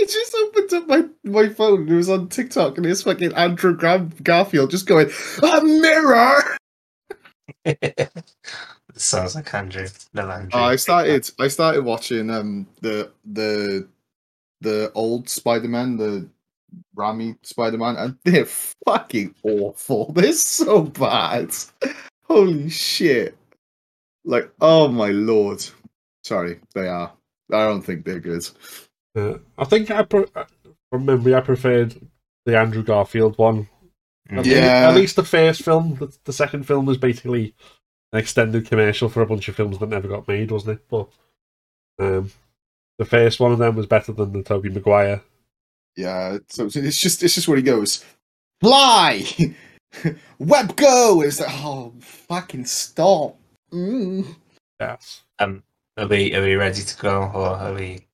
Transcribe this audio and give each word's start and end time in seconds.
I 0.00 0.04
just 0.06 0.34
opened 0.34 0.72
up 0.72 0.88
my, 0.88 1.04
my 1.24 1.48
phone 1.50 1.82
and 1.82 1.90
it 1.90 1.96
was 1.96 2.08
on 2.08 2.28
TikTok 2.28 2.78
and 2.78 2.86
it's 2.86 3.02
fucking 3.02 3.34
Andrew 3.34 3.76
Gar- 3.76 4.08
Garfield 4.22 4.70
just 4.70 4.86
going, 4.86 5.10
a 5.42 5.60
mirror! 5.60 6.56
Sounds 8.94 9.34
like 9.34 9.52
Andrew. 9.54 9.86
No, 10.14 10.30
Andrew. 10.30 10.60
I 10.60 10.76
started 10.76 11.30
I 11.38 11.48
started 11.48 11.84
watching 11.84 12.30
um 12.30 12.66
the 12.80 13.10
the 13.24 13.88
the 14.60 14.92
old 14.94 15.28
Spider-Man, 15.28 15.96
the 15.96 16.28
Raimi 16.96 17.36
Spider-Man, 17.42 17.96
and 17.96 18.18
they're 18.24 18.46
fucking 18.46 19.34
awful. 19.42 20.12
They're 20.12 20.32
so 20.32 20.82
bad. 20.82 21.50
Holy 22.24 22.68
shit. 22.68 23.36
Like, 24.24 24.50
oh 24.60 24.88
my 24.88 25.08
lord. 25.08 25.64
Sorry, 26.22 26.60
they 26.74 26.88
are. 26.88 27.12
I 27.52 27.64
don't 27.64 27.82
think 27.82 28.04
they're 28.04 28.20
good. 28.20 28.48
Uh, 29.16 29.38
I 29.58 29.64
think 29.64 29.90
I 29.90 30.02
pre- 30.02 30.26
from 30.90 31.04
memory 31.06 31.34
I 31.34 31.40
preferred 31.40 31.94
the 32.46 32.58
Andrew 32.58 32.82
Garfield 32.82 33.38
one. 33.38 33.68
At 34.30 34.46
Yeah. 34.46 34.54
least, 34.54 34.64
at 34.66 34.94
least 34.94 35.16
the 35.16 35.24
first 35.24 35.62
film. 35.62 35.96
The, 35.96 36.16
the 36.24 36.32
second 36.32 36.64
film 36.66 36.86
was 36.86 36.96
basically 36.98 37.54
an 38.12 38.20
extended 38.20 38.66
commercial 38.66 39.08
for 39.08 39.22
a 39.22 39.26
bunch 39.26 39.48
of 39.48 39.56
films 39.56 39.78
that 39.78 39.88
never 39.88 40.08
got 40.08 40.28
made, 40.28 40.50
wasn't 40.50 40.78
it? 40.78 40.88
But 40.88 41.08
um, 41.98 42.30
the 42.98 43.04
first 43.04 43.40
one 43.40 43.52
of 43.52 43.58
them 43.58 43.76
was 43.76 43.86
better 43.86 44.12
than 44.12 44.32
the 44.32 44.42
Tobey 44.42 44.68
Maguire. 44.70 45.22
Yeah, 45.96 46.38
so 46.48 46.68
so 46.68 46.78
it's 46.80 46.96
just 46.96 47.22
it's 47.24 47.34
just 47.34 47.48
where 47.48 47.56
he 47.56 47.62
goes, 47.64 48.04
fly, 48.60 49.24
web 50.38 50.76
go. 50.76 51.20
It's 51.22 51.40
like, 51.40 51.48
oh, 51.50 51.92
fucking 52.00 52.64
stop. 52.66 53.36
Mm. 53.72 54.36
Yes, 54.80 55.22
Um, 55.40 55.62
are 55.96 56.06
we 56.06 56.34
are 56.34 56.42
we 56.42 56.54
ready 56.54 56.82
to 56.82 56.96
go, 57.02 57.22
or 57.34 57.46
are 57.48 57.74
we? 57.74 58.06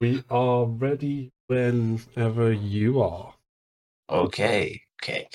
We 0.00 0.22
are 0.30 0.64
ready 0.66 1.32
whenever 1.48 2.52
you 2.52 3.02
are. 3.02 3.34
Okay, 4.10 4.80
okay. 5.02 5.28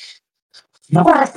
uh, 0.95 1.27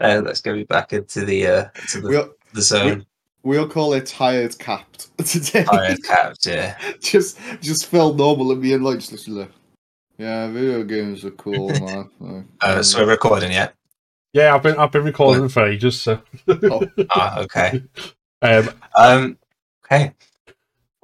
let's 0.00 0.40
get 0.40 0.54
me 0.54 0.64
back 0.64 0.92
into 0.92 1.24
the 1.24 1.46
uh, 1.46 1.64
into 1.76 2.00
the, 2.00 2.08
We'll 2.08 2.30
the 2.52 2.62
zone. 2.62 3.06
we'll 3.42 3.68
call 3.68 3.94
it 3.94 4.06
tired 4.06 4.58
capped 4.58 5.16
today. 5.26 5.64
Tired 5.64 6.02
capped, 6.04 6.46
yeah. 6.46 6.78
just 7.00 7.38
just 7.60 7.86
feel 7.86 8.14
normal 8.14 8.52
and 8.52 8.62
being 8.62 8.82
like, 8.82 8.98
just 8.98 9.12
listen 9.12 9.34
to, 9.36 9.48
yeah, 10.18 10.48
video 10.48 10.82
games 10.84 11.24
are 11.24 11.30
cool, 11.32 11.68
man. 11.68 12.10
Like, 12.20 12.44
Uh, 12.60 12.82
so 12.82 13.00
we're 13.00 13.10
recording 13.10 13.52
yet? 13.52 13.74
Yeah, 14.32 14.54
I've 14.54 14.62
been 14.62 14.76
I've 14.76 14.92
been 14.92 15.04
recording 15.04 15.48
for 15.48 15.66
ages. 15.66 16.00
So. 16.00 16.20
Oh. 16.48 16.86
Ah, 17.10 17.40
okay. 17.40 17.82
um, 18.42 18.68
Um, 18.94 19.38
okay. 19.84 20.12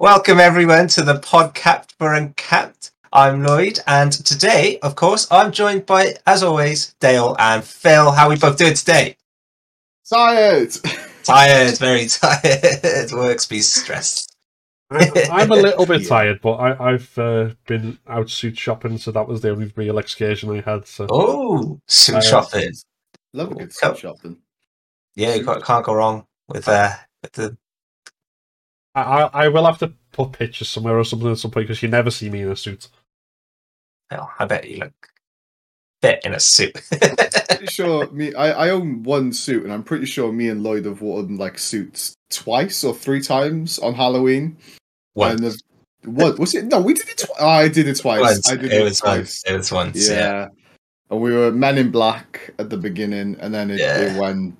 Welcome 0.03 0.41
everyone 0.41 0.89
to 0.89 1.01
the 1.01 1.13
podcast 1.13 1.93
for 1.97 2.13
Uncapped. 2.13 2.91
I'm 3.13 3.41
Lloyd, 3.41 3.79
and 3.87 4.11
today, 4.11 4.77
of 4.79 4.95
course, 4.95 5.29
I'm 5.31 5.53
joined 5.53 5.85
by, 5.85 6.15
as 6.27 6.43
always, 6.43 6.93
Dale 6.99 7.37
and 7.39 7.63
Phil. 7.63 8.11
How 8.11 8.25
are 8.25 8.29
we 8.31 8.35
both 8.35 8.57
doing 8.57 8.73
today? 8.73 9.15
tired. 10.09 10.73
Tired, 11.23 11.77
very 11.77 12.07
tired. 12.09 13.13
Works 13.13 13.47
be 13.47 13.61
stressed. 13.61 14.35
I'm, 14.91 15.09
I'm 15.31 15.51
a 15.53 15.55
little 15.55 15.85
bit 15.85 16.01
Yeah. 16.03 16.09
tired, 16.09 16.41
but 16.41 16.55
I, 16.55 16.91
I've 16.95 17.17
uh, 17.17 17.51
been 17.65 17.97
out 18.05 18.29
suit 18.29 18.57
shopping, 18.57 18.97
so 18.97 19.09
that 19.13 19.25
was 19.29 19.39
the 19.39 19.51
only 19.51 19.71
real 19.77 19.99
excursion 19.99 20.49
I 20.51 20.69
had. 20.69 20.85
So 20.85 21.07
Oh, 21.09 21.79
suit 21.87 22.15
Uh, 22.15 22.21
shopping. 22.21 22.73
Love 23.31 23.53
a 23.53 23.55
good 23.55 23.73
suit 23.73 23.99
shopping. 23.99 24.39
Yeah, 25.15 25.35
you 25.35 25.45
can't, 25.45 25.63
can't 25.63 25.85
go 25.85 25.93
wrong 25.93 26.27
with 26.49 26.67
uh 26.67 26.91
with 27.21 27.31
the. 27.31 27.57
I, 28.95 29.01
I 29.01 29.29
I 29.45 29.47
will 29.47 29.65
have 29.65 29.79
to 29.79 29.93
put 30.11 30.33
pictures 30.33 30.69
somewhere 30.69 30.97
or 30.97 31.03
something 31.03 31.31
at 31.31 31.37
some 31.37 31.51
point 31.51 31.67
because 31.67 31.81
you 31.81 31.89
never 31.89 32.11
see 32.11 32.29
me 32.29 32.41
in 32.41 32.49
a 32.51 32.55
suit. 32.55 32.87
Oh, 34.11 34.29
I 34.39 34.45
bet 34.45 34.69
you 34.69 34.77
look 34.77 34.93
fit 36.01 36.21
in 36.25 36.33
a 36.33 36.39
suit. 36.39 36.73
Pretty 37.49 37.65
sure 37.67 38.09
me. 38.11 38.33
I, 38.35 38.67
I 38.67 38.69
own 38.71 39.03
one 39.03 39.31
suit, 39.33 39.63
and 39.63 39.71
I'm 39.71 39.83
pretty 39.83 40.05
sure 40.05 40.31
me 40.33 40.49
and 40.49 40.61
Lloyd 40.63 40.85
have 40.85 41.01
worn 41.01 41.37
like 41.37 41.57
suits 41.57 42.13
twice 42.29 42.83
or 42.83 42.93
three 42.93 43.21
times 43.21 43.79
on 43.79 43.93
Halloween. 43.93 44.57
Once. 45.15 45.41
And 45.41 45.51
the, 45.51 45.61
what 46.11 46.37
was 46.39 46.53
it? 46.55 46.65
No, 46.65 46.81
we 46.81 46.93
did 46.93 47.07
it. 47.07 47.17
Twi- 47.19 47.35
oh, 47.39 47.47
I 47.47 47.67
did 47.69 47.87
it 47.87 47.99
twice. 47.99 48.19
Once. 48.21 48.51
I 48.51 48.55
did 48.57 48.73
It 48.73 48.81
it, 48.81 48.83
was 48.83 48.99
twice. 48.99 49.17
once. 49.17 49.43
It 49.47 49.53
was 49.55 49.71
once. 49.71 50.09
Yeah. 50.09 50.15
Yeah. 50.17 50.47
And 51.09 51.21
we 51.21 51.31
were 51.33 51.51
Men 51.51 51.77
in 51.77 51.89
Black 51.91 52.53
at 52.59 52.69
the 52.69 52.77
beginning, 52.77 53.37
and 53.39 53.53
then 53.53 53.71
it, 53.71 53.79
Yeah. 53.79 53.97
it 53.99 54.19
went 54.19 54.57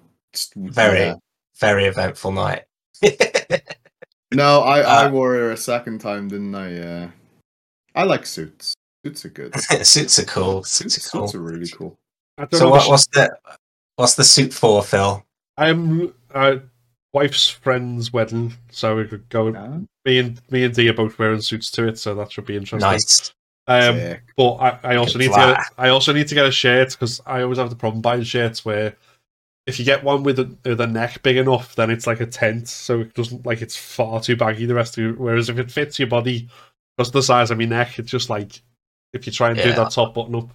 Very, 0.55 0.99
yeah. 0.99 1.15
very 1.59 1.85
eventful 1.85 2.31
night. 2.31 2.63
No, 4.33 4.61
I 4.61 4.79
I 4.81 5.05
Uh, 5.05 5.11
wore 5.11 5.35
it 5.49 5.53
a 5.53 5.57
second 5.57 5.99
time, 5.99 6.27
didn't 6.27 6.53
I? 6.55 6.73
Yeah. 6.73 7.09
I 7.95 8.03
like 8.03 8.25
suits. 8.25 8.73
Suits 9.05 9.25
are 9.25 9.29
good. 9.29 9.53
Suits 9.85 10.17
are 10.19 10.25
cool. 10.25 10.63
Suits, 10.63 10.95
Suits 10.95 11.07
are 11.07 11.09
cool. 11.19 11.27
suits 11.27 11.35
are 11.35 11.41
really 11.41 11.67
cool. 11.69 11.95
So 12.51 12.69
what, 12.69 12.87
what's 12.89 13.05
the 13.07 13.35
what's 13.97 14.15
the 14.15 14.23
suit 14.23 14.53
for, 14.53 14.81
Phil? 14.83 15.23
I'm 15.57 16.13
uh, 16.33 16.55
wife's 17.13 17.47
friend's 17.47 18.11
wedding, 18.11 18.53
so 18.71 18.95
we 18.95 19.05
could 19.05 19.27
go. 19.29 19.51
Me 20.05 20.17
and 20.19 20.41
me 20.49 20.63
and 20.63 20.73
Dee 20.73 20.89
are 20.89 20.93
both 20.93 21.19
wearing 21.19 21.41
suits 21.41 21.69
to 21.71 21.87
it, 21.87 21.99
so 21.99 22.15
that 22.15 22.31
should 22.31 22.45
be 22.45 22.55
interesting. 22.57 22.89
Nice. 22.89 23.33
Um, 23.67 23.95
Sick. 23.95 24.23
but 24.35 24.53
I, 24.55 24.79
I 24.83 24.95
also 24.97 25.13
Good 25.13 25.19
need 25.19 25.31
to 25.33 25.37
get 25.37 25.55
flat. 25.55 25.65
I 25.77 25.89
also 25.89 26.11
need 26.11 26.27
to 26.27 26.35
get 26.35 26.45
a 26.45 26.51
shirt 26.51 26.91
because 26.91 27.21
I 27.25 27.43
always 27.43 27.57
have 27.59 27.69
the 27.69 27.75
problem 27.77 28.01
buying 28.01 28.23
shirts 28.23 28.65
where 28.65 28.95
if 29.65 29.79
you 29.79 29.85
get 29.85 30.03
one 30.03 30.23
with 30.23 30.39
a, 30.39 30.55
with 30.65 30.81
a 30.81 30.87
neck 30.87 31.21
big 31.23 31.37
enough, 31.37 31.75
then 31.75 31.89
it's 31.89 32.05
like 32.07 32.19
a 32.19 32.25
tent, 32.25 32.67
so 32.67 33.01
it 33.01 33.13
doesn't 33.13 33.45
like 33.45 33.61
it's 33.61 33.77
far 33.77 34.19
too 34.21 34.35
baggy 34.35 34.65
the 34.65 34.75
rest 34.75 34.97
of 34.97 35.03
you. 35.03 35.13
Whereas 35.13 35.49
if 35.49 35.57
it 35.57 35.71
fits 35.71 35.99
your 35.99 36.07
body, 36.07 36.49
just 36.99 37.13
the 37.13 37.23
size 37.23 37.51
of 37.51 37.57
my 37.57 37.65
neck, 37.65 37.97
it's 37.99 38.11
just 38.11 38.29
like 38.29 38.61
if 39.13 39.25
you 39.25 39.31
try 39.31 39.51
and 39.51 39.57
do 39.57 39.73
that 39.73 39.91
top 39.91 40.13
button 40.13 40.35
up. 40.35 40.49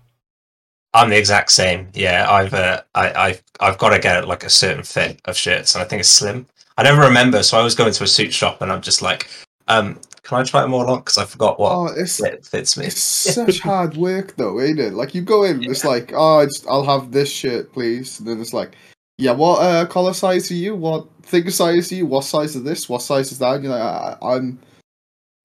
I'm 0.94 1.10
the 1.10 1.19
exact 1.19 1.50
same. 1.52 1.88
Yeah, 1.94 2.30
I've 2.30 2.54
uh, 2.54 2.82
I, 2.94 3.12
I've 3.12 3.42
I've 3.60 3.78
got 3.78 3.91
to 3.91 3.98
get 3.98 4.26
like 4.26 4.44
a 4.44 4.50
certain 4.50 4.82
fit 4.82 5.20
of 5.25 5.36
shirts, 5.36 5.75
and 5.75 5.82
I 5.82 5.86
think 5.86 6.00
it's 6.00 6.08
slim. 6.08 6.46
I 6.76 6.82
never 6.82 7.00
remember, 7.02 7.42
so 7.42 7.56
I 7.56 7.60
always 7.60 7.75
go 7.75 7.86
into 7.86 8.04
a 8.04 8.06
suit 8.06 8.32
shop, 8.32 8.62
and 8.62 8.70
I'm 8.70 8.82
just 8.82 9.02
like, 9.02 9.28
um, 9.69 10.00
can 10.22 10.38
I 10.38 10.44
try 10.44 10.64
it 10.64 10.69
more 10.69 10.86
on? 10.86 10.98
Because 10.98 11.19
I 11.19 11.25
forgot 11.25 11.58
what 11.58 11.72
Oh, 11.72 11.86
it's 11.86 12.20
fit 12.20 12.44
fits 12.44 12.76
me. 12.76 12.86
it's 12.86 13.02
such 13.34 13.60
hard 13.60 13.96
work 13.96 14.36
though, 14.36 14.60
ain't 14.60 14.78
it? 14.78 14.92
Like 14.92 15.14
you 15.14 15.22
go 15.22 15.44
in, 15.44 15.62
it's 15.62 15.84
like, 15.84 16.12
oh, 16.14 16.40
it's, 16.40 16.66
I'll 16.66 16.84
have 16.84 17.10
this 17.12 17.30
shirt, 17.30 17.72
please. 17.72 18.19
And 18.19 18.28
then 18.28 18.40
it's 18.40 18.52
like, 18.52 18.76
yeah, 19.19 19.33
what 19.33 19.61
uh, 19.61 19.87
collar 19.87 20.15
size 20.15 20.51
are 20.51 20.55
you? 20.55 20.75
What 20.77 21.06
figure 21.23 21.51
size 21.51 21.91
are 21.93 21.97
you? 21.97 22.06
What 22.06 22.25
size 22.25 22.56
is 22.56 22.62
this? 22.62 22.89
What 22.89 23.03
size 23.03 23.33
is 23.33 23.39
that? 23.41 23.56
And 23.56 23.65
you're 23.65 23.73
like, 23.73 23.83
I, 23.83 24.17
I- 24.23 24.34
I'm 24.37 24.59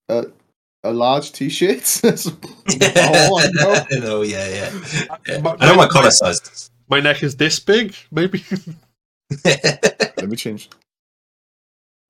a 0.09 0.25
a 0.85 0.91
large 0.93 1.31
t-shirt. 1.31 1.79
That's 2.03 2.27
all 2.27 2.35
I 3.39 3.47
know. 3.53 3.85
no, 3.99 4.21
yeah, 4.21 4.47
yeah. 4.49 4.81
yeah. 5.27 5.37
My- 5.39 5.55
I 5.59 5.67
know 5.67 5.75
my- 5.75 5.85
my 5.85 5.87
collar 5.87 6.11
size. 6.11 6.69
My 6.89 6.99
neck 6.99 7.23
is 7.23 7.35
this 7.37 7.59
big, 7.59 7.95
maybe. 8.11 8.43
Let 9.45 10.29
me 10.29 10.35
change. 10.35 10.69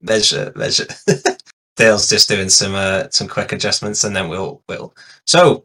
measure, 0.01 0.51
measure. 0.55 0.87
Dale's 1.77 2.09
just 2.09 2.27
doing 2.27 2.49
some 2.49 2.75
uh, 2.75 3.07
some 3.09 3.27
quick 3.27 3.51
adjustments, 3.51 4.03
and 4.03 4.15
then 4.15 4.27
we'll 4.29 4.61
we'll. 4.67 4.93
So, 5.25 5.63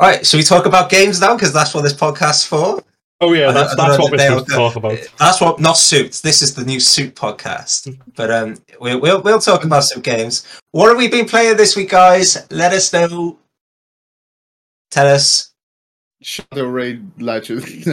all 0.00 0.08
right. 0.08 0.26
So 0.26 0.36
we 0.36 0.42
talk 0.44 0.66
about 0.66 0.90
games 0.90 1.20
now 1.20 1.34
because 1.34 1.52
that's 1.52 1.72
what 1.74 1.82
this 1.82 1.94
podcast's 1.94 2.44
for. 2.46 2.82
Oh 3.20 3.32
yeah, 3.32 3.52
that's 3.52 3.74
that's 3.76 3.98
what 3.98 4.10
we're 4.10 4.18
that 4.18 4.28
supposed 4.28 4.48
to 4.48 4.54
talk 4.54 4.76
about. 4.76 4.98
That's 5.18 5.40
what 5.40 5.60
not 5.60 5.76
suits. 5.76 6.20
This 6.20 6.42
is 6.42 6.54
the 6.54 6.64
new 6.64 6.80
suit 6.80 7.14
podcast. 7.14 7.96
But 8.16 8.30
um, 8.30 8.56
we, 8.80 8.96
we'll 8.96 9.22
we'll 9.22 9.40
talk 9.40 9.64
about 9.64 9.84
some 9.84 10.02
games. 10.02 10.46
What 10.72 10.88
have 10.88 10.96
we 10.98 11.08
been 11.08 11.26
playing 11.26 11.56
this 11.56 11.76
week, 11.76 11.90
guys? 11.90 12.46
Let 12.50 12.72
us 12.72 12.92
know. 12.92 13.38
Tell 14.90 15.06
us. 15.06 15.52
Shadow 16.20 16.64
Rain 16.66 17.12
Legend. 17.18 17.62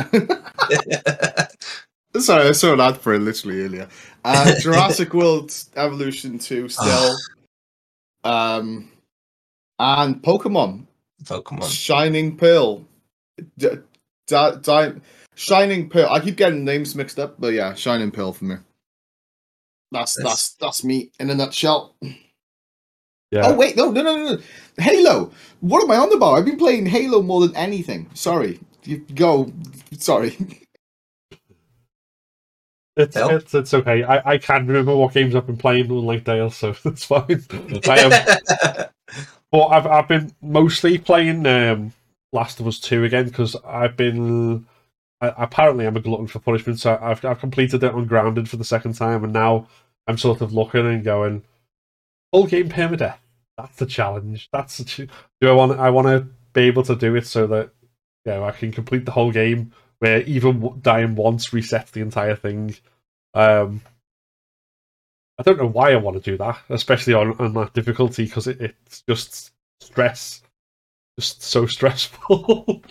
Sorry, 2.18 2.48
I 2.48 2.52
saw 2.54 2.74
an 2.74 2.80
ad 2.80 2.98
for 2.98 3.14
it 3.14 3.20
literally 3.20 3.62
earlier. 3.62 3.88
Uh, 4.24 4.54
Jurassic 4.60 5.14
World 5.14 5.54
Evolution 5.76 6.40
2 6.40 6.70
still. 6.70 7.16
um, 8.24 8.90
and 9.78 10.24
Pokemon 10.24 10.88
Pokemon. 11.24 11.70
Shining 11.70 12.38
Pearl. 12.38 12.86
D- 13.58 13.80
di- 14.28 14.56
di- 14.62 14.94
Shining 15.36 15.90
Pearl. 15.90 16.10
I 16.10 16.20
keep 16.20 16.38
getting 16.38 16.66
names 16.66 16.96
mixed 16.96 17.20
up, 17.20 17.36
but 17.40 17.54
yeah, 17.54 17.74
Shining 17.74 18.12
Pearl 18.12 18.34
for 18.34 18.46
me. 18.46 18.56
That's 19.92 20.18
Yes. 20.18 20.24
that's 20.28 20.54
that's 20.56 20.84
me 20.84 21.12
in 21.20 21.30
a 21.30 21.36
nutshell. 21.36 21.96
Yeah. 22.02 23.48
Oh 23.48 23.54
wait, 23.56 23.76
no, 23.76 23.92
no, 23.92 24.02
no, 24.02 24.16
no, 24.16 24.36
no. 24.36 24.42
Halo. 24.78 25.32
What 25.60 25.84
am 25.84 25.92
I 25.92 25.98
on 25.98 26.14
about? 26.14 26.36
I've 26.36 26.46
been 26.46 26.58
playing 26.58 26.86
Halo 26.86 27.22
more 27.22 27.42
than 27.46 27.56
anything. 27.56 28.10
Sorry. 28.14 28.60
You 28.84 29.00
go. 29.14 29.52
Sorry. 29.98 30.38
It's, 32.98 33.14
Phil? 33.14 33.30
it's 33.30 33.54
it's 33.54 33.74
okay. 33.74 34.04
I, 34.04 34.36
I 34.36 34.38
can't 34.38 34.66
remember 34.70 34.96
what 34.96 35.14
games 35.14 35.36
I've 35.36 35.46
been 35.46 35.58
playing, 35.58 35.92
unlike 35.92 36.24
Dale, 36.24 36.50
so 36.50 36.72
that's 36.86 37.04
fine. 37.04 37.44
I, 37.90 38.04
um, 38.06 38.88
but 39.52 39.66
I've 39.68 39.86
I've 39.86 40.08
been 40.08 40.32
mostly 40.42 40.98
playing 40.98 41.46
um, 41.46 41.92
Last 42.32 42.62
of 42.62 42.68
Us 42.68 42.80
Two 42.80 43.04
again 43.04 43.26
because 43.26 43.58
I've 43.66 43.98
been 43.98 44.66
I, 45.22 45.34
apparently 45.38 45.86
I'm 45.86 45.98
a 45.98 46.02
glutton 46.02 46.28
for 46.28 46.40
punishment, 46.40 46.80
so 46.80 46.98
I've 47.02 47.24
I've 47.24 47.40
completed 47.40 47.84
it 47.84 47.94
on 47.94 48.06
Grounded 48.06 48.50
for 48.50 48.58
the 48.58 48.64
second 48.64 48.94
time, 48.94 49.24
and 49.24 49.34
now 49.34 49.68
I'm 50.08 50.18
sort 50.18 50.42
of 50.42 50.54
looking 50.54 50.86
and 50.86 51.04
going 51.04 51.44
full 52.32 52.48
game 52.48 52.70
permadeath. 52.70 53.18
that's 53.58 53.78
the 53.78 53.86
challenge. 53.86 54.50
That's 54.52 54.78
the 54.78 54.84
ch- 54.86 55.10
do 55.42 55.50
I 55.50 55.54
want 55.54 55.80
I 55.80 55.90
want 55.90 56.08
to 56.08 56.28
be 56.54 56.64
able 56.64 56.84
to 56.84 56.96
do 56.96 57.16
it 57.16 57.28
so 57.28 57.48
that 57.48 57.72
you 58.26 58.32
know 58.34 58.44
I 58.44 58.52
can 58.52 58.72
complete 58.72 59.06
the 59.06 59.12
whole 59.12 59.32
game 59.32 59.72
where 60.00 60.22
even 60.24 60.80
dying 60.82 61.16
once 61.16 61.50
resets 61.50 61.92
the 61.92 62.02
entire 62.02 62.36
thing. 62.36 62.76
Um, 63.34 63.82
I 65.38 65.44
don't 65.44 65.58
know 65.58 65.68
why 65.68 65.92
I 65.92 65.98
want 65.98 66.22
to 66.22 66.32
do 66.32 66.38
that, 66.38 66.60
especially 66.70 67.14
on, 67.14 67.38
on 67.40 67.54
that 67.54 67.74
difficulty 67.74 68.26
because 68.26 68.48
it, 68.48 68.62
it's 68.62 69.02
just 69.02 69.52
stress, 69.82 70.42
just 71.20 71.44
so 71.44 71.66
stressful. 71.68 72.84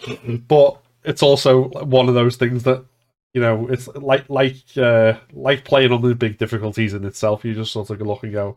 but 0.46 0.83
it's 1.04 1.22
also 1.22 1.68
one 1.84 2.08
of 2.08 2.14
those 2.14 2.36
things 2.36 2.62
that 2.64 2.84
you 3.32 3.40
know 3.40 3.66
it's 3.68 3.88
like 3.88 4.28
like 4.30 4.56
uh, 4.76 5.14
like 5.32 5.64
playing 5.64 5.92
on 5.92 6.02
the 6.02 6.14
big 6.14 6.38
difficulties 6.38 6.94
in 6.94 7.04
itself. 7.04 7.44
You 7.44 7.54
just 7.54 7.72
sort 7.72 7.90
of 7.90 8.00
look 8.00 8.22
and 8.22 8.32
go, 8.32 8.56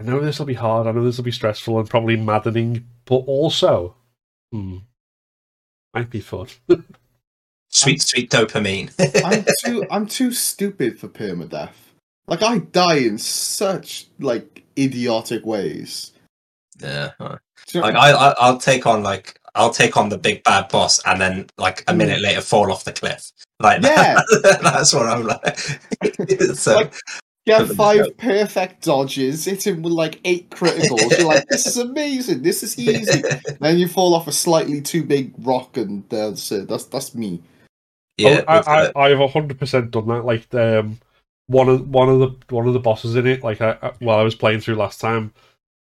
I 0.00 0.04
know 0.04 0.20
this 0.20 0.38
will 0.38 0.46
be 0.46 0.54
hard. 0.54 0.86
I 0.86 0.92
know 0.92 1.04
this 1.04 1.16
will 1.16 1.24
be 1.24 1.30
stressful 1.32 1.78
and 1.78 1.88
probably 1.88 2.16
maddening, 2.16 2.86
but 3.04 3.16
also, 3.26 3.96
hmm, 4.52 4.78
might 5.94 6.10
be 6.10 6.20
fun. 6.20 6.46
Sweet, 7.72 8.02
sweet 8.02 8.30
dopamine. 8.30 8.90
I'm 9.24 9.44
too 9.64 9.86
I'm 9.90 10.06
too 10.06 10.32
stupid 10.32 10.98
for 10.98 11.06
permadeath. 11.08 11.70
Like 12.26 12.42
I 12.42 12.58
die 12.58 12.96
in 12.96 13.16
such 13.16 14.08
like 14.18 14.64
idiotic 14.76 15.46
ways. 15.46 16.12
yeah. 16.80 17.12
Do 17.20 17.38
you 17.74 17.80
know- 17.80 17.86
Like 17.86 17.94
I, 17.94 18.10
I, 18.10 18.34
I'll 18.40 18.58
take 18.58 18.86
on 18.86 19.04
like 19.04 19.39
I'll 19.54 19.70
take 19.70 19.96
on 19.96 20.08
the 20.08 20.18
big 20.18 20.42
bad 20.44 20.68
boss, 20.68 21.00
and 21.06 21.20
then 21.20 21.46
like 21.58 21.84
a 21.88 21.94
minute 21.94 22.20
later 22.20 22.40
fall 22.40 22.70
off 22.72 22.84
the 22.84 22.92
cliff. 22.92 23.30
Like 23.58 23.82
Yeah. 23.84 24.20
that's 24.62 24.92
what 24.94 25.06
I'm 25.06 25.24
like. 25.24 25.58
so 26.54 26.76
Like, 26.76 26.94
Get 27.46 27.56
Something 27.56 27.68
to 27.68 27.74
five 27.74 28.16
perfect 28.18 28.84
dodges, 28.84 29.46
hit 29.46 29.66
him 29.66 29.80
with 29.80 29.94
like 29.94 30.20
eight 30.26 30.50
criticals. 30.50 31.16
You're 31.18 31.26
like, 31.26 31.46
this 31.48 31.66
is 31.66 31.78
amazing. 31.78 32.42
This 32.42 32.62
is 32.62 32.78
easy. 32.78 33.22
then 33.60 33.78
you 33.78 33.88
fall 33.88 34.14
off 34.14 34.28
a 34.28 34.32
slightly 34.32 34.82
too 34.82 35.02
big 35.02 35.32
rock, 35.38 35.78
and 35.78 36.04
that's 36.10 36.52
it. 36.52 36.68
That's 36.68 36.84
that's 36.84 37.14
me. 37.14 37.40
yeah, 38.18 38.42
Oh, 38.46 38.52
I, 38.52 38.58
I, 38.58 38.84
the- 38.86 38.98
I've 39.22 39.30
hundred 39.30 39.58
percent 39.58 39.90
done 39.90 40.06
that. 40.08 40.26
Like 40.26 40.54
um, 40.54 40.98
one 41.46 41.70
of 41.70 41.88
one 41.88 42.10
of 42.10 42.18
the 42.18 42.54
one 42.54 42.68
of 42.68 42.74
the 42.74 42.78
bosses 42.78 43.16
in 43.16 43.26
it. 43.26 43.42
Like 43.42 43.62
I, 43.62 43.78
I, 43.80 43.92
while 44.00 44.18
I 44.18 44.22
was 44.22 44.34
playing 44.34 44.60
through 44.60 44.74
last 44.74 45.00
time, 45.00 45.32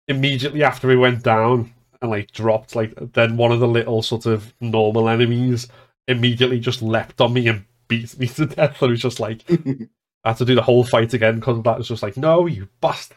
immediately 0.07 0.63
after 0.63 0.89
he 0.89 0.95
went 0.97 1.25
down 1.25 1.73
and 2.03 2.11
like 2.11 2.33
dropped, 2.33 2.75
like 2.77 2.95
then 3.13 3.37
one 3.37 3.53
of 3.53 3.61
the 3.61 3.69
little 3.69 4.03
sort 4.03 4.27
of 4.27 4.53
normal 4.61 5.09
enemies 5.09 5.69
immediately 6.09 6.59
just 6.61 6.83
leapt 6.83 7.21
on 7.21 7.33
me 7.33 7.49
and 7.49 7.65
beat 7.89 8.19
me 8.19 8.27
to 8.29 8.47
death. 8.47 8.81
And 8.83 8.91
it 8.91 8.93
was 8.93 9.01
just 9.01 9.21
like 9.21 9.45
I 9.51 10.31
had 10.31 10.37
to 10.39 10.45
do 10.45 10.55
the 10.55 10.63
whole 10.63 10.85
fight 10.85 11.15
again 11.15 11.37
because 11.37 11.59
of 11.59 11.65
that. 11.65 11.79
was 11.79 11.89
just 11.89 12.03
like, 12.03 12.17
no, 12.17 12.47
you 12.47 12.69
bastard. 12.81 13.17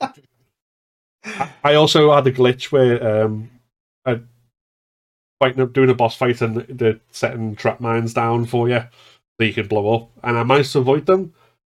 I- 0.00 0.12
I 1.64 1.74
also 1.74 2.12
had 2.14 2.26
a 2.26 2.32
glitch 2.32 2.70
where 2.70 3.24
um, 3.24 3.50
I 4.04 4.20
fighting 5.40 5.60
up 5.62 5.72
doing 5.72 5.90
a 5.90 5.94
boss 5.94 6.16
fight 6.16 6.40
and 6.40 6.58
they're 6.68 7.00
setting 7.10 7.56
trap 7.56 7.80
mines 7.80 8.14
down 8.14 8.46
for 8.46 8.68
you 8.68 8.80
so 8.80 9.44
you 9.44 9.52
can 9.52 9.66
blow 9.66 9.94
up. 9.94 10.10
And 10.22 10.38
I 10.38 10.44
managed 10.44 10.72
to 10.72 10.78
avoid 10.78 11.06
them 11.06 11.34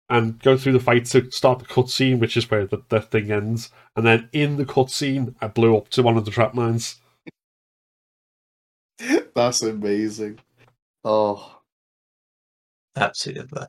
and 0.10 0.40
go 0.40 0.58
through 0.58 0.74
the 0.74 0.80
fight 0.80 1.06
to 1.06 1.30
start 1.32 1.60
the 1.60 1.66
cutscene, 1.66 2.20
which 2.20 2.36
is 2.38 2.50
where 2.50 2.66
the, 2.66 2.82
the 2.90 3.02
thing 3.02 3.32
ends. 3.32 3.72
And 3.96 4.06
then 4.06 4.30
in 4.34 4.58
the 4.58 4.66
cutscene, 4.66 5.36
I 5.42 5.48
blew 5.48 5.78
up 5.78 5.90
to 5.90 6.04
one 6.04 6.18
of 6.18 6.26
the 6.26 6.32
trap 6.32 6.54
mines. 6.54 7.00
That's 9.36 9.62
amazing. 9.62 10.40
Oh, 11.04 11.60
Absolutely. 12.96 13.64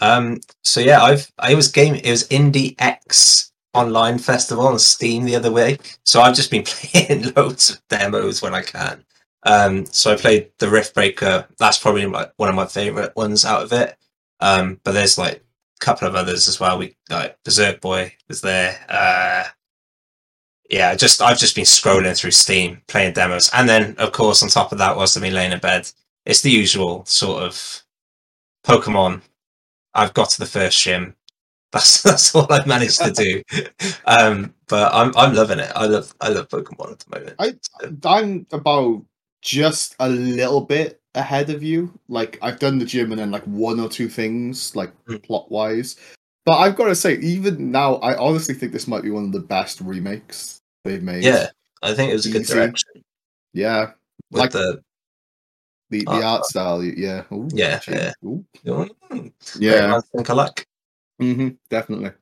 Um, 0.00 0.40
so 0.62 0.80
yeah, 0.80 1.02
I've 1.02 1.30
I 1.38 1.54
was 1.54 1.68
game 1.68 1.94
it 1.94 2.10
was 2.10 2.28
Indie 2.28 2.74
X 2.78 3.52
online 3.72 4.18
festival 4.18 4.66
on 4.66 4.78
Steam 4.78 5.24
the 5.24 5.36
other 5.36 5.52
week. 5.52 5.96
So 6.04 6.20
I've 6.20 6.36
just 6.36 6.50
been 6.50 6.62
playing 6.66 7.32
loads 7.34 7.70
of 7.70 7.82
demos 7.88 8.42
when 8.42 8.54
I 8.54 8.62
can. 8.62 9.04
Um, 9.44 9.86
so 9.86 10.12
I 10.12 10.16
played 10.16 10.50
the 10.58 10.66
Riftbreaker. 10.66 11.46
That's 11.58 11.78
probably 11.78 12.06
like 12.06 12.32
one 12.36 12.48
of 12.48 12.54
my 12.54 12.66
favorite 12.66 13.14
ones 13.16 13.44
out 13.44 13.62
of 13.62 13.72
it. 13.72 13.96
Um, 14.40 14.80
but 14.84 14.92
there's 14.92 15.18
like 15.18 15.36
a 15.36 15.40
couple 15.80 16.08
of 16.08 16.14
others 16.14 16.48
as 16.48 16.60
well. 16.60 16.78
We 16.78 16.96
like 17.10 17.38
Berserk 17.44 17.80
Boy 17.80 18.14
was 18.28 18.40
there. 18.40 18.78
Uh, 18.88 19.44
yeah, 20.70 20.94
just 20.94 21.22
I've 21.22 21.38
just 21.38 21.54
been 21.54 21.64
scrolling 21.64 22.16
through 22.18 22.32
Steam 22.32 22.82
playing 22.88 23.12
demos, 23.14 23.50
and 23.54 23.68
then 23.68 23.94
of 23.98 24.12
course 24.12 24.42
on 24.42 24.48
top 24.48 24.72
of 24.72 24.78
that, 24.78 24.96
whilst 24.96 25.16
I've 25.16 25.22
been 25.22 25.34
laying 25.34 25.52
in 25.52 25.60
bed, 25.60 25.90
it's 26.24 26.40
the 26.40 26.50
usual 26.50 27.04
sort 27.06 27.42
of 27.42 27.82
Pokemon. 28.66 29.22
I've 29.94 30.14
got 30.14 30.30
to 30.30 30.40
the 30.40 30.46
first 30.46 30.80
gym. 30.82 31.16
That's 31.72 32.02
that's 32.02 32.34
all 32.34 32.50
I've 32.52 32.66
managed 32.66 33.00
to 33.02 33.12
do. 33.12 33.42
um, 34.06 34.54
but 34.68 34.94
I'm 34.94 35.12
I'm 35.16 35.34
loving 35.34 35.58
it. 35.58 35.70
I 35.76 35.86
love 35.86 36.14
I 36.20 36.28
love 36.30 36.48
Pokemon 36.48 36.92
at 36.92 37.00
the 37.00 37.18
moment. 37.18 37.36
I- 37.38 38.14
I'm 38.16 38.46
about 38.52 39.04
just 39.42 39.96
a 40.00 40.08
little 40.08 40.62
bit 40.62 41.02
ahead 41.16 41.50
of 41.50 41.62
you. 41.62 41.92
Like 42.08 42.38
I've 42.42 42.58
done 42.58 42.78
the 42.78 42.84
gym 42.84 43.10
and 43.12 43.20
then 43.20 43.30
like 43.30 43.44
one 43.44 43.80
or 43.80 43.88
two 43.88 44.08
things, 44.08 44.74
like 44.76 44.92
Mm. 45.06 45.22
plot 45.22 45.50
wise. 45.50 45.96
But 46.44 46.58
I've 46.58 46.76
got 46.76 46.86
to 46.86 46.94
say, 46.94 47.16
even 47.18 47.72
now, 47.72 47.96
I 47.96 48.16
honestly 48.16 48.54
think 48.54 48.72
this 48.72 48.86
might 48.86 49.02
be 49.02 49.10
one 49.10 49.24
of 49.24 49.32
the 49.32 49.40
best 49.40 49.80
remakes 49.80 50.60
they've 50.84 51.02
made. 51.02 51.24
yeah, 51.24 51.48
I 51.82 51.92
think 51.94 52.10
it 52.10 52.14
was 52.14 52.26
a 52.26 52.30
good 52.30 52.46
direction 52.46 53.02
yeah. 53.52 53.92
with 54.30 54.40
Like- 54.42 54.52
the 54.52 54.80
The 55.90 56.04
the 56.04 56.10
Uh, 56.10 56.22
art 56.22 56.44
style, 56.44 56.82
yeah. 56.84 57.24
Ooh, 57.32 57.48
Yeah, 57.52 57.80
yeah. 57.88 58.12
Ooh. 58.24 58.44
yeah, 58.64 58.86
Yeah. 59.58 59.96
I 59.96 60.00
think 60.00 60.30
I 60.30 60.34
like. 60.34 60.66
hmm 61.18 61.48
definitely. 61.70 62.12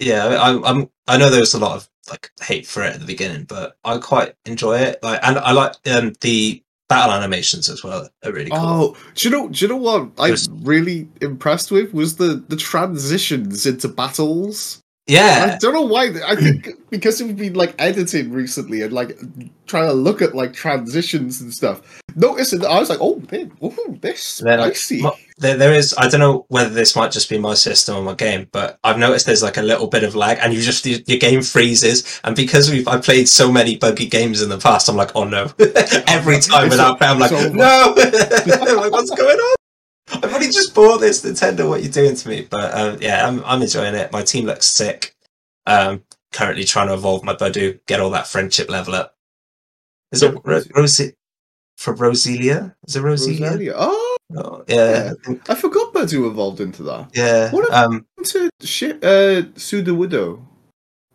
Yeah, 0.00 0.26
I, 0.26 0.70
I'm. 0.70 0.90
I 1.06 1.16
know 1.18 1.30
there 1.30 1.40
was 1.40 1.54
a 1.54 1.58
lot 1.58 1.76
of 1.76 1.88
like 2.10 2.30
hate 2.42 2.66
for 2.66 2.82
it 2.82 2.94
at 2.94 3.00
the 3.00 3.06
beginning, 3.06 3.44
but 3.44 3.76
I 3.84 3.98
quite 3.98 4.34
enjoy 4.44 4.78
it. 4.78 5.02
Like, 5.02 5.20
and 5.22 5.38
I 5.38 5.52
like 5.52 5.74
um 5.86 6.12
the 6.20 6.62
battle 6.88 7.14
animations 7.14 7.68
as 7.68 7.82
well. 7.82 8.08
Are 8.24 8.32
really 8.32 8.50
cool. 8.50 8.60
Oh, 8.60 8.96
do 9.14 9.28
you 9.28 9.34
know? 9.34 9.48
Do 9.48 9.64
you 9.64 9.68
know 9.68 9.76
what 9.76 10.10
I 10.18 10.30
was 10.30 10.48
really 10.62 11.08
impressed 11.20 11.70
with 11.70 11.92
was 11.94 12.16
the 12.16 12.44
the 12.48 12.56
transitions 12.56 13.66
into 13.66 13.88
battles. 13.88 14.80
Yeah, 15.06 15.52
I 15.52 15.58
don't 15.58 15.74
know 15.74 15.82
why. 15.82 16.14
I 16.26 16.34
think 16.34 16.68
because 16.90 17.22
we've 17.22 17.36
been 17.36 17.54
like 17.54 17.74
editing 17.78 18.32
recently 18.32 18.80
and 18.80 18.92
like 18.92 19.18
trying 19.66 19.86
to 19.88 19.92
look 19.92 20.22
at 20.22 20.34
like 20.34 20.54
transitions 20.54 21.42
and 21.42 21.52
stuff. 21.52 22.00
Noticing 22.16 22.60
that 22.60 22.70
I 22.70 22.78
was 22.78 22.88
like, 22.88 23.00
oh, 23.02 23.22
man, 23.30 23.52
ooh, 23.62 23.83
They're, 24.04 24.58
like, 24.58 24.76
spicy. 24.76 25.02
mo- 25.02 25.16
there, 25.38 25.56
there 25.56 25.72
is. 25.72 25.94
I 25.96 26.08
don't 26.08 26.20
know 26.20 26.46
whether 26.48 26.70
this 26.70 26.94
might 26.94 27.10
just 27.10 27.28
be 27.28 27.38
my 27.38 27.54
system 27.54 27.96
or 27.96 28.02
my 28.02 28.14
game, 28.14 28.48
but 28.52 28.78
I've 28.84 28.98
noticed 28.98 29.26
there's 29.26 29.42
like 29.42 29.56
a 29.56 29.62
little 29.62 29.86
bit 29.86 30.04
of 30.04 30.14
lag, 30.14 30.38
and 30.40 30.52
you 30.52 30.60
just 30.60 30.84
your, 30.86 31.00
your 31.06 31.18
game 31.18 31.42
freezes. 31.42 32.20
And 32.22 32.36
because 32.36 32.70
we've 32.70 32.86
I 32.86 32.98
played 32.98 33.28
so 33.28 33.50
many 33.50 33.76
buggy 33.76 34.06
games 34.06 34.42
in 34.42 34.48
the 34.48 34.58
past, 34.58 34.88
I'm 34.88 34.96
like, 34.96 35.16
oh 35.16 35.24
no! 35.24 35.50
Every 36.06 36.40
time 36.40 36.68
without 36.68 36.98
fail, 36.98 37.12
I'm 37.12 37.18
like, 37.18 37.32
no! 37.52 37.94
like, 37.96 38.92
what's 38.92 39.10
going 39.10 39.38
on? 39.38 39.56
I've 40.12 40.34
only 40.34 40.46
just 40.46 40.74
bought 40.74 40.98
this 40.98 41.24
Nintendo. 41.24 41.68
What 41.68 41.80
you're 41.80 41.86
you 41.86 41.92
doing 41.92 42.14
to 42.14 42.28
me? 42.28 42.46
But 42.48 42.74
um, 42.74 42.98
yeah, 43.00 43.26
I'm 43.26 43.42
I'm 43.44 43.62
enjoying 43.62 43.94
it. 43.94 44.12
My 44.12 44.22
team 44.22 44.46
looks 44.46 44.66
sick. 44.66 45.16
Um, 45.66 46.04
currently 46.32 46.64
trying 46.64 46.88
to 46.88 46.94
evolve 46.94 47.24
my 47.24 47.34
Budew, 47.34 47.80
get 47.86 48.00
all 48.00 48.10
that 48.10 48.26
friendship 48.26 48.68
level 48.68 48.94
up. 48.94 49.16
Is 50.12 50.22
it 50.22 50.36
Ro- 50.44 50.62
Rosie 50.74 51.14
for 51.76 51.94
Roselia? 51.94 52.74
Is 52.86 52.96
it 52.96 53.02
Roselia? 53.02 53.72
Oh, 53.76 54.16
Oh, 54.36 54.64
yeah, 54.68 55.12
I 55.12 55.26
think- 55.26 55.50
I 55.50 55.54
forgot 55.54 55.92
Budew 55.92 56.26
evolved 56.28 56.60
into 56.60 56.82
that. 56.84 57.10
yeah. 57.14 57.50
What 57.50 57.70
um, 57.72 58.06
Into 58.18 58.48
shit, 58.62 58.96
uh, 59.04 59.42
Sudowoodo. 59.54 60.40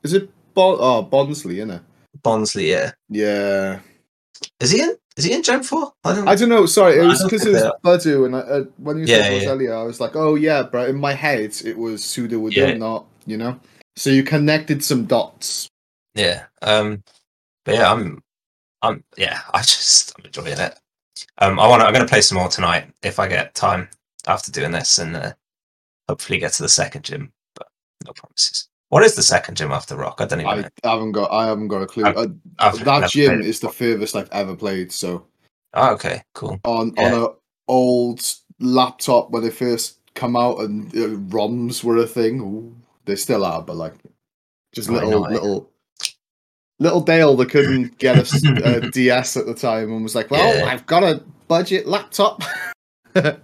Is 0.03 0.13
it 0.13 0.29
bon- 0.53 0.77
oh, 0.79 1.03
Bonsly, 1.11 1.55
isn't 1.57 1.71
it? 1.71 1.81
Bonsly, 2.23 2.69
yeah. 2.69 2.91
Yeah. 3.09 3.79
Is 4.59 4.71
he 4.71 4.81
in? 4.81 4.95
Is 5.17 5.25
he 5.25 5.33
in 5.33 5.43
Gen 5.43 5.63
Four? 5.63 5.91
I 6.05 6.13
don't. 6.15 6.27
I 6.29 6.35
don't 6.35 6.47
know. 6.49 6.65
Sorry, 6.65 6.97
it 6.99 7.03
was 7.05 7.21
because 7.23 7.45
it 7.45 7.51
was 7.51 7.71
Budew, 7.83 8.25
and 8.27 8.35
I, 8.35 8.39
uh, 8.39 8.63
when 8.77 8.97
you 8.99 9.05
Yeah, 9.05 9.23
said 9.23 9.33
yeah. 9.33 9.47
Roselia, 9.49 9.81
I 9.81 9.83
was 9.83 9.99
like, 9.99 10.15
oh 10.15 10.35
yeah, 10.35 10.63
but 10.63 10.87
in 10.89 10.97
my 10.97 11.13
head 11.13 11.55
it 11.65 11.77
was 11.77 12.01
Sudowoodo, 12.03 12.55
Yeah. 12.55 12.73
not 12.75 13.05
you 13.25 13.35
know. 13.37 13.59
So 13.97 14.11
you 14.11 14.23
connected 14.23 14.83
some 14.83 15.05
dots. 15.05 15.67
yeah. 16.15 16.45
Um. 16.61 17.03
But 17.65 17.75
yeah, 17.75 17.91
I'm. 17.91 18.21
I'm. 18.81 19.03
Yeah. 19.17 19.39
I 19.53 19.59
just. 19.59 20.13
I'm 20.17 20.25
enjoying 20.25 20.57
it. 20.59 20.79
Um. 21.39 21.59
I 21.59 21.67
want 21.67 21.81
I'm 21.81 21.93
going 21.93 22.05
to 22.05 22.09
play 22.09 22.21
some 22.21 22.37
more 22.37 22.49
tonight 22.49 22.91
if 23.03 23.19
I 23.19 23.27
get 23.27 23.55
time 23.55 23.89
after 24.27 24.51
doing 24.51 24.71
this, 24.71 24.97
and 24.99 25.15
uh, 25.15 25.33
hopefully 26.07 26.39
get 26.39 26.53
to 26.53 26.63
the 26.63 26.69
second 26.69 27.03
gym. 27.03 27.31
But 27.55 27.67
no 28.05 28.13
promises. 28.13 28.67
What 28.89 29.03
is 29.03 29.15
the 29.15 29.21
second 29.23 29.55
gym 29.55 29.71
after 29.71 29.95
Rock? 29.95 30.19
I 30.19 30.25
don't 30.25 30.39
even 30.41 30.51
I 30.51 30.55
know. 30.61 30.69
haven't 30.83 31.11
got. 31.11 31.31
I 31.31 31.45
haven't 31.47 31.67
got 31.67 31.81
a 31.83 31.85
clue. 31.87 32.05
I've- 32.05 32.17
Uh, 32.19 32.27
I've 32.57 32.83
that 32.85 33.09
gym 33.11 33.41
is 33.41 33.59
the 33.59 33.69
furthest 33.69 34.15
I've 34.15 34.29
ever 34.31 34.55
played. 34.55 34.91
So 34.91 35.27
Oh, 35.75 35.93
okay. 35.93 36.23
Cool. 36.33 36.59
on 36.63 36.93
Yeah. 36.97 37.13
on 37.13 37.23
a 37.23 37.27
old 37.67 38.21
laptop 38.59 39.29
when 39.29 39.43
they 39.43 39.51
first 39.51 39.99
come 40.15 40.35
out 40.35 40.59
and 40.61 40.87
uh, 40.95 41.15
ROMs 41.29 41.83
were 41.83 41.97
a 41.97 42.07
thing. 42.07 42.41
Ooh, 42.41 42.75
they 43.05 43.15
still 43.15 43.45
are, 43.45 43.61
but 43.61 43.75
like 43.75 43.93
just 44.73 44.89
Oh, 44.89 44.93
little 44.93 45.25
I- 45.25 45.29
little 45.29 45.69
little 46.79 47.01
Dale 47.01 47.35
that 47.37 47.49
couldn't 47.49 47.97
get 47.97 48.17
a 48.17 48.89
DS 48.91 49.37
at 49.37 49.45
the 49.45 49.53
time 49.53 49.91
and 49.91 50.03
was 50.03 50.15
like, 50.15 50.31
"Well, 50.31 50.57
Yeah. 50.57 50.65
I've 50.65 50.85
got 50.85 51.03
a 51.03 51.23
budget 51.47 51.87
laptop." 51.87 52.41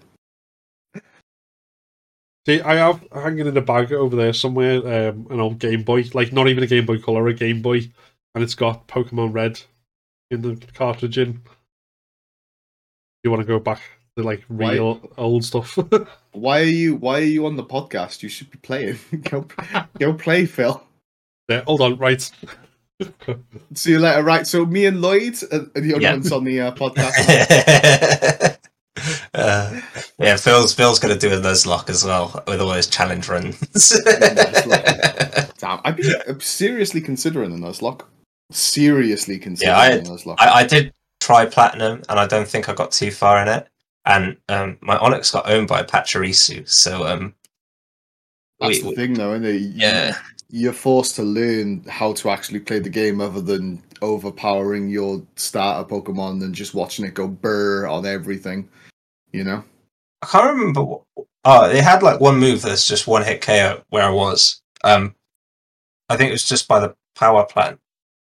See, 2.48 2.62
I 2.62 2.76
have 2.76 3.04
hanging 3.12 3.48
in 3.48 3.58
a 3.58 3.62
bag 3.62 3.92
over 3.92 4.16
there 4.16 4.32
somewhere 4.34 4.78
um, 5.10 5.26
an 5.32 5.40
old 5.40 5.58
Game 5.58 5.82
Boy, 5.82 6.04
like 6.14 6.32
not 6.32 6.48
even 6.48 6.64
a 6.64 6.68
Game 6.68 6.86
Boy 6.86 7.00
Color, 7.00 7.28
a 7.28 7.34
Game 7.34 7.62
Boy, 7.64 7.90
and 8.36 8.44
it's 8.44 8.54
got 8.54 8.88
Pokemon 8.88 9.34
Red 9.34 9.60
in 10.30 10.42
the 10.44 10.56
cartridge. 10.76 11.18
In 11.18 11.42
you 13.24 13.32
want 13.32 13.42
to 13.42 13.48
go 13.48 13.58
back 13.58 13.82
to 14.16 14.24
like 14.24 14.44
Why- 14.48 14.74
real 14.74 15.10
old 15.18 15.44
stuff? 15.44 15.76
Why 16.34 16.62
are 16.62 16.64
you 16.66 16.96
Why 16.98 17.20
are 17.22 17.24
you 17.24 17.48
on 17.48 17.56
the 17.56 17.64
podcast? 17.64 18.22
You 18.22 18.30
should 18.30 18.52
be 18.52 18.60
playing. 18.60 19.00
go, 19.24 19.48
go 20.00 20.14
play, 20.14 20.46
Phil. 20.46 20.84
yeah, 21.50 21.64
hold 21.66 21.82
on, 21.82 21.98
right. 21.98 22.30
See 23.74 23.92
you 23.92 24.00
later. 24.00 24.24
Right. 24.24 24.48
So 24.48 24.66
me 24.66 24.86
and 24.86 25.02
Lloyd 25.02 25.36
are, 25.52 25.70
are 25.76 25.82
the 25.82 25.98
Yeah. 26.00 26.12
ones 26.14 26.32
on 26.32 26.44
the 26.44 26.62
uh, 26.62 26.72
podcast. 26.74 28.58
uh, 29.34 29.82
yeah, 30.20 30.38
Phil's 30.38 30.74
Phil's 30.74 31.00
gonna 31.00 31.18
do 31.18 31.30
a 31.34 31.38
Nuzlocke 31.38 31.90
as 31.90 32.04
well 32.06 32.42
with 32.48 32.62
all 32.62 32.72
his 32.72 32.88
challenge 32.88 33.28
runs. 33.28 33.60
Damn, 35.58 35.82
I'd 35.84 35.98
be 35.98 36.04
seriously 36.40 37.02
considering 37.02 37.52
a 37.54 37.58
Nuzlocke. 37.58 38.02
Seriously 38.52 39.40
considering 39.40 39.76
I- 39.78 39.90
a 39.90 40.02
Nuzlocke. 40.02 40.36
I, 40.40 40.50
I 40.62 40.66
did 40.66 40.94
try 41.20 41.46
platinum, 41.46 42.04
and 42.10 42.20
I 42.20 42.28
don't 42.28 42.48
think 42.48 42.70
I 42.70 42.74
got 42.74 42.92
too 42.92 43.12
far 43.12 43.42
in 43.42 43.48
it. 43.48 43.68
And 44.06 44.38
um, 44.50 44.78
my 44.82 44.98
Onix 45.00 45.34
got 45.34 45.50
owned 45.50 45.68
by 45.68 45.82
Pachirisu, 45.82 46.70
so 46.70 47.08
um, 47.08 47.34
That's 48.60 48.76
we- 48.78 48.82
the 48.84 48.90
we- 48.90 48.96
thing, 48.96 49.14
though, 49.16 49.34
isn't 49.34 49.46
it? 49.46 49.56
You- 49.62 49.72
yeah, 49.76 50.16
You're 50.50 50.74
forced 50.74 51.16
to 51.16 51.24
learn 51.24 51.84
how 51.90 52.14
to 52.14 52.30
actually 52.30 52.60
play 52.60 52.80
the 52.80 52.90
game 52.90 53.20
other 53.20 53.42
than 53.42 53.82
overpowering 54.02 54.90
your 54.90 55.22
starter 55.36 55.88
Pokemon 55.88 56.44
and 56.44 56.54
just 56.54 56.74
watching 56.74 57.06
it 57.06 57.14
go 57.14 57.28
burr 57.28 57.88
on 57.88 58.06
everything. 58.06 58.70
You 59.32 59.44
know? 59.44 59.64
I 60.22 60.28
can't 60.28 60.58
remember. 60.58 60.84
What, 60.84 61.02
oh, 61.46 61.68
they 61.68 61.82
had 61.82 62.04
like 62.04 62.20
one 62.20 62.40
move 62.40 62.62
that's 62.62 62.88
just 62.88 63.08
one 63.08 63.24
hit 63.24 63.42
KO 63.42 63.82
where 63.90 64.04
I 64.04 64.10
was. 64.10 64.62
Um, 64.84 65.16
I 66.10 66.18
think 66.18 66.30
it 66.30 66.34
was 66.34 66.48
just 66.48 66.68
by 66.68 66.80
the 66.80 66.96
power 67.16 67.46
plant. 67.46 67.80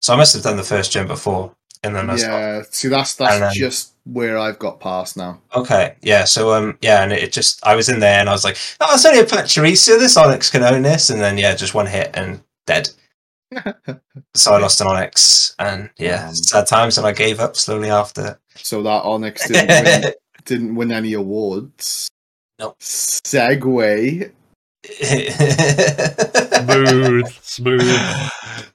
So 0.02 0.14
I 0.14 0.18
must 0.18 0.34
have 0.34 0.44
done 0.44 0.58
the 0.58 0.64
first 0.64 0.92
gen 0.92 1.08
before, 1.08 1.56
and 1.84 1.96
then 1.96 2.10
I 2.10 2.16
stopped. 2.16 2.32
yeah. 2.34 2.62
See, 2.70 2.88
that's 2.88 3.16
that's 3.16 3.40
then- 3.40 3.54
just 3.54 3.92
where 4.06 4.38
I've 4.38 4.60
got 4.60 4.80
past 4.82 5.16
now. 5.16 5.40
Okay, 5.56 5.96
yeah. 6.02 6.26
So 6.26 6.54
um, 6.54 6.78
yeah, 6.82 7.04
and 7.04 7.14
it 7.14 7.32
just 7.32 7.66
I 7.66 7.76
was 7.76 7.88
in 7.90 8.00
there 8.00 8.20
and 8.20 8.28
I 8.30 8.34
was 8.34 8.44
like, 8.44 8.58
oh, 8.82 8.94
it's 8.94 9.06
only 9.06 9.20
a 9.20 9.26
Pachirisu. 9.26 9.98
This 10.00 10.18
Onix 10.18 10.52
can 10.52 10.64
own 10.64 10.82
this, 10.82 11.10
and 11.10 11.22
then 11.22 11.38
yeah, 11.38 11.56
just 11.56 11.74
one 11.74 11.86
hit 11.86 12.12
and 12.14 12.42
dead. 12.68 12.90
so 14.34 14.54
I 14.54 14.58
lost 14.60 14.82
an 14.82 14.88
Onix, 14.88 15.54
and 15.60 15.90
yeah, 15.98 16.28
Um, 16.30 16.36
sad 16.36 16.68
times, 16.68 16.98
and 16.98 17.06
I 17.08 17.12
gave 17.12 17.40
up 17.40 17.56
slowly 17.56 17.90
after. 17.90 18.40
So 18.56 18.82
that 18.84 19.04
Onix 19.04 19.48
didn't 19.48 20.02
win, 20.04 20.14
didn't 20.46 20.76
win 20.76 20.92
any 20.92 21.14
awards. 21.14 22.10
Nope. 22.60 22.78
Segue. 22.80 24.32
Smooth, 26.64 27.28
smooth. 27.42 28.00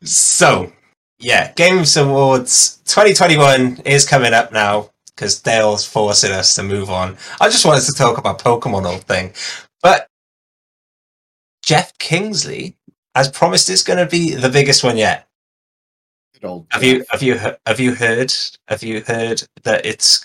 so, 0.02 0.72
yeah, 1.18 1.52
Games 1.52 1.96
Awards 1.96 2.80
2021 2.86 3.82
is 3.84 4.08
coming 4.08 4.32
up 4.32 4.52
now 4.52 4.90
because 5.06 5.40
Dale's 5.40 5.84
forcing 5.84 6.32
us 6.32 6.54
to 6.54 6.62
move 6.62 6.90
on. 6.90 7.16
I 7.40 7.48
just 7.48 7.64
wanted 7.64 7.84
to 7.86 7.92
talk 7.92 8.18
about 8.18 8.38
Pokemon 8.38 8.86
whole 8.86 8.98
thing, 8.98 9.32
but 9.82 10.08
Geoff 11.62 11.96
Kingsley 11.98 12.76
has 13.14 13.28
promised 13.28 13.68
it's 13.68 13.82
going 13.82 13.98
to 13.98 14.06
be 14.06 14.34
the 14.34 14.48
biggest 14.48 14.84
one 14.84 14.96
yet. 14.96 15.28
Old 16.42 16.66
Have 16.70 16.84
you 16.84 17.04
have 17.10 17.20
you 17.20 17.34
have 17.66 17.80
you 17.80 17.94
heard 17.96 18.32
have 18.68 18.84
you 18.84 19.02
heard 19.02 19.42
that 19.64 19.84
it's 19.84 20.24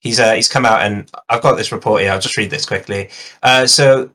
he's 0.00 0.18
uh, 0.18 0.32
he's 0.32 0.48
come 0.48 0.64
out 0.64 0.80
and 0.80 1.10
I've 1.28 1.42
got 1.42 1.56
this 1.56 1.70
report 1.70 2.00
here. 2.00 2.12
I'll 2.12 2.20
just 2.20 2.38
read 2.38 2.48
this 2.48 2.64
quickly. 2.64 3.10
Uh, 3.42 3.66
so 3.66 4.10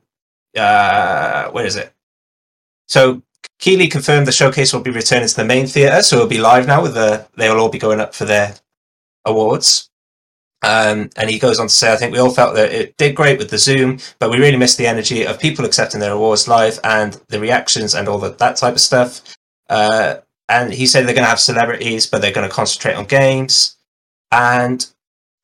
uh, 0.56 1.50
where 1.50 1.66
is 1.66 1.76
it? 1.76 1.92
So 2.88 3.22
Keighley 3.58 3.88
confirmed 3.88 4.26
the 4.26 4.32
showcase 4.32 4.72
will 4.72 4.80
be 4.80 4.90
returning 4.90 5.28
to 5.28 5.36
the 5.36 5.44
main 5.44 5.66
theater, 5.66 6.02
so 6.02 6.16
it'll 6.16 6.28
be 6.28 6.38
live 6.38 6.66
now. 6.66 6.82
With 6.82 6.94
the 6.94 7.26
they'll 7.36 7.58
all 7.58 7.68
be 7.68 7.78
going 7.78 8.00
up 8.00 8.14
for 8.14 8.24
their 8.24 8.56
awards. 9.24 9.90
Um, 10.62 11.10
and 11.16 11.28
he 11.28 11.38
goes 11.38 11.60
on 11.60 11.66
to 11.66 11.74
say, 11.74 11.92
I 11.92 11.96
think 11.96 12.12
we 12.12 12.18
all 12.18 12.30
felt 12.30 12.54
that 12.54 12.72
it 12.72 12.96
did 12.96 13.14
great 13.14 13.38
with 13.38 13.50
the 13.50 13.58
Zoom, 13.58 13.98
but 14.18 14.30
we 14.30 14.38
really 14.38 14.56
missed 14.56 14.78
the 14.78 14.86
energy 14.86 15.26
of 15.26 15.38
people 15.38 15.66
accepting 15.66 16.00
their 16.00 16.12
awards 16.12 16.48
live 16.48 16.80
and 16.84 17.20
the 17.28 17.38
reactions 17.38 17.94
and 17.94 18.08
all 18.08 18.18
that, 18.20 18.38
that 18.38 18.56
type 18.56 18.74
of 18.74 18.80
stuff. 18.80 19.20
Uh, 19.68 20.16
and 20.48 20.72
he 20.72 20.86
said 20.86 21.06
they're 21.06 21.14
going 21.14 21.24
to 21.24 21.28
have 21.28 21.40
celebrities, 21.40 22.06
but 22.06 22.22
they're 22.22 22.32
going 22.32 22.48
to 22.48 22.54
concentrate 22.54 22.94
on 22.94 23.04
games. 23.04 23.76
And 24.32 24.86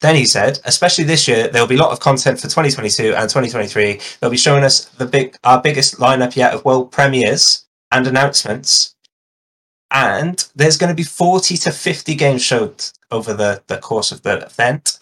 then 0.01 0.17
he 0.17 0.25
said, 0.25 0.59
especially 0.65 1.05
this 1.05 1.29
year, 1.29 1.49
there'll 1.49 1.69
be 1.69 1.77
a 1.77 1.79
lot 1.79 1.93
of 1.93 2.01
content 2.01 2.39
for 2.39 2.49
2022 2.49 3.15
and 3.15 3.29
2023. 3.29 4.01
They'll 4.21 4.31
be 4.31 4.39
showing 4.39 4.65
us 4.65 4.87
the 4.87 5.07
big, 5.07 5.37
our 5.45 5.61
biggest 5.61 5.97
lineup 5.97 6.35
yet 6.35 6.55
of 6.55 6.65
world 6.65 6.93
premieres 6.93 7.67
and 7.91 8.07
announcements. 8.07 8.95
And 9.91 10.47
there's 10.55 10.77
going 10.77 10.91
to 10.91 10.95
be 10.95 11.03
40 11.03 11.57
to 11.59 11.73
50 11.73 12.15
games 12.15 12.43
showed 12.43 12.85
over 13.11 13.35
the, 13.35 13.63
the 13.67 13.79
course 13.79 14.13
of 14.13 14.23
the 14.23 14.45
event. 14.45 14.99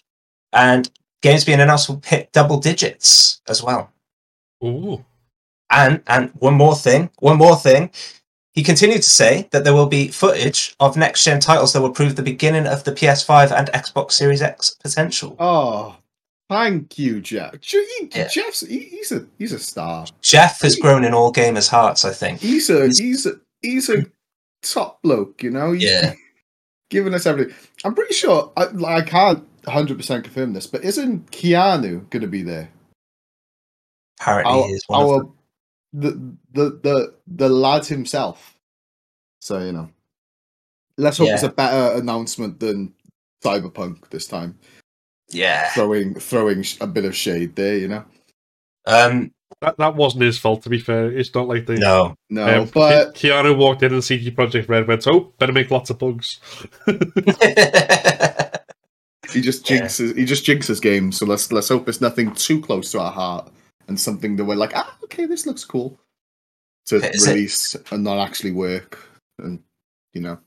And 0.52 0.90
games 1.22 1.44
being 1.44 1.60
announced 1.60 1.88
will 1.88 2.02
hit 2.04 2.32
double 2.32 2.58
digits 2.58 3.40
as 3.46 3.62
well. 3.62 3.92
Ooh. 4.64 5.04
And 5.70 6.02
and 6.06 6.30
one 6.30 6.54
more 6.54 6.74
thing, 6.74 7.10
one 7.18 7.36
more 7.36 7.56
thing. 7.56 7.90
He 8.54 8.62
continued 8.62 9.02
to 9.02 9.10
say 9.10 9.48
that 9.52 9.64
there 9.64 9.74
will 9.74 9.86
be 9.86 10.08
footage 10.08 10.74
of 10.80 10.96
next 10.96 11.22
gen 11.22 11.38
titles 11.38 11.72
that 11.72 11.82
will 11.82 11.92
prove 11.92 12.16
the 12.16 12.22
beginning 12.22 12.66
of 12.66 12.84
the 12.84 12.92
PS5 12.92 13.52
and 13.52 13.68
Xbox 13.68 14.12
Series 14.12 14.42
X 14.42 14.70
potential. 14.82 15.36
Oh, 15.38 15.96
thank 16.48 16.98
you, 16.98 17.20
Geoff. 17.20 17.54
He- 17.62 18.10
Yeah. 18.14 18.28
Geoff's 18.28 18.60
he, 18.60 18.80
he's 18.80 19.12
a 19.12 19.26
he's 19.38 19.52
a 19.52 19.58
star. 19.58 20.06
Geoff 20.22 20.60
has 20.62 20.76
grown 20.76 21.04
in 21.04 21.14
all 21.14 21.32
gamers' 21.32 21.68
hearts, 21.68 22.04
I 22.04 22.12
think. 22.12 22.40
He's 22.40 22.70
a 22.70 22.86
he's 22.88 23.26
a 23.26 23.32
he's 23.62 23.88
a 23.88 24.04
top 24.62 25.00
bloke. 25.02 25.42
You 25.42 25.50
know. 25.50 25.72
He's 25.72 25.84
Yeah. 25.84 26.14
Giving 26.90 27.12
us 27.12 27.26
everything. 27.26 27.54
I'm 27.84 27.94
pretty 27.94 28.14
sure. 28.14 28.50
I, 28.56 28.66
I 28.86 29.02
can't 29.02 29.40
100 29.64 29.98
percent 29.98 30.24
confirm 30.24 30.54
this, 30.54 30.66
but 30.66 30.82
isn't 30.84 31.30
Keanu 31.30 32.08
going 32.08 32.22
to 32.22 32.26
be 32.28 32.40
there? 32.42 32.70
Apparently, 34.18 34.52
Our, 34.52 34.66
he 34.66 34.72
is 34.72 34.84
one 34.86 35.02
of 35.02 35.08
our 35.10 35.18
them. 35.18 35.32
the 35.92 36.10
the 36.54 36.70
the 36.82 37.14
the 37.26 37.48
lad 37.50 37.84
himself. 37.84 38.54
So 39.42 39.58
you 39.62 39.72
know, 39.72 39.90
let's 40.96 41.18
hope 41.18 41.28
it's 41.28 41.42
a 41.42 41.50
better 41.50 41.98
announcement 41.98 42.58
than 42.58 42.94
Cyberpunk 43.44 44.08
this 44.08 44.26
time. 44.26 44.58
Yeah. 45.30 45.68
Throwing 45.70 46.14
throwing 46.14 46.64
a 46.80 46.86
bit 46.86 47.04
of 47.04 47.16
shade 47.16 47.56
there, 47.56 47.76
you 47.76 47.88
know. 47.88 48.04
Um. 48.86 49.32
That, 49.62 49.76
that 49.78 49.96
wasn't 49.96 50.22
his 50.22 50.38
fault, 50.38 50.62
to 50.62 50.68
be 50.68 50.78
fair. 50.78 51.10
It's 51.10 51.34
not 51.34 51.48
like 51.48 51.66
they. 51.66 51.76
No. 51.76 52.14
No, 52.30 52.62
Um, 52.62 52.68
but 52.72 53.14
Ke- 53.14 53.18
Keanu 53.18 53.56
walked 53.56 53.82
in 53.82 53.92
and 53.92 54.04
CD 54.04 54.30
Projekt 54.30 54.68
Red 54.68 54.86
went, 54.86 55.06
"Oh, 55.08 55.32
better 55.38 55.52
make 55.52 55.70
lots 55.70 55.90
of 55.90 55.98
bugs." 55.98 56.38
he 56.86 56.92
just 59.40 59.68
Yeah. 59.68 59.80
jinxes 59.82 60.16
he 60.16 60.24
just 60.24 60.44
jinxes 60.46 60.80
games. 60.80 61.16
So 61.18 61.26
let's 61.26 61.50
let's 61.50 61.68
hope 61.70 61.88
it's 61.88 62.00
nothing 62.00 62.32
too 62.34 62.60
close 62.60 62.92
to 62.92 63.00
our 63.00 63.10
heart 63.10 63.50
and 63.88 63.98
something 63.98 64.36
that 64.36 64.44
we're 64.44 64.54
like, 64.54 64.76
ah, 64.76 64.96
okay, 65.04 65.24
this 65.26 65.44
looks 65.46 65.64
cool 65.64 65.98
to 66.86 66.96
Is 66.96 67.26
it- 67.26 67.30
release 67.32 67.74
and 67.90 68.04
not 68.04 68.18
actually 68.18 68.52
work, 68.52 68.98
and 69.38 69.60
you 70.12 70.20
know, 70.20 70.38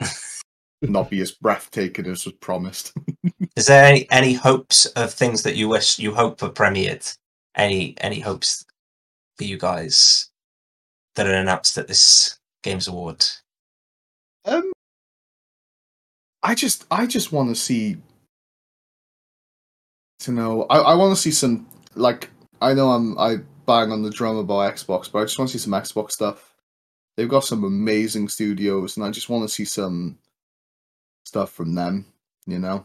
not 0.82 1.10
be 1.10 1.20
as 1.20 1.32
breathtaking 1.32 2.06
as 2.06 2.24
was 2.24 2.34
promised. 2.34 2.92
is 3.56 3.66
there 3.66 3.84
any 3.84 4.10
any 4.10 4.34
hopes 4.34 4.86
of 4.86 5.12
things 5.12 5.42
that 5.42 5.56
you 5.56 5.68
wish 5.68 5.98
you 5.98 6.14
hope 6.14 6.38
for 6.38 6.48
premiered? 6.48 7.16
Any 7.54 7.94
any 8.00 8.20
hopes 8.20 8.64
for 9.36 9.44
you 9.44 9.58
guys 9.58 10.30
that 11.16 11.26
are 11.26 11.34
announced 11.34 11.76
at 11.78 11.88
this 11.88 12.38
Games 12.62 12.88
Award? 12.88 13.24
Um, 14.44 14.72
I 16.42 16.54
just, 16.54 16.86
I 16.90 17.06
just 17.06 17.32
want 17.32 17.48
to 17.50 17.54
see. 17.54 17.98
To 20.20 20.32
know, 20.32 20.66
I, 20.68 20.78
I 20.78 20.94
want 20.94 21.14
to 21.14 21.20
see 21.20 21.30
some 21.30 21.68
like 21.94 22.28
I 22.60 22.74
know 22.74 22.90
I'm 22.90 23.16
I 23.18 23.36
bang 23.66 23.92
on 23.92 24.02
the 24.02 24.10
drum 24.10 24.36
about 24.36 24.74
Xbox, 24.74 25.10
but 25.10 25.20
I 25.20 25.24
just 25.24 25.38
want 25.38 25.50
to 25.50 25.58
see 25.58 25.62
some 25.62 25.80
Xbox 25.80 26.12
stuff. 26.12 26.54
They've 27.16 27.28
got 27.28 27.44
some 27.44 27.64
amazing 27.64 28.28
studios, 28.28 28.96
and 28.96 29.06
I 29.06 29.10
just 29.10 29.28
want 29.28 29.48
to 29.48 29.54
see 29.54 29.64
some 29.64 30.18
stuff 31.28 31.52
from 31.52 31.74
them. 31.74 32.06
You 32.46 32.58
know, 32.58 32.84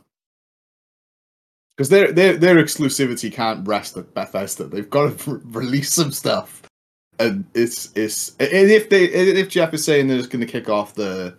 because 1.76 1.90
their 1.90 2.12
their 2.12 2.38
their 2.38 2.56
exclusivity 2.56 3.32
can't 3.32 3.68
rest 3.68 3.98
at 3.98 4.14
Bethesda. 4.14 4.66
They've 4.66 4.90
got 4.90 5.18
to 5.20 5.42
release 5.46 5.94
some 5.94 6.12
stuff, 6.12 6.62
and 7.20 7.46
it's 7.56 7.92
it's 7.96 8.36
and 8.40 8.50
if 8.52 8.90
they 8.90 9.06
and 9.06 9.38
if 9.38 9.50
Geoff 9.50 9.74
is 9.74 9.84
saying 9.86 10.08
they're 10.08 10.18
just 10.18 10.30
going 10.30 10.46
to 10.46 10.52
kick 10.52 10.70
off 10.70 10.94
the 10.94 11.36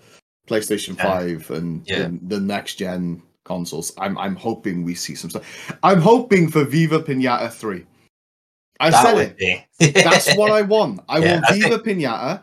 PlayStation. 0.48 0.96
Five 0.96 1.50
and 1.50 1.82
Yeah. 1.86 2.08
the, 2.08 2.18
the 2.36 2.40
next 2.40 2.76
gen 2.76 3.22
consoles, 3.44 3.92
I'm 3.98 4.16
I'm 4.18 4.36
hoping 4.36 4.82
we 4.84 4.94
see 4.94 5.14
some 5.14 5.30
stuff. 5.30 5.76
I'm 5.82 6.00
hoping 6.00 6.50
for 6.50 6.64
Viva 6.64 7.00
Pinata 7.00 7.52
Three. 7.52 7.84
I 8.80 8.90
that 8.90 9.02
said 9.04 9.36
it. 9.38 9.94
That's 9.94 10.34
what 10.34 10.50
I 10.50 10.62
want. 10.62 11.00
I 11.08 11.18
Yeah, 11.20 11.34
want 11.40 11.50
Viva 11.50 11.78
Pinata. 11.78 12.42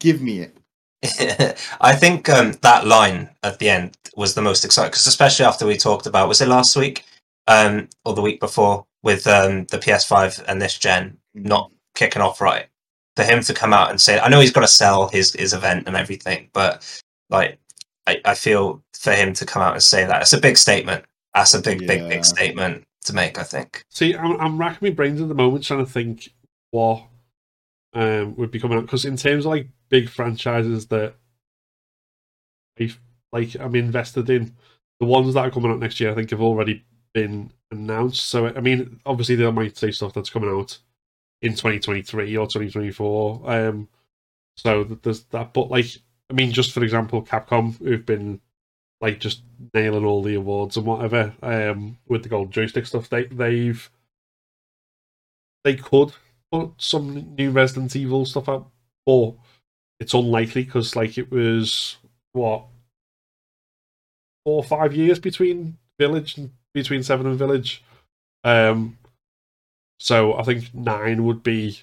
Give 0.00 0.20
me 0.20 0.40
it. 0.40 0.56
I 1.80 1.94
think 1.94 2.28
um, 2.28 2.52
that 2.62 2.86
line 2.86 3.30
at 3.42 3.58
the 3.58 3.70
end 3.70 3.96
was 4.16 4.34
the 4.34 4.42
most 4.42 4.64
exciting 4.64 4.90
because, 4.90 5.06
especially 5.06 5.46
after 5.46 5.66
we 5.66 5.76
talked 5.76 6.06
about, 6.06 6.28
was 6.28 6.40
it 6.40 6.48
last 6.48 6.76
week 6.76 7.04
um, 7.46 7.88
or 8.04 8.14
the 8.14 8.20
week 8.20 8.38
before, 8.38 8.84
with 9.02 9.26
um, 9.26 9.64
the 9.66 9.78
PS5 9.78 10.44
and 10.46 10.60
this 10.60 10.78
gen 10.78 11.16
not 11.34 11.70
kicking 11.94 12.22
off 12.22 12.40
right. 12.40 12.66
For 13.16 13.24
him 13.24 13.42
to 13.42 13.54
come 13.54 13.72
out 13.72 13.90
and 13.90 14.00
say, 14.00 14.18
I 14.18 14.28
know 14.28 14.40
he's 14.40 14.52
got 14.52 14.60
to 14.60 14.68
sell 14.68 15.08
his 15.08 15.32
his 15.34 15.52
event 15.52 15.86
and 15.86 15.96
everything, 15.96 16.48
but 16.52 16.86
like, 17.28 17.58
I, 18.06 18.20
I 18.24 18.34
feel 18.34 18.82
for 18.94 19.12
him 19.12 19.32
to 19.34 19.46
come 19.46 19.62
out 19.62 19.72
and 19.72 19.82
say 19.82 20.04
that 20.04 20.22
it's 20.22 20.32
a 20.32 20.40
big 20.40 20.56
statement. 20.56 21.04
That's 21.34 21.54
a 21.54 21.60
big, 21.60 21.86
big, 21.86 22.08
big 22.08 22.24
statement 22.24 22.84
to 23.04 23.12
make. 23.14 23.38
I 23.38 23.42
think. 23.42 23.84
See, 23.90 24.14
I'm, 24.14 24.40
I'm 24.40 24.58
racking 24.58 24.88
my 24.88 24.94
brains 24.94 25.20
at 25.20 25.28
the 25.28 25.34
moment 25.34 25.64
trying 25.64 25.84
to 25.84 25.90
think 25.90 26.30
what 26.70 27.04
um 27.92 28.36
would 28.36 28.50
be 28.50 28.60
coming 28.60 28.78
out 28.78 28.82
because 28.82 29.04
in 29.04 29.16
terms 29.16 29.44
of 29.44 29.50
like 29.50 29.68
big 29.88 30.08
franchises 30.08 30.86
that 30.86 31.14
I 32.80 32.92
like 33.32 33.54
I'm 33.58 33.74
invested 33.74 34.30
in, 34.30 34.54
the 35.00 35.06
ones 35.06 35.34
that 35.34 35.40
are 35.40 35.50
coming 35.50 35.70
out 35.70 35.80
next 35.80 36.00
year 36.00 36.10
I 36.10 36.14
think 36.14 36.30
have 36.30 36.42
already 36.42 36.84
been 37.12 37.52
announced. 37.70 38.26
So 38.26 38.46
I 38.46 38.60
mean, 38.60 39.00
obviously 39.06 39.36
they 39.36 39.50
might 39.50 39.76
say 39.76 39.90
stuff 39.90 40.12
that's 40.12 40.30
coming 40.30 40.50
out 40.50 40.78
in 41.42 41.52
2023 41.52 42.36
or 42.36 42.46
2024. 42.46 43.50
Um, 43.50 43.88
so 44.56 44.84
there's 44.84 45.22
that, 45.24 45.52
but 45.52 45.70
like 45.70 45.86
I 46.28 46.34
mean, 46.34 46.52
just 46.52 46.72
for 46.72 46.82
example, 46.84 47.22
Capcom 47.22 47.76
who've 47.78 48.06
been 48.06 48.40
like 49.00 49.18
just 49.18 49.42
nailing 49.74 50.04
all 50.04 50.22
the 50.22 50.34
awards 50.34 50.76
and 50.76 50.86
whatever 50.86 51.32
um 51.42 51.96
with 52.08 52.22
the 52.22 52.28
gold 52.28 52.50
joystick 52.50 52.86
stuff 52.86 53.08
they 53.08 53.24
they've 53.24 53.90
they 55.64 55.74
could 55.74 56.12
put 56.52 56.70
some 56.78 57.34
new 57.36 57.50
Resident 57.50 57.94
Evil 57.96 58.24
stuff 58.26 58.48
out, 58.48 58.70
but 59.06 59.34
it's 59.98 60.14
unlikely 60.14 60.64
because 60.64 60.96
like 60.96 61.18
it 61.18 61.30
was 61.30 61.96
what 62.32 62.64
four 64.44 64.56
or 64.56 64.64
five 64.64 64.94
years 64.94 65.18
between 65.18 65.76
Village 65.98 66.38
and 66.38 66.50
between 66.74 67.02
Seven 67.02 67.26
and 67.26 67.38
Village. 67.38 67.82
Um, 68.44 68.98
so 69.98 70.34
I 70.34 70.42
think 70.44 70.74
nine 70.74 71.24
would 71.24 71.42
be 71.42 71.78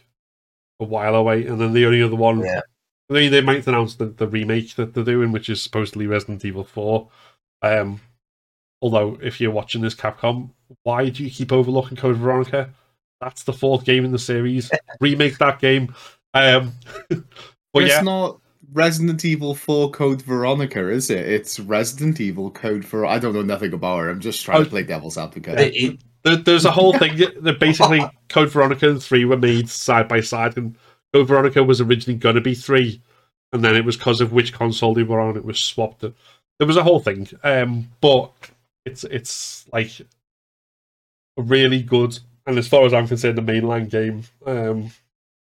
a 0.80 0.86
while 0.86 1.16
away, 1.16 1.46
and 1.46 1.60
then 1.62 1.74
the 1.74 1.86
only 1.86 2.02
other 2.02 2.16
one, 2.16 2.40
Yeah. 2.40 2.62
they 3.10 3.28
they 3.28 3.42
might 3.42 3.68
announce 3.68 3.96
the, 3.96 4.06
the 4.08 4.28
remake 4.28 4.76
that 4.76 4.94
they're 4.94 5.04
doing, 5.04 5.32
which 5.32 5.50
is 5.50 5.62
supposedly 5.62 6.08
Resident 6.08 6.44
Evil 6.44 6.64
Four. 6.64 7.10
Um, 7.62 8.02
although 8.82 9.18
if 9.22 9.40
you're 9.40 9.52
watching 9.52 9.82
this 9.82 9.96
Capcom, 9.96 10.52
why 10.84 11.10
do 11.10 11.24
you 11.24 11.30
keep 11.30 11.52
overlooking 11.52 11.98
Code 11.98 12.18
Veronica? 12.18 12.74
That's 13.22 13.44
the 13.44 13.54
fourth 13.54 13.84
game 13.86 14.06
in 14.06 14.12
the 14.12 14.20
series. 14.20 14.72
Remake 15.00 15.38
that 15.40 15.60
game. 15.60 15.94
Um, 16.34 16.74
but 17.10 17.84
it's 17.84 17.96
yeah, 17.96 18.02
not 18.02 18.40
Resident 18.74 19.26
Evil 19.26 19.56
4 19.56 19.92
Code 19.92 20.22
Veronica, 20.22 20.90
is 20.90 21.10
it? 21.10 21.28
It's 21.28 21.60
Resident 21.60 22.20
Evil 22.22 22.52
Code 22.52 22.86
for. 22.86 23.06
I 23.06 23.18
don't 23.20 23.34
know 23.34 23.42
nothing 23.42 23.74
about 23.74 24.00
her. 24.00 24.10
I'm 24.10 24.20
just 24.20 24.44
trying 24.46 24.62
Oh, 24.62 24.64
to 24.66 24.70
play 24.70 24.84
devil's 24.84 25.18
advocate. 25.18 25.60
It- 25.60 25.76
it- 25.76 26.00
there, 26.24 26.36
there's 26.36 26.66
a 26.66 26.72
whole 26.72 26.98
thing 26.98 27.16
that 27.42 27.58
basically 27.60 28.02
Code 28.30 28.52
Veronica 28.52 28.90
and 28.90 29.02
three 29.02 29.24
were 29.24 29.38
made 29.38 29.70
side 29.70 30.08
by 30.10 30.20
side, 30.20 30.58
and 30.58 30.76
Code 31.14 31.28
Veronica 31.28 31.64
was 31.64 31.80
originally 31.80 32.18
going 32.20 32.36
to 32.36 32.42
be 32.42 32.54
three, 32.54 33.02
and 33.54 33.64
then 33.64 33.76
it 33.76 33.86
was 33.86 33.96
because 33.96 34.20
of 34.20 34.34
which 34.34 34.52
console 34.52 34.94
they 34.94 35.04
were 35.04 35.22
on, 35.22 35.38
it 35.38 35.46
was 35.46 35.60
swapped. 35.60 36.02
There 36.02 36.68
was 36.68 36.76
a 36.76 36.84
whole 36.84 37.00
thing, 37.00 37.30
um, 37.44 37.88
but 38.02 38.34
it's 38.86 39.04
it's 39.06 39.66
like 39.72 39.92
a 41.38 41.42
really 41.44 41.82
good, 41.82 42.20
and 42.48 42.58
as 42.58 42.68
far 42.68 42.86
as 42.86 42.94
I'm 42.94 43.08
concerned, 43.08 43.38
the 43.38 43.42
mainline 43.42 43.89
game. 43.89 44.24
Um, 44.46 44.92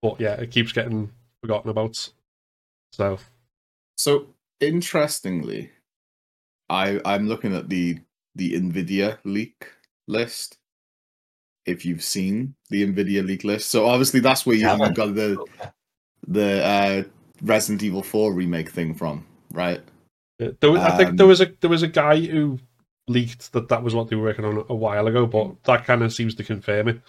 but 0.03 0.21
yeah, 0.21 0.35
it 0.35 0.51
keeps 0.51 0.73
getting 0.73 1.11
forgotten 1.41 1.71
about. 1.71 2.11
So 2.93 3.19
So 3.97 4.27
interestingly, 4.61 5.71
I 6.69 7.01
I'm 7.05 7.29
looking 7.29 7.55
at 7.55 7.69
the 7.69 7.99
the 8.35 8.53
Nvidia 8.55 9.19
leak 9.25 9.69
list. 10.09 10.59
If 11.67 11.87
you've 11.87 12.03
seen 12.03 12.55
the 12.71 12.85
Nvidia 12.87 13.25
leak 13.25 13.45
list, 13.45 13.71
so 13.71 13.87
obviously 13.87 14.21
that's 14.21 14.45
where 14.45 14.57
you, 14.57 14.67
Yeah, 14.67 14.77
you 14.89 14.95
got 14.95 15.15
the 15.15 15.47
the 16.27 16.65
uh, 16.65 17.03
Resident 17.43 17.83
Evil 17.83 18.03
4 18.03 18.33
remake 18.33 18.71
thing 18.71 18.95
from, 18.95 19.27
right? 19.53 19.81
There 20.39 20.71
was, 20.71 20.81
I 20.81 20.97
think 20.97 21.11
Um, 21.11 21.17
there 21.17 21.27
was 21.27 21.41
a 21.41 21.53
there 21.61 21.71
was 21.71 21.83
a 21.83 21.89
guy 21.89 22.19
who 22.21 22.59
leaked 23.11 23.53
that 23.53 23.69
that 23.69 23.83
was 23.83 23.95
what 23.95 24.09
they 24.09 24.17
were 24.17 24.23
working 24.23 24.45
on 24.45 24.65
a 24.69 24.75
while 24.75 25.07
ago, 25.07 25.27
but 25.27 25.63
that 25.65 25.85
kind 25.85 26.03
of 26.03 26.13
seems 26.13 26.35
to 26.37 26.45
confirm 26.45 26.89
it. 26.89 27.01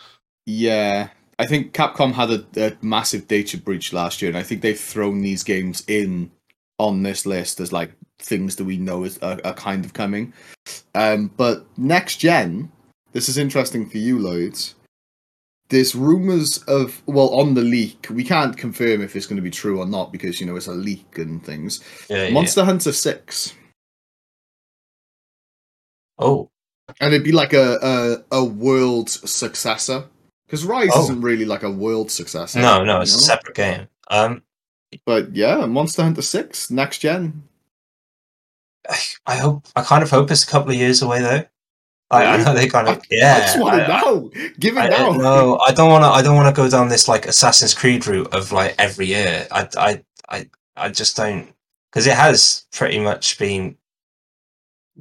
Yeah, 0.45 1.09
I 1.39 1.45
think 1.45 1.73
Capcom 1.73 2.13
had 2.13 2.31
a, 2.31 2.67
a 2.67 2.77
massive 2.81 3.27
data 3.27 3.57
breach 3.57 3.93
last 3.93 4.21
year, 4.21 4.29
and 4.29 4.37
I 4.37 4.43
think 4.43 4.61
they've 4.61 4.79
thrown 4.79 5.21
these 5.21 5.43
games 5.43 5.83
in 5.87 6.31
on 6.77 7.03
this 7.03 7.25
list 7.25 7.59
as 7.59 7.71
like 7.71 7.91
things 8.19 8.55
that 8.55 8.65
we 8.65 8.77
know 8.77 9.03
is 9.03 9.17
are, 9.19 9.39
are 9.43 9.53
kind 9.53 9.85
of 9.85 9.93
coming. 9.93 10.33
Um, 10.95 11.31
but 11.37 11.65
next 11.77 12.17
gen, 12.17 12.71
this 13.11 13.29
is 13.29 13.37
interesting 13.37 13.89
for 13.89 13.97
you, 13.97 14.19
Lloyds. 14.19 14.75
There's 15.69 15.95
rumors 15.95 16.57
of 16.63 17.01
well 17.05 17.29
on 17.29 17.53
the 17.53 17.61
leak. 17.61 18.07
We 18.09 18.23
can't 18.23 18.57
confirm 18.57 19.01
if 19.01 19.15
it's 19.15 19.25
going 19.25 19.37
to 19.37 19.41
be 19.41 19.51
true 19.51 19.79
or 19.79 19.85
not 19.85 20.11
because 20.11 20.41
you 20.41 20.45
know 20.45 20.55
it's 20.57 20.67
a 20.67 20.73
leak 20.73 21.17
and 21.17 21.43
things. 21.43 21.83
yeah, 22.09 22.25
yeah. 22.25 22.33
Monster 22.33 22.65
Hunter 22.65 22.91
Six, 22.91 23.53
Oh, 26.21 26.49
and 26.99 27.13
it'd 27.13 27.23
be 27.25 27.31
like 27.31 27.53
a 27.53 27.77
a, 28.31 28.37
a 28.37 28.43
world 28.43 29.09
successor 29.09 30.05
because 30.45 30.65
Rise 30.65 30.89
Oh. 30.93 31.03
isn't 31.03 31.21
really 31.21 31.45
like 31.45 31.63
a 31.63 31.71
world 31.71 32.11
successor. 32.11 32.59
no, 32.59 32.83
no, 32.83 33.01
it's 33.01 33.11
you 33.13 33.17
a 33.17 33.21
separate 33.21 33.55
game. 33.55 33.87
Um, 34.09 34.43
But 35.05 35.35
yeah, 35.35 35.65
Monster 35.65 36.03
Hunter 36.03 36.21
Six 36.21 36.69
next 36.69 36.99
gen. 36.99 37.43
I 39.27 39.35
hope. 39.37 39.67
I 39.75 39.83
kind 39.83 40.03
of 40.03 40.09
hope 40.09 40.31
it's 40.31 40.43
a 40.43 40.47
couple 40.47 40.71
of 40.71 40.75
years 40.77 41.01
away 41.01 41.21
though. 41.21 41.43
I, 42.11 42.25
I 42.25 42.37
know 42.43 42.53
they 42.53 42.67
kind 42.67 42.89
I- 42.89 42.93
of 42.93 43.03
yeah. 43.09 43.35
I 43.37 43.39
just 43.41 43.59
want 43.59 43.75
to 43.77 43.87
know. 43.87 44.31
Give 44.59 44.75
it 44.75 44.79
I, 44.81 44.87
now. 44.89 45.11
no, 45.13 45.59
I 45.59 45.71
don't 45.71 45.89
want 45.89 46.03
to. 46.03 46.07
I 46.09 46.21
don't 46.21 46.35
want 46.35 46.53
to 46.53 46.61
go 46.61 46.69
down 46.69 46.89
this 46.89 47.07
like 47.07 47.25
Assassin's 47.25 47.73
Creed 47.73 48.05
route 48.05 48.33
of 48.33 48.51
like 48.51 48.75
every 48.77 49.05
year. 49.07 49.47
I, 49.51 49.67
I, 49.77 50.03
I, 50.27 50.49
I 50.75 50.89
just 50.89 51.15
don't 51.15 51.53
because 51.89 52.07
it 52.07 52.15
has 52.15 52.65
pretty 52.73 52.99
much 52.99 53.37
been 53.39 53.77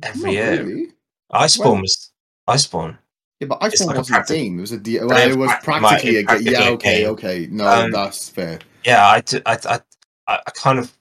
every 0.03 0.23
Not 0.23 0.33
year. 0.35 0.63
really. 0.65 0.87
Iceborne 1.33 1.65
Well- 1.65 1.81
was 1.83 2.13
Iceborne. 2.49 2.99
Yeah, 3.41 3.47
but 3.49 3.59
It's 3.63 3.81
iPhone 3.83 3.87
like 3.87 3.97
wasn't 3.97 4.17
a 4.17 4.19
practic- 4.19 4.37
game. 4.37 4.59
It 4.59 4.61
was 4.61 4.73
a 4.73 4.79
D- 4.79 4.99
well, 5.01 5.13
it 5.17 5.31
it 5.31 5.39
was 5.39 5.49
prac- 5.63 5.81
practically 5.81 6.17
a 6.17 6.21
it 6.21 6.27
game. 6.29 6.41
Yeah, 6.43 6.69
okay, 6.71 7.01
game. 7.03 7.09
okay. 7.11 7.49
No, 7.51 7.67
Um, 7.67 7.91
that's 7.91 8.29
fair. 8.29 8.59
Yeah, 8.85 9.07
I, 9.07 9.21
do, 9.23 9.41
I, 9.47 9.59
I, 9.67 9.81
I 10.27 10.41
I 10.47 10.51
kind 10.51 10.79
of 10.79 10.93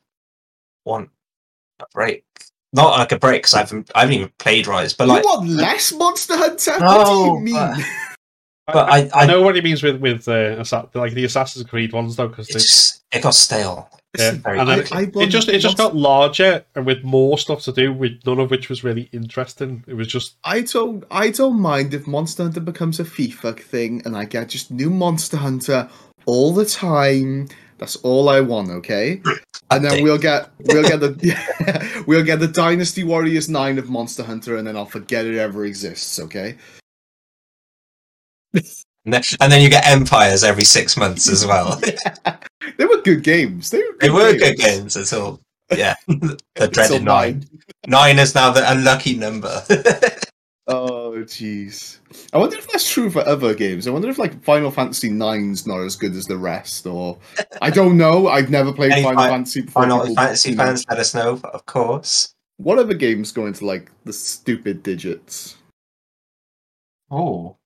want 0.85 1.09
a 1.81 1.85
break. 1.93 2.23
Not 2.71 2.97
like 2.97 3.11
a 3.11 3.19
break 3.19 3.41
because 3.41 3.55
I 3.55 3.59
haven't, 3.59 3.91
I 3.95 4.01
haven't 4.01 4.15
even 4.15 4.31
played 4.37 4.67
Rise, 4.67 4.93
but 4.93 5.07
like, 5.07 5.23
you 5.23 5.29
want 5.29 5.49
less 5.49 5.91
Monster 5.91 6.37
Hunter? 6.37 6.71
what 6.79 7.05
do 7.05 7.11
No, 7.11 7.25
you 7.35 7.39
mean? 7.41 7.53
but- 7.55 7.75
I, 7.75 8.73
But 8.73 8.89
I, 8.89 8.97
I- 8.97 8.99
I 9.01 9.23
I- 9.23 9.25
know 9.25 9.41
what 9.41 9.55
he 9.55 9.61
means 9.61 9.81
with 9.83 9.97
with 9.99 10.27
uh, 10.27 10.63
like 10.93 11.13
the 11.13 11.25
Assassin's 11.25 11.65
Creed 11.67 11.91
ones 11.91 12.15
though, 12.15 12.27
because 12.29 12.47
it 12.49 12.53
just 12.53 13.01
it 13.11 13.21
got 13.23 13.33
stale. 13.33 13.89
Yeah, 14.17 14.37
and 14.45 14.67
then 14.67 14.85
quickly. 14.85 15.23
it, 15.23 15.27
it 15.27 15.29
just 15.29 15.49
it 15.49 15.59
just 15.59 15.77
got 15.77 15.95
larger 15.95 16.65
and 16.73 16.85
with 16.85 17.03
more 17.03 17.37
stuff 17.37 17.61
to 17.63 17.71
do, 17.71 17.93
with 17.93 18.19
none 18.25 18.39
of 18.39 18.49
which 18.49 18.67
was 18.67 18.83
really 18.83 19.07
interesting. 19.11 19.83
It 19.87 19.93
was 19.93 20.07
just 20.07 20.35
I 20.43 20.61
don't 20.61 21.03
I 21.11 21.29
don't 21.29 21.59
mind 21.59 21.93
if 21.93 22.07
Monster 22.07 22.43
Hunter 22.43 22.61
becomes 22.61 22.99
a 22.99 23.03
FIFA 23.03 23.59
thing 23.59 24.01
and 24.05 24.17
I 24.17 24.25
get 24.25 24.49
just 24.49 24.71
new 24.71 24.89
Monster 24.89 25.37
Hunter 25.37 25.89
all 26.25 26.53
the 26.53 26.65
time. 26.65 27.49
That's 27.77 27.97
all 27.97 28.29
I 28.29 28.41
want, 28.41 28.69
okay? 28.69 29.21
And 29.71 29.85
then 29.85 30.01
we'll 30.03 30.17
get 30.17 30.49
we'll 30.61 30.81
get 30.81 30.99
the 30.99 32.03
we'll 32.07 32.23
get 32.23 32.39
the 32.39 32.47
Dynasty 32.47 33.03
Warriors 33.03 33.49
9 33.49 33.77
of 33.77 33.87
Monster 33.87 34.23
Hunter 34.23 34.57
and 34.57 34.65
then 34.65 34.75
I'll 34.75 34.87
forget 34.87 35.27
it 35.27 35.37
ever 35.37 35.63
exists, 35.63 36.19
okay? 36.19 36.57
And 39.13 39.51
then, 39.51 39.61
you 39.61 39.69
get 39.69 39.87
Empires 39.87 40.43
every 40.43 40.63
six 40.63 40.97
months 40.97 41.29
as 41.29 41.45
well. 41.45 41.79
They 42.77 42.85
were 42.85 43.01
good 43.01 43.23
games. 43.23 43.69
They 43.71 43.79
were 43.79 43.93
good, 43.93 43.99
they 44.01 44.09
were 44.09 44.31
games. 44.33 44.41
good 44.41 44.57
games 44.57 44.95
until 44.95 45.41
yeah, 45.75 45.95
the 46.07 46.67
dreaded 46.71 47.03
nine. 47.03 47.45
Nine 47.87 48.19
is 48.19 48.35
now 48.35 48.51
the 48.51 48.69
unlucky 48.71 49.15
number. 49.15 49.63
Oh 50.71 51.13
jeez. 51.25 51.97
I 52.31 52.37
wonder 52.37 52.55
if 52.55 52.67
that's 52.67 52.87
true 52.87 53.09
for 53.09 53.27
other 53.27 53.55
games. 53.55 53.87
I 53.87 53.89
wonder 53.89 54.07
if 54.07 54.19
like 54.19 54.43
Final 54.43 54.69
Fantasy 54.69 55.09
9's 55.09 55.65
not 55.65 55.79
as 55.79 55.95
good 55.95 56.13
as 56.13 56.25
the 56.25 56.37
rest, 56.37 56.85
or 56.85 57.17
I 57.59 57.71
don't 57.71 57.97
know. 57.97 58.27
I've 58.27 58.51
never 58.51 58.71
played 58.71 58.91
Any 58.91 59.01
Final 59.01 59.23
fi- 59.23 59.29
Fantasy 59.29 59.61
before. 59.61 59.81
Final 59.81 60.13
Fantasy 60.13 60.55
fans, 60.55 60.85
let 60.87 60.99
us 60.99 61.15
know, 61.15 61.41
of 61.43 61.65
course. 61.65 62.35
What 62.57 62.77
other 62.77 62.93
games 62.93 63.31
go 63.31 63.47
into 63.47 63.65
like 63.65 63.89
the 64.05 64.13
stupid 64.13 64.83
digits? 64.83 65.57
Oh, 67.09 67.57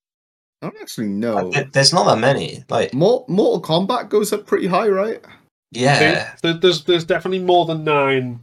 I 0.63 0.69
don't 0.69 0.82
actually 0.82 1.08
know. 1.10 1.52
there's 1.73 1.93
not 1.93 2.06
that 2.06 2.19
many. 2.19 2.63
Like, 2.69 2.93
Mor- 2.93 3.26
Mortal 3.28 3.62
Kombat 3.62 4.10
goes 4.10 4.32
up 4.34 4.45
pretty 4.47 4.67
high, 4.67 4.88
right? 4.88 5.21
yeah, 5.71 6.36
there, 6.41 6.54
there's 6.54 6.84
there's 6.86 7.04
definitely 7.04 7.39
more 7.39 7.65
than 7.65 7.84
nine 7.84 8.39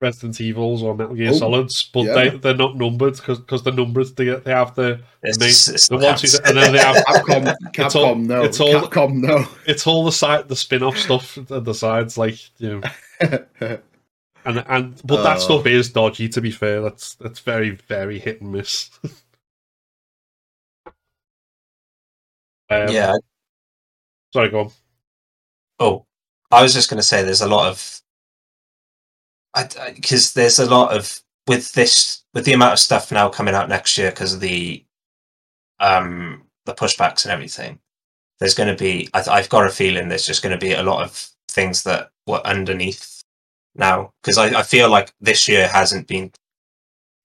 Resident 0.00 0.40
Evils 0.40 0.82
or 0.82 0.94
Metal 0.94 1.14
Gear 1.16 1.30
Oh, 1.30 1.38
Solids, 1.38 1.90
but 1.92 2.02
yeah. 2.04 2.14
they 2.14 2.28
they're 2.30 2.54
not 2.54 2.76
numbered 2.76 3.16
because 3.16 3.62
the 3.64 3.72
numbers 3.72 4.12
they 4.14 4.26
they 4.26 4.52
have 4.52 4.74
the 4.76 5.00
it's, 5.24 5.38
Mate, 5.40 5.74
it's 5.74 5.88
the 5.88 5.96
ones 5.96 6.20
who, 6.32 6.38
and 6.44 6.56
then 6.56 6.72
they 6.72 6.78
have 6.78 6.96
Capcom, 7.06 7.44
Capcom, 7.72 7.84
It's 7.86 7.94
all- 7.96 8.14
no. 8.14 8.42
it's 8.44 8.60
all- 8.60 8.82
Capcom, 8.82 9.14
no. 9.14 9.44
it's 9.66 9.86
all 9.86 10.04
the 10.04 10.12
side 10.12 10.48
the 10.48 10.54
spin 10.56 10.82
off 10.84 10.96
stuff 10.98 11.36
at 11.50 11.64
the 11.64 11.74
sides 11.74 12.16
like 12.16 12.36
you 12.60 12.80
know 12.80 12.88
and 14.44 14.64
and 14.68 15.00
but 15.04 15.22
that 15.24 15.38
Oh. 15.38 15.40
stuff 15.40 15.66
is 15.66 15.90
dodgy 15.90 16.28
to 16.28 16.40
be 16.40 16.50
fair 16.52 16.80
that's 16.80 17.14
that's 17.16 17.40
very 17.40 17.70
very 17.70 18.18
hit 18.20 18.40
and 18.40 18.52
miss 18.52 18.90
Um, 22.70 22.88
yeah. 22.88 23.14
Sorry, 24.32 24.50
go 24.50 24.60
on. 24.60 24.70
Oh, 25.80 26.06
I 26.50 26.62
was 26.62 26.74
just 26.74 26.90
going 26.90 26.98
to 26.98 27.06
say 27.06 27.22
there's 27.22 27.40
a 27.40 27.48
lot 27.48 27.68
of, 27.68 28.02
because 29.94 30.34
there's 30.34 30.58
a 30.58 30.68
lot 30.68 30.92
of 30.96 31.20
with 31.46 31.72
this 31.72 32.22
with 32.34 32.44
the 32.44 32.52
amount 32.52 32.74
of 32.74 32.78
stuff 32.78 33.10
now 33.10 33.28
coming 33.28 33.54
out 33.54 33.68
next 33.68 33.96
year 33.96 34.10
because 34.10 34.34
of 34.34 34.40
the, 34.40 34.84
um, 35.80 36.44
the 36.66 36.74
pushbacks 36.74 37.24
and 37.24 37.32
everything. 37.32 37.80
There's 38.38 38.54
going 38.54 38.68
to 38.68 38.76
be. 38.76 39.08
I, 39.14 39.24
I've 39.28 39.48
got 39.48 39.66
a 39.66 39.70
feeling 39.70 40.08
there's 40.08 40.26
just 40.26 40.42
going 40.42 40.58
to 40.58 40.64
be 40.64 40.72
a 40.72 40.82
lot 40.82 41.02
of 41.02 41.30
things 41.48 41.82
that 41.84 42.10
were 42.26 42.46
underneath 42.46 43.22
now 43.74 44.12
because 44.22 44.38
I, 44.38 44.60
I 44.60 44.62
feel 44.62 44.90
like 44.90 45.12
this 45.20 45.48
year 45.48 45.66
hasn't 45.68 46.06
been 46.06 46.32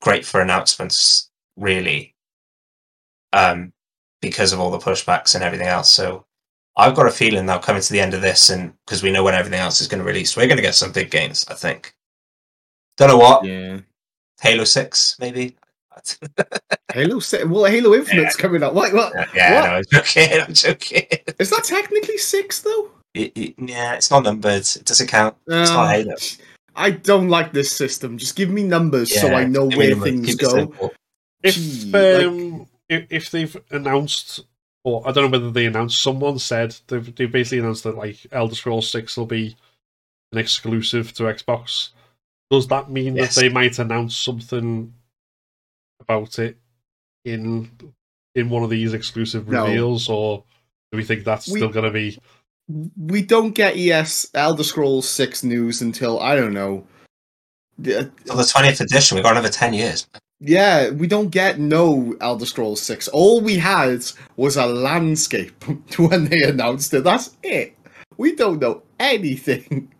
great 0.01 0.25
for 0.25 0.41
announcements 0.41 1.29
really, 1.57 2.15
um, 3.33 3.73
because 4.23 4.53
of 4.53 4.59
all 4.59 4.71
the 4.71 4.79
pushbacks 4.79 5.35
and 5.35 5.43
everything 5.43 5.67
else. 5.67 5.91
So 5.91 6.25
I've 6.77 6.95
got 6.95 7.05
a 7.07 7.11
feeling 7.11 7.45
now 7.45 7.59
coming 7.59 7.81
to 7.83 7.91
the 7.93 7.99
end 7.99 8.13
of 8.15 8.21
this, 8.21 8.49
and 8.49 8.73
because 8.85 9.03
we 9.03 9.11
know 9.11 9.23
when 9.23 9.35
everything 9.35 9.59
else 9.59 9.81
is 9.81 9.87
going 9.87 10.01
to 10.01 10.07
release, 10.07 10.35
we're 10.35 10.47
going 10.47 10.57
to 10.57 10.63
get 10.63 10.73
some 10.75 10.91
big 10.91 11.11
games. 11.11 11.45
I 11.49 11.53
think. 11.53 11.93
Don't 12.97 13.09
know 13.09 13.17
what. 13.17 13.43
Yeah. 13.45 13.79
Halo 14.41 14.63
Six, 14.63 15.15
maybe. 15.19 15.55
Halo. 16.93 17.19
Six. 17.19 17.45
well, 17.45 17.65
Halo 17.65 17.93
Infinite's 17.93 18.35
coming 18.35 18.63
out. 18.63 18.73
What? 18.73 18.93
What? 18.93 19.13
yeah, 19.13 19.25
yeah 19.35 19.53
What? 19.61 19.67
no, 19.67 19.75
I'm 19.75 19.83
joking. 19.91 20.41
I'm 20.41 20.53
joking. 20.53 21.05
Is 21.39 21.49
that 21.51 21.63
technically 21.65 22.17
six 22.17 22.61
though? 22.61 22.89
It- 23.13 23.31
it- 23.37 23.55
yeah, 23.59 23.93
it's 23.93 24.09
not 24.09 24.23
numbered. 24.23 24.61
It 24.75 24.85
doesn't 24.85 25.07
count. 25.07 25.35
It's 25.47 25.69
Uh, 25.69 25.73
not 25.75 25.91
Halo. 25.95 26.15
I 26.75 26.89
don't 26.89 27.29
like 27.29 27.53
this 27.53 27.71
system. 27.71 28.17
Just 28.17 28.35
give 28.35 28.49
me 28.49 28.63
numbers 28.63 29.13
so 29.21 29.27
I 29.33 29.45
know 29.45 29.65
where 29.67 29.91
numbers, 29.91 30.03
things 30.03 30.25
keep 30.25 30.39
go. 30.39 30.91
If 31.43 31.53
Gee, 31.55 31.93
um, 31.93 32.61
if, 32.61 32.67
if 32.89 33.31
they've 33.31 33.55
announced, 33.71 34.41
or 34.83 35.07
I 35.07 35.11
don't 35.11 35.25
know 35.25 35.37
whether 35.37 35.51
they 35.51 35.65
announced, 35.65 36.01
someone 36.01 36.39
said 36.39 36.75
they've, 36.87 37.13
they've 37.15 37.31
basically 37.31 37.59
announced 37.59 37.83
that 37.85 37.97
like 37.97 38.17
Elder 38.31 38.55
Scrolls 38.55 38.89
Six 38.91 39.17
will 39.17 39.25
be 39.25 39.55
an 40.31 40.37
exclusive 40.37 41.13
to 41.13 41.23
Xbox. 41.23 41.89
Does 42.51 42.67
that 42.67 42.89
mean 42.91 43.15
Yes. 43.15 43.35
that 43.35 43.41
they 43.41 43.49
might 43.49 43.79
announce 43.79 44.15
something 44.17 44.93
about 45.99 46.39
it 46.39 46.57
in 47.25 47.71
in 48.35 48.49
one 48.49 48.63
of 48.63 48.69
these 48.69 48.93
exclusive 48.93 49.47
No. 49.47 49.65
reveals, 49.65 50.09
or 50.09 50.43
do 50.91 50.97
we 50.97 51.03
think 51.03 51.23
that's 51.23 51.47
We- 51.47 51.59
still 51.59 51.69
going 51.69 51.85
to 51.85 51.91
be? 51.91 52.17
we 52.97 53.21
don't 53.21 53.51
get 53.51 53.75
ES 53.77 54.29
Elder 54.33 54.63
Scrolls 54.63 55.07
Six 55.07 55.43
news 55.43 55.81
until 55.81 56.19
I 56.19 56.35
don't 56.35 56.53
know. 56.53 56.87
The- 57.77 58.11
For 58.25 58.37
the 58.37 58.43
20th 58.43 58.81
edition, 58.81 59.15
we've 59.15 59.23
got 59.23 59.31
another 59.33 59.49
10 59.49 59.73
years. 59.73 60.07
Yeah, 60.45 60.89
we 60.89 61.07
don't 61.07 61.29
get 61.29 61.57
no 61.57 62.17
Elder 62.19 62.45
Scrolls 62.45 62.81
Six. 62.81 63.07
All 63.07 63.39
we 63.39 63.57
had 63.57 64.03
was 64.35 64.57
a 64.57 64.65
landscape 64.65 65.63
when 65.97 66.25
they 66.25 66.41
announced 66.41 66.93
it. 66.93 67.05
That's 67.05 67.37
it. 67.43 67.77
We 68.17 68.35
don't 68.35 68.59
know 68.61 68.83
anything. 68.99 69.91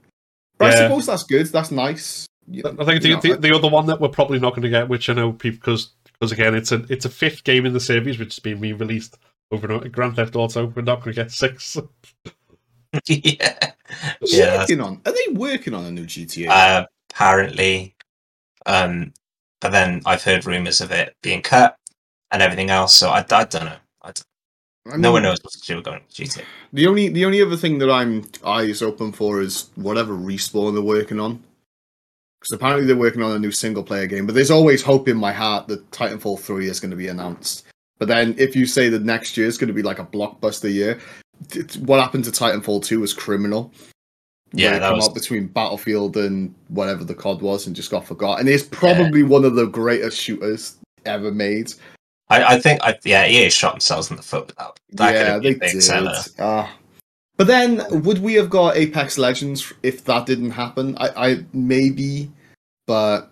But 0.58 0.74
I 0.74 0.76
suppose 0.76 1.06
that's 1.06 1.24
good. 1.24 1.48
That's 1.48 1.72
nice. 1.72 2.28
You- 2.48 2.64
I 2.66 2.84
think 2.86 3.02
the, 3.02 3.10
know, 3.12 3.22
the, 3.22 3.38
the 3.38 3.56
other 3.56 3.70
one 3.70 3.86
that 3.86 4.02
we're 4.02 4.10
probably 4.10 4.38
not 4.40 4.52
going 4.52 4.64
to 4.64 4.70
get, 4.70 4.90
which 4.90 5.10
I 5.10 5.14
know 5.14 5.32
people 5.32 5.60
because 5.60 5.92
because 6.12 6.32
again 6.34 6.56
it's 6.56 6.72
a 6.72 6.86
it's 6.90 7.06
a 7.06 7.10
fifth 7.10 7.44
game 7.46 7.66
in 7.66 7.74
the 7.74 7.80
series 7.80 8.20
which 8.20 8.36
has 8.36 8.40
been 8.40 8.60
re-released 8.60 9.18
over 9.52 9.66
and 9.66 9.76
over. 9.78 9.90
Grand 9.90 10.16
Theft 10.18 10.36
Auto. 10.36 10.68
We're 10.68 10.82
not 10.82 11.02
going 11.04 11.16
to 11.16 11.22
get 11.22 11.32
six. 11.32 11.78
yeah. 13.08 13.72
Yeah. 14.22 14.58
working 14.58 14.82
on? 14.82 15.02
Are 15.06 15.12
they 15.12 15.34
working 15.34 15.74
on 15.74 15.86
a 15.86 15.92
new 15.92 16.06
GTA? 16.06 16.48
Uh, 16.50 16.86
apparently. 17.12 17.96
Um, 18.66 19.14
but 19.64 19.72
then 19.72 20.02
I've 20.06 20.22
heard 20.24 20.46
rumors 20.46 20.82
of 20.82 20.92
it 20.92 21.16
being 21.24 21.42
cut 21.42 21.78
and 22.32 22.42
everything 22.42 22.70
else. 22.70 22.94
So 22.94 23.10
I, 23.10 23.20
I 23.32 23.46
don't 23.46 23.66
know. 23.66 23.78
I 24.04 24.08
don't- 24.08 24.24
I 24.86 24.98
no 24.98 25.14
one 25.14 25.24
knows 25.24 25.40
what 25.42 25.54
to 25.54 25.62
do 25.62 25.78
with 25.78 25.86
going 25.86 26.02
to 26.10 26.24
GTA. 26.24 26.44
The 26.74 26.88
only 26.88 27.08
the 27.08 27.24
only 27.24 27.42
other 27.42 27.56
thing 27.56 27.78
that 27.78 27.90
I'm 27.90 28.30
eyes 28.46 28.82
open 28.82 29.14
for 29.14 29.40
is 29.40 29.70
whatever 29.76 30.14
respawn 30.14 30.74
they're 30.74 30.82
working 30.84 31.22
on. 31.22 31.42
Because 32.42 32.52
apparently 32.52 32.86
they're 32.86 32.98
working 32.98 33.24
on 33.24 33.32
a 33.32 33.40
new 33.40 33.52
single 33.52 33.84
player 33.84 34.08
game, 34.08 34.26
but 34.26 34.36
there's 34.36 34.52
always 34.52 34.84
hope 34.84 35.08
in 35.08 35.16
my 35.16 35.32
heart 35.32 35.70
that 35.70 35.90
Titanfall 35.92 36.42
3 36.42 36.68
is 36.68 36.82
going 36.82 36.92
to 36.92 36.98
be 36.98 37.08
announced. 37.08 37.64
But 37.98 38.10
then 38.10 38.36
if 38.38 38.58
you 38.58 38.66
say 38.66 38.90
that 38.90 39.04
next 39.04 39.38
year 39.38 39.48
is 39.48 39.58
going 39.58 39.70
to 39.70 39.74
be 39.74 39.82
like 39.82 40.00
a 40.00 40.06
blockbuster 40.06 40.70
year, 40.70 41.00
what 41.80 42.02
happened 42.02 42.26
to 42.26 42.32
Titanfall 42.32 42.84
2 42.84 43.00
was 43.00 43.14
criminal. 43.14 43.72
Yeah, 44.54 44.68
Where 44.70 44.78
it 44.78 44.80
that 44.82 44.88
came 44.90 44.96
was- 44.98 45.08
out 45.10 45.14
between 45.16 45.48
Battlefield 45.48 46.16
and 46.18 46.54
whatever 46.70 47.04
the 47.04 47.16
COD 47.16 47.42
was 47.42 47.66
and 47.68 47.76
just 47.76 47.90
got 47.92 48.06
forgot. 48.06 48.40
And 48.40 48.48
it's 48.48 48.64
probably 48.64 49.24
one 49.24 49.46
of 49.46 49.56
the 49.56 49.66
greatest 49.66 50.20
shooters 50.20 50.78
ever 51.06 51.32
made. 51.32 51.74
I, 52.30 52.44
I 52.56 52.60
think, 52.60 52.80
I, 52.84 52.98
yeah, 53.04 53.26
EA 53.26 53.50
shot 53.50 53.74
themselves 53.74 54.10
in 54.10 54.18
the 54.18 54.24
foot 54.24 54.48
with 54.48 54.56
that. 54.58 54.80
That 54.92 55.08
could 55.12 55.16
yeah, 55.16 55.26
have 55.34 55.42
they 55.44 55.50
been 55.54 55.58
a 55.58 55.60
big 55.60 55.72
did. 55.74 55.82
seller. 55.84 56.16
Ah. 56.40 56.78
but 57.38 57.48
then, 57.48 57.84
would 58.04 58.20
we 58.20 58.36
have 58.36 58.50
got 58.50 58.78
Apex 58.78 59.18
Legends 59.18 59.74
if 59.84 60.04
that 60.06 60.26
didn't 60.26 60.52
happen? 60.52 60.98
I, 61.00 61.10
I 61.32 61.46
maybe, 61.54 62.32
but 62.88 63.30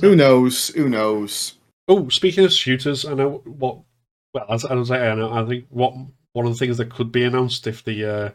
who 0.00 0.16
knows? 0.16 0.68
Who 0.68 0.88
knows? 0.88 1.54
Oh, 1.86 2.08
speaking 2.08 2.44
of 2.44 2.52
shooters, 2.52 3.04
I 3.04 3.14
know 3.14 3.42
what. 3.44 3.78
Well, 4.34 4.44
as, 4.50 4.64
as 4.64 4.90
I, 4.90 5.08
I 5.08 5.14
know, 5.14 5.32
I 5.32 5.46
think 5.46 5.66
what 5.70 5.94
one 6.32 6.46
of 6.46 6.52
the 6.52 6.58
things 6.58 6.76
that 6.78 6.90
could 6.90 7.10
be 7.12 7.24
announced 7.24 7.66
if 7.66 7.84
the 7.84 8.04
uh, 8.04 8.30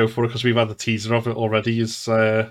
go 0.00 0.08
for 0.08 0.24
it 0.24 0.28
because 0.28 0.44
we've 0.44 0.56
had 0.56 0.68
the 0.68 0.74
teaser 0.74 1.14
of 1.14 1.26
it 1.26 1.36
already 1.36 1.80
is 1.80 2.08
uh, 2.08 2.50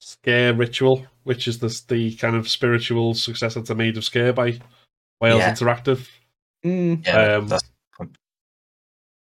Sker 0.00 0.54
Ritual, 0.54 1.04
which 1.24 1.48
is 1.48 1.58
the 1.58 1.68
the 1.88 2.14
kind 2.16 2.36
of 2.36 2.48
spiritual 2.48 3.14
successor 3.14 3.62
to 3.62 3.74
Maid 3.74 3.96
of 3.96 4.04
Sker 4.04 4.32
by 4.32 4.58
Wales 5.20 5.40
Yeah. 5.40 5.52
Interactive. 5.52 6.08
Mm, 6.64 7.06
Yeah, 7.06 7.36
um, 7.36 7.48
that's, 7.48 7.64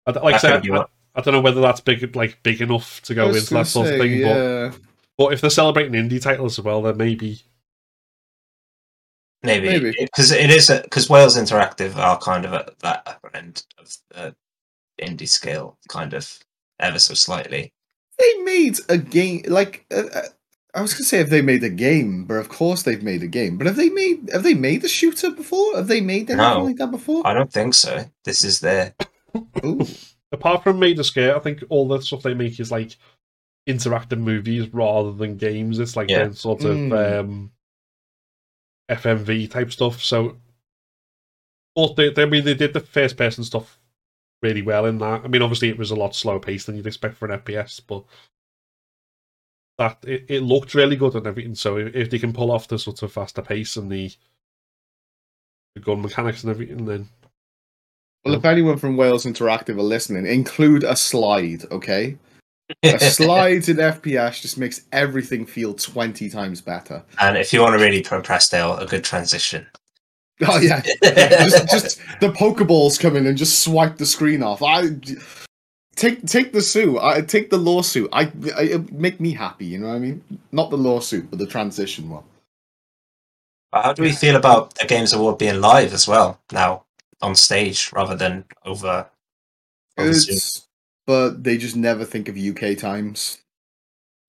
I, 0.07 0.11
like 0.11 0.35
I 0.35 0.37
said, 0.37 0.69
I, 0.69 0.85
I 1.15 1.21
don't 1.21 1.33
know 1.33 1.41
whether 1.41 1.61
that's 1.61 1.81
big 1.81 2.15
like 2.15 2.41
big 2.43 2.61
enough 2.61 3.01
to 3.03 3.13
go 3.13 3.27
was 3.27 3.37
into 3.37 3.53
that 3.55 3.67
sort 3.67 3.87
of 3.87 3.99
thing, 3.99 4.21
but 4.21 4.37
yeah. 4.37 4.71
but 5.17 5.33
if 5.33 5.41
they're 5.41 5.49
celebrating 5.49 5.93
indie 5.93 6.21
titles 6.21 6.57
as 6.57 6.65
well, 6.65 6.81
then 6.81 6.97
maybe 6.97 7.41
maybe 9.43 9.67
Maybe. 9.67 9.95
because 9.99 10.31
it 10.31 10.49
is 10.49 10.69
because 10.83 11.09
Wales 11.09 11.37
Interactive 11.37 11.95
are 11.95 12.17
kind 12.19 12.45
of 12.45 12.53
at 12.53 12.79
that 12.79 13.03
upper 13.05 13.35
end 13.35 13.63
of 13.77 13.95
the 14.15 14.35
indie 15.01 15.27
scale, 15.29 15.77
kind 15.87 16.13
of 16.13 16.39
ever 16.81 16.99
so 16.99 17.13
slightly. 17.13 17.71
They 18.19 18.33
made 18.43 18.77
a 18.89 18.97
game 18.97 19.43
like 19.47 19.85
uh, 19.91 20.03
uh, 20.13 20.21
I 20.75 20.81
was 20.81 20.93
gonna 20.93 21.05
say 21.05 21.19
if 21.19 21.29
they 21.29 21.41
made 21.41 21.63
a 21.63 21.69
game, 21.69 22.25
but 22.25 22.35
of 22.35 22.49
course 22.49 22.83
they've 22.83 23.01
made 23.03 23.23
a 23.23 23.27
game. 23.27 23.57
But 23.57 23.67
have 23.67 23.75
they 23.75 23.89
made 23.89 24.29
have 24.31 24.43
they 24.43 24.53
made 24.53 24.83
a 24.83 24.87
shooter 24.87 25.31
before? 25.31 25.75
Have 25.75 25.87
they 25.87 26.01
made 26.01 26.29
anything 26.29 26.37
No. 26.37 26.63
like 26.63 26.77
that 26.77 26.91
before? 26.91 27.25
I 27.25 27.33
don't 27.33 27.51
think 27.51 27.73
so. 27.73 28.05
This 28.25 28.43
is 28.43 28.59
their 28.59 28.95
apart 30.31 30.63
from 30.63 30.79
Maid 30.79 30.99
of 30.99 31.05
Sker, 31.05 31.35
I 31.35 31.39
think 31.39 31.63
all 31.69 31.87
the 31.87 31.99
stuff 32.01 32.23
they 32.23 32.33
make 32.33 32.59
is 32.59 32.71
like 32.71 32.95
interactive 33.67 34.19
movies 34.19 34.67
rather 34.73 35.11
than 35.11 35.37
games. 35.37 35.79
It's 35.79 35.95
like 35.95 36.09
Yeah. 36.09 36.31
sort 36.31 36.63
of 36.63 36.77
Mm. 36.77 37.19
um, 37.19 37.51
FMV 38.89 39.49
type 39.49 39.71
stuff. 39.71 40.01
So, 40.03 40.37
but 41.75 41.95
they, 41.95 42.09
they, 42.11 42.23
I 42.23 42.25
mean, 42.25 42.43
they 42.45 42.53
did 42.53 42.73
the 42.73 42.79
first 42.79 43.17
person 43.17 43.43
stuff 43.43 43.79
really 44.41 44.61
well 44.61 44.85
in 44.85 44.97
that. 44.99 45.21
I 45.23 45.27
mean, 45.27 45.41
obviously 45.41 45.69
it 45.69 45.77
was 45.77 45.91
a 45.91 45.95
lot 45.95 46.15
slower 46.15 46.39
paced 46.39 46.65
than 46.65 46.75
you'd 46.75 46.87
expect 46.87 47.17
for 47.17 47.29
an 47.29 47.39
FPS, 47.39 47.81
but 47.85 48.03
that 49.77 49.97
it, 50.03 50.25
it 50.27 50.41
looked 50.41 50.75
really 50.75 50.95
good 50.95 51.15
and 51.15 51.27
everything. 51.27 51.55
So 51.55 51.77
if, 51.77 51.95
if 51.95 52.09
they 52.09 52.19
can 52.19 52.33
pull 52.33 52.51
off 52.51 52.67
the 52.67 52.79
sort 52.79 53.01
of 53.03 53.11
faster 53.11 53.41
pace 53.41 53.77
and 53.77 53.91
the 53.91 54.11
the 55.75 55.81
gun 55.81 56.01
mechanics 56.01 56.43
and 56.43 56.51
everything, 56.51 56.85
then 56.85 57.09
Well, 58.25 58.35
if 58.35 58.45
anyone 58.45 58.77
from 58.77 58.97
Wales 58.97 59.25
Interactive 59.25 59.77
are 59.77 59.83
listening, 59.83 60.25
include 60.25 60.83
a 60.83 60.95
slide, 60.95 61.63
okay? 61.71 62.17
A 62.83 62.99
slide 63.11 63.69
in 63.69 63.77
FPS 63.77 64.41
just 64.41 64.57
makes 64.57 64.81
everything 64.91 65.45
feel 65.45 65.73
twenty 65.73 66.29
times 66.29 66.61
better. 66.61 67.03
and 67.19 67.37
if 67.37 67.53
you 67.53 67.61
want 67.61 67.77
to 67.77 67.83
really 67.83 68.05
impress 68.11 68.49
Dale, 68.49 68.75
a 68.77 68.85
good 68.85 69.03
transition. 69.03 69.65
Oh 70.47 70.59
yeah, 70.59 70.81
just, 70.81 71.69
just 71.69 72.01
the 72.19 72.29
Pokeballs 72.29 72.99
come 72.99 73.15
in 73.15 73.27
and 73.27 73.37
just 73.37 73.61
swipe 73.63 73.97
the 73.97 74.05
screen 74.05 74.41
off. 74.41 74.63
I 74.63 74.89
take 75.95 76.25
take 76.25 76.51
the 76.51 76.61
suit. 76.61 76.99
I 76.99 77.21
take 77.21 77.49
the 77.49 77.57
lawsuit. 77.57 78.09
I, 78.11 78.31
I 78.55 78.63
it 78.63 78.91
make 78.91 79.19
me 79.19 79.33
happy. 79.33 79.65
You 79.65 79.79
know 79.79 79.87
what 79.87 79.95
I 79.95 79.99
mean? 79.99 80.23
Not 80.51 80.69
the 80.69 80.77
lawsuit, 80.77 81.29
but 81.29 81.39
the 81.39 81.47
transition 81.47 82.09
one. 82.09 82.23
How 83.73 83.93
do 83.93 84.01
we 84.01 84.11
feel 84.11 84.35
about 84.35 84.75
the 84.75 84.85
Games 84.85 85.13
Award 85.13 85.37
being 85.37 85.61
live 85.61 85.93
as 85.93 86.07
well 86.07 86.39
now 86.51 86.83
on 87.21 87.35
stage 87.35 87.91
rather 87.93 88.15
than 88.15 88.45
over? 88.65 89.07
over? 89.97 90.15
But 91.07 91.43
they 91.43 91.57
just 91.57 91.75
never 91.75 92.05
think 92.05 92.27
of 92.27 92.37
UK 92.37 92.77
times. 92.77 93.39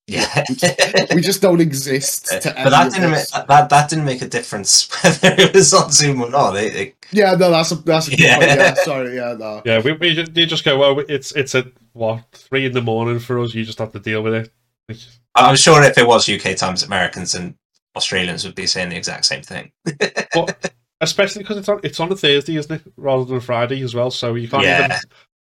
Yeah, 0.09 0.45
We 1.15 1.21
just 1.21 1.41
don't 1.43 1.61
exist 1.61 2.27
to 2.27 2.53
but 2.57 2.71
that 2.71 2.93
didn't 2.93 3.11
make, 3.13 3.21
this. 3.21 3.31
that, 3.31 3.47
that 3.47 3.69
that 3.71 3.89
didn't 3.89 4.05
make 4.05 4.21
a 4.21 4.27
difference 4.29 4.89
whether 5.05 5.35
it 5.41 5.55
was 5.55 5.73
on 5.73 5.93
Zoom 5.93 6.21
or 6.23 6.29
not. 6.31 6.51
They, 6.53 6.71
they, 6.71 6.95
Yeah, 7.13 7.35
no, 7.37 7.51
that's 7.51 7.71
a 7.71 7.77
that's 7.77 8.09
a 8.09 8.11
good 8.11 8.21
Yeah. 8.21 8.35
point. 8.37 8.49
Yeah, 8.49 8.75
sorry, 8.75 9.15
yeah, 9.17 9.37
no. 9.39 9.63
Yeah, 9.65 9.81
we, 9.81 9.93
we 9.93 10.15
just, 10.15 10.37
you 10.37 10.45
just 10.47 10.65
go, 10.65 10.77
well, 10.79 10.99
it's 11.09 11.31
it's 11.33 11.55
at 11.55 11.67
what 11.93 12.25
three 12.33 12.67
in 12.67 12.73
the 12.73 12.83
morning 12.83 13.21
for 13.21 13.39
us. 13.39 13.55
You 13.55 13.65
just 13.65 13.79
have 13.79 13.93
to 13.93 14.01
deal 14.01 14.23
with 14.23 14.35
it. 14.35 14.53
It's- 14.89 15.19
I'm 15.35 15.57
sure 15.57 15.83
if 15.83 15.97
it 15.97 16.07
was 16.07 16.29
UK 16.29 16.57
times, 16.57 16.83
Americans 16.83 17.35
and 17.35 17.55
Australians 17.97 18.45
would 18.45 18.55
be 18.55 18.67
saying 18.67 18.91
the 18.91 18.97
exact 18.97 19.25
same 19.25 19.43
thing. 19.43 19.71
But 20.35 20.73
especially 21.01 21.43
because 21.43 21.59
it's 21.59 21.69
on 21.69 21.81
it's 21.85 22.01
on 22.01 22.11
a 22.13 22.17
Thursday, 22.17 22.57
isn't 22.57 22.75
it, 22.75 22.83
rather 22.97 23.25
than 23.25 23.37
a 23.37 23.41
Friday 23.41 23.81
as 23.83 23.95
well. 23.95 24.11
So 24.11 24.35
you 24.35 24.49
can't 24.49 24.65
even 24.65 24.91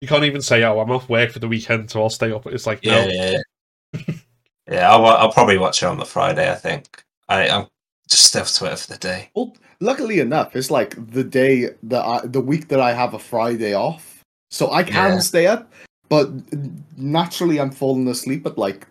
you 0.01 0.07
can't 0.07 0.23
even 0.23 0.41
say, 0.41 0.63
"Oh, 0.63 0.79
I'm 0.79 0.91
off 0.91 1.09
work 1.09 1.31
for 1.31 1.39
the 1.39 1.47
weekend, 1.47 1.89
so 1.91 2.03
I'll 2.03 2.09
stay 2.09 2.31
up." 2.31 2.45
It's 2.45 2.67
like, 2.67 2.79
Yeah, 2.83 3.05
no, 3.05 3.11
yeah, 3.11 4.01
yeah. 4.71 4.79
yeah 4.79 4.91
I'll, 4.91 5.05
I'll 5.05 5.31
probably 5.31 5.57
watch 5.57 5.83
it 5.83 5.87
on 5.87 5.97
the 5.97 6.05
Friday. 6.05 6.51
I 6.51 6.55
think 6.55 7.03
I, 7.29 7.49
I'm 7.49 7.67
just 8.09 8.35
off 8.35 8.53
Twitter 8.53 8.75
for 8.75 8.91
the 8.91 8.97
day. 8.97 9.29
Well, 9.35 9.55
luckily 9.79 10.19
enough, 10.19 10.55
it's 10.55 10.71
like 10.71 10.95
the 11.11 11.23
day 11.23 11.69
that 11.83 12.05
I, 12.05 12.25
the 12.25 12.41
week 12.41 12.67
that 12.69 12.79
I 12.79 12.93
have 12.93 13.13
a 13.13 13.19
Friday 13.19 13.73
off, 13.73 14.23
so 14.49 14.71
I 14.71 14.83
can 14.83 15.13
Yeah. 15.13 15.19
stay 15.19 15.47
up. 15.47 15.71
But 16.09 16.29
naturally, 16.97 17.59
I'm 17.59 17.71
falling 17.71 18.07
asleep 18.09 18.45
at 18.45 18.57
like 18.57 18.85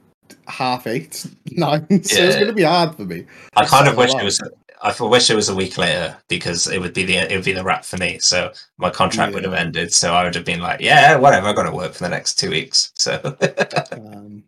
half 0.46 0.86
eight, 0.86 1.26
nine. 1.50 1.86
So 2.02 2.22
it's 2.22 2.36
going 2.36 2.48
to 2.48 2.54
be 2.54 2.62
hard 2.62 2.94
for 2.94 3.04
me. 3.04 3.26
I 3.56 3.66
kind 3.66 3.88
of 3.88 3.96
wish 3.96 4.14
it 4.14 4.24
was. 4.24 4.40
I 4.82 4.94
wish 4.98 5.28
it 5.28 5.36
was 5.36 5.50
a 5.50 5.54
week 5.54 5.76
later 5.76 6.16
because 6.28 6.66
it 6.66 6.80
would 6.80 6.94
be 6.94 7.04
the 7.04 7.16
it 7.16 7.36
would 7.36 7.44
be 7.44 7.52
the 7.52 7.62
wrap 7.62 7.84
for 7.84 7.98
me. 7.98 8.18
So 8.18 8.50
my 8.78 8.88
contract 8.88 9.34
would 9.34 9.44
have 9.44 9.52
ended. 9.52 9.92
So 9.92 10.14
I 10.14 10.24
would 10.24 10.34
have 10.34 10.46
been 10.46 10.60
like, 10.60 10.80
yeah, 10.80 11.16
whatever. 11.16 11.48
I 11.48 11.52
got 11.52 11.64
to 11.64 11.72
work 11.72 11.92
for 11.92 12.04
the 12.04 12.08
next 12.08 12.38
two 12.38 12.48
weeks. 12.48 12.90
So 12.94 13.20
um, 13.92 14.42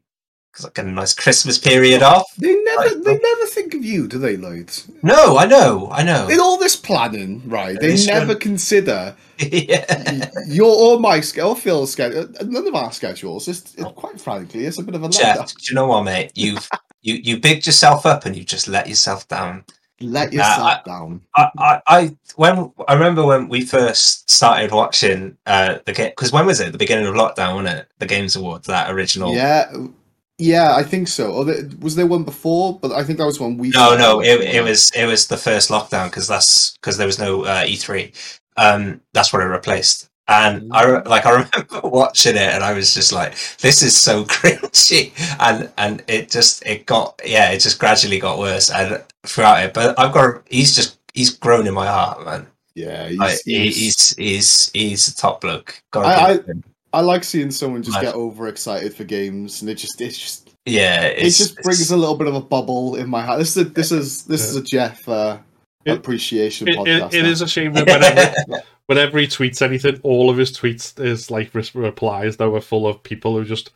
because 0.53 0.67
I 0.67 0.71
get 0.75 0.85
a 0.85 0.91
nice 0.91 1.15
Christmas 1.15 1.57
period 1.57 2.03
off. 2.03 2.27
they 2.37 2.55
never, 2.55 2.95
they 2.97 3.19
never 3.19 3.47
think 3.47 3.73
of 3.75 3.83
you, 3.85 4.07
do 4.07 4.19
they, 4.19 4.37
Lloyd? 4.37 4.71
No, 5.03 5.38
I 5.38 5.47
know, 5.47 5.88
I 5.91 6.03
know. 6.03 6.29
In 6.29 6.38
all 6.41 6.59
this 6.59 6.77
planning, 6.77 7.43
right? 7.49 7.79
They 7.81 7.97
never 8.05 8.35
consider 8.35 9.17
yeah. 9.38 10.31
your 10.47 10.69
or 10.69 11.01
my 11.01 11.21
schedule, 11.21 11.55
Phil's 11.55 11.93
schedule, 11.93 12.29
none 12.45 12.67
of 12.67 12.75
our 12.75 12.93
schedules. 12.93 13.49
It's, 13.49 13.75
quite 13.95 14.21
frankly, 14.21 14.67
it's 14.67 14.79
a 14.79 14.83
bit 14.83 14.95
of 14.95 15.03
a 15.05 15.09
Geoff, 15.09 15.55
do 15.55 15.62
you 15.71 15.75
know 15.75 15.87
what, 15.87 16.03
mate? 16.03 16.33
You've 16.35 16.69
you 17.03 17.15
you 17.15 17.38
bigged 17.38 17.67
yourself 17.67 18.05
up 18.05 18.27
and 18.27 18.37
you 18.37 18.45
just 18.45 18.69
let 18.69 18.88
yourself 18.88 19.27
down. 19.29 19.65
Let 20.01 20.29
Uh, 20.29 20.33
yourself 20.33 20.85
down. 20.85 21.23
I, 21.35 21.49
I, 21.59 21.81
I 21.87 22.17
when 22.37 22.73
I 22.88 22.95
remember 22.95 23.25
when 23.25 23.49
we 23.49 23.62
first 23.65 24.29
started 24.31 24.71
watching 24.71 25.38
uh 25.47 25.79
the 25.87 25.93
game 25.93 26.11
because 26.11 26.33
when 26.33 26.45
was 26.45 26.61
it? 26.61 26.73
The 26.73 26.79
beginning 26.79 27.07
of 27.07 27.15
lockdown, 27.15 27.55
wasn't 27.55 27.79
it? 27.79 27.88
The 27.99 28.07
Games 28.07 28.37
Awards, 28.37 28.67
that 28.67 28.91
original. 28.93 29.35
Yeah, 29.35 29.73
yeah, 30.42 30.74
I 30.74 30.83
think 30.83 31.09
so. 31.09 31.33
Or 31.33 31.44
the, 31.44 31.76
was 31.81 31.94
there 31.96 32.07
one 32.07 32.24
before? 32.24 32.78
But 32.78 32.92
I 32.92 33.05
think 33.05 33.18
that 33.18 33.26
was 33.26 33.40
one 33.40 33.57
we. 33.59 33.70
No, 33.70 33.96
no, 33.96 34.20
it, 34.20 34.40
it 34.40 34.62
was 34.62 34.90
it 34.94 35.07
was 35.07 35.28
the 35.28 35.37
first 35.37 35.70
lockdown 35.70 36.07
because 36.11 36.26
that's 36.28 36.72
because 36.78 36.96
there 36.96 37.07
was 37.07 37.18
no 37.18 37.44
uh, 37.44 37.62
E3. 37.64 38.12
Um, 38.57 39.00
that's 39.14 39.33
what 39.33 39.42
it 39.42 39.46
replaced. 39.46 40.09
And 40.28 40.72
I 40.72 41.02
like 41.02 41.26
I 41.26 41.31
remember 41.55 41.81
watching 41.88 42.37
it, 42.37 42.52
and 42.55 42.62
I 42.64 42.72
was 42.72 42.94
just 42.94 43.12
like, 43.12 43.35
"This 43.59 43.83
is 43.83 43.96
so 43.96 44.24
cringy," 44.37 45.12
and 45.40 45.70
and 45.78 46.02
it 46.09 46.31
just 46.31 46.64
it 46.66 46.87
got 46.87 47.20
yeah, 47.24 47.50
it 47.50 47.59
just 47.61 47.78
gradually 47.78 48.18
got 48.18 48.38
worse 48.38 48.70
and 48.70 49.02
throughout 49.24 49.62
it. 49.64 49.74
But 49.74 49.98
I've 49.98 50.12
got 50.12 50.42
he's 50.48 50.74
just 50.74 50.98
he's 51.14 51.31
grown 51.37 51.66
in 51.66 51.74
my 51.74 51.87
heart, 51.87 52.24
man. 52.24 52.46
Yeah, 52.74 53.09
he's, 53.09 53.18
Like, 53.18 53.40
he- 53.44 53.70
he's- 53.70 53.76
he's 53.76 54.16
he's 54.16 54.70
he's 54.72 55.09
a 55.09 55.14
top 55.16 55.40
bloke. 55.42 55.83
Gotta 55.90 56.09
I-. 56.09 56.40
I 56.92 57.00
like 57.00 57.24
seeing 57.24 57.50
someone 57.50 57.83
just 57.83 58.00
get 58.00 58.14
overexcited 58.14 58.94
for 58.94 59.05
games, 59.05 59.62
and 59.62 59.70
it 59.70 59.76
just 59.76 60.00
it 60.00 60.11
just 60.11 60.50
yeah, 60.66 61.05
it 61.05 61.31
just 61.31 61.57
brings 61.62 61.90
a 61.90 61.96
little 61.96 62.16
bit 62.16 62.28
of 62.28 62.35
a 62.35 62.40
bubble 62.40 62.96
in 62.96 63.09
my 63.09 63.22
heart. 63.22 63.38
This 63.38 63.57
is 63.57 63.66
a, 63.66 63.68
this 63.68 63.92
is 63.92 64.24
this 64.24 64.42
is 64.42 64.57
a 64.57 64.62
Geoff 64.62 65.09
uh, 65.09 65.38
It- 65.85 65.98
appreciation 65.98 66.68
it, 66.68 66.76
podcast. 66.76 67.14
it, 67.14 67.26
it 67.26 67.40
a 67.40 67.48
shame 67.48 67.72
that 67.72 67.87
whenever, 68.46 68.62
whenever 68.87 69.18
he 69.18 69.26
tweets 69.26 69.62
anything, 69.62 69.98
all 70.02 70.31
of 70.31 70.37
his 70.37 70.57
tweets 70.57 71.02
is 71.02 71.31
like 71.31 71.50
replies 71.55 72.37
that 72.37 72.50
were 72.50 72.61
full 72.61 72.87
of 72.87 73.02
people 73.02 73.37
who 73.37 73.44
just 73.44 73.70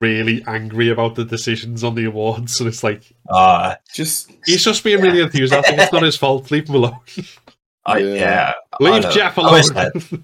really 0.00 0.44
angry 0.46 0.90
about 0.90 1.14
the 1.14 1.24
decisions 1.24 1.82
on 1.84 1.94
the 1.94 2.04
awards. 2.04 2.60
And 2.60 2.68
it's 2.68 2.82
like 2.82 3.02
uh, 3.28 3.76
just 3.94 4.32
he's 4.44 4.64
just 4.64 4.82
being 4.82 5.00
really 5.00 5.20
enthusiastic. 5.20 5.78
It's 5.78 5.92
not 5.92 6.02
his 6.02 6.16
fault. 6.16 6.50
Leave 6.50 6.68
him 6.68 6.76
alone. 6.76 7.00
I, 7.86 7.98
Yeah. 7.98 8.14
yeah, 8.14 8.52
Leave. 8.80 9.10
Geoff 9.12 9.36
alone. 9.38 9.62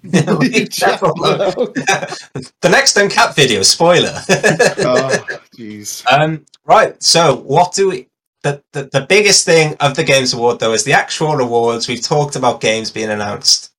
Leave 0.41 0.69
Geoff 0.69 1.03
alone. 1.03 1.55
the 1.75 2.69
next 2.69 2.97
Uncap 2.97 3.35
video, 3.35 3.63
spoiler. 3.63 4.13
oh, 4.29 5.25
jeez. 5.57 6.05
um, 6.13 6.45
right, 6.65 7.01
so 7.03 7.37
what 7.37 7.73
do 7.73 7.89
we. 7.91 8.09
The, 8.43 8.61
the, 8.73 8.85
the 8.93 9.07
biggest 9.09 9.45
thing 9.45 9.77
of 9.79 9.95
the 9.95 10.03
Games 10.03 10.33
Award, 10.35 10.59
though, 10.59 10.73
is 10.73 10.83
the 10.83 10.93
actual 10.93 11.41
awards. 11.41 11.87
We've 11.87 12.03
talked 12.03 12.35
about 12.35 12.61
games 12.61 12.91
being 12.91 13.11
announced. 13.11 13.71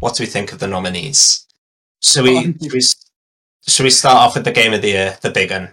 What 0.00 0.14
do 0.14 0.22
we 0.22 0.26
think 0.26 0.52
of 0.52 0.58
the 0.58 0.66
nominees? 0.66 1.46
So 2.00 2.22
we, 2.22 2.42
should 2.42 2.72
we, 2.72 2.80
should 3.66 3.84
we 3.84 3.90
start 3.90 4.16
off 4.18 4.34
with 4.34 4.44
the 4.44 4.52
game 4.52 4.74
of 4.74 4.82
the 4.82 4.88
year, 4.88 5.16
the 5.22 5.30
big 5.30 5.50
one? 5.50 5.72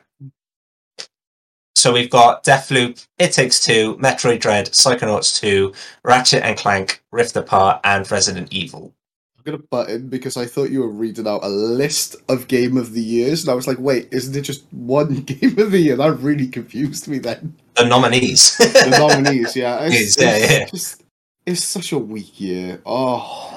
So 1.80 1.94
we've 1.94 2.10
got 2.10 2.44
Deathloop, 2.44 3.08
It 3.20 3.32
Takes 3.32 3.64
Two, 3.64 3.96
Metroid 3.96 4.42
Dread, 4.42 4.66
Psychonauts 4.66 5.40
2, 5.40 5.74
Ratchet 6.04 6.44
and 6.44 6.58
Clank, 6.58 7.02
Rift 7.14 7.38
Apart, 7.38 7.80
and 7.86 8.10
Resident 8.12 8.52
Evil. 8.52 8.94
I'm 9.38 9.44
gonna 9.46 9.64
butt 9.72 9.90
in 9.90 10.10
because 10.10 10.36
I 10.36 10.46
thought 10.46 10.72
you 10.72 10.82
were 10.82 10.90
reading 10.90 11.26
out 11.26 11.42
a 11.42 11.48
list 11.48 12.18
of 12.28 12.50
game 12.50 12.76
of 12.76 12.92
the 12.92 13.02
years, 13.02 13.44
and 13.44 13.50
I 13.50 13.54
was 13.54 13.66
like, 13.66 13.80
wait, 13.80 14.10
isn't 14.12 14.36
it 14.36 14.42
just 14.42 14.66
one 14.74 15.16
game 15.22 15.58
of 15.58 15.72
the 15.72 15.80
year? 15.80 15.96
That 15.96 16.20
really 16.20 16.48
confused 16.48 17.08
me. 17.08 17.18
Then 17.20 17.56
The 17.78 17.86
nominees. 17.86 18.58
the 18.58 18.98
nominees, 19.00 19.56
yeah, 19.56 19.80
it's, 19.84 20.20
Yeah, 20.22 20.36
it's 20.36 20.52
yeah. 20.52 20.66
just 20.66 21.04
it's 21.46 21.64
such 21.64 21.94
a 21.94 21.98
weak 21.98 22.42
year. 22.42 22.82
Oh. 22.86 23.56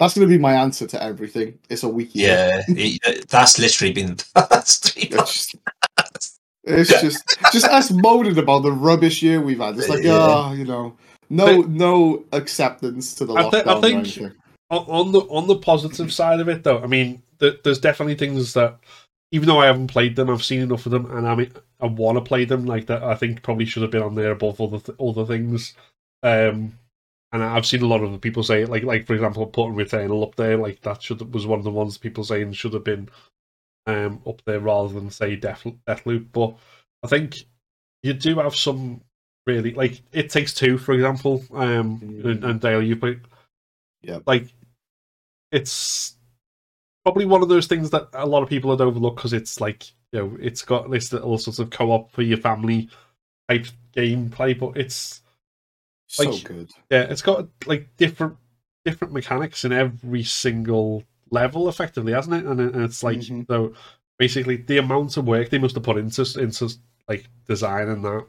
That's 0.00 0.14
going 0.14 0.26
to 0.26 0.34
be 0.34 0.38
my 0.40 0.54
answer 0.54 0.86
to 0.86 1.02
everything. 1.02 1.58
It's 1.68 1.82
a 1.82 1.88
weak 1.88 2.14
year. 2.14 2.62
Yeah, 2.68 2.74
it- 2.74 3.28
that's 3.28 3.58
literally 3.58 3.92
been 3.92 4.16
the 4.16 4.24
past 4.50 4.94
three 4.94 5.10
months. 5.14 5.54
It's 6.64 6.90
just, 7.00 7.38
just 7.52 7.66
us 7.66 7.90
moaning 7.90 8.36
about 8.38 8.60
the 8.62 8.72
rubbish 8.72 9.22
year 9.22 9.40
we've 9.40 9.58
had. 9.60 9.78
It's 9.78 9.88
like, 9.88 10.02
Yeah. 10.04 10.18
oh, 10.18 10.52
you 10.52 10.64
know, 10.64 10.96
no, 11.30 11.62
no 11.62 12.24
acceptance 12.32 13.14
to 13.16 13.24
the 13.26 13.34
I 13.34 13.42
lockdown. 13.44 13.50
thi- 13.50 13.70
I 13.70 13.80
think- 13.80 14.34
on 14.70 15.10
the 15.12 15.20
on 15.22 15.48
the 15.48 15.56
positive 15.56 16.12
side 16.12 16.38
of 16.40 16.48
it, 16.48 16.62
though, 16.62 16.78
I 16.78 16.86
mean, 16.86 17.22
th- 17.40 17.60
there's 17.64 17.80
definitely 17.80 18.14
things 18.14 18.52
that, 18.54 18.78
even 19.32 19.48
though 19.48 19.58
I 19.58 19.66
haven't 19.66 19.88
played 19.88 20.14
them, 20.14 20.30
I've 20.30 20.44
seen 20.44 20.60
enough 20.60 20.86
of 20.86 20.92
them, 20.92 21.10
and 21.10 21.26
I 21.26 21.34
mean, 21.34 21.52
I 21.80 21.86
want 21.86 22.18
to 22.18 22.22
play 22.22 22.44
them. 22.44 22.66
Like 22.66 22.86
that, 22.86 23.02
I 23.02 23.14
think 23.16 23.42
probably 23.42 23.64
should 23.64 23.82
have 23.82 23.90
been 23.90 24.02
on 24.02 24.14
there 24.14 24.30
above 24.30 24.60
other 24.60 24.78
th- 24.78 24.96
other 25.00 25.24
things. 25.26 25.74
Um, 26.22 26.78
and 27.32 27.42
I've 27.42 27.66
seen 27.66 27.82
a 27.82 27.86
lot 27.86 28.02
of 28.02 28.12
the 28.12 28.18
people 28.18 28.42
say, 28.42 28.64
like, 28.64 28.82
like 28.84 29.06
for 29.06 29.14
example, 29.14 29.46
putting 29.46 29.74
Returnal 29.74 30.22
up 30.22 30.34
there, 30.36 30.56
like 30.56 30.82
that 30.82 31.02
should 31.02 31.32
was 31.34 31.46
one 31.46 31.58
of 31.58 31.64
the 31.64 31.70
ones 31.70 31.96
people 31.98 32.22
saying 32.24 32.52
should 32.52 32.74
have 32.74 32.84
been 32.84 33.08
um 33.86 34.20
up 34.26 34.42
there 34.44 34.60
rather 34.60 34.92
than 34.92 35.10
say 35.10 35.36
Death 35.36 35.64
Deathloop. 35.88 36.26
But 36.32 36.56
I 37.02 37.06
think 37.08 37.36
you 38.02 38.12
do 38.12 38.36
have 38.38 38.54
some 38.56 39.00
really 39.46 39.72
like 39.74 40.00
it 40.12 40.30
takes 40.30 40.52
two, 40.54 40.78
for 40.78 40.92
example. 40.92 41.42
Um, 41.52 42.20
and, 42.24 42.44
and 42.44 42.60
Dale, 42.60 42.82
you 42.82 42.96
played 42.96 43.20
Yeah, 44.02 44.18
like 44.26 44.46
it's 45.52 46.16
probably 47.04 47.24
one 47.26 47.42
of 47.42 47.48
those 47.48 47.66
things 47.66 47.90
that 47.90 48.08
a 48.12 48.26
lot 48.26 48.42
of 48.42 48.48
people 48.48 48.70
had 48.70 48.80
overlooked 48.80 49.16
because 49.16 49.32
it's 49.32 49.60
like 49.60 49.90
you 50.12 50.20
know 50.20 50.36
it's 50.40 50.62
got 50.62 50.90
this 50.90 51.12
little 51.12 51.38
sort 51.38 51.58
of 51.58 51.70
co-op 51.70 52.10
for 52.12 52.22
your 52.22 52.38
family 52.38 52.88
type 53.48 53.66
gameplay, 53.96 54.56
but 54.58 54.76
it's 54.76 55.22
So 56.08 56.30
like- 56.30 56.44
good. 56.44 56.70
yeah, 56.90 57.02
it's 57.02 57.22
got 57.22 57.48
like 57.66 57.96
different 57.96 58.36
different 58.84 59.12
mechanics 59.12 59.64
in 59.64 59.72
every 59.72 60.22
single 60.22 61.04
level, 61.30 61.68
effectively, 61.68 62.12
hasn't 62.12 62.34
it? 62.36 62.44
And, 62.44 62.60
and 62.60 62.82
it's 62.84 63.02
like 63.02 63.18
Mhm. 63.18 63.46
so 63.46 63.74
basically 64.18 64.56
the 64.56 64.78
amount 64.78 65.16
of 65.16 65.26
work 65.26 65.48
they 65.50 65.58
must 65.58 65.74
have 65.74 65.84
put 65.84 65.96
into 65.98 66.22
into 66.40 66.70
like 67.08 67.26
designing 67.46 68.02
that 68.02 68.26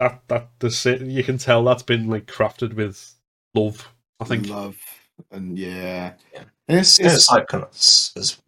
that 0.00 0.22
that 0.28 0.48
the 0.60 0.70
si- 0.70 1.04
you 1.04 1.24
can 1.24 1.38
tell 1.38 1.64
that's 1.64 1.82
been 1.82 2.08
like 2.08 2.26
crafted 2.26 2.74
with 2.74 3.14
love. 3.54 3.88
I 4.20 4.24
think 4.24 4.48
love 4.48 4.76
and 5.30 5.58
yeah, 5.58 6.14
Yeah. 6.32 6.44
It's, 6.68 6.98
Yeah, 6.98 7.06
it's, 7.14 7.28
Psychonauts 7.30 8.16
is 8.16 8.40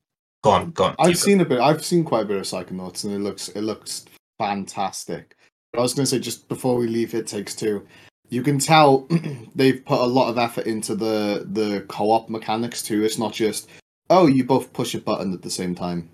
go 0.44 0.50
on, 0.50 0.70
go 0.72 0.84
on. 0.84 0.96
I've 0.98 1.08
keep 1.08 1.16
seen 1.16 1.40
a 1.40 1.44
bit. 1.44 1.60
I've 1.60 1.84
seen 1.84 2.04
quite 2.04 2.22
a 2.22 2.26
bit 2.26 2.36
of 2.36 2.44
Psychonauts, 2.44 3.04
and 3.04 3.12
it 3.12 3.18
looks 3.20 3.48
it 3.48 3.62
looks 3.62 4.04
fantastic. 4.38 5.36
But 5.72 5.80
I 5.80 5.82
was 5.82 5.94
going 5.94 6.04
to 6.04 6.10
say 6.10 6.18
just 6.18 6.48
before 6.48 6.76
we 6.76 6.86
leave, 6.86 7.14
it 7.14 7.26
takes 7.26 7.54
two. 7.54 7.86
You 8.30 8.42
can 8.42 8.58
tell 8.58 9.06
they've 9.54 9.84
put 9.84 10.00
a 10.00 10.04
lot 10.06 10.30
of 10.30 10.38
effort 10.38 10.66
into 10.66 10.94
the 10.94 11.46
the 11.52 11.82
co-op 11.88 12.28
mechanics 12.30 12.80
too. 12.82 13.04
It's 13.04 13.18
not 13.18 13.32
just 13.32 13.68
oh 14.08 14.26
you 14.26 14.44
both 14.44 14.72
push 14.72 14.94
a 14.94 14.98
button 15.00 15.32
at 15.34 15.42
the 15.42 15.50
same 15.50 15.74
time. 15.74 16.08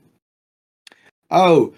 Oh, 1.31 1.75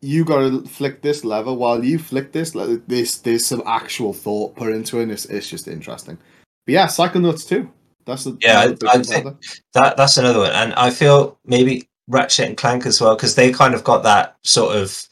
you 0.00 0.24
got 0.24 0.38
to 0.40 0.62
flick 0.66 1.02
this 1.02 1.24
lever 1.24 1.52
while 1.52 1.84
you 1.84 1.98
flick 1.98 2.32
this. 2.32 2.54
le- 2.54 2.78
This 2.78 3.18
there's 3.18 3.46
some 3.46 3.62
actual 3.66 4.12
thought 4.12 4.56
put 4.56 4.72
into 4.72 4.98
it. 4.98 5.04
And 5.04 5.12
it's 5.12 5.26
it's 5.26 5.48
just 5.48 5.68
interesting. 5.68 6.18
But 6.66 6.72
yeah, 6.72 6.86
Psychonauts 6.86 7.46
2. 7.48 7.70
That's 8.06 8.24
the 8.24 8.36
Yeah, 8.40 8.62
another 8.62 8.76
big 8.76 8.88
I- 8.88 8.92
I 8.92 8.94
contender. 8.94 9.36
That 9.74 9.96
that's 9.96 10.16
another 10.16 10.40
one, 10.40 10.52
and 10.52 10.72
I 10.74 10.90
feel 10.90 11.38
maybe 11.44 11.86
Ratchet 12.08 12.48
and 12.48 12.56
Clank 12.56 12.86
as 12.86 13.00
well 13.00 13.14
because 13.14 13.34
they 13.36 13.52
kind 13.52 13.74
of 13.74 13.84
got 13.84 14.02
that 14.02 14.36
sort 14.42 14.74
of 14.76 15.06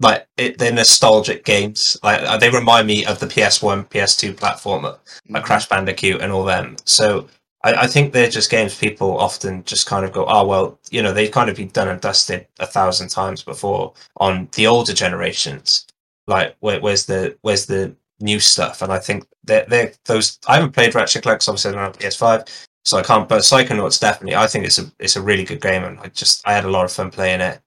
like 0.00 0.26
it, 0.36 0.58
they're 0.58 0.72
nostalgic 0.72 1.44
games. 1.44 1.96
Like 2.02 2.22
uh, 2.22 2.36
they 2.38 2.50
remind 2.50 2.86
me 2.86 3.04
of 3.04 3.20
the 3.20 3.26
PS1, 3.26 3.88
PS2 3.90 4.34
platformer, 4.34 4.98
like 5.28 5.42
Mhm. 5.42 5.46
Crash 5.46 5.68
Bandicoot 5.68 6.20
and 6.22 6.32
all 6.32 6.44
them. 6.44 6.76
So 6.84 7.28
I, 7.62 7.74
I 7.74 7.86
think 7.86 8.12
they're 8.12 8.30
just 8.30 8.50
games 8.50 8.76
people 8.78 9.18
often 9.18 9.62
just 9.64 9.86
kind 9.86 10.04
of 10.04 10.12
go, 10.12 10.24
oh 10.26 10.46
well, 10.46 10.78
you 10.90 11.02
know, 11.02 11.12
they've 11.12 11.30
kind 11.30 11.50
of 11.50 11.56
been 11.56 11.68
done 11.68 11.88
and 11.88 12.00
dusted 12.00 12.46
a 12.58 12.66
thousand 12.66 13.08
times 13.10 13.42
before 13.42 13.92
on 14.16 14.48
the 14.52 14.66
older 14.66 14.92
generations. 14.94 15.86
Like 16.26 16.56
where, 16.60 16.80
where's 16.80 17.06
the 17.06 17.36
where's 17.42 17.66
the 17.66 17.94
new 18.20 18.38
stuff, 18.40 18.82
and 18.82 18.92
I 18.92 18.98
think 18.98 19.26
they're, 19.44 19.64
they're 19.68 19.92
those. 20.04 20.38
I 20.46 20.56
haven't 20.56 20.72
played 20.72 20.94
Ratchet 20.94 21.22
Clank, 21.22 21.40
obviously 21.48 21.70
I 21.70 21.74
don't 21.74 21.84
have 21.84 21.98
PS5, 21.98 22.66
so 22.84 22.98
I 22.98 23.02
can't. 23.02 23.28
But 23.28 23.40
Psychonauts 23.40 23.98
definitely, 24.00 24.36
I 24.36 24.46
think 24.46 24.64
it's 24.64 24.78
a 24.78 24.84
it's 25.00 25.16
a 25.16 25.22
really 25.22 25.44
good 25.44 25.60
game, 25.60 25.82
and 25.84 25.98
I 26.00 26.08
just 26.08 26.46
I 26.46 26.52
had 26.54 26.64
a 26.64 26.70
lot 26.70 26.84
of 26.84 26.92
fun 26.92 27.10
playing 27.10 27.40
it. 27.40 27.60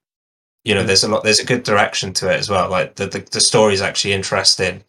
You 0.64 0.74
know, 0.74 0.82
there's 0.82 1.04
a 1.04 1.08
lot, 1.08 1.24
there's 1.24 1.40
a 1.40 1.46
good 1.46 1.62
direction 1.62 2.12
to 2.14 2.30
it 2.32 2.38
as 2.38 2.48
well. 2.48 2.70
Like 2.70 2.94
the 2.96 3.06
the, 3.06 3.20
the 3.30 3.40
story 3.40 3.74
is 3.74 3.82
actually 3.82 4.14
interesting. 4.14 4.82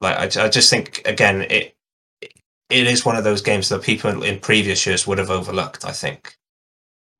Like 0.00 0.36
I, 0.36 0.44
I 0.44 0.48
just 0.48 0.70
think 0.70 1.02
again, 1.04 1.42
it 1.42 1.74
it 2.70 2.86
is 2.86 3.04
one 3.04 3.16
of 3.16 3.24
those 3.24 3.42
games 3.42 3.68
that 3.68 3.82
people 3.82 4.22
in 4.22 4.40
previous 4.40 4.86
years 4.86 5.06
would 5.06 5.18
have 5.18 5.30
overlooked. 5.30 5.84
I 5.84 5.92
think. 5.92 6.36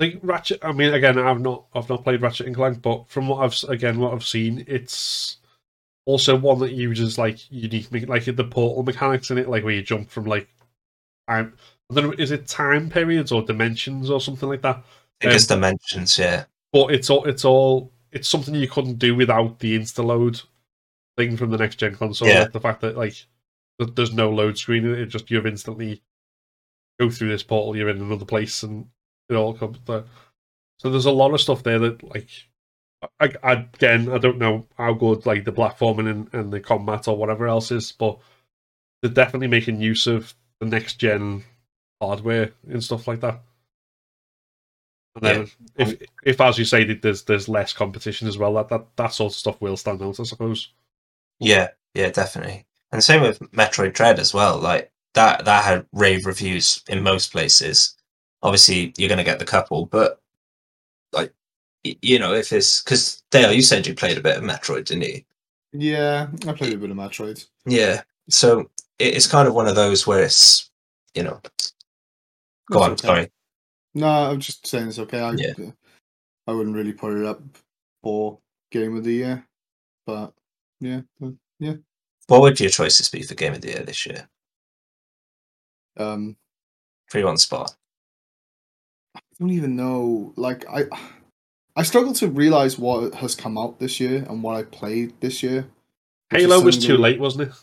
I 0.01 0.05
think 0.05 0.21
Ratchet. 0.23 0.59
I 0.63 0.73
mean, 0.73 0.95
again, 0.95 1.19
I've 1.19 1.41
not 1.41 1.67
I've 1.75 1.89
not 1.89 2.05
played 2.05 2.23
Ratchet 2.23 2.47
and 2.47 2.57
Clank, 2.57 2.83
but 2.83 3.09
from 3.09 3.29
what 3.29 3.45
I've 3.45 3.71
again 3.71 3.99
what 3.99 4.13
I've 4.13 4.25
seen, 4.25 4.65
it's 4.67 5.39
also 6.07 6.37
one 6.37 6.59
that 6.61 6.73
uses 6.73 7.19
like 7.19 7.51
unique, 7.51 8.09
like 8.09 8.25
the 8.25 8.45
portal 8.45 8.83
mechanics 8.83 9.31
in 9.31 9.39
it, 9.39 9.49
like 9.49 9.65
where 9.65 9.75
you 9.75 9.83
jump 9.83 10.11
from 10.11 10.25
like 10.25 10.49
time. 11.29 11.55
I 11.91 11.95
don't 11.95 12.05
know, 12.07 12.15
is 12.19 12.31
it 12.31 12.47
time 12.47 12.89
periods 12.89 13.31
or 13.31 13.43
dimensions 13.43 14.11
or 14.11 14.21
something 14.21 14.49
like 14.49 14.63
that? 14.63 14.77
I 14.77 14.83
think 15.21 15.35
it's 15.35 15.51
um, 15.51 15.59
dimensions, 15.59 16.19
yeah. 16.19 16.45
But 16.75 16.93
it's 16.93 17.09
all 17.09 17.25
it's 17.25 17.45
all 17.45 17.93
it's 18.11 18.29
something 18.29 18.53
you 18.53 18.67
couldn't 18.69 18.99
do 18.99 19.15
without 19.15 19.61
the 19.61 19.79
insta 19.79 20.05
load 20.05 20.41
thing 21.17 21.37
from 21.37 21.51
the 21.51 21.57
next 21.57 21.77
gen 21.77 21.95
console. 21.95 22.27
Yeah. 22.27 22.41
Like 22.41 22.53
the 22.53 22.61
fact 22.61 22.81
that 22.81 22.97
like 22.97 23.15
th- 23.79 23.95
there's 23.95 24.13
no 24.13 24.31
load 24.31 24.59
screen, 24.59 24.85
it 24.85 25.07
just 25.07 25.31
you've 25.31 25.47
instantly 25.47 26.03
go 26.99 27.11
through 27.11 27.29
this 27.29 27.45
portal, 27.45 27.77
you're 27.77 27.91
in 27.91 28.03
another 28.03 28.25
place, 28.25 28.65
and 28.65 28.89
it 29.29 29.35
all 29.37 29.55
comes 29.55 29.79
there. 29.87 30.03
So 30.81 30.91
there's 30.91 31.07
a 31.07 31.13
lot 31.13 31.33
of 31.33 31.41
stuff 31.41 31.63
there 31.63 31.79
that 31.79 32.03
like. 32.03 32.29
I, 33.21 33.31
I, 33.43 33.53
again, 33.53 34.11
I 34.11 34.17
don't 34.17 34.39
know 34.39 34.67
how 34.79 34.95
good 34.95 35.27
like 35.27 35.45
the 35.45 35.53
platforming 35.53 36.11
and, 36.11 36.33
and 36.33 36.51
the 36.51 36.59
combat 36.59 37.07
or 37.07 37.17
whatever 37.17 37.47
else 37.47 37.71
is, 37.71 37.93
but 37.93 38.19
they're 39.03 39.13
definitely 39.13 39.47
making 39.47 39.81
use 39.81 40.07
of 40.07 40.35
the 40.59 40.67
next 40.67 40.95
gen 40.95 41.45
hardware 42.01 42.53
and 42.67 42.83
stuff 42.83 43.07
like 43.07 43.21
that. 43.21 43.43
And 45.16 45.24
then 45.24 45.50
if 45.77 46.03
if 46.24 46.40
as 46.40 46.59
you 46.59 46.64
say 46.64 46.85
there's 46.92 47.22
there's 47.22 47.48
less 47.48 47.72
competition 47.72 48.27
as 48.27 48.37
well, 48.37 48.55
that 48.55 48.68
that, 48.68 48.87
that 48.96 49.12
sort 49.12 49.33
of 49.33 49.37
stuff 49.37 49.61
will 49.61 49.77
stand 49.77 50.03
out, 50.03 50.18
I 50.18 50.24
suppose. 50.24 50.72
Yeah, 51.38 51.68
yeah, 51.94 52.11
definitely. 52.11 52.66
And 52.90 53.03
same 53.03 53.22
with 53.22 53.38
Metroid 53.53 53.92
Dread 53.92 54.18
as 54.18 54.35
well. 54.35 54.59
Like 54.59 54.90
that 55.14 55.44
that 55.44 55.64
had 55.64 55.87
rave 55.92 56.27
reviews 56.27 56.83
in 56.88 57.03
most 57.03 57.31
places. 57.33 57.94
Obviously, 58.42 58.92
you're 58.96 59.09
going 59.09 59.18
to 59.18 59.24
get 59.24 59.38
the 59.38 59.44
couple, 59.44 59.87
but 59.87 60.20
like 61.12 61.33
you 61.85 62.18
know, 62.18 62.35
if 62.35 62.53
it's 62.53 62.83
because 62.83 63.22
Dale, 63.31 63.53
you 63.53 63.62
said 63.62 63.87
you 63.87 63.94
played 63.94 64.18
a 64.18 64.22
bit 64.22 64.37
of 64.37 64.42
Metroid, 64.42 64.87
didn't 64.87 65.05
you? 65.05 65.22
Yeah, 65.72 66.29
I 66.46 66.53
played 66.53 66.72
a 66.72 66.79
bit 66.79 66.90
of 66.90 66.96
Metroid. 66.96 67.46
Yeah. 67.66 68.03
So 68.29 68.70
it's 68.98 69.27
kind 69.27 69.46
of 69.46 69.55
one 69.55 69.68
of 69.68 69.77
those 69.77 70.07
where 70.07 70.22
it's 70.22 70.70
you 71.14 71.22
know. 71.22 71.40
Go 72.70 72.83
on, 72.83 72.92
okay. 72.92 73.07
sorry. 73.07 73.31
No, 73.95 74.07
I'm 74.07 74.41
just 74.41 74.67
saying 74.67 74.89
it's 74.89 74.99
okay. 74.99 75.21
I 75.21 75.33
Yeah. 75.33 75.53
I 76.47 76.53
wouldn't 76.53 76.77
really 76.77 76.93
put 76.93 77.17
it 77.17 77.25
up 77.25 77.41
for 78.03 78.39
game 78.71 78.97
of 78.97 79.05
the 79.05 79.13
year, 79.13 79.47
but 80.05 80.35
yeah, 80.81 81.01
yeah. 81.59 81.75
What 82.27 82.43
would 82.43 82.61
your 82.61 82.71
choices 82.71 83.09
be 83.09 83.23
for 83.23 83.35
Game 83.35 83.55
of 83.55 83.61
the 83.61 83.69
Year 83.69 83.83
this 83.83 84.05
year? 84.05 84.29
um, 85.97 86.37
Three 87.11 87.25
one 87.25 87.39
spot. 87.39 87.75
I 89.17 89.21
don't 89.39 89.51
even 89.51 89.77
know. 89.77 90.33
Like 90.37 90.65
I, 90.69 90.85
I 91.77 91.83
struggle 91.83 92.13
to 92.15 92.29
realize 92.29 92.79
what 92.79 93.15
has 93.15 93.35
come 93.35 93.57
out 93.57 93.79
this 93.79 94.01
year 94.01 94.27
and 94.29 94.43
what 94.43 94.57
I 94.57 94.65
played 94.65 95.21
this 95.21 95.43
year. 95.43 95.67
Halo 96.31 96.61
was 96.61 96.85
too 96.85 96.97
late, 96.97 97.21
wasn't 97.21 97.49
it? 97.49 97.55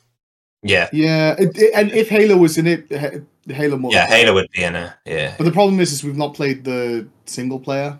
Yeah, 0.63 0.89
Yeah, 0.93 1.35
it, 1.39 1.57
it- 1.57 1.71
and 1.73 1.91
if 1.91 2.09
Halo 2.09 2.37
was 2.37 2.57
in 2.57 2.67
it, 2.67 2.87
Ha- 2.91 3.19
Halo. 3.53 3.77
More 3.77 3.91
yeah. 3.91 4.07
Halo 4.07 4.33
would 4.35 4.49
be 4.51 4.63
in 4.63 4.75
a 4.75 4.95
yeah. 5.05 5.35
But 5.37 5.45
the 5.45 5.51
problem 5.51 5.79
is, 5.79 5.91
is 5.91 6.03
we've 6.03 6.15
not 6.17 6.35
played 6.35 6.63
the 6.63 7.07
single 7.25 7.59
player, 7.59 7.97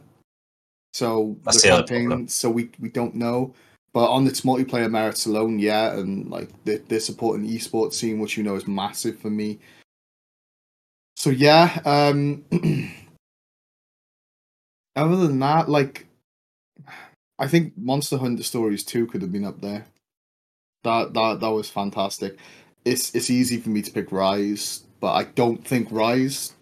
so 0.93 1.35
That's 1.43 1.61
the 1.63 1.69
the 1.69 1.83
campaign. 1.83 2.27
So 2.27 2.49
we 2.49 2.69
we 2.79 2.89
don't 2.89 3.15
know. 3.15 3.53
But 3.93 4.09
on 4.09 4.25
its 4.27 4.41
multiplayer 4.41 4.89
merits 4.89 5.25
alone, 5.25 5.59
yeah, 5.59 5.93
and 5.97 6.29
like 6.29 6.49
they're, 6.63 6.77
they're 6.87 6.99
supporting 7.01 7.45
the 7.45 7.57
esports 7.57 7.93
scene, 7.93 8.19
which 8.19 8.37
you 8.37 8.43
know 8.43 8.55
is 8.55 8.67
massive 8.67 9.19
for 9.19 9.29
me. 9.29 9.59
So 11.17 11.29
yeah, 11.29 11.79
um 11.85 12.45
other 14.95 15.15
than 15.17 15.39
that, 15.39 15.67
like 15.67 16.05
I 17.39 17.47
think 17.47 17.73
Monster 17.77 18.17
Hunter 18.17 18.43
Stories 18.43 18.83
2 18.83 19.07
could 19.07 19.21
have 19.23 19.31
been 19.31 19.45
up 19.45 19.59
there. 19.61 19.85
That 20.83 21.13
that 21.13 21.39
that 21.39 21.49
was 21.51 21.69
fantastic. 21.69 22.37
It's 22.85 23.13
it's 23.13 23.29
easy 23.29 23.57
for 23.57 23.69
me 23.69 23.81
to 23.81 23.91
pick 23.91 24.11
Rise, 24.11 24.83
but 24.99 25.13
I 25.13 25.25
don't 25.25 25.65
think 25.65 25.87
Rise 25.91 26.55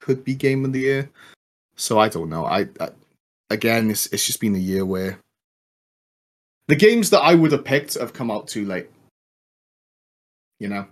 could 0.00 0.24
be 0.24 0.34
game 0.34 0.64
of 0.64 0.72
the 0.72 0.80
year. 0.80 1.10
So 1.76 1.98
I 1.98 2.08
don't 2.08 2.28
know. 2.30 2.44
I, 2.44 2.68
I 2.80 2.90
again, 3.50 3.90
it's 3.90 4.06
it's 4.06 4.26
just 4.26 4.40
been 4.40 4.54
a 4.54 4.58
year 4.58 4.84
where 4.86 5.18
the 6.68 6.76
games 6.76 7.10
that 7.10 7.20
I 7.20 7.34
would 7.34 7.52
have 7.52 7.64
picked 7.64 7.94
have 7.94 8.12
come 8.12 8.30
out 8.30 8.46
too 8.48 8.64
late. 8.64 8.90
You 10.60 10.68
know. 10.68 10.86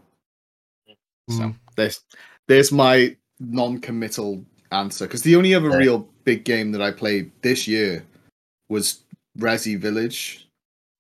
So 1.29 1.43
Mm. 1.43 1.57
there's 1.77 2.01
there's 2.47 2.71
my 2.71 3.17
non-committal 3.41 4.45
answer 4.71 5.07
because 5.07 5.23
the 5.23 5.35
only 5.37 5.55
other 5.55 5.77
real 5.77 6.09
big 6.25 6.45
game 6.45 6.71
that 6.73 6.81
I 6.81 6.93
played 6.93 7.33
this 7.43 7.67
year 7.67 8.05
was 8.69 9.03
Resi 9.39 9.77
Village, 9.79 10.49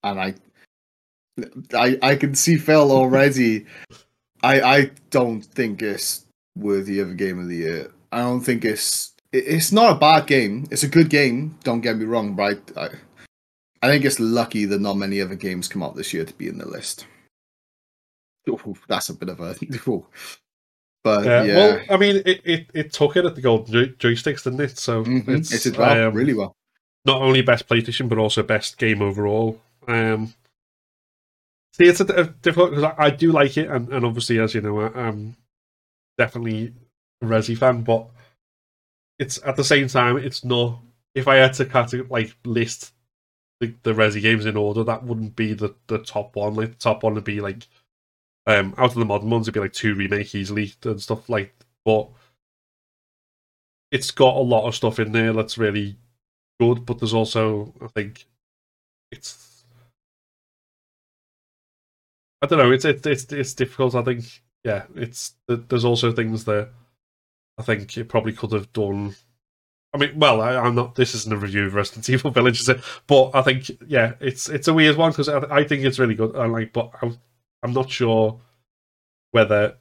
and 0.02 0.20
I 0.20 0.34
I 1.74 1.98
I 2.02 2.16
can 2.16 2.34
see 2.34 2.56
Phil 2.56 2.90
already. 2.92 3.66
I 4.42 4.60
I 4.60 4.90
don't 5.10 5.42
think 5.42 5.82
it's 5.82 6.24
worthy 6.56 6.98
of 7.00 7.10
a 7.10 7.14
game 7.14 7.38
of 7.38 7.48
the 7.48 7.56
year. 7.56 7.90
I 8.12 8.20
don't 8.20 8.40
think 8.40 8.64
it's 8.64 9.12
it's 9.32 9.72
not 9.72 9.96
a 9.96 9.98
bad 9.98 10.26
game. 10.26 10.66
It's 10.70 10.82
a 10.82 10.88
good 10.88 11.10
game. 11.10 11.58
Don't 11.64 11.80
get 11.82 11.96
me 11.98 12.04
wrong, 12.04 12.36
right? 12.36 12.60
I 12.76 12.88
I 13.82 13.88
think 13.88 14.04
it's 14.04 14.18
lucky 14.20 14.64
that 14.66 14.80
not 14.80 14.96
many 14.96 15.20
other 15.20 15.34
games 15.34 15.68
come 15.68 15.82
out 15.82 15.94
this 15.96 16.12
year 16.14 16.24
to 16.24 16.34
be 16.34 16.48
in 16.48 16.58
the 16.58 16.66
list. 16.68 17.06
Ooh, 18.48 18.74
that's 18.88 19.08
a 19.08 19.14
bit 19.14 19.28
of 19.28 19.40
a. 19.40 19.54
ooh. 19.88 20.06
But 21.02 21.24
Yeah. 21.26 21.44
yeah, 21.44 21.56
Well, 21.56 21.80
I 21.90 21.96
mean, 21.96 22.16
it, 22.24 22.40
it, 22.44 22.66
it 22.74 22.92
took 22.92 23.16
it 23.16 23.24
at 23.24 23.34
the 23.34 23.40
golden 23.40 23.94
joysticks, 23.94 24.44
didn't 24.44 24.60
it? 24.60 24.78
So 24.78 25.04
Mhm. 25.04 25.28
it's 25.28 25.52
it 25.66 25.70
did 25.72 25.78
well, 25.78 26.08
um, 26.08 26.14
really 26.14 26.34
well. 26.34 26.54
not 27.04 27.22
only 27.22 27.42
best 27.42 27.68
PlayStation 27.68 28.08
but 28.08 28.18
also 28.18 28.42
best 28.42 28.78
game 28.78 29.02
overall. 29.02 29.60
Um, 29.86 30.32
see, 31.76 31.84
it's 31.86 32.00
a, 32.00 32.04
a 32.04 32.24
difficult 32.24 32.70
because 32.70 32.84
I, 32.84 32.94
I 33.06 33.10
do 33.10 33.32
like 33.32 33.56
it, 33.56 33.68
and, 33.68 33.88
and 33.92 34.04
obviously, 34.04 34.38
as 34.38 34.54
you 34.54 34.60
know, 34.60 34.80
I, 34.80 35.08
I'm 35.08 35.36
definitely 36.18 36.74
a 37.22 37.26
Resi 37.26 37.56
fan, 37.56 37.82
but 37.82 38.08
it's 39.18 39.40
at 39.44 39.56
the 39.56 39.64
same 39.64 39.88
time, 39.88 40.16
it's 40.16 40.44
not. 40.44 40.80
If 41.14 41.28
I 41.28 41.36
had 41.36 41.54
to 41.54 41.64
cate- 41.64 42.10
like 42.10 42.36
list 42.44 42.92
the, 43.60 43.74
the 43.82 43.92
Resi 43.94 44.22
games 44.22 44.46
in 44.46 44.56
order, 44.56 44.84
that 44.84 45.04
wouldn't 45.04 45.36
be 45.36 45.54
the, 45.54 45.74
the 45.86 45.98
top 45.98 46.36
one. 46.36 46.54
Like 46.54 46.70
the 46.72 46.76
top 46.76 47.02
one 47.02 47.14
would 47.14 47.24
be 47.24 47.40
like 47.40 47.66
um 48.46 48.74
out 48.78 48.90
of 48.90 48.96
the 48.96 49.04
modern 49.04 49.30
ones, 49.30 49.46
it'd 49.46 49.54
be 49.54 49.60
like 49.60 49.72
two 49.72 49.94
remake 49.94 50.34
easily 50.34 50.72
and 50.84 51.00
stuff 51.00 51.28
like. 51.28 51.54
But 51.84 52.08
it's 53.90 54.10
got 54.10 54.36
a 54.36 54.40
lot 54.40 54.66
of 54.66 54.74
stuff 54.74 54.98
in 54.98 55.12
there 55.12 55.32
that's 55.32 55.58
really 55.58 55.96
good, 56.60 56.86
but 56.86 56.98
there's 56.98 57.14
also 57.14 57.74
I 57.80 57.88
think 57.88 58.26
it's 59.12 59.45
I 62.46 62.48
don't 62.48 62.58
know. 62.58 62.72
It's 62.72 62.84
it's 62.84 63.06
it's, 63.06 63.32
it's 63.32 63.54
difficult. 63.54 63.94
I 63.94 64.02
think 64.02 64.24
yeah. 64.64 64.84
It's 64.94 65.34
there's 65.48 65.84
also 65.84 66.12
things 66.12 66.44
that 66.44 66.70
I 67.58 67.62
think 67.62 67.96
it 67.96 68.08
probably 68.08 68.32
could 68.32 68.52
have 68.52 68.72
done. 68.72 69.14
I 69.94 69.98
mean, 69.98 70.18
well, 70.18 70.40
I, 70.40 70.56
I'm 70.56 70.74
not. 70.74 70.94
This 70.94 71.14
isn't 71.14 71.32
a 71.32 71.36
review 71.36 71.66
of 71.66 71.74
Resident 71.74 72.08
Evil 72.10 72.30
Village, 72.30 72.60
is 72.60 72.68
it? 72.68 72.80
But 73.06 73.30
I 73.34 73.42
think 73.42 73.70
yeah, 73.86 74.14
it's 74.20 74.48
it's 74.48 74.68
a 74.68 74.74
weird 74.74 74.96
one 74.96 75.10
because 75.10 75.28
I, 75.28 75.38
I 75.50 75.64
think 75.64 75.84
it's 75.84 75.98
really 75.98 76.14
good. 76.14 76.36
I 76.36 76.46
like, 76.46 76.72
but 76.72 76.90
I, 77.02 77.12
I'm 77.62 77.72
not 77.72 77.90
sure 77.90 78.40
whether 79.32 79.76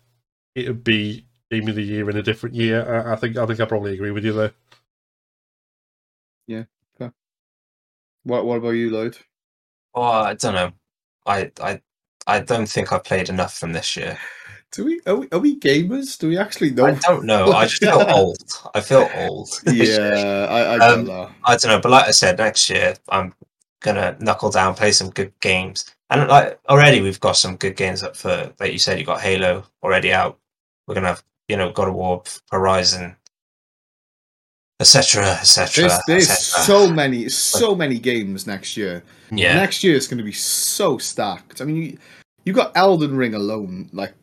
it 0.55 0.67
would 0.67 0.83
be 0.83 1.25
game 1.51 1.67
of 1.67 1.75
the 1.75 1.83
year 1.83 2.09
in 2.09 2.17
a 2.17 2.23
different 2.23 2.55
year. 2.55 3.07
I, 3.07 3.13
I 3.13 3.15
think 3.15 3.37
I 3.37 3.45
think 3.45 3.59
I 3.59 3.65
probably 3.65 3.93
agree 3.93 4.11
with 4.11 4.25
you 4.25 4.33
there. 4.33 4.53
Yeah 6.47 6.63
what 8.25 8.45
What 8.45 8.57
about 8.57 8.71
you, 8.71 8.89
Lloyd? 8.89 9.17
Oh, 9.93 10.01
I 10.01 10.33
don't 10.33 10.55
know. 10.55 10.71
I 11.25 11.51
I 11.61 11.81
I 12.27 12.39
don't 12.39 12.67
think 12.67 12.91
I've 12.91 13.03
played 13.03 13.29
enough 13.29 13.57
from 13.57 13.73
this 13.73 13.95
year. 13.95 14.17
Do 14.71 14.83
we 14.85 14.99
are, 15.05 15.15
we 15.15 15.27
are 15.31 15.39
we 15.39 15.59
gamers? 15.59 16.17
Do 16.17 16.27
we 16.27 16.37
actually 16.37 16.71
know? 16.71 16.85
I 16.85 16.95
don't 16.95 17.25
know. 17.25 17.51
I 17.51 17.65
just 17.65 17.81
feel 17.81 18.03
old. 18.09 18.37
I 18.73 18.81
feel 18.81 19.09
old. 19.15 19.49
yeah, 19.67 20.47
I, 20.49 20.59
I 20.75 20.77
Um, 20.79 21.05
get 21.05 21.11
that. 21.13 21.31
I 21.45 21.57
don't 21.57 21.71
know, 21.71 21.79
but 21.79 21.91
like 21.91 22.07
I 22.07 22.11
said, 22.11 22.37
next 22.37 22.69
year 22.69 22.95
I'm 23.09 23.33
gonna 23.81 24.17
knuckle 24.19 24.49
down, 24.49 24.75
play 24.75 24.91
some 24.91 25.11
good 25.11 25.31
games, 25.39 25.95
and 26.09 26.27
like 26.27 26.59
already 26.67 27.01
we've 27.01 27.19
got 27.19 27.37
some 27.37 27.55
good 27.55 27.75
games 27.75 28.03
up 28.03 28.15
for. 28.15 28.51
Like 28.59 28.73
you 28.73 28.79
said, 28.79 28.99
you 28.99 29.05
got 29.05 29.21
Halo 29.21 29.63
already 29.83 30.11
out. 30.11 30.39
We're 30.87 30.95
gonna 30.95 31.07
have 31.07 31.23
you 31.47 31.57
know 31.57 31.71
God 31.71 31.87
of 31.89 31.93
War, 31.93 32.23
Horizon, 32.51 33.15
etc., 34.79 35.25
etc. 35.25 35.83
There's, 35.87 35.99
there's 36.27 36.37
so 36.37 36.89
many, 36.89 37.29
so 37.29 37.75
many 37.75 37.97
games 37.99 38.45
next 38.45 38.75
year. 38.75 39.03
yeah, 39.31 39.55
Next 39.55 39.83
year 39.83 39.95
is 39.95 40.07
going 40.07 40.17
to 40.17 40.23
be 40.23 40.31
so 40.31 40.97
stacked. 40.97 41.61
I 41.61 41.65
mean, 41.65 41.75
you, 41.77 41.97
you 42.45 42.53
got 42.53 42.75
Elden 42.75 43.15
Ring 43.15 43.33
alone. 43.35 43.89
Like, 43.93 44.13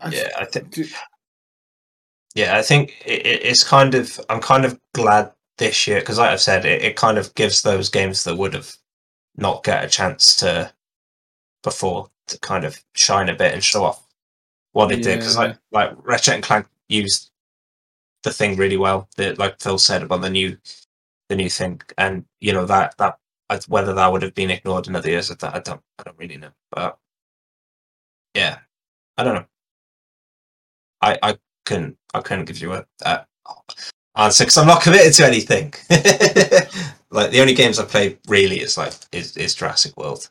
I, 0.00 0.10
Yeah, 0.10 0.28
I 0.38 0.44
think. 0.44 0.70
do- 0.70 0.88
Yeah, 2.34 2.56
I 2.56 2.62
think 2.62 2.94
it, 3.04 3.26
it- 3.26 3.42
it's 3.44 3.64
kind 3.64 3.94
of. 3.94 4.20
I'm 4.30 4.40
kind 4.40 4.64
of 4.64 4.78
glad 4.94 5.32
this 5.58 5.86
year 5.86 6.00
because, 6.00 6.18
like 6.18 6.30
I've 6.30 6.40
said, 6.40 6.64
it, 6.64 6.82
it 6.82 6.96
kind 6.96 7.18
of 7.18 7.34
gives 7.34 7.62
those 7.62 7.88
games 7.88 8.24
that 8.24 8.36
would 8.36 8.54
have 8.54 8.74
not 9.36 9.64
get 9.64 9.84
a 9.84 9.88
chance 9.88 10.36
to 10.36 10.72
before 11.62 12.08
to 12.28 12.38
kind 12.40 12.64
of 12.64 12.78
shine 12.94 13.28
a 13.28 13.34
bit 13.34 13.52
and 13.52 13.62
show 13.62 13.84
off 13.84 14.06
what 14.72 14.86
they 14.88 14.96
did. 15.00 15.18
Because 15.18 15.36
like 15.36 15.56
like 15.72 15.92
Ratchet 16.02 16.34
and 16.34 16.42
Clank 16.42 16.66
used 16.88 17.30
the 18.26 18.32
thing 18.32 18.56
really 18.56 18.76
well. 18.76 19.08
That 19.16 19.38
like 19.38 19.60
Phil 19.60 19.78
said 19.78 20.02
about 20.02 20.20
the 20.20 20.30
new 20.30 20.58
the 21.28 21.36
new 21.36 21.48
thing, 21.48 21.80
and 21.96 22.24
you 22.40 22.52
know 22.52 22.66
that 22.66 22.96
that 22.98 23.18
whether 23.68 23.94
that 23.94 24.12
would 24.12 24.22
have 24.22 24.34
been 24.34 24.50
ignored 24.50 24.88
in 24.88 24.96
other 24.96 25.08
years, 25.08 25.30
I 25.30 25.34
don't 25.60 25.80
I 25.98 26.02
don't 26.02 26.18
really 26.18 26.36
know. 26.36 26.50
But 26.70 26.98
yeah, 28.34 28.58
I 29.16 29.24
don't 29.24 29.36
know. 29.36 29.46
I 31.00 31.18
I 31.22 31.38
couldn't 31.64 31.96
I 32.12 32.20
couldn't 32.20 32.46
give 32.46 32.60
you 32.60 32.74
a, 32.74 32.84
a 33.02 33.26
answer 34.16 34.44
because 34.44 34.58
I'm 34.58 34.66
not 34.66 34.82
committed 34.82 35.14
to 35.14 35.26
anything. 35.26 35.72
like 37.10 37.30
the 37.30 37.40
only 37.40 37.54
games 37.54 37.78
I 37.78 37.84
play 37.84 38.18
really 38.28 38.60
is 38.60 38.76
like 38.76 38.92
is, 39.12 39.36
is 39.36 39.54
Jurassic 39.54 39.96
World. 39.96 40.28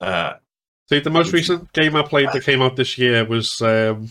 Uh, 0.00 0.34
See, 0.88 1.00
the 1.00 1.10
most 1.10 1.32
recent 1.32 1.72
game 1.72 1.96
I 1.96 2.02
played 2.02 2.28
that 2.32 2.44
came 2.44 2.60
out 2.60 2.76
this 2.76 2.98
year 2.98 3.24
was 3.24 3.62
um, 3.62 4.10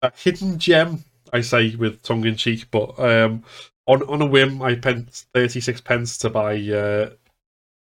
a 0.00 0.10
hidden 0.16 0.58
gem. 0.58 1.04
I 1.36 1.40
say 1.42 1.76
with 1.76 2.02
tongue 2.02 2.24
in 2.24 2.36
cheek, 2.36 2.66
but 2.70 2.98
um, 2.98 3.44
on 3.86 4.02
on 4.04 4.22
a 4.22 4.26
whim, 4.26 4.62
I 4.62 4.76
spent 4.76 5.26
thirty 5.34 5.60
six 5.60 5.80
pence 5.80 6.18
to 6.18 6.30
buy 6.30 6.56
uh, 6.56 7.10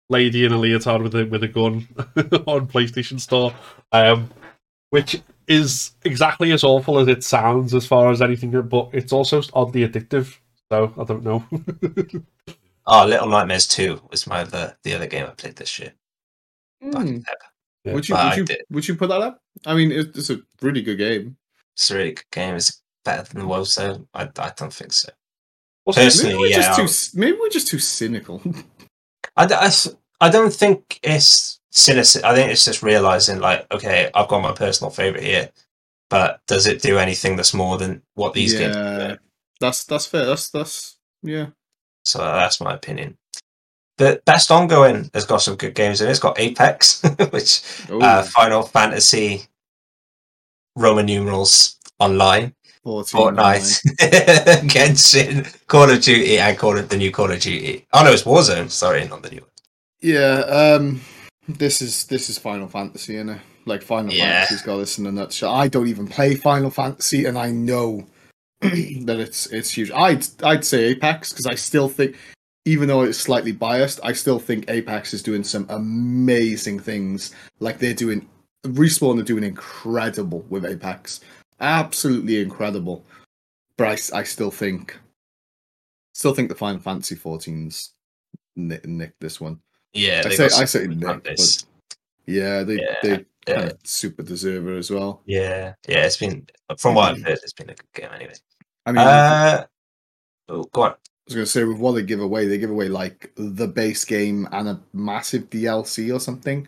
Lady 0.10 0.46
in 0.46 0.52
a 0.52 0.58
leotard 0.58 1.02
with 1.02 1.16
a 1.16 1.26
with 1.26 1.44
a 1.44 1.48
gun 1.48 1.88
on 2.48 2.68
PlayStation 2.68 3.20
Store, 3.20 3.54
um, 3.92 4.30
which 4.90 5.22
is 5.48 5.92
exactly 6.04 6.52
as 6.52 6.64
awful 6.64 7.00
as 7.00 7.08
it 7.08 7.24
sounds 7.24 7.74
as 7.74 7.86
far 7.86 8.12
as 8.12 8.22
anything, 8.22 8.60
but 8.62 8.90
it's 8.94 9.12
also 9.12 9.42
oddly 9.54 9.88
addictive. 9.88 10.38
So 10.72 10.94
I 10.98 11.04
don't 11.04 11.24
know. 11.24 11.44
oh, 12.88 13.06
Little 13.06 13.28
Nightmares 13.28 13.68
Two 13.68 14.02
was 14.10 14.26
my 14.28 14.42
other 14.42 14.78
the 14.84 14.96
other 14.96 15.08
game 15.08 15.26
I 15.26 15.32
played 15.32 15.56
this 15.56 15.80
year. 15.80 15.94
Back 16.82 17.08
in 17.08 17.22
Feb. 17.22 17.26
Yeah. 17.84 17.94
Would 17.94 18.08
you 18.08 18.16
would 18.16 18.38
you 18.38 18.58
would 18.70 18.88
you 18.88 18.96
put 18.96 19.10
that 19.10 19.22
up? 19.22 19.42
I 19.66 19.76
mean, 19.76 19.92
it, 19.92 20.16
it's 20.16 20.30
a 20.30 20.40
really 20.62 20.82
good 20.82 20.98
game. 20.98 21.38
It's 21.74 21.92
a 21.92 21.96
really 21.96 22.14
good 22.14 22.32
game. 22.32 22.56
It's 22.56 22.83
better 23.04 23.34
than 23.34 23.66
so 23.66 24.08
I, 24.14 24.30
I 24.38 24.54
don't 24.56 24.74
think 24.74 24.94
so. 24.94 25.10
What's- 25.84 25.98
Personally, 25.98 26.34
Maybe 26.34 26.42
we're 26.42 26.48
yeah, 26.50 26.76
just 26.78 27.12
too 27.14 27.20
maybe 27.20 27.38
we're 27.40 27.50
just 27.50 27.68
too 27.68 27.80
cynical. 27.80 28.42
I 29.36 30.30
don't 30.30 30.54
think 30.54 31.00
it's 31.04 31.60
cynicism. 31.72 32.30
I 32.30 32.34
think 32.34 32.52
it's 32.52 32.64
just 32.64 32.84
realizing, 32.84 33.40
like, 33.40 33.68
okay, 33.74 34.10
I've 34.14 34.30
got 34.30 34.42
my 34.42 34.54
personal 34.54 34.92
favorite 34.92 35.24
here, 35.24 35.50
but 36.10 36.40
does 36.48 36.68
it 36.68 36.82
do 36.82 36.98
anything 36.98 37.36
that's 37.36 37.54
more 37.54 37.78
than 37.78 38.02
what 38.14 38.34
these 38.34 38.54
games 38.54 38.76
yeah, 38.76 39.08
do? 39.08 39.18
that's 39.60 39.84
that's 39.84 40.06
fair. 40.06 40.26
That's 40.26 40.50
that's 40.50 40.98
yeah. 41.24 41.48
So 42.06 42.20
that's 42.20 42.62
my 42.62 42.74
opinion. 42.74 43.18
The 43.98 44.22
best 44.26 44.50
ongoing 44.50 45.10
has 45.14 45.26
got 45.26 45.42
some 45.42 45.56
good 45.56 45.76
games 45.76 46.02
in 46.02 46.08
it. 46.08 46.12
It's 46.12 46.20
got 46.20 46.40
Apex, 46.40 47.02
which 47.32 47.62
uh, 47.90 48.24
Final 48.24 48.64
Fantasy, 48.64 49.44
Roman 50.76 51.06
numerals 51.06 51.78
online, 52.00 52.56
14, 52.63 52.63
Fortnite, 52.86 53.82
Genshin, 54.70 55.68
Call 55.68 55.90
of 55.90 56.02
Duty, 56.02 56.38
and 56.38 56.58
Call 56.58 56.78
of 56.78 56.90
the 56.90 56.98
new 56.98 57.12
Call 57.12 57.32
of 57.32 57.40
Duty. 57.40 57.86
Oh 57.94 58.04
no, 58.04 58.12
it's 58.12 58.24
Warzone. 58.24 58.70
Sorry, 58.70 59.08
not 59.08 59.24
the 59.24 59.30
new 59.32 59.42
one. 59.42 59.50
Yeah, 60.02 60.40
um, 60.42 61.02
this 61.48 61.82
is 61.82 62.06
this 62.06 62.30
is 62.30 62.38
Final 62.38 62.68
Fantasy, 62.68 63.14
innit? 63.16 63.40
Like 63.66 63.82
Final 63.82 64.12
Yeah. 64.14 64.42
Fantasy's 64.42 64.62
got 64.66 64.78
this 64.78 64.98
in 64.98 65.06
a 65.06 65.12
nutshell. 65.12 65.54
I 65.54 65.70
don't 65.70 65.88
even 65.88 66.08
play 66.08 66.36
Final 66.36 66.70
Fantasy, 66.70 67.26
and 67.26 67.38
I 67.38 67.52
know 67.52 68.06
that 68.62 69.18
it's 69.20 69.48
it's 69.48 69.72
huge. 69.72 69.92
I'd 69.92 70.26
I'd 70.44 70.66
say 70.66 70.84
Apex 70.86 71.32
because 71.32 71.46
I 71.46 71.56
still 71.56 71.88
think, 71.88 72.18
even 72.66 72.90
though 72.90 73.04
it's 73.04 73.18
slightly 73.18 73.54
biased, 73.54 74.02
I 74.04 74.12
still 74.12 74.40
think 74.40 74.70
Apex 74.70 75.14
is 75.14 75.24
doing 75.24 75.46
some 75.46 75.66
amazing 75.70 76.80
things. 76.80 77.34
Like 77.60 77.80
they're 77.80 77.94
doing, 77.94 78.28
respawn 78.66 79.20
are 79.22 79.24
doing 79.24 79.44
incredible 79.46 80.46
with 80.50 80.66
Apex, 80.66 81.22
absolutely 81.60 82.42
incredible. 82.42 83.06
But 83.78 83.88
I, 84.14 84.20
I 84.20 84.24
still 84.24 84.52
think, 84.52 84.98
still 86.14 86.34
think 86.34 86.50
the 86.50 86.56
Final 86.56 86.80
Fantasy 86.82 87.16
14's 87.16 87.94
nick, 88.56 88.86
nick 88.86 89.18
this 89.20 89.42
one. 89.42 89.60
Yeah, 89.94 90.24
I 90.26 90.30
say 90.30 90.46
I 90.46 90.66
say 90.66 90.88
Nick, 90.88 91.24
but 91.24 91.66
yeah, 92.26 92.64
they 92.64 92.76
Yeah, 92.76 92.96
they 93.04 93.10
yeah. 93.48 93.56
kind 93.56 93.72
of 93.72 93.78
super 93.84 94.24
deserve 94.24 94.68
it 94.68 94.78
as 94.78 94.90
well. 94.90 95.22
Yeah, 95.26 95.74
yeah, 95.88 96.06
it's 96.06 96.18
been 96.18 96.48
from 96.78 96.96
what 96.96 97.12
I've 97.12 97.22
heard, 97.22 97.40
it's 97.44 97.54
been 97.54 97.70
a 97.70 97.76
good 97.76 97.94
game 97.94 98.10
anyway. 98.14 98.34
I 98.86 98.92
mean, 98.92 99.08
Uh, 99.08 99.66
oh, 100.50 100.64
go 100.64 100.84
on. 100.84 100.92
I 100.92 100.96
was 101.28 101.36
going 101.36 101.46
to 101.46 101.52
say 101.52 101.64
with 101.64 101.78
what 101.78 101.94
they 101.94 102.04
give 102.04 102.20
away, 102.20 102.48
they 102.48 102.58
give 102.58 102.70
away 102.72 102.90
like 102.90 103.32
the 103.36 103.68
base 103.68 104.04
game 104.04 104.48
and 104.52 104.68
a 104.68 104.82
massive 104.94 105.50
DLC 105.50 106.14
or 106.14 106.20
something 106.20 106.68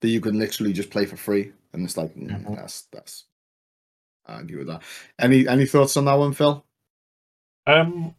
that 0.00 0.08
you 0.08 0.20
can 0.20 0.38
literally 0.38 0.72
just 0.72 0.90
play 0.90 1.06
for 1.06 1.16
free, 1.16 1.52
and 1.72 1.84
it's 1.84 1.96
like 1.96 2.14
mm, 2.14 2.28
Mhm. 2.28 2.56
that's 2.56 2.82
that's. 2.92 3.24
I 4.26 4.34
argue 4.34 4.58
with 4.58 4.68
that. 4.68 4.82
Any 5.18 5.46
any 5.48 5.66
thoughts 5.66 5.96
on 5.96 6.06
that 6.06 6.14
one, 6.14 6.32
Phil? 6.32 6.64
Um, 7.66 8.14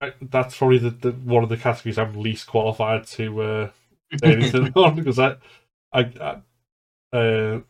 I, 0.00 0.12
that's 0.20 0.56
probably 0.56 0.78
the, 0.78 0.90
the 0.90 1.12
one 1.12 1.42
of 1.42 1.48
the 1.48 1.56
categories 1.56 1.98
I'm 1.98 2.14
least 2.14 2.46
qualified 2.46 3.06
to 3.08 3.42
uh, 3.42 3.70
say 4.20 4.32
anything 4.32 4.72
on 4.74 4.96
because 4.96 5.18
I, 5.18 5.36
I, 5.92 6.10
I 6.20 7.16
uh, 7.16 7.60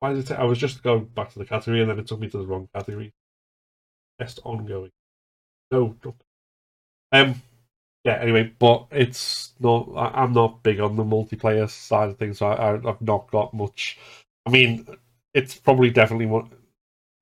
why 0.00 0.10
did 0.12 0.20
it? 0.20 0.26
Take, 0.28 0.38
I 0.38 0.44
was 0.44 0.58
just 0.58 0.82
going 0.82 1.06
back 1.06 1.32
to 1.32 1.38
the 1.38 1.44
category 1.44 1.80
and 1.80 1.90
then 1.90 1.98
it 1.98 2.06
took 2.06 2.20
me 2.20 2.28
to 2.30 2.38
the 2.38 2.46
wrong 2.46 2.68
category. 2.74 3.12
Best 4.18 4.40
ongoing. 4.44 4.90
No, 5.70 5.96
don't. 6.02 6.16
Um, 7.12 7.42
yeah. 8.04 8.18
Anyway, 8.20 8.52
but 8.58 8.86
it's 8.90 9.54
not. 9.60 9.88
I, 9.96 10.22
I'm 10.22 10.32
not 10.32 10.62
big 10.62 10.80
on 10.80 10.96
the 10.96 11.04
multiplayer 11.04 11.68
side 11.68 12.10
of 12.10 12.18
things. 12.18 12.38
So 12.38 12.46
I, 12.46 12.74
I, 12.74 12.90
I've 12.90 13.02
not 13.02 13.30
got 13.30 13.54
much. 13.54 13.98
I 14.46 14.50
mean, 14.50 14.86
it's 15.34 15.54
probably 15.56 15.90
definitely 15.90 16.26
one 16.26 16.50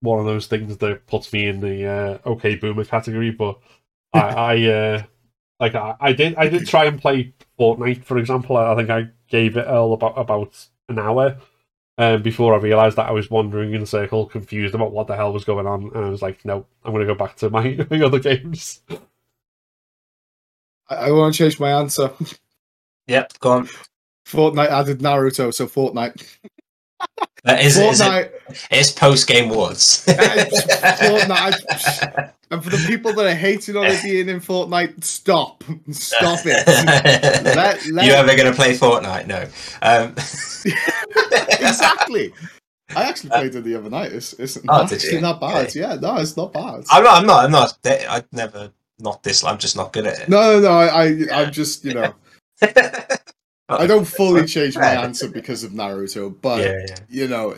one 0.02 0.20
of 0.20 0.26
those 0.26 0.46
things 0.46 0.76
that 0.78 1.06
puts 1.06 1.32
me 1.32 1.46
in 1.46 1.60
the 1.60 1.86
uh, 1.86 2.18
okay 2.30 2.56
boomer 2.56 2.84
category. 2.84 3.30
But 3.30 3.58
I, 4.12 4.18
I 4.20 4.62
uh, 4.64 5.02
like 5.60 5.74
I, 5.74 5.94
I 6.00 6.12
did 6.12 6.34
I 6.36 6.48
did 6.48 6.66
try 6.66 6.84
and 6.84 7.00
play 7.00 7.32
Fortnite 7.58 8.04
for 8.04 8.18
example. 8.18 8.56
I 8.56 8.74
think 8.76 8.90
I 8.90 9.08
gave 9.28 9.56
it 9.56 9.66
all 9.66 9.94
about 9.94 10.18
about 10.18 10.68
an 10.88 10.98
hour. 10.98 11.38
Um, 11.98 12.22
before 12.22 12.54
I 12.54 12.56
realised 12.56 12.96
that 12.96 13.08
I 13.08 13.12
was 13.12 13.30
wandering 13.30 13.74
in 13.74 13.82
a 13.82 13.86
circle, 13.86 14.24
confused 14.26 14.74
about 14.74 14.92
what 14.92 15.08
the 15.08 15.14
hell 15.14 15.32
was 15.32 15.44
going 15.44 15.66
on, 15.66 15.90
and 15.94 16.04
I 16.04 16.08
was 16.08 16.22
like, 16.22 16.42
"No, 16.44 16.66
I'm 16.84 16.92
going 16.92 17.06
to 17.06 17.12
go 17.12 17.18
back 17.18 17.36
to 17.36 17.50
my, 17.50 17.86
my 17.90 18.00
other 18.00 18.18
games." 18.18 18.80
I, 20.88 20.94
I 20.94 21.10
want 21.10 21.34
to 21.34 21.38
change 21.38 21.60
my 21.60 21.70
answer. 21.70 22.10
Yep, 23.06 23.38
go 23.40 23.50
on. 23.52 23.68
Fortnite 24.26 24.68
added 24.68 25.00
Naruto, 25.00 25.52
so 25.52 25.66
Fortnite. 25.66 26.38
Uh, 27.44 27.56
is, 27.60 27.76
it- 27.76 27.90
is 27.90 28.00
it, 28.00 28.04
Fortnite. 28.04 28.30
it's 28.70 28.92
post 28.92 29.26
game 29.26 29.48
wars. 29.48 30.04
Fortnite. 30.06 32.30
And 32.50 32.62
for 32.62 32.70
the 32.70 32.84
people 32.86 33.12
that 33.14 33.26
are 33.26 33.34
hating 33.34 33.76
on 33.76 33.86
it 33.86 34.02
being 34.02 34.28
in 34.28 34.40
Fortnite, 34.40 35.02
stop, 35.02 35.64
stop 35.90 36.38
it. 36.44 36.66
Let- 37.56 37.84
let- 37.86 38.04
you 38.06 38.12
ever 38.12 38.36
going 38.36 38.50
to 38.50 38.54
play 38.54 38.76
Fortnite? 38.76 39.26
No. 39.26 39.48
Um, 39.82 40.14
exactly. 41.66 42.32
I 42.94 43.04
actually 43.08 43.30
played 43.30 43.54
it 43.54 43.64
the 43.64 43.74
other 43.76 43.88
night. 43.90 44.12
It's, 44.12 44.34
it's 44.34 44.58
Oh, 44.58 44.60
not 44.64 44.92
actually 44.92 45.20
not 45.22 45.40
bad. 45.40 45.68
Okay. 45.68 45.80
Yeah, 45.80 45.94
no, 45.94 46.16
it's 46.18 46.36
not 46.36 46.52
bad. 46.52 46.84
I'm 46.90 47.02
not. 47.02 47.20
I'm 47.22 47.26
not. 47.26 47.44
I'm 47.46 47.50
not. 47.50 47.78
I 47.86 48.22
never 48.32 48.70
not 48.98 49.22
this. 49.22 49.42
I'm 49.44 49.56
just 49.58 49.76
not 49.76 49.92
good 49.94 50.06
at 50.06 50.20
it. 50.20 50.28
No, 50.28 50.60
no, 50.60 50.62
no. 50.68 50.68
I, 50.70 51.06
I, 51.06 51.42
I'm 51.42 51.52
just, 51.52 51.84
you 51.86 51.94
know, 51.94 52.14
I 53.80 53.86
don't 53.86 54.04
fully 54.04 54.46
change 54.46 54.76
my 54.76 54.94
answer 54.94 55.28
because 55.28 55.64
of 55.64 55.72
Naruto, 55.72 56.34
but 56.40 56.60
yeah, 56.60 56.86
yeah. 56.88 56.96
you 57.08 57.28
know, 57.28 57.54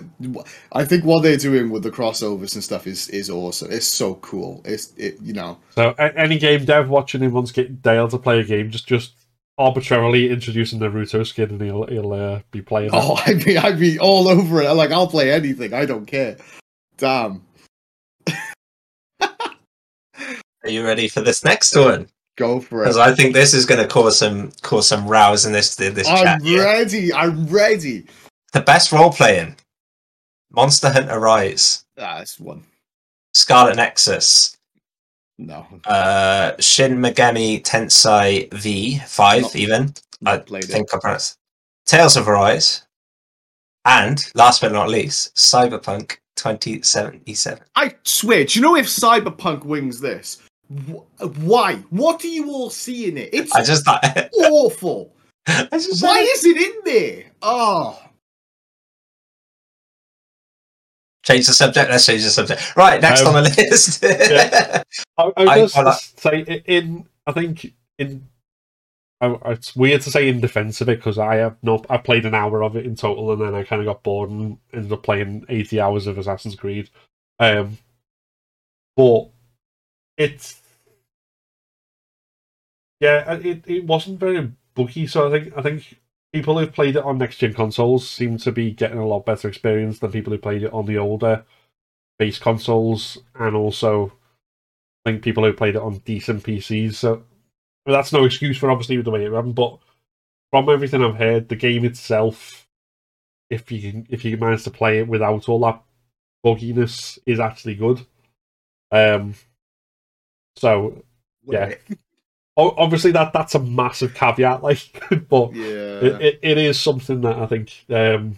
I 0.73 0.85
think 0.85 1.05
what 1.05 1.23
they're 1.23 1.37
doing 1.37 1.71
with 1.71 1.83
the 1.83 1.91
crossovers 1.91 2.55
and 2.55 2.65
stuff 2.65 2.87
is 2.87 3.09
is 3.09 3.31
awesome. 3.31 3.71
It's 3.71 3.87
so 3.87 4.17
cool. 4.17 4.63
It's 4.65 4.93
it, 4.97 5.21
you 5.23 5.33
know, 5.33 5.59
So, 5.75 5.93
any 5.93 6.39
game 6.39 6.65
dev 6.65 6.89
watching 6.89 7.21
who 7.21 7.31
wants 7.31 7.53
get 7.53 7.83
Dale 7.83 8.09
to 8.09 8.19
play 8.19 8.41
a 8.41 8.45
game, 8.45 8.71
just 8.71 8.87
just 8.87 9.13
arbitrarily 9.59 10.31
introducing 10.31 10.81
Naruto 10.81 11.27
skin, 11.27 11.51
and 11.51 11.61
he'll 11.61 11.87
he'll 11.87 12.13
uh, 12.13 12.41
be 12.51 12.63
playing. 12.63 12.89
it. 12.89 12.95
oh, 12.95 13.15
I'd 13.27 13.45
be, 13.45 13.59
I'd 13.59 13.79
be 13.79 13.99
all 13.99 14.29
over 14.29 14.63
it. 14.63 14.71
Like 14.73 14.91
I'll 14.91 15.09
play 15.09 15.33
anything. 15.33 15.75
I 15.75 15.87
don't 15.87 16.07
care. 16.07 16.37
Damn. 16.97 17.43
Are 19.21 20.71
you 20.71 20.85
ready 20.85 21.09
for 21.09 21.21
this 21.21 21.45
next 21.45 21.77
one? 21.77 22.09
Go 22.37 22.61
for 22.61 22.83
it. 22.83 22.87
Because. 22.87 22.99
I 22.99 23.15
think 23.15 23.33
this 23.35 23.55
is 23.55 23.65
going 23.67 23.81
to 23.81 23.87
cause 23.87 24.19
some 24.19 24.51
cause 24.63 24.89
some 24.89 25.07
rows 25.07 25.47
in 25.47 25.53
this 25.53 25.77
this 25.77 26.09
I'm 26.09 26.25
chat. 26.25 26.43
here. 26.43 26.63
ready. 26.65 27.13
I'm 27.13 27.47
ready. 27.47 28.07
The 28.53 28.61
best 28.61 28.91
role 28.93 29.13
playing: 29.13 29.57
Monster 30.51 30.91
Hunter 30.91 31.19
Rise, 31.21 31.85
Ah, 31.99 32.21
it's 32.21 32.39
one. 32.41 32.65
Scarlet 33.35 33.77
Nexus, 33.77 34.57
No, 35.39 35.67
uh, 35.87 36.53
Shin 36.61 36.97
Megami 36.99 37.63
Tensei 37.63 38.53
V 38.53 38.99
five. 39.07 39.43
Not- 39.43 39.57
even 39.57 39.95
not 40.21 40.35
I 40.35 40.39
played 40.39 40.65
it. 40.65 40.69
think 40.71 40.95
I 40.95 40.99
pronounced 40.99 41.37
Tales 41.87 42.17
of 42.17 42.29
Arise, 42.29 42.83
And 43.85 44.25
last 44.35 44.61
but 44.61 44.73
not 44.73 44.89
least, 44.89 45.35
Cyberpunk 45.37 46.17
2077. 46.37 47.61
I 47.77 47.95
swear, 48.05 48.45
do 48.45 48.59
you 48.59 48.63
know 48.65 48.77
if 48.77 48.87
Cyberpunk 48.87 49.65
wins 49.65 50.01
this? 50.01 50.41
Wh- 50.69 51.39
Why? 51.43 51.77
What 51.91 52.21
do 52.21 52.29
you 52.29 52.51
all 52.51 52.71
see 52.71 53.09
in 53.09 53.17
it? 53.19 53.31
It's 53.33 53.53
I 53.53 53.63
just 53.65 53.85
thought. 53.85 54.05
awful. 54.35 55.15
I 55.47 55.67
just 55.73 56.03
Why 56.03 56.19
is 56.21 56.45
it 56.45 56.57
in 56.57 56.73
there? 56.85 57.25
Oh, 57.43 58.01
change 61.25 61.47
the 61.47 61.53
subject. 61.53 61.91
Let's 61.91 62.07
change 62.07 62.23
the 62.23 62.31
subject. 62.31 62.77
Right, 62.77 63.01
next 63.01 63.23
Um, 63.23 63.35
on 63.37 63.45
the 63.45 63.51
list. 63.71 64.03
yeah. 64.03 64.83
I, 65.19 65.23
I 65.37 65.43
I- 65.53 65.59
just 65.61 65.77
like- 65.77 65.99
say 66.01 66.63
in. 66.67 67.07
I 67.27 67.33
think 67.33 67.73
in. 67.99 68.29
I, 69.21 69.37
it's 69.47 69.75
weird 69.75 70.03
to 70.03 70.11
say 70.11 70.29
in 70.29 70.41
defense 70.41 70.81
of 70.83 70.89
it 70.91 70.99
because 70.99 71.19
I 71.19 71.37
have 71.37 71.57
no. 71.63 71.83
I 71.89 71.97
played 71.97 72.27
an 72.27 72.35
hour 72.35 72.63
of 72.63 72.77
it 72.77 72.85
in 72.85 72.95
total, 72.97 73.33
and 73.33 73.41
then 73.41 73.55
I 73.55 73.63
kind 73.63 73.81
of 73.81 73.87
got 73.87 74.03
bored 74.03 74.29
and 74.31 74.59
ended 74.73 74.93
up 74.93 75.03
playing 75.03 75.47
eighty 75.49 75.81
hours 75.81 76.07
of 76.07 76.19
Assassin's 76.19 76.57
Creed. 76.57 76.91
Um, 77.39 77.79
but 78.97 79.29
it's 80.17 80.61
yeah, 83.01 83.35
it 83.35 83.65
it 83.67 83.85
wasn't 83.85 84.21
very 84.21 84.53
buggy. 84.75 85.07
So 85.07 85.29
I 85.29 85.31
think 85.31 85.57
I 85.57 85.63
think 85.63 85.99
people 86.33 86.59
who've 86.59 86.73
played 86.73 86.97
it 86.97 87.05
on 87.05 87.19
next 87.19 87.39
gen 87.39 87.55
consoles 87.55 88.09
seem 88.09 88.39
to 88.39 88.53
be 88.53 88.71
getting 88.71 88.99
a 88.99 89.07
lot 89.07 89.27
better 89.27 89.49
experience 89.49 89.99
than 89.99 90.13
people 90.13 90.33
who 90.33 90.39
played 90.39 90.63
it 90.63 90.73
on 90.73 90.87
the 90.87 90.99
older 90.99 91.45
base 92.19 92.39
consoles, 92.39 93.19
and 93.35 93.57
also 93.57 94.13
I 95.05 95.11
think 95.11 95.23
people 95.23 95.45
who 95.45 95.53
played 95.53 95.77
it 95.77 95.83
on 95.83 95.99
decent 95.99 96.43
PCs. 96.43 96.95
So 96.95 97.25
that's 97.87 98.13
no 98.13 98.25
excuse 98.25 98.57
for 98.57 98.71
obviously 98.71 99.01
the 99.03 99.11
way 99.11 99.25
it 99.25 99.31
ran, 99.31 99.53
but 99.53 99.79
from 100.51 100.69
everything 100.69 101.03
I've 101.03 101.17
heard, 101.17 101.49
the 101.49 101.57
game 101.57 101.85
itself, 101.85 102.67
if 103.51 103.71
you 103.71 103.81
can, 103.81 104.07
if 104.09 104.25
you 104.25 104.37
manage 104.37 104.65
to 104.65 104.71
play 104.71 105.01
it 105.01 105.09
without 105.09 105.49
all 105.49 105.61
that 105.61 105.83
bugginess, 106.45 107.19
is 107.27 107.41
actually 107.41 107.75
good. 107.75 108.07
Um, 108.91 109.35
so 110.57 111.03
Yeah. 111.47 111.75
o- 112.57 112.75
obviously 112.77 113.13
that 113.13 113.33
that's 113.33 113.55
a 113.55 113.59
massive 113.61 114.15
caveat, 114.15 114.63
like, 114.69 115.03
but 115.29 115.55
yeah. 115.55 116.01
it, 116.01 116.23
it, 116.23 116.39
it 116.43 116.59
is 116.59 116.81
something 116.81 117.21
that 117.23 117.37
I 117.39 117.47
think 117.47 117.73
um, 117.91 118.37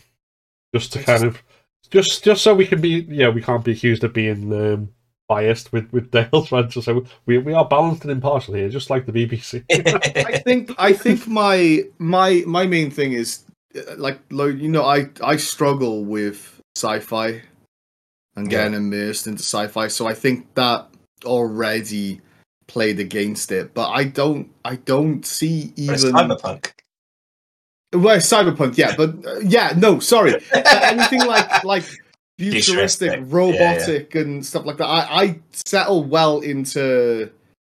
just 0.74 0.92
to 0.94 0.98
It's 1.00 1.06
kind 1.06 1.24
of 1.24 1.42
just 1.90 2.24
just 2.24 2.42
so 2.42 2.54
we 2.54 2.66
can 2.66 2.80
be 2.80 3.06
yeah 3.08 3.28
we 3.28 3.40
can't 3.42 3.64
be 3.64 3.72
accused 3.72 4.02
of 4.04 4.12
being 4.12 4.52
um, 4.52 4.88
biased 5.28 5.72
with 5.72 5.92
with 5.92 6.10
Dale's 6.30 6.48
fans. 6.48 6.84
So 6.84 7.04
we 7.26 7.38
we 7.38 7.52
are 7.52 7.64
balanced 7.64 8.02
and 8.02 8.10
impartial 8.10 8.54
here, 8.54 8.68
just 8.68 8.90
like 8.90 9.06
the 9.06 9.12
BBC. 9.12 9.64
I 10.26 10.38
think 10.38 10.72
I 10.78 10.92
think 10.92 11.26
my 11.28 11.84
my 11.98 12.42
my 12.46 12.66
main 12.66 12.90
thing 12.90 13.12
is 13.12 13.44
uh, 13.76 13.94
like 13.96 14.18
you 14.30 14.68
know 14.68 14.84
I 14.84 15.10
I 15.22 15.36
struggle 15.36 16.04
with 16.04 16.60
sci-fi 16.76 17.42
and 18.34 18.50
getting 18.50 18.74
immersed 18.74 19.26
into 19.26 19.42
sci-fi, 19.42 19.88
so 19.88 20.06
I 20.06 20.14
think 20.14 20.54
that 20.54 20.88
already 21.24 22.20
played 22.66 22.98
against 23.00 23.52
it. 23.52 23.74
But 23.74 23.90
I 23.90 24.04
don't 24.04 24.50
I 24.64 24.76
don't 24.76 25.24
see 25.24 25.72
But 25.76 25.94
it's 25.94 26.04
even 26.04 26.14
Cyberpunk. 26.16 26.72
well 27.94 28.18
cyberpunk 28.18 28.76
yeah, 28.76 28.94
but 28.96 29.14
uh, 29.26 29.38
yeah 29.40 29.72
no 29.76 29.98
sorry 30.00 30.34
anything 30.52 31.24
like 31.26 31.64
like 31.64 31.84
futuristic, 32.38 32.64
Futuristic, 32.64 33.10
yeah, 33.12 33.16
yeah. 33.16 33.24
robotic 33.28 34.14
and 34.14 34.44
stuff 34.44 34.66
like 34.66 34.76
that. 34.78 34.86
I 34.86 35.22
I 35.22 35.38
settle 35.52 36.04
well 36.04 36.40
into 36.40 37.30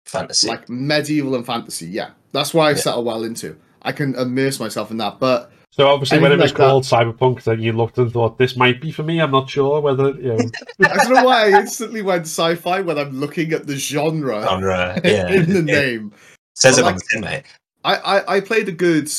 Fantasy. 0.07 0.49
like 0.49 0.68
medieval 0.68 1.34
and 1.34 1.45
fantasy. 1.47 1.86
Yeah, 1.86 2.11
that's 2.32 2.53
why 2.55 2.66
I 2.66 2.70
Yeah. 2.70 2.76
settle 2.76 3.05
well 3.05 3.24
into. 3.24 3.57
I 3.82 3.93
can 3.93 4.14
immerse 4.14 4.61
myself 4.61 4.90
in 4.90 4.97
that. 4.99 5.18
But 5.18 5.51
So 5.75 5.89
obviously, 5.89 6.18
when 6.18 6.33
it 6.33 6.37
was 6.39 6.51
like 6.53 6.59
that. 6.59 6.66
called 6.66 6.85
Cyberpunk, 6.85 7.45
then 7.45 7.61
you 7.62 7.73
looked 7.73 7.97
and 7.97 8.12
thought 8.12 8.37
this 8.37 8.57
might 8.57 8.79
be 8.81 8.93
for 8.93 9.03
me. 9.03 9.20
I'm 9.23 9.31
not 9.31 9.49
sure 9.49 9.81
whether 9.81 10.11
you 10.11 10.35
know. 10.37 10.51
I 10.89 10.97
don't 11.05 11.14
know 11.14 11.25
why 11.25 11.47
I 11.47 11.61
instantly 11.61 12.03
went 12.03 12.23
sci-fi 12.27 12.83
when 12.83 12.99
I'm 12.99 13.18
looking 13.18 13.53
at 13.55 13.66
the 13.66 13.77
genre 13.77 14.43
genre. 14.43 15.01
Yeah. 15.05 15.29
in 15.33 15.51
the 15.51 15.59
It 15.61 15.64
name. 15.64 16.12
says 16.55 16.77
it 16.77 16.83
But 16.83 16.87
on 16.89 16.93
like- 16.95 17.03
the 17.03 17.09
tin, 17.11 17.20
mate. 17.23 17.43
I, 17.85 17.97
I 17.97 18.37
I 18.37 18.41
played 18.41 18.68
a 18.68 18.73
good 18.73 19.11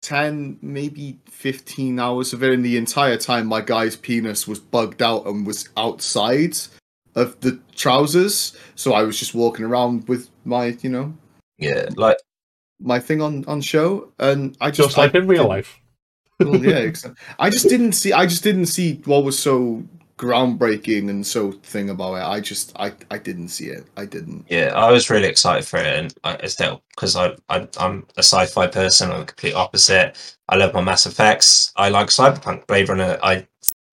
ten, 0.00 0.58
maybe 0.62 1.18
fifteen 1.26 1.98
hours 2.00 2.32
of 2.32 2.42
it, 2.42 2.52
and 2.54 2.64
the 2.64 2.76
entire 2.78 3.18
time 3.18 3.46
my 3.46 3.60
guy's 3.60 3.94
penis 3.94 4.48
was 4.48 4.58
bugged 4.60 5.02
out 5.02 5.26
and 5.26 5.46
was 5.46 5.68
outside 5.76 6.56
of 7.14 7.38
the 7.40 7.60
trousers. 7.76 8.56
So 8.76 8.94
I 8.94 9.02
was 9.02 9.18
just 9.18 9.34
walking 9.34 9.66
around 9.66 10.08
with 10.08 10.30
my, 10.46 10.76
you 10.80 10.88
know, 10.88 11.14
Yeah, 11.58 11.90
like 11.96 12.16
my 12.80 12.98
thing 12.98 13.20
on 13.20 13.44
on 13.44 13.60
show, 13.60 14.10
and 14.18 14.56
I 14.60 14.70
just 14.70 14.88
Just 14.88 14.96
like 14.98 15.14
I 15.14 15.18
in 15.18 15.26
real 15.28 15.46
life. 15.46 15.78
Well, 16.48 16.64
yeah, 16.64 16.76
exactly. 16.78 17.22
I 17.38 17.50
just 17.50 17.68
didn't 17.68 17.92
see. 17.92 18.12
I 18.12 18.26
just 18.26 18.42
didn't 18.42 18.66
see 18.66 19.00
what 19.04 19.24
was 19.24 19.38
so 19.38 19.82
groundbreaking 20.18 21.10
and 21.10 21.26
so 21.26 21.50
thing 21.50 21.90
about 21.90 22.14
it. 22.14 22.22
I 22.22 22.38
just, 22.40 22.72
I, 22.78 22.92
I 23.10 23.18
didn't 23.18 23.48
see 23.48 23.66
it. 23.66 23.86
I 23.96 24.04
didn't. 24.04 24.46
yeah, 24.48 24.72
I 24.74 24.90
was 24.90 25.10
really 25.10 25.26
excited 25.26 25.66
for 25.66 25.78
it, 25.78 25.86
and 25.86 26.14
I, 26.22 26.34
it's 26.34 26.54
still 26.54 26.82
because 26.94 27.16
I, 27.16 27.34
I 27.48 27.68
I'm 27.78 28.06
a 28.16 28.22
sci-fi 28.22 28.66
person. 28.68 29.10
I'm 29.10 29.20
the 29.20 29.26
complete 29.26 29.54
opposite. 29.54 30.36
I 30.48 30.56
love 30.56 30.74
my 30.74 30.80
Mass 30.80 31.06
Effects. 31.06 31.72
I 31.76 31.88
like 31.88 32.08
Cyberpunk, 32.08 32.66
Blade 32.66 32.88
Runner. 32.88 33.18
I 33.22 33.46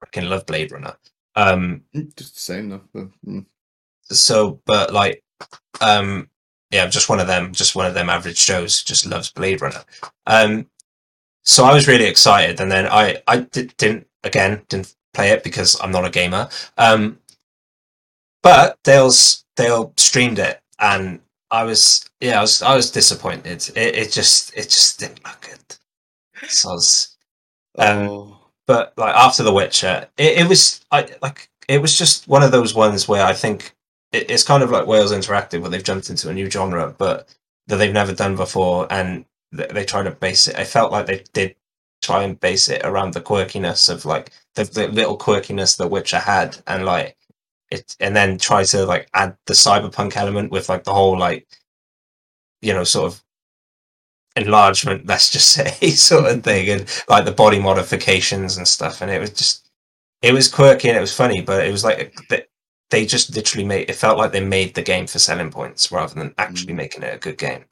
freaking 0.03 0.29
love 0.29 0.45
Blade 0.45 0.71
Runner. 0.71 0.95
Um, 1.35 1.83
Just 1.93 2.33
the 2.33 2.39
same 2.39 2.69
though. 2.69 2.81
but, 2.93 3.07
mm. 3.25 3.45
so 4.03 4.59
but 4.65 4.91
like 4.91 5.23
um 5.81 6.29
yeah 6.71 6.83
i'm 6.83 6.91
just 6.91 7.07
one 7.07 7.19
of 7.19 7.27
them 7.27 7.53
just 7.53 7.75
one 7.75 7.85
of 7.85 7.93
them 7.93 8.09
average 8.09 8.37
shows. 8.37 8.83
just 8.83 9.05
loves 9.05 9.31
blade 9.31 9.61
runner 9.61 9.83
um 10.27 10.65
so 11.49 11.63
i 11.65 11.73
was 11.73 11.87
really 11.87 12.05
excited 12.05 12.59
and 12.61 12.71
then 12.71 12.85
i 12.87 13.21
i 13.27 13.37
did, 13.55 13.75
didn't 13.77 14.05
again 14.23 14.61
didn't 14.69 14.93
play 15.15 15.29
it 15.31 15.43
because 15.43 15.79
i'm 15.81 15.91
not 15.91 16.05
a 16.05 16.09
gamer. 16.19 16.47
Um 16.77 17.19
but 18.41 18.77
dale's 18.83 19.43
dale 19.55 19.93
streamed 19.97 20.39
it 20.39 20.61
and 20.79 21.19
i 21.51 21.63
was 21.63 22.09
yeah 22.21 22.37
i 22.39 22.41
was 22.41 22.61
i 22.61 22.75
was 22.75 22.91
disappointed. 22.91 23.67
It, 23.75 23.95
it 23.95 24.11
just 24.11 24.55
it 24.55 24.69
just 24.69 24.99
didn't 24.99 25.23
look 25.25 25.41
good. 25.41 26.49
So 26.49 26.69
I 26.69 26.73
was, 26.73 27.17
Um, 27.77 28.07
Oh. 28.09 28.39
but 28.67 28.93
like 28.97 29.15
after 29.15 29.43
The 29.43 29.53
Witcher, 29.53 30.07
it, 30.17 30.39
it 30.39 30.47
was 30.49 30.81
I 30.91 31.07
like 31.21 31.49
it 31.67 31.81
was 31.81 31.97
just 31.97 32.27
one 32.27 32.43
of 32.43 32.51
those 32.51 32.73
ones 32.75 33.07
where 33.07 33.25
I 33.25 33.33
think 33.33 33.75
it, 34.11 34.29
it's 34.31 34.43
kind 34.43 34.63
of 34.63 34.71
like 34.71 34.87
Wales 34.87 35.11
Interactive, 35.11 35.61
where 35.61 35.69
they've 35.69 35.83
jumped 35.83 36.09
into 36.09 36.29
a 36.29 36.33
new 36.33 36.49
genre, 36.49 36.95
but 36.97 37.27
that 37.67 37.77
they've 37.77 37.93
never 37.93 38.13
done 38.13 38.35
before, 38.35 38.87
and 38.91 39.25
they 39.51 39.85
try 39.85 40.03
to 40.03 40.11
base 40.11 40.47
it. 40.47 40.55
I 40.57 40.63
felt 40.63 40.91
like 40.91 41.05
they 41.07 41.23
did 41.33 41.55
try 42.01 42.23
and 42.23 42.39
base 42.39 42.69
it 42.69 42.81
around 42.85 43.13
the 43.13 43.21
quirkiness 43.21 43.89
of 43.89 44.05
like 44.05 44.31
the, 44.55 44.63
the 44.65 44.87
little 44.89 45.17
quirkiness 45.17 45.77
that 45.77 45.89
Witcher 45.89 46.19
had, 46.19 46.57
and 46.67 46.85
like 46.85 47.17
it, 47.71 47.95
and 47.99 48.15
then 48.15 48.37
try 48.37 48.63
to 48.65 48.85
like 48.85 49.09
add 49.13 49.37
the 49.45 49.53
cyberpunk 49.53 50.15
element 50.15 50.51
with 50.51 50.69
like 50.69 50.83
the 50.83 50.93
whole 50.93 51.17
like 51.17 51.47
you 52.61 52.73
know 52.73 52.83
sort 52.83 53.11
of 53.13 53.23
enlargement 54.35 55.05
let's 55.07 55.31
just 55.31 55.49
say 55.53 55.89
sort 55.91 56.25
of 56.25 56.43
thing 56.43 56.69
and 56.69 57.03
like 57.09 57.25
the 57.25 57.31
body 57.31 57.59
modifications 57.59 58.57
and 58.57 58.67
stuff 58.67 59.01
and 59.01 59.11
it 59.11 59.19
was 59.19 59.31
just 59.31 59.69
it 60.21 60.33
was 60.33 60.47
quirky 60.47 60.87
and 60.89 60.97
it 60.97 61.01
was 61.01 61.15
funny 61.15 61.41
but 61.41 61.65
it 61.65 61.71
was 61.71 61.83
like 61.83 62.15
they, 62.29 62.45
they 62.89 63.05
just 63.05 63.35
literally 63.35 63.65
made 63.65 63.89
it 63.89 63.95
felt 63.95 64.17
like 64.17 64.31
they 64.31 64.43
made 64.43 64.73
the 64.75 64.81
game 64.81 65.07
for 65.07 65.19
selling 65.19 65.51
points 65.51 65.91
rather 65.91 66.13
than 66.15 66.33
actually 66.37 66.73
Mm. 66.73 66.77
making 66.77 67.03
it 67.03 67.13
a 67.15 67.19
good 67.19 67.37
game 67.37 67.65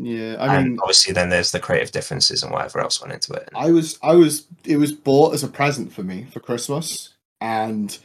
Yeah, 0.00 0.36
I 0.38 0.56
and 0.56 0.68
mean, 0.70 0.78
obviously 0.80 1.12
then 1.12 1.28
there's 1.28 1.50
the 1.50 1.58
creative 1.60 1.90
differences 1.90 2.42
and 2.42 2.52
whatever 2.52 2.78
else 2.80 3.00
went 3.00 3.12
into 3.14 3.32
it 3.32 3.48
I 3.56 3.70
was, 3.72 3.98
I 4.02 4.14
was, 4.14 4.46
it 4.64 4.76
was 4.76 4.92
bought 4.92 5.34
as 5.34 5.42
a 5.42 5.48
present 5.48 5.92
for 5.92 6.02
me 6.04 6.26
for 6.32 6.38
Christmas, 6.40 7.14
and 7.40 7.98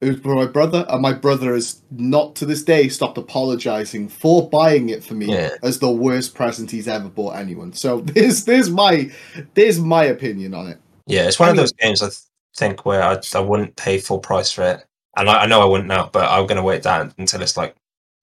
it 0.00 0.08
was 0.08 0.20
for 0.20 0.34
my 0.34 0.46
brother, 0.46 0.84
and 0.88 1.00
my 1.02 1.12
brother 1.12 1.54
has 1.54 1.80
not 1.90 2.36
to 2.36 2.46
this 2.46 2.62
day 2.62 2.88
stopped 2.88 3.18
apologizing 3.18 4.08
for 4.08 4.48
buying 4.48 4.90
it 4.90 5.02
for 5.02 5.14
me 5.14 5.26
Yeah. 5.32 5.50
as 5.62 5.78
the 5.78 5.90
worst 5.90 6.34
present 6.34 6.70
he's 6.70 6.86
ever 6.88 7.08
bought 7.08 7.36
anyone. 7.36 7.72
So 7.72 8.00
there's, 8.02 8.44
there's 8.44 8.70
my, 8.70 9.10
there's 9.54 9.80
my 9.80 10.04
opinion 10.04 10.54
on 10.54 10.68
it. 10.68 10.78
yeah 11.06 11.26
it's 11.26 11.38
one 11.38 11.48
I 11.48 11.50
of 11.50 11.56
mean- 11.56 11.62
those 11.62 11.72
games 11.72 12.02
i 12.02 12.06
th- 12.08 12.18
think 12.56 12.84
where 12.84 13.02
I, 13.02 13.18
I 13.34 13.40
wouldn't 13.40 13.76
pay 13.76 13.98
full 13.98 14.18
price 14.18 14.50
for 14.52 14.62
it 14.64 14.84
and 15.16 15.28
I, 15.30 15.42
I 15.44 15.46
know 15.46 15.60
i 15.62 15.64
wouldn't 15.64 15.88
now 15.88 16.10
but 16.12 16.28
i'm 16.30 16.46
going 16.46 16.56
to 16.56 16.62
wait 16.62 16.82
down 16.82 17.14
until 17.16 17.40
it's 17.40 17.56
like 17.56 17.74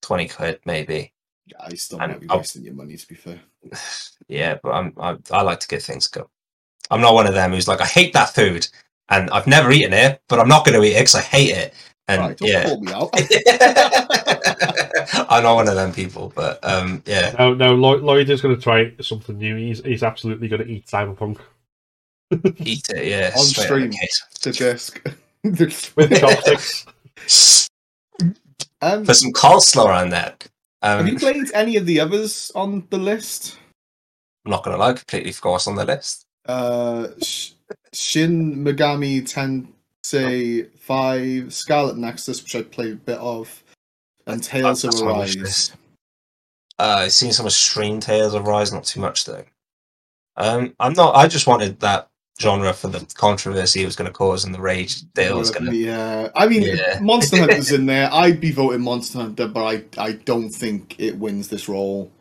20 0.01 0.27
quid 0.27 0.59
maybe 0.65 1.11
I 1.59 1.73
still 1.75 2.01
And 2.01 2.13
might 2.13 2.21
be 2.21 2.29
I'll- 2.29 2.37
wasting 2.37 2.63
your 2.63 2.73
money. 2.73 2.97
To 2.97 3.07
be 3.07 3.15
fair, 3.15 3.39
yeah, 4.27 4.57
but 4.61 4.71
I'm 4.71 4.93
I, 4.97 5.17
I 5.31 5.41
like 5.41 5.59
to 5.61 5.67
get 5.67 5.81
things 5.83 6.07
a 6.07 6.19
go. 6.19 6.29
I'm 6.91 7.01
not 7.01 7.13
one 7.13 7.27
of 7.27 7.33
them 7.33 7.51
who's 7.51 7.67
like 7.67 7.81
I 7.81 7.85
hate 7.85 8.13
that 8.13 8.33
food 8.35 8.67
and 9.09 9.29
I've 9.31 9.47
never 9.47 9.71
eaten 9.71 9.93
it, 9.93 10.21
but 10.29 10.39
I'm 10.39 10.47
not 10.47 10.65
going 10.65 10.79
to 10.79 10.87
eat 10.87 10.93
it 10.93 10.99
because 10.99 11.15
I 11.15 11.21
hate 11.21 11.49
it. 11.51 11.73
And 12.07 12.21
right, 12.21 12.37
don't 12.37 12.47
yeah, 12.47 12.75
me 12.75 12.93
out. 12.93 13.09
I'm 15.29 15.43
not 15.43 15.55
one 15.55 15.67
of 15.67 15.73
them 15.75 15.91
people. 15.91 16.31
But 16.35 16.59
um, 16.63 17.01
yeah, 17.07 17.33
No, 17.39 17.53
no. 17.55 17.73
Lloyd, 17.75 18.03
Lloyd 18.03 18.29
is 18.29 18.41
going 18.41 18.55
to 18.55 18.61
try 18.61 18.91
something 19.01 19.35
new. 19.37 19.55
He's 19.55 19.83
he's 19.83 20.03
absolutely 20.03 20.47
going 20.47 20.63
to 20.63 20.69
eat 20.71 20.85
Cyberpunk 20.85 21.39
eat 22.59 22.87
it. 22.89 23.05
Yeah, 23.07 23.31
On 23.35 23.43
straight 23.43 23.63
out 23.63 23.67
stream. 23.67 23.89
the 23.91 23.97
case. 23.97 24.23
to 24.41 24.51
desk. 24.51 25.01
with 25.95 26.19
chopsticks. 26.19 26.85
um, 28.81 29.05
Put 29.05 29.15
some 29.15 29.31
coleslaw 29.33 29.87
on 29.87 30.09
that. 30.09 30.47
Have 30.85 31.01
Um, 31.01 31.07
you 31.07 31.19
played 31.19 31.51
any 31.53 31.75
of 31.77 31.85
the 31.85 31.99
others 31.99 32.51
on 32.55 32.85
the 32.89 32.97
list? 32.97 33.57
I'm 34.45 34.51
not 34.51 34.63
going 34.63 34.77
to 34.77 34.83
lie, 34.83 34.93
completely 34.93 35.31
forgot 35.31 35.67
on 35.67 35.75
the 35.75 35.85
list. 35.85 36.25
Uh, 36.45 37.07
sh- 37.21 37.51
Shin 37.93 38.63
Megami 38.63 39.21
Tensei 39.23 40.69
Five, 40.77 41.53
Scarlet 41.53 41.97
Nexus, 41.97 42.43
which 42.43 42.55
I 42.55 42.61
played 42.61 42.93
a 42.93 42.97
bit 42.97 43.17
of, 43.17 43.63
and 44.27 44.43
Tales 44.43 44.83
That's 44.83 45.01
of 45.01 45.07
on 45.07 45.13
my 45.13 45.19
wish 45.19 45.37
Arise. 45.37 45.71
Uh, 46.77 46.95
I've 46.99 47.13
seen 47.13 47.31
some 47.31 47.45
of 47.45 47.53
Stream 47.53 47.99
Tales 47.99 48.33
of 48.33 48.45
Rise, 48.45 48.71
not 48.71 48.83
too 48.83 48.99
much 48.99 49.25
though. 49.25 49.45
Um, 50.37 50.75
I'm 50.79 50.93
not. 50.93 51.15
I 51.15 51.27
just 51.27 51.47
wanted 51.47 51.79
that 51.79 52.09
genre 52.39 52.73
for 52.73 52.89
the 52.89 53.05
controversy 53.15 53.81
it 53.81 53.85
was 53.85 53.95
going 53.95 54.07
to 54.07 54.13
cause 54.13 54.43
and 54.43 54.53
the 54.53 54.59
rage 54.59 55.01
that 55.13 55.31
it 55.31 55.35
was 55.35 55.51
going 55.51 55.65
to. 55.71 55.75
Yeah, 55.75 56.29
I 56.35 56.47
mean, 56.47 56.63
Yeah. 56.63 56.99
Monster 57.01 57.37
Hunter's 57.37 57.71
in 57.73 57.85
there. 57.85 58.09
I'd 58.11 58.41
be 58.41 58.51
voting 58.51 58.81
Monster 58.81 59.19
Hunter, 59.19 59.47
but 59.47 59.63
I, 59.63 59.83
I 60.03 60.11
don't 60.13 60.49
think 60.49 60.95
it 60.99 61.17
wins 61.17 61.47
this 61.47 61.69
role 61.69 62.11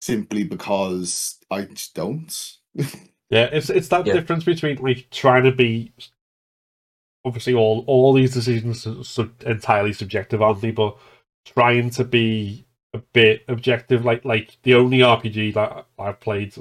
simply 0.00 0.44
because 0.44 1.38
I 1.50 1.62
just 1.62 1.94
don't. 1.94 2.52
Yeah, 3.28 3.48
it's 3.50 3.70
it's 3.70 3.88
that 3.88 4.06
Yeah. 4.06 4.12
difference 4.12 4.44
between 4.44 4.76
like 4.76 5.10
trying 5.10 5.42
to 5.42 5.50
be. 5.50 5.92
Obviously, 7.24 7.54
all 7.54 7.82
all 7.88 8.12
these 8.12 8.32
decisions 8.32 8.86
are 8.86 9.02
sub- 9.02 9.42
entirely 9.44 9.92
subjective, 9.92 10.40
aren't 10.40 10.60
they? 10.60 10.70
But 10.70 10.96
trying 11.44 11.90
to 11.90 12.04
be 12.04 12.64
a 12.94 12.98
bit 12.98 13.42
objective, 13.48 14.04
like 14.04 14.24
like 14.24 14.56
the 14.62 14.74
only 14.74 14.98
RPG 14.98 15.54
that 15.54 15.86
I've 15.98 16.20
played 16.20 16.54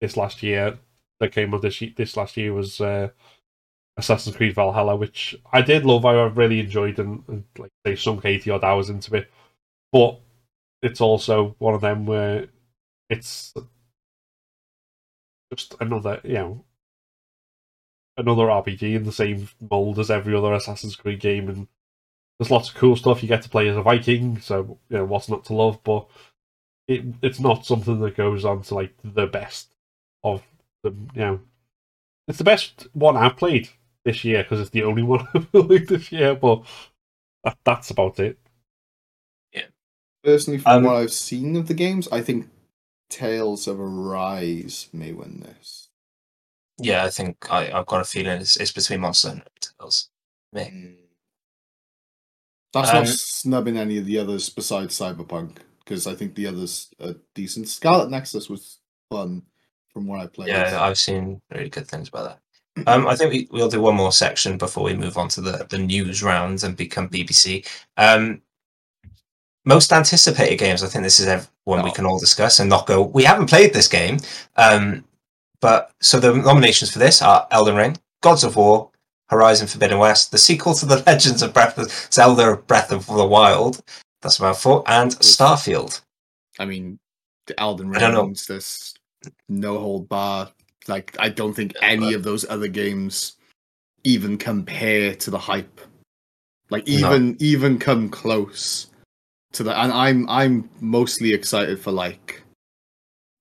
this 0.00 0.16
last 0.16 0.42
year 0.42 0.76
that 1.20 1.32
came 1.32 1.54
out 1.54 1.62
this 1.62 1.82
this 1.96 2.16
last 2.16 2.36
year 2.36 2.52
was 2.52 2.80
uh, 2.80 3.10
Assassin's 3.96 4.36
Creed 4.36 4.54
Valhalla, 4.54 4.96
which 4.96 5.36
I 5.52 5.62
did 5.62 5.84
love. 5.84 6.04
I 6.06 6.14
really 6.24 6.60
enjoyed 6.60 6.98
and, 6.98 7.22
and 7.28 7.44
like 7.58 7.70
say 7.86 7.96
sunk 7.96 8.24
eighty 8.24 8.50
odd 8.50 8.64
hours 8.64 8.90
into 8.90 9.14
it, 9.16 9.30
but 9.92 10.20
it's 10.82 11.00
also 11.00 11.54
one 11.58 11.74
of 11.74 11.82
them 11.82 12.06
where 12.06 12.48
it's 13.10 13.54
just 15.52 15.74
another, 15.80 16.20
you 16.24 16.34
know, 16.34 16.64
another 18.16 18.44
RPG 18.50 18.94
in 18.94 19.04
the 19.04 19.12
same 19.12 19.48
mold 19.70 19.98
as 19.98 20.10
every 20.10 20.34
other 20.34 20.52
Assassin's 20.54 20.96
Creed 20.96 21.20
game, 21.20 21.48
and 21.48 21.68
there's 22.38 22.50
lots 22.50 22.70
of 22.70 22.76
cool 22.76 22.96
stuff. 22.96 23.22
You 23.22 23.28
get 23.28 23.42
to 23.42 23.48
play 23.50 23.68
as 23.68 23.76
a 23.76 23.82
Viking, 23.82 24.40
so 24.40 24.78
you 24.88 24.98
know 24.98 25.04
what's 25.04 25.28
not 25.28 25.44
to 25.46 25.54
love, 25.54 25.82
but 25.84 26.08
it 26.88 27.04
it's 27.22 27.40
not 27.40 27.66
something 27.66 28.00
that 28.00 28.16
goes 28.16 28.44
on 28.44 28.62
to 28.62 28.74
like 28.74 28.94
the 29.04 29.26
best 29.26 29.74
of 30.24 30.42
them. 30.82 31.08
You 31.14 31.20
know, 31.20 31.40
it's 32.28 32.38
the 32.38 32.44
best 32.44 32.86
one 32.92 33.16
I've 33.16 33.36
played 33.36 33.68
this 34.04 34.24
year 34.24 34.42
because 34.42 34.60
it's 34.60 34.70
the 34.70 34.84
only 34.84 35.02
one 35.14 35.26
I've 35.34 35.50
played 35.52 35.88
this 35.88 36.10
year, 36.12 36.34
but 36.34 36.64
that, 37.44 37.58
that's 37.64 37.90
about 37.90 38.18
it. 38.20 38.38
Yeah. 39.52 39.66
Personally, 40.24 40.58
from 40.58 40.72
Um, 40.72 40.84
what 40.84 40.96
I've 40.96 41.12
seen 41.12 41.56
of 41.56 41.68
the 41.68 41.74
games, 41.74 42.08
I 42.12 42.20
think 42.22 42.48
Tales 43.08 43.66
of 43.66 43.80
Arise 43.80 44.88
may 44.92 45.12
win 45.12 45.40
this. 45.40 45.88
Yeah, 46.78 47.04
I 47.04 47.10
think 47.10 47.50
I, 47.52 47.70
I've 47.72 47.86
got 47.86 48.00
a 48.00 48.04
feeling 48.04 48.40
it's, 48.40 48.56
it's 48.56 48.72
between 48.72 49.00
Monster 49.00 49.28
and 49.30 49.42
Tales. 49.60 50.08
Me. 50.52 50.62
Mm. 50.62 50.96
That's 52.72 52.90
Um, 52.90 52.96
not 52.98 53.08
snubbing 53.08 53.76
any 53.76 53.98
of 53.98 54.06
the 54.06 54.18
others 54.18 54.48
besides 54.48 54.96
Cyberpunk, 54.98 55.58
because 55.80 56.06
I 56.06 56.14
think 56.14 56.34
the 56.36 56.46
others 56.46 56.88
are 57.00 57.16
decent. 57.34 57.68
Scarlet 57.68 58.10
Nexus 58.10 58.48
was 58.48 58.78
fun 59.10 59.42
from 59.92 60.06
what 60.06 60.20
I 60.20 60.26
played. 60.26 60.48
Yeah, 60.48 60.82
I've 60.82 60.98
seen 60.98 61.40
really 61.50 61.68
good 61.68 61.86
things 61.86 62.08
about 62.08 62.38
that. 62.76 62.86
Um, 62.86 63.06
I 63.06 63.16
think 63.16 63.32
we, 63.32 63.48
we'll 63.50 63.68
do 63.68 63.80
one 63.80 63.96
more 63.96 64.12
section 64.12 64.56
before 64.56 64.84
we 64.84 64.94
move 64.94 65.18
on 65.18 65.28
to 65.30 65.40
the, 65.40 65.66
the 65.68 65.78
news 65.78 66.22
rounds 66.22 66.64
and 66.64 66.76
become 66.76 67.08
BBC. 67.08 67.66
Um, 67.96 68.40
most 69.64 69.92
anticipated 69.92 70.56
games, 70.58 70.82
I 70.82 70.86
think 70.86 71.04
this 71.04 71.20
is 71.20 71.48
one 71.64 71.82
we 71.82 71.90
Oh. 71.90 71.92
can 71.92 72.06
all 72.06 72.18
discuss 72.18 72.58
and 72.60 72.70
not 72.70 72.86
go, 72.86 73.02
we 73.02 73.24
haven't 73.24 73.50
played 73.50 73.72
this 73.72 73.88
game. 73.88 74.18
Um, 74.56 75.04
but 75.60 75.92
so 76.00 76.18
the 76.18 76.34
nominations 76.34 76.90
for 76.90 76.98
this 76.98 77.20
are 77.20 77.46
Elden 77.50 77.76
Ring, 77.76 77.98
Gods 78.22 78.44
of 78.44 78.56
War, 78.56 78.90
Horizon 79.28 79.66
Forbidden 79.66 79.98
West, 79.98 80.30
the 80.32 80.38
sequel 80.38 80.74
to 80.74 80.86
The 80.86 81.02
Legends 81.06 81.42
of 81.42 81.52
Breath 81.52 81.76
of 81.76 81.90
Zelda 82.10 82.56
Breath 82.56 82.90
of 82.92 83.06
the 83.06 83.26
Wild, 83.26 83.82
that's 84.22 84.38
about 84.38 84.56
four, 84.58 84.82
and 84.86 85.12
Starfield. 85.16 86.00
I 86.58 86.64
mean, 86.64 86.98
the 87.46 87.58
Elden 87.60 87.94
I 87.94 87.98
don't 87.98 88.14
know. 88.14 88.28
This 88.28 88.94
no 89.48 89.78
hold 89.78 90.08
bar. 90.08 90.50
Like, 90.88 91.16
I 91.18 91.28
don't 91.28 91.54
think 91.54 91.74
any 91.82 92.14
of 92.14 92.22
those 92.22 92.48
other 92.48 92.68
games 92.68 93.36
even 94.04 94.38
compare 94.38 95.14
to 95.14 95.30
the 95.30 95.38
hype. 95.38 95.80
Like, 96.70 96.86
No. 96.88 96.94
even 96.94 97.36
even 97.40 97.78
come 97.78 98.08
close 98.08 98.86
to 99.52 99.62
that. 99.64 99.82
And 99.82 99.92
I'm 99.92 100.28
I'm 100.28 100.70
mostly 100.80 101.32
excited 101.32 101.80
for 101.80 101.92
like. 101.92 102.42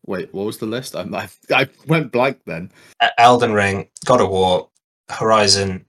Wait, 0.05 0.33
what 0.33 0.45
was 0.47 0.57
the 0.57 0.65
list? 0.65 0.95
I'm, 0.95 1.13
I 1.13 1.29
I 1.53 1.67
went 1.87 2.11
blank 2.11 2.39
then. 2.45 2.71
Elden 3.19 3.53
Ring, 3.53 3.87
God 4.05 4.21
of 4.21 4.29
War, 4.29 4.67
Horizon, 5.09 5.85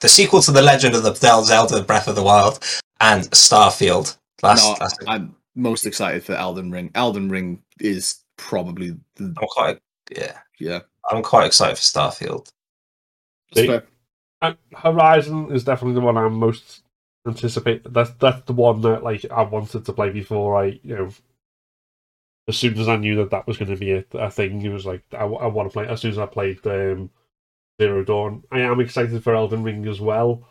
the 0.00 0.08
sequel 0.08 0.42
to 0.42 0.52
The 0.52 0.60
Legend 0.62 0.94
of 0.94 1.02
the 1.02 1.14
Zel- 1.14 1.44
Zelda 1.44 1.82
Breath 1.82 2.08
of 2.08 2.14
the 2.14 2.22
Wild, 2.22 2.58
and 3.00 3.24
Starfield. 3.30 4.16
That's, 4.42 4.62
no, 4.62 4.74
it. 4.74 4.92
I'm 5.06 5.34
most 5.56 5.86
excited 5.86 6.22
for 6.22 6.34
Elden 6.34 6.70
Ring. 6.70 6.90
Elden 6.94 7.30
Ring 7.30 7.62
is 7.80 8.20
probably 8.38 8.96
the 9.16 9.34
I'm 9.38 9.48
quite 9.48 9.78
yeah. 10.10 10.38
yeah. 10.58 10.80
I'm 11.10 11.22
quite 11.22 11.46
excited 11.46 11.76
for 11.76 11.82
Starfield. 11.82 12.50
That's 13.52 13.68
See. 13.68 13.80
Uh, 14.40 14.54
Horizon 14.74 15.52
is 15.52 15.64
definitely 15.64 15.94
the 15.94 16.00
one 16.00 16.16
I'm 16.16 16.34
most 16.34 16.82
anticipate. 17.26 17.82
That's 17.92 18.10
that's 18.12 18.44
the 18.46 18.52
one 18.52 18.80
that 18.82 19.02
like 19.02 19.24
I 19.30 19.42
wanted 19.42 19.84
to 19.84 19.92
play 19.92 20.10
before 20.10 20.56
I 20.62 20.80
you 20.82 20.96
know. 20.96 21.10
As 22.46 22.56
soon 22.56 22.78
as 22.78 22.88
I 22.88 22.96
knew 22.96 23.16
that 23.16 23.30
that 23.30 23.46
was 23.46 23.58
going 23.58 23.70
to 23.70 23.76
be 23.76 23.92
a, 23.92 24.04
a 24.14 24.30
thing, 24.30 24.62
it 24.62 24.70
was 24.70 24.86
like 24.86 25.02
I, 25.12 25.24
want 25.24 25.68
to 25.68 25.72
play. 25.72 25.86
As 25.86 26.00
soon 26.00 26.12
as 26.12 26.18
I 26.18 26.24
played 26.24 26.66
um, 26.66 27.10
Zero 27.78 28.02
Dawn, 28.02 28.42
I 28.50 28.60
am 28.60 28.80
excited 28.80 29.22
for 29.22 29.34
Elden 29.34 29.62
Ring 29.62 29.86
as 29.86 30.00
well, 30.00 30.48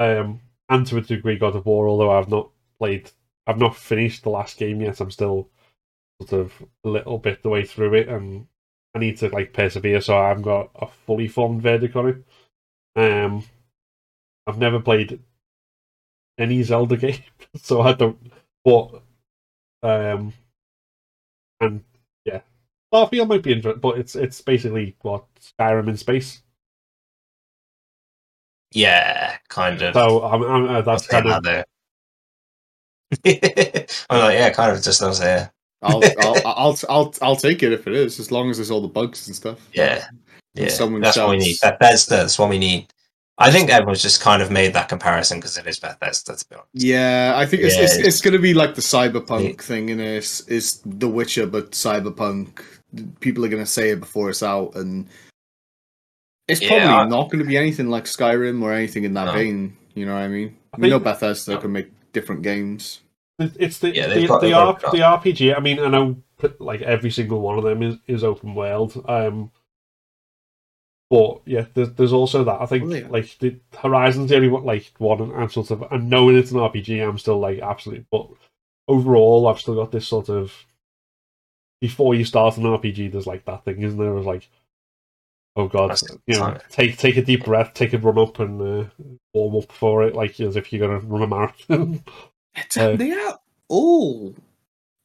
um, 0.00 0.40
and 0.68 0.84
to 0.88 0.96
a 0.96 1.00
degree 1.00 1.38
God 1.38 1.54
of 1.54 1.64
War. 1.64 1.86
Although 1.86 2.10
I've 2.10 2.28
not 2.28 2.50
played, 2.80 3.12
I've 3.46 3.60
not 3.60 3.76
finished 3.76 4.24
the 4.24 4.30
last 4.30 4.58
game 4.58 4.80
yet. 4.80 4.98
I'm 4.98 5.12
still 5.12 5.48
sort 6.20 6.32
of 6.46 6.52
a 6.84 6.88
little 6.88 7.18
bit 7.18 7.42
the 7.42 7.48
way 7.48 7.64
through 7.64 7.94
it, 7.94 8.08
and 8.08 8.46
I 8.94 8.98
need 8.98 9.18
to 9.18 9.28
like 9.28 9.52
persevere. 9.52 10.00
So 10.00 10.16
I 10.16 10.28
haven't 10.28 10.44
got 10.44 10.70
a 10.74 10.86
fully 10.86 11.28
formed 11.28 11.62
verdict 11.62 11.96
on 11.96 12.08
it. 12.08 12.24
Um, 12.96 13.44
I've 14.46 14.58
never 14.58 14.80
played 14.80 15.20
any 16.38 16.62
Zelda 16.62 16.96
game, 16.98 17.22
so 17.56 17.80
I 17.80 17.92
don't. 17.92 18.18
But 18.64 19.02
um, 19.82 20.32
and 21.60 21.84
yeah, 22.24 22.40
Starfield 22.92 23.28
might 23.28 23.42
be 23.42 23.52
interesting, 23.52 23.80
but 23.80 23.98
it's 23.98 24.16
it's 24.16 24.40
basically 24.40 24.96
what 25.02 25.24
Skyrim 25.40 25.88
in 25.88 25.96
space. 25.96 26.42
Yeah, 28.72 29.36
kind 29.48 29.80
of. 29.82 29.94
So 29.94 30.22
I'm, 30.22 30.42
I'm, 30.42 30.68
uh, 30.68 30.82
that's 30.82 31.06
kind 31.06 31.26
of 31.28 31.42
there. 31.42 31.64
I'm 33.24 34.18
like, 34.20 34.34
yeah, 34.34 34.50
kind 34.50 34.76
of 34.76 34.82
just 34.82 35.00
those 35.00 35.20
yeah. 35.20 35.48
I'll, 35.94 36.02
I'll 36.20 36.42
I'll 36.46 36.78
I'll 36.88 37.14
I'll 37.22 37.36
take 37.36 37.62
it 37.62 37.72
if 37.72 37.86
it 37.86 37.94
is, 37.94 38.18
as 38.20 38.30
long 38.32 38.50
as 38.50 38.56
there's 38.58 38.70
all 38.70 38.80
the 38.80 38.88
bugs 38.88 39.26
and 39.26 39.36
stuff. 39.36 39.58
Yeah. 39.72 40.04
And 40.10 40.18
Yeah, 40.54 40.68
someone 40.68 41.00
that's 41.02 41.16
what 41.16 41.30
we 41.30 41.38
need. 41.38 41.56
Bethesda, 41.62 42.16
that's 42.16 42.38
what 42.38 42.48
we 42.50 42.58
need. 42.58 42.86
I 43.38 43.50
think 43.50 43.68
everyone's 43.68 44.00
just 44.00 44.22
kind 44.22 44.40
of 44.40 44.50
made 44.50 44.72
that 44.72 44.88
comparison 44.88 45.38
because 45.38 45.58
it 45.58 45.66
is 45.66 45.78
Bethesda, 45.78 46.34
to 46.36 46.48
be 46.48 46.54
honest. 46.56 46.68
Yeah, 46.72 47.34
I 47.36 47.44
think 47.44 47.62
it's, 47.64 47.76
it's 47.76 47.98
Yeah. 47.98 48.06
it's 48.06 48.20
gonna 48.22 48.38
be 48.38 48.54
like 48.54 48.74
the 48.74 48.80
cyberpunk 48.80 49.56
Yeah. 49.56 49.62
thing, 49.62 49.90
and 49.90 50.00
it's 50.00 50.40
it's 50.48 50.80
The 50.86 51.08
Witcher, 51.08 51.46
but 51.46 51.72
cyberpunk. 51.72 52.62
People 53.20 53.44
are 53.44 53.48
gonna 53.48 53.66
say 53.66 53.90
it 53.90 54.00
before 54.00 54.30
it's 54.30 54.42
out, 54.42 54.74
and 54.76 55.06
it's 56.48 56.62
Yeah, 56.62 56.68
probably 56.68 56.86
I- 56.88 57.08
not 57.08 57.30
gonna 57.30 57.44
be 57.44 57.58
anything 57.58 57.88
like 57.90 58.04
Skyrim 58.04 58.62
or 58.62 58.72
anything 58.72 59.04
in 59.04 59.12
that 59.14 59.26
No. 59.26 59.32
vein. 59.32 59.76
You 59.94 60.06
know 60.06 60.14
what 60.14 60.22
I 60.22 60.28
mean? 60.28 60.56
I 60.74 60.80
we 60.80 60.88
know 60.88 60.98
Bethesda 60.98 61.58
can 61.58 61.72
make 61.72 61.88
different 62.12 62.40
games. 62.42 63.00
It- 63.38 63.56
It's 63.58 63.78
the 63.78 63.94
Yeah, 63.94 64.06
the, 64.08 64.14
they've 64.14 64.28
the, 64.28 64.38
they've 64.38 64.50
got 64.52 64.84
R, 64.84 64.90
a 64.90 64.96
the 64.96 65.02
RPG. 65.02 65.56
I 65.56 65.60
mean, 65.60 65.78
I 65.78 65.88
know 65.88 66.22
like 66.58 66.82
every 66.82 67.10
single 67.10 67.40
one 67.40 67.58
of 67.58 67.64
them 67.64 67.82
is, 67.82 67.96
is 68.06 68.24
open 68.24 68.54
world. 68.54 69.02
Um, 69.08 69.50
but 71.08 71.42
yeah, 71.46 71.66
there's 71.74 71.92
there's 71.92 72.12
also 72.12 72.44
that. 72.44 72.60
I 72.60 72.66
think 72.66 72.84
Oh, 72.84 72.94
yeah. 72.94 73.06
like 73.08 73.38
the 73.38 73.56
Horizon's 73.78 74.30
the 74.30 74.36
only 74.36 74.48
one 74.48 74.64
like 74.64 74.92
one. 74.98 75.20
and 75.20 75.32
I'm 75.34 75.50
sort 75.50 75.70
of 75.70 75.82
and 75.92 76.10
knowing 76.10 76.36
it's 76.36 76.50
an 76.50 76.58
RPG, 76.58 77.06
I'm 77.06 77.18
still 77.18 77.38
like 77.38 77.60
absolutely. 77.60 78.06
But 78.10 78.28
overall, 78.88 79.46
I've 79.46 79.60
still 79.60 79.76
got 79.76 79.92
this 79.92 80.08
sort 80.08 80.28
of 80.28 80.52
before 81.80 82.14
you 82.14 82.24
start 82.24 82.56
an 82.56 82.64
RPG, 82.64 83.12
there's 83.12 83.26
like 83.26 83.44
that 83.44 83.64
thing, 83.64 83.82
isn't 83.82 83.98
there? 83.98 84.16
It's 84.16 84.26
like, 84.26 84.48
oh 85.56 85.68
god, 85.68 85.90
That's 85.90 86.04
you 86.26 86.34
know, 86.34 86.40
time. 86.40 86.60
take 86.70 86.96
take 86.98 87.16
a 87.18 87.22
deep 87.22 87.44
breath, 87.44 87.72
take 87.74 87.92
a 87.92 87.98
run 87.98 88.18
up, 88.18 88.40
and 88.40 88.60
uh, 88.60 88.88
warm 89.34 89.56
up 89.62 89.70
for 89.72 90.02
it, 90.02 90.14
like 90.14 90.40
as 90.40 90.56
if 90.56 90.72
you're 90.72 90.88
gonna 90.88 91.00
run 91.00 91.22
a 91.22 91.26
marathon. 91.28 92.02
Uh, 92.76 92.96
they 92.96 93.12
are 93.12 93.38
all 93.68 94.34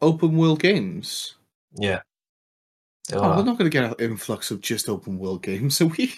open 0.01 0.37
world 0.37 0.59
games. 0.61 1.35
Yeah. 1.75 2.01
They 3.09 3.17
Oh, 3.17 3.21
are. 3.21 3.37
we're 3.37 3.43
not 3.43 3.57
gonna 3.57 3.69
get 3.69 3.83
an 3.85 3.95
influx 3.99 4.51
of 4.51 4.61
just 4.61 4.87
open 4.89 5.17
world 5.19 5.41
games, 5.43 5.75
so 5.77 5.87
we. 5.87 6.13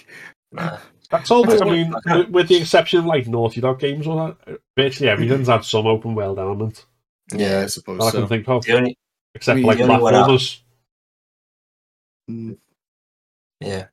Nah. 0.51 0.77
That's 1.09 1.29
all. 1.31 1.47
I 1.61 1.65
mean, 1.69 1.93
with, 2.05 2.29
with 2.29 2.47
the 2.47 2.55
exception 2.57 2.99
of 2.99 3.05
like 3.05 3.27
Naughty 3.27 3.61
Dog 3.61 3.79
games 3.79 4.07
or 4.07 4.35
that, 4.47 4.59
basically 4.75 5.09
everything's 5.09 5.47
had 5.47 5.63
some 5.63 5.85
open 5.85 6.15
world 6.15 6.39
element 6.39 6.85
Yeah, 7.31 7.59
I 7.61 7.65
suppose 7.67 7.99
that 7.99 8.05
I 8.05 8.09
so. 8.11 8.19
can 8.19 8.27
think 8.29 8.49
of, 8.49 8.63
The 8.65 8.73
only 8.77 8.97
except 9.35 9.53
I 9.53 9.55
mean, 9.57 9.65
like 9.65 9.77
the 9.77 9.83
only 9.83 9.95
platformers. 9.95 10.59
Mm. 12.31 12.57
yeah. 13.59 13.85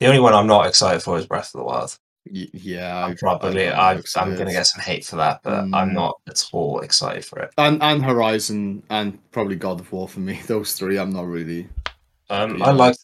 The 0.00 0.06
only 0.06 0.20
one 0.20 0.34
I'm 0.34 0.46
not 0.46 0.66
excited 0.66 1.02
for 1.02 1.16
is 1.18 1.26
Breath 1.26 1.54
of 1.54 1.60
the 1.60 1.64
Wild. 1.64 1.98
Yeah, 2.30 3.04
I'm 3.06 3.16
probably 3.16 3.68
I- 3.68 3.92
I'm 4.16 4.34
going 4.34 4.46
to 4.46 4.52
get 4.52 4.66
some 4.66 4.82
hate 4.82 5.04
for 5.04 5.16
that, 5.16 5.40
but 5.42 5.54
I'm 5.54 5.70
Mm. 5.70 5.92
not 5.92 6.20
at 6.28 6.44
all 6.52 6.80
excited 6.80 7.24
for 7.24 7.38
it. 7.40 7.50
and 7.58 7.82
and 7.82 8.04
Horizon 8.04 8.82
and 8.90 9.18
probably 9.32 9.56
God 9.56 9.80
of 9.80 9.90
War 9.92 10.08
for 10.08 10.20
me. 10.20 10.40
Those 10.46 10.72
three, 10.72 10.98
I'm 10.98 11.10
not 11.10 11.26
really. 11.26 11.68
Um, 12.30 12.62
I 12.62 12.72
liked 12.72 12.98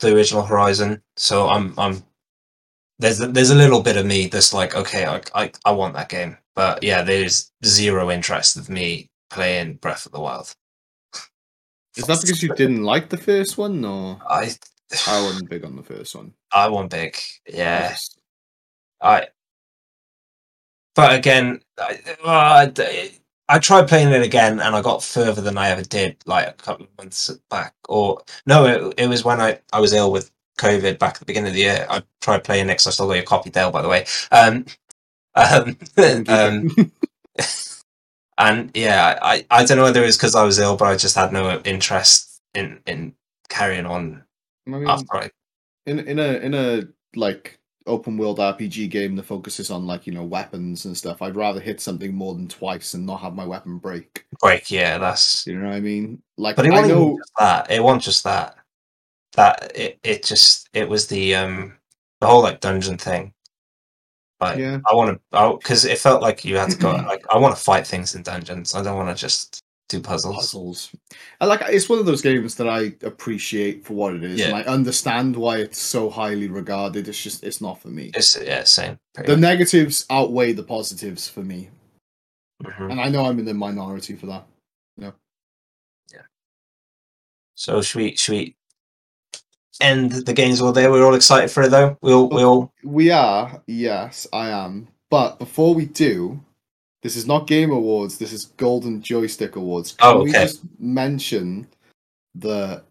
the 0.00 0.14
original 0.14 0.42
Horizon, 0.44 1.02
so 1.16 1.48
I'm 1.48 1.74
I'm 1.78 2.02
there's 2.98 3.20
a, 3.20 3.26
there's 3.28 3.50
a 3.50 3.54
little 3.54 3.82
bit 3.82 3.96
of 3.96 4.06
me 4.06 4.28
that's 4.28 4.54
like, 4.54 4.74
okay, 4.76 5.04
I, 5.06 5.20
I 5.34 5.52
I 5.64 5.72
want 5.72 5.94
that 5.94 6.08
game, 6.08 6.36
but 6.54 6.82
yeah, 6.82 7.02
there's 7.02 7.50
zero 7.64 8.10
interest 8.10 8.56
of 8.56 8.68
me 8.70 9.08
playing 9.30 9.74
Breath 9.76 10.06
of 10.06 10.12
the 10.12 10.20
Wild. 10.20 10.52
Is 11.96 12.06
that 12.06 12.20
because 12.22 12.42
you 12.42 12.54
didn't 12.54 12.84
like 12.84 13.10
the 13.10 13.16
first 13.18 13.58
one, 13.58 13.84
or 13.84 14.18
I 14.28 14.52
I 15.06 15.22
wasn't 15.26 15.50
big 15.50 15.64
on 15.64 15.76
the 15.76 15.82
first 15.82 16.14
one? 16.14 16.32
I 16.52 16.68
want 16.68 16.90
big, 16.90 17.16
I 17.48 17.52
yeah. 17.56 17.90
just- 17.90 18.18
I. 19.02 19.28
But 20.94 21.14
again, 21.14 21.60
I, 21.78 21.98
uh, 22.24 22.72
I, 22.78 23.12
I 23.48 23.58
tried 23.58 23.88
playing 23.88 24.10
it 24.12 24.22
again, 24.22 24.60
and 24.60 24.76
I 24.76 24.82
got 24.82 25.02
further 25.02 25.40
than 25.42 25.58
I 25.58 25.70
ever 25.70 25.82
did, 25.82 26.16
like 26.26 26.48
a 26.48 26.52
couple 26.54 26.86
of 26.86 26.98
months 26.98 27.30
back. 27.50 27.74
Or 27.88 28.20
no, 28.46 28.66
it, 28.66 28.94
it 28.98 29.08
was 29.08 29.24
when 29.24 29.40
I, 29.40 29.60
I 29.72 29.80
was 29.80 29.92
ill 29.94 30.12
with 30.12 30.30
COVID 30.58 30.98
back 30.98 31.14
at 31.14 31.20
the 31.20 31.26
beginning 31.26 31.50
of 31.50 31.54
the 31.54 31.62
year. 31.62 31.86
I 31.90 32.02
tried 32.20 32.44
playing 32.44 32.68
it 32.70 32.74
'cause 32.76 32.88
I 32.88 32.90
still 32.90 33.08
got 33.08 33.14
your 33.14 33.24
copy, 33.24 33.50
Dale, 33.50 33.70
by 33.70 33.82
the 33.82 33.88
way. 33.88 34.06
Um, 34.32 34.66
um, 35.36 35.76
um, 36.28 36.70
and 38.38 38.70
yeah, 38.74 39.18
I, 39.22 39.46
I 39.50 39.64
don't 39.64 39.78
know 39.78 39.84
whether 39.84 40.02
it 40.02 40.06
was 40.06 40.16
because 40.16 40.34
I 40.34 40.44
was 40.44 40.58
ill, 40.58 40.76
but 40.76 40.86
I 40.86 40.96
just 40.96 41.16
had 41.16 41.32
no 41.32 41.60
interest 41.64 42.40
in 42.54 42.80
in 42.86 43.14
carrying 43.48 43.86
on 43.86 44.24
I 44.66 44.70
mean, 44.70 44.86
after 44.88 45.16
I. 45.16 45.30
in 45.86 46.00
in 46.00 46.18
a 46.20 46.34
in 46.38 46.54
a 46.54 46.82
like 47.16 47.60
open 47.86 48.16
world 48.16 48.38
RPG 48.38 48.90
game 48.90 49.16
that 49.16 49.24
focuses 49.24 49.70
on 49.70 49.86
like 49.86 50.06
you 50.06 50.12
know 50.12 50.24
weapons 50.24 50.84
and 50.84 50.96
stuff, 50.96 51.22
I'd 51.22 51.36
rather 51.36 51.60
hit 51.60 51.80
something 51.80 52.14
more 52.14 52.34
than 52.34 52.48
twice 52.48 52.94
and 52.94 53.06
not 53.06 53.20
have 53.20 53.34
my 53.34 53.44
weapon 53.44 53.78
break. 53.78 54.26
Break, 54.40 54.70
yeah, 54.70 54.98
that's 54.98 55.46
You 55.46 55.58
know 55.58 55.68
what 55.68 55.76
I 55.76 55.80
mean? 55.80 56.22
Like 56.36 56.56
But 56.56 56.66
it 56.66 56.70
wasn't 56.70 56.88
know 56.88 57.18
just 57.18 57.32
that. 57.38 57.70
It 57.70 57.82
wasn't 57.82 58.02
just 58.02 58.24
that. 58.24 58.56
That 59.34 59.72
it, 59.74 59.98
it 60.02 60.24
just 60.24 60.68
it 60.72 60.88
was 60.88 61.06
the 61.06 61.34
um 61.34 61.74
the 62.20 62.26
whole 62.26 62.42
like 62.42 62.60
dungeon 62.60 62.98
thing. 62.98 63.32
Like 64.40 64.58
Yeah. 64.58 64.78
I 64.90 64.94
want 64.94 65.20
to 65.32 65.56
because 65.58 65.84
it 65.84 65.98
felt 65.98 66.22
like 66.22 66.44
you 66.44 66.56
had 66.56 66.70
to 66.70 66.76
go 66.76 66.90
like 67.08 67.24
I 67.32 67.38
want 67.38 67.56
to 67.56 67.62
fight 67.62 67.86
things 67.86 68.14
in 68.14 68.22
dungeons. 68.22 68.74
I 68.74 68.82
don't 68.82 68.96
want 68.96 69.16
to 69.16 69.20
just 69.20 69.62
do 69.88 70.00
puzzles. 70.00 70.36
puzzles. 70.36 70.90
I 71.40 71.46
like 71.46 71.60
it's 71.68 71.88
one 71.88 71.98
of 71.98 72.06
those 72.06 72.22
games 72.22 72.54
that 72.56 72.68
I 72.68 72.94
appreciate 73.02 73.84
for 73.84 73.94
what 73.94 74.14
it 74.14 74.24
is, 74.24 74.40
and 74.40 74.54
I 74.54 74.62
understand 74.62 75.36
why 75.36 75.58
it's 75.58 75.78
so 75.78 76.08
highly 76.08 76.48
regarded. 76.48 77.08
It's 77.08 77.22
just 77.22 77.44
it's 77.44 77.60
not 77.60 77.80
for 77.80 77.88
me. 77.88 78.10
It's 78.14 78.36
yeah, 78.40 78.64
same. 78.64 78.98
The 79.14 79.32
much. 79.32 79.38
negatives 79.38 80.06
outweigh 80.08 80.52
the 80.52 80.62
positives 80.62 81.28
for 81.28 81.40
me, 81.40 81.68
Mhm. 82.64 82.90
and 82.92 83.00
I 83.00 83.08
know 83.08 83.26
I'm 83.26 83.38
in 83.38 83.44
the 83.44 83.54
minority 83.54 84.16
for 84.16 84.26
that. 84.26 84.46
So 87.54 87.80
should 87.82 87.98
we 88.00 88.16
should 88.16 88.32
we 88.32 88.56
end 89.80 90.10
the 90.12 90.32
games 90.32 90.60
all 90.60 90.72
there? 90.72 90.90
We're 90.90 91.04
all 91.04 91.14
excited 91.14 91.50
for 91.50 91.62
it 91.62 91.70
though. 91.70 91.96
We 92.02 92.12
all 92.12 92.28
we 92.28 92.42
all 92.42 92.72
We 92.82 93.10
are, 93.10 93.62
yes, 93.66 94.26
I 94.32 94.48
am. 94.48 94.88
But 95.10 95.38
before 95.38 95.74
we 95.74 95.86
do, 95.86 96.42
this 97.02 97.16
is 97.16 97.26
not 97.26 97.46
Game 97.46 97.70
Awards. 97.70 98.18
This 98.18 98.32
is 98.32 98.46
Golden 98.56 99.02
Joystick 99.02 99.56
Awards. 99.56 99.92
Can 99.92 100.16
Oh, 100.16 100.22
we 100.22 100.32
just 100.32 100.62
mention 100.78 101.66
that 102.36 102.84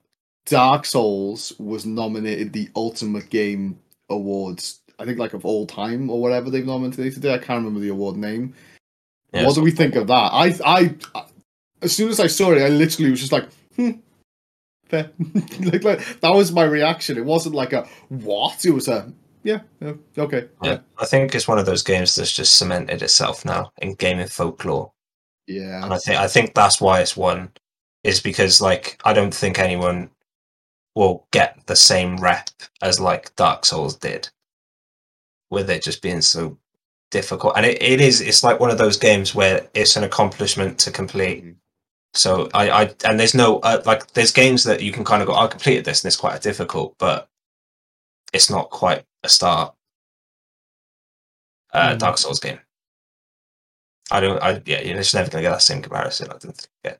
Dark 0.45 0.86
Souls 0.86 1.53
was 1.59 1.86
nominated 1.86 2.51
the 2.51 2.70
Ultimate 2.76 3.30
Game 3.30 3.80
Awards? 4.09 4.82
I 4.99 5.05
think 5.05 5.18
like 5.18 5.34
of 5.34 5.45
all 5.45 5.66
time 5.66 6.09
or 6.09 6.22
whatever 6.22 6.49
they've 6.49 6.66
nominated 6.66 7.26
it. 7.26 7.32
I 7.32 7.38
can't 7.38 7.59
remember 7.59 7.80
the 7.80 7.89
award 7.89 8.18
name. 8.18 8.53
yeah, 9.34 9.45
what 9.45 9.55
do 9.55 9.62
we 9.62 9.72
think 9.72 9.95
of 9.95 10.07
that? 10.07 10.14
I, 10.34 10.53
I, 10.64 10.95
as 11.82 11.95
soon 11.95 12.09
as 12.09 12.20
I 12.20 12.28
saw 12.28 12.51
it, 12.51 12.62
I 12.62 12.68
literally 12.68 13.09
was 13.09 13.20
just 13.22 13.32
like, 13.32 13.47
hmm, 13.78 13.91
fair. 14.86 15.09
like, 15.62 15.84
like 15.84 16.20
that 16.20 16.30
was 16.36 16.51
my 16.51 16.64
reaction. 16.64 17.18
It 17.18 17.26
wasn't 17.26 17.55
like 17.55 17.74
a 17.74 17.88
what. 18.09 18.64
It 18.66 18.72
was 18.72 18.88
a 18.89 19.12
yeah, 19.44 19.62
yeah 19.80 19.94
okay, 20.18 20.50
yeah. 20.62 20.80
I 21.00 21.06
think 21.06 21.34
it's 21.34 21.48
one 21.48 21.60
of 21.60 21.66
those 21.66 21.84
games 21.84 22.16
that's 22.16 22.32
just 22.32 22.56
cemented 22.58 23.02
itself 23.02 23.46
now 23.46 23.72
in 23.78 23.96
gaming 23.96 24.28
folklore. 24.28 24.92
yeah. 25.48 25.84
and 25.84 25.94
I 25.94 25.98
think 25.98 26.18
I 26.20 26.28
think 26.28 26.54
that's 26.54 26.80
why 26.82 27.02
it's 27.02 27.18
won, 27.18 27.52
is 28.04 28.20
because 28.22 28.62
like 28.62 29.00
I 29.04 29.14
don't 29.14 29.34
think 29.34 29.60
anyone 29.60 30.10
will 30.96 31.26
get 31.32 31.58
the 31.68 31.76
same 31.76 32.18
rep 32.18 32.50
as 32.82 33.00
like 33.00 33.36
Dark 33.36 33.66
Souls 33.66 33.96
did, 33.96 34.30
with 35.50 35.70
it 35.70 35.84
just 35.84 36.02
being 36.02 36.22
so 36.22 36.58
difficult. 37.12 37.54
And 37.58 37.66
it, 37.66 37.82
it 37.82 38.02
is 38.02 38.22
it's 38.22 38.44
like 38.44 38.60
one 38.60 38.70
of 38.72 38.78
those 38.78 38.98
games 38.98 39.34
where 39.36 39.68
it's 39.74 39.96
an 39.96 40.04
accomplishment 40.04 40.80
to 40.80 40.92
complete. 40.92 41.44
Mhm. 41.44 41.56
So 42.14 42.50
I, 42.54 42.70
I 42.70 42.96
and 43.06 43.20
there's 43.20 43.34
no 43.34 43.60
uh, 43.60 43.82
like 43.86 44.12
there's 44.14 44.32
games 44.32 44.66
that 44.66 44.82
you 44.82 44.92
can 44.92 45.06
kind 45.06 45.22
of 45.22 45.28
go 45.28 45.36
I 45.36 45.48
completed 45.48 45.86
this 45.86 46.04
and 46.04 46.10
it's 46.10 46.18
quite 46.18 46.42
difficult, 46.42 46.96
but 46.98 47.30
it's 48.34 48.50
not 48.50 48.70
quite 48.70 49.06
start. 49.30 49.76
Uh, 51.74 51.95
Mm. 51.95 51.99
Dark 51.99 52.17
Souls 52.17 52.39
game. 52.39 52.59
I 54.11 54.19
don't. 54.19 54.41
I 54.41 54.61
yeah, 54.65 54.82
you're 54.82 54.97
just 54.97 55.13
never 55.13 55.30
gonna 55.30 55.41
get 55.43 55.51
that 55.51 55.61
same 55.61 55.82
comparison. 55.82 56.28
I 56.28 56.38
don't 56.38 56.55
think. 56.55 56.67
Yeah. 56.84 56.95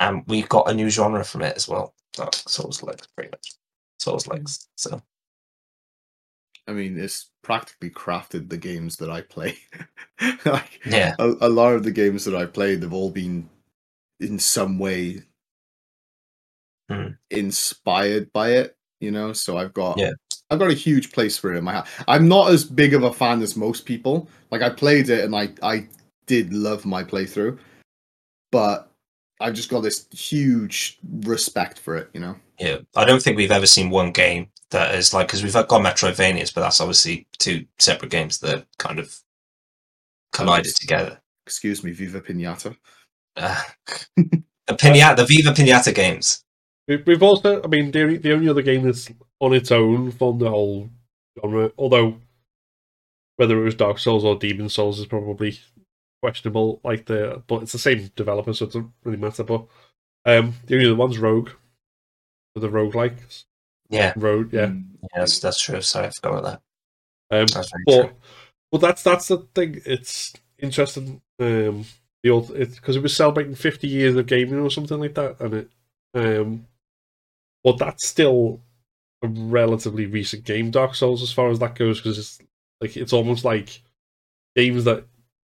And 0.00 0.24
we've 0.26 0.48
got 0.48 0.70
a 0.70 0.74
new 0.74 0.90
genre 0.90 1.24
from 1.24 1.42
it 1.42 1.56
as 1.56 1.68
well. 1.68 1.94
Dark 2.14 2.34
Souls 2.34 2.82
like 2.82 3.02
pretty 3.14 3.30
much. 3.30 3.54
Souls 3.98 4.26
likes. 4.26 4.68
So 4.76 5.00
I 6.68 6.72
mean, 6.72 6.98
it's 6.98 7.30
practically 7.42 7.90
crafted 7.90 8.48
the 8.48 8.56
games 8.56 8.96
that 8.98 9.10
I 9.10 9.22
play. 9.22 9.58
like 10.44 10.80
yeah, 10.86 11.14
a, 11.18 11.26
a 11.42 11.48
lot 11.48 11.74
of 11.74 11.82
the 11.84 11.90
games 11.90 12.24
that 12.24 12.34
I 12.36 12.46
played, 12.46 12.80
they've 12.80 12.92
all 12.92 13.10
been 13.10 13.48
in 14.20 14.38
some 14.38 14.78
way 14.78 15.22
Hmm. 16.88 17.12
inspired 17.30 18.32
by 18.32 18.50
it. 18.50 18.76
You 19.02 19.10
know, 19.10 19.32
so 19.32 19.58
I've 19.58 19.72
got 19.74 19.98
Yeah. 19.98 20.12
I've 20.50 20.58
got 20.58 20.70
a 20.70 20.74
huge 20.74 21.12
place 21.12 21.38
for 21.38 21.52
it 21.52 21.56
in 21.56 21.64
my 21.64 21.72
heart. 21.72 21.88
I'm 22.06 22.28
not 22.28 22.50
as 22.50 22.64
big 22.64 22.94
of 22.94 23.04
a 23.04 23.12
fan 23.12 23.42
as 23.42 23.56
most 23.56 23.86
people. 23.86 24.28
Like 24.50 24.62
I 24.62 24.70
played 24.70 25.08
it 25.08 25.24
and 25.24 25.34
I 25.34 25.50
I 25.62 25.88
did 26.26 26.52
love 26.52 26.86
my 26.86 27.02
playthrough, 27.02 27.58
but 28.50 28.90
I've 29.40 29.54
just 29.54 29.70
got 29.70 29.80
this 29.80 30.06
huge 30.12 30.98
respect 31.22 31.78
for 31.78 31.96
it. 31.96 32.10
You 32.14 32.20
know. 32.20 32.36
yeah. 32.58 32.78
I 32.94 33.04
don't 33.04 33.22
think 33.22 33.36
we've 33.36 33.50
ever 33.50 33.66
seen 33.66 33.90
one 33.90 34.12
game 34.12 34.48
that 34.70 34.94
is 34.94 35.12
like 35.12 35.26
because 35.26 35.42
we've 35.42 35.52
got 35.52 35.68
Metroidvanias, 35.68 36.54
but 36.54 36.60
that's 36.60 36.80
obviously 36.80 37.26
two 37.38 37.66
separate 37.78 38.10
games 38.10 38.38
that 38.38 38.66
kind 38.78 38.98
of 38.98 39.16
collided 40.32 40.74
together. 40.76 41.20
Excuse 41.46 41.82
me, 41.82 41.92
Viva 41.92 42.20
Pinata. 42.20 42.76
Uh, 43.36 43.60
the 44.16 44.42
Pinata, 44.74 45.16
the 45.16 45.26
Viva 45.26 45.50
Pinata 45.50 45.94
games. 45.94 46.44
We- 46.88 47.02
We've 47.06 47.22
also, 47.22 47.62
I 47.62 47.66
mean, 47.66 47.90
the, 47.90 48.18
the 48.18 48.32
only 48.32 48.48
other 48.48 48.62
game 48.62 48.82
that's 48.84 49.10
on 49.40 49.54
its 49.54 49.70
own 49.72 50.10
from 50.12 50.38
the 50.38 50.50
whole 50.50 50.90
genre, 51.40 51.72
although 51.78 52.16
whether 53.36 53.58
it 53.60 53.64
was 53.64 53.74
Dark 53.74 53.98
Souls 53.98 54.24
or 54.24 54.36
Demon 54.36 54.68
Souls 54.68 54.98
is 54.98 55.06
probably 55.06 55.58
questionable. 56.22 56.80
Like 56.84 57.06
the, 57.06 57.42
but 57.46 57.62
it's 57.62 57.72
the 57.72 57.78
same 57.78 58.10
developer, 58.16 58.52
so 58.52 58.64
it 58.64 58.68
doesn't 58.68 58.92
really 59.04 59.18
matter. 59.18 59.44
But 59.44 59.66
um, 60.24 60.54
the 60.66 60.74
only 60.76 60.86
other 60.86 60.96
one's 60.96 61.18
Rogue, 61.18 61.50
for 62.54 62.60
the 62.60 62.68
roguelikes. 62.68 63.44
Yeah, 63.88 64.12
Road, 64.16 64.52
yeah. 64.52 64.66
Mm. 64.66 64.84
yeah, 65.02 65.08
that's 65.20 65.38
that's 65.40 65.60
true. 65.60 65.80
Sorry, 65.82 66.06
I 66.06 66.10
forgot 66.10 66.38
about 66.38 66.44
that. 67.30 67.40
Um, 67.40 67.46
That's 67.46 67.70
but 67.86 68.02
true. 68.02 68.10
but 68.70 68.80
that's 68.80 69.02
that's 69.02 69.28
the 69.28 69.38
thing. 69.54 69.80
It's 69.84 70.32
interesting. 70.58 71.20
Um, 71.38 71.84
the 72.22 72.30
old 72.30 72.50
it's 72.52 72.76
because 72.76 72.96
it 72.96 73.02
was 73.02 73.14
celebrating 73.16 73.54
fifty 73.54 73.88
years 73.88 74.16
of 74.16 74.26
gaming 74.26 74.60
or 74.60 74.70
something 74.70 74.98
like 75.00 75.14
that, 75.14 75.40
and 75.40 75.54
it 75.54 75.70
um, 76.14 76.66
but 77.64 77.78
that's 77.78 78.06
still 78.06 78.60
a 79.22 79.28
relatively 79.28 80.06
recent 80.06 80.44
game, 80.44 80.70
Dark 80.70 80.94
Souls, 80.94 81.22
as 81.22 81.32
far 81.32 81.50
as 81.50 81.58
that 81.60 81.74
goes, 81.74 82.00
because 82.00 82.18
it's 82.18 82.38
like 82.80 82.96
it's 82.96 83.12
almost 83.12 83.44
like 83.44 83.82
games 84.56 84.84
that 84.84 85.04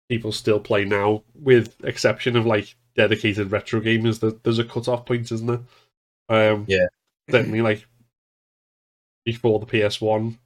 people 0.10 0.32
still 0.32 0.60
play 0.60 0.86
now, 0.86 1.24
with 1.36 1.76
exception 1.84 2.36
of 2.36 2.46
like 2.46 2.76
dedicated 2.96 3.52
retro 3.52 3.80
gamers. 3.82 4.20
That 4.20 4.44
there's 4.44 4.60
a 4.60 4.64
cutoff 4.64 5.06
point, 5.06 5.32
isn't 5.32 5.48
there? 5.48 6.54
Um, 6.54 6.66
Yeah. 6.68 6.88
certainly 7.30 7.62
like 7.62 7.86
before 9.26 9.60
the 9.60 9.66
PS 9.66 10.02
One 10.02 10.40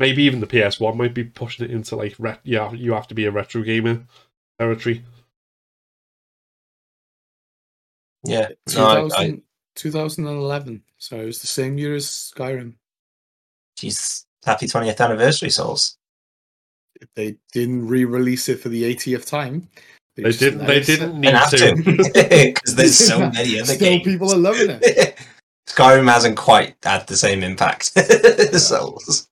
maybe 0.00 0.22
even 0.24 0.40
the 0.40 0.46
PS1 0.46 0.96
might 0.96 1.14
be 1.14 1.22
pushing 1.22 1.66
it 1.66 1.70
into 1.70 1.94
like 1.94 2.16
ret- 2.18 2.40
yeah, 2.42 2.72
you 2.72 2.92
have 2.94 3.06
to 3.08 3.14
be 3.14 3.26
a 3.26 3.30
retro 3.30 3.62
gamer 3.62 4.02
territory. 4.58 5.04
Yeah, 8.24 8.48
no, 8.74 8.86
I, 8.86 8.96
I, 8.96 9.06
2000, 9.08 9.42
2011. 9.80 10.82
So 10.98 11.16
it 11.20 11.26
was 11.26 11.40
the 11.40 11.46
same 11.46 11.78
year 11.78 11.94
as 11.94 12.06
Skyrim. 12.06 12.74
geez, 13.76 14.24
happy 14.44 14.66
twentieth 14.68 15.00
anniversary, 15.00 15.50
Souls. 15.50 15.96
If 17.00 17.08
they 17.14 17.36
didn't 17.52 17.86
re-release 17.88 18.48
it 18.50 18.60
for 18.60 18.68
the 18.68 18.82
80th 18.94 19.26
time, 19.26 19.68
They 20.16 20.24
just 20.24 20.38
didn't. 20.40 20.66
They 20.66 20.80
didn't 20.80 21.20
Didn't 21.20 21.20
need 21.22 21.34
have 21.34 21.50
to. 21.50 21.56
to 21.58 21.74
because 22.54 22.74
there's 22.76 22.98
so 22.98 23.18
many 23.32 23.58
other 23.58 23.72
Still, 23.74 23.78
games. 23.88 24.04
people 24.04 24.32
are 24.32 24.36
loving 24.38 24.78
it. 24.82 25.16
Skyrim 25.66 26.12
hasn't 26.12 26.36
quite 26.36 26.74
had 26.82 27.06
the 27.06 27.16
same 27.16 27.42
impact. 27.42 27.92
Souls. 28.58 29.28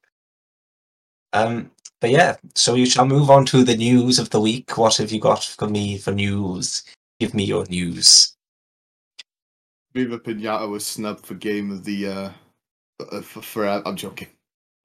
um, 1.35 1.71
but 2.01 2.11
yeah, 2.11 2.37
so 2.55 2.75
you 2.75 2.87
shall 2.87 3.05
move 3.07 3.29
on 3.29 3.45
to 3.47 3.65
the 3.65 3.77
news 3.77 4.19
of 4.19 4.31
the 4.31 4.41
week. 4.41 4.79
What 4.79 4.97
have 4.97 5.11
you 5.13 5.21
got 5.21 5.43
for 5.45 5.69
me 5.69 5.99
for 5.99 6.13
news? 6.13 6.85
Give 7.21 7.35
me 7.35 7.45
your 7.45 7.67
news. 7.67 8.35
Viva 9.95 10.19
Pinata 10.19 10.69
was 10.69 10.87
snubbed 10.87 11.25
for 11.27 11.35
game 11.35 11.71
of 11.71 11.85
the 11.85 12.07
uh, 12.07 12.31
uh 13.01 13.21
for, 13.23 13.43
for 13.43 13.67
uh, 13.67 13.83
I'm 13.85 13.97
joking. 13.97 14.29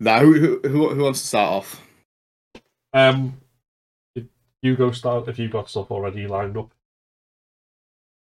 now, 0.00 0.20
who, 0.20 0.60
who 0.62 0.94
who 0.94 1.02
wants 1.02 1.20
to 1.22 1.26
start 1.26 1.52
off? 1.52 1.82
Um, 2.92 3.40
you 4.62 4.76
go 4.76 4.90
start 4.90 5.28
if 5.28 5.38
you've 5.38 5.52
got 5.52 5.68
stuff 5.70 5.90
already 5.90 6.26
lined 6.26 6.56
up. 6.56 6.70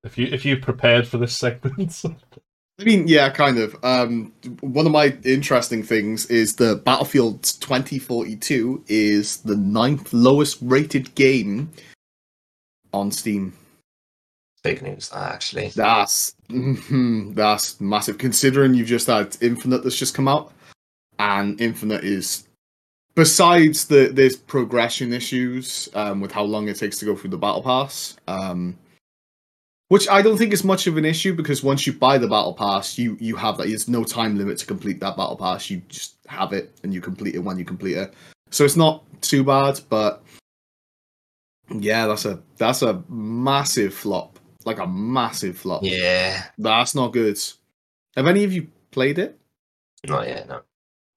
If 0.03 0.17
you 0.17 0.27
if 0.27 0.45
you 0.45 0.57
prepared 0.57 1.07
for 1.07 1.17
this 1.17 1.35
segment. 1.37 2.03
I 2.79 2.83
mean, 2.85 3.09
yeah, 3.09 3.29
kind 3.29 3.59
of. 3.59 3.75
Um, 3.83 4.31
one 4.61 4.85
of 4.85 4.93
my 4.93 5.17
interesting 5.25 5.83
things 5.83 6.27
is 6.27 6.55
the 6.55 6.77
Battlefield 6.77 7.43
2042 7.43 8.85
is 8.87 9.37
the 9.37 9.57
ninth 9.57 10.13
lowest 10.13 10.59
rated 10.61 11.13
game 11.15 11.69
on 12.93 13.11
Steam. 13.11 13.51
Big 14.63 14.81
news, 14.81 15.09
that, 15.09 15.33
actually. 15.33 15.69
That's 15.69 16.35
mhm, 16.49 17.33
that's 17.35 17.79
massive. 17.79 18.17
Considering 18.17 18.73
you've 18.73 18.87
just 18.87 19.07
had 19.07 19.37
Infinite 19.41 19.83
that's 19.83 19.97
just 19.97 20.13
come 20.13 20.27
out, 20.27 20.51
and 21.17 21.59
Infinite 21.61 22.03
is 22.03 22.47
besides 23.15 23.85
the 23.85 24.09
there's 24.13 24.35
progression 24.35 25.13
issues 25.13 25.89
um, 25.93 26.19
with 26.21 26.31
how 26.31 26.43
long 26.43 26.67
it 26.67 26.77
takes 26.77 26.97
to 26.99 27.05
go 27.05 27.15
through 27.15 27.29
the 27.29 27.37
battle 27.37 27.63
pass. 27.63 28.17
Um, 28.27 28.77
which 29.89 30.07
I 30.07 30.21
don't 30.21 30.37
think 30.37 30.53
is 30.53 30.63
much 30.63 30.85
of 30.85 30.97
an 30.97 31.05
issue 31.05 31.33
because 31.33 31.63
once 31.63 31.87
you 31.87 31.93
buy 31.93 32.17
the 32.17 32.27
battle 32.27 32.53
pass, 32.53 32.97
you 32.97 33.17
you 33.19 33.35
have 33.35 33.57
that. 33.57 33.67
There's 33.67 33.89
no 33.89 34.03
time 34.03 34.37
limit 34.37 34.57
to 34.59 34.65
complete 34.65 34.99
that 34.99 35.17
battle 35.17 35.35
pass. 35.35 35.69
You 35.69 35.81
just 35.89 36.17
have 36.27 36.53
it 36.53 36.77
and 36.83 36.93
you 36.93 37.01
complete 37.01 37.35
it 37.35 37.39
when 37.39 37.57
you 37.57 37.65
complete 37.65 37.97
it. 37.97 38.13
So 38.51 38.65
it's 38.65 38.75
not 38.75 39.03
too 39.21 39.43
bad, 39.43 39.79
but 39.89 40.23
yeah, 41.71 42.07
that's 42.07 42.25
a 42.25 42.39
that's 42.57 42.83
a 42.83 43.03
massive 43.09 43.93
flop. 43.93 44.39
Like 44.65 44.79
a 44.79 44.87
massive 44.87 45.57
flop. 45.57 45.81
Yeah, 45.83 46.43
That's 46.57 46.93
not 46.95 47.13
good. 47.13 47.39
Have 48.15 48.27
any 48.27 48.43
of 48.43 48.53
you 48.53 48.67
played 48.91 49.19
it? 49.19 49.37
not 50.07 50.27
yet. 50.27 50.47
No, 50.47 50.61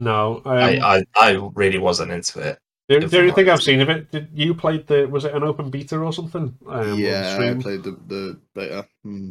no, 0.01 0.37
um, 0.45 0.59
I, 0.59 0.79
I 0.81 1.05
I 1.17 1.51
really 1.55 1.79
wasn't 1.79 2.13
into 2.13 2.41
it. 2.41 2.59
the, 2.89 3.07
the 3.07 3.19
only 3.21 3.33
thing 3.33 3.49
I've 3.49 3.63
seen 3.63 3.81
of 3.81 3.89
it, 3.89 4.11
did 4.11 4.29
you 4.35 4.55
played 4.55 4.87
the 4.87 5.07
was 5.07 5.25
it 5.25 5.35
an 5.35 5.43
open 5.45 5.71
beta 5.71 5.97
or 5.99 6.13
something? 6.13 6.57
Um, 6.67 6.99
yeah, 6.99 7.39
I 7.41 7.55
played 7.63 7.83
the 7.85 7.97
the 8.07 8.39
beta. 8.55 8.87
Hmm. 9.05 9.31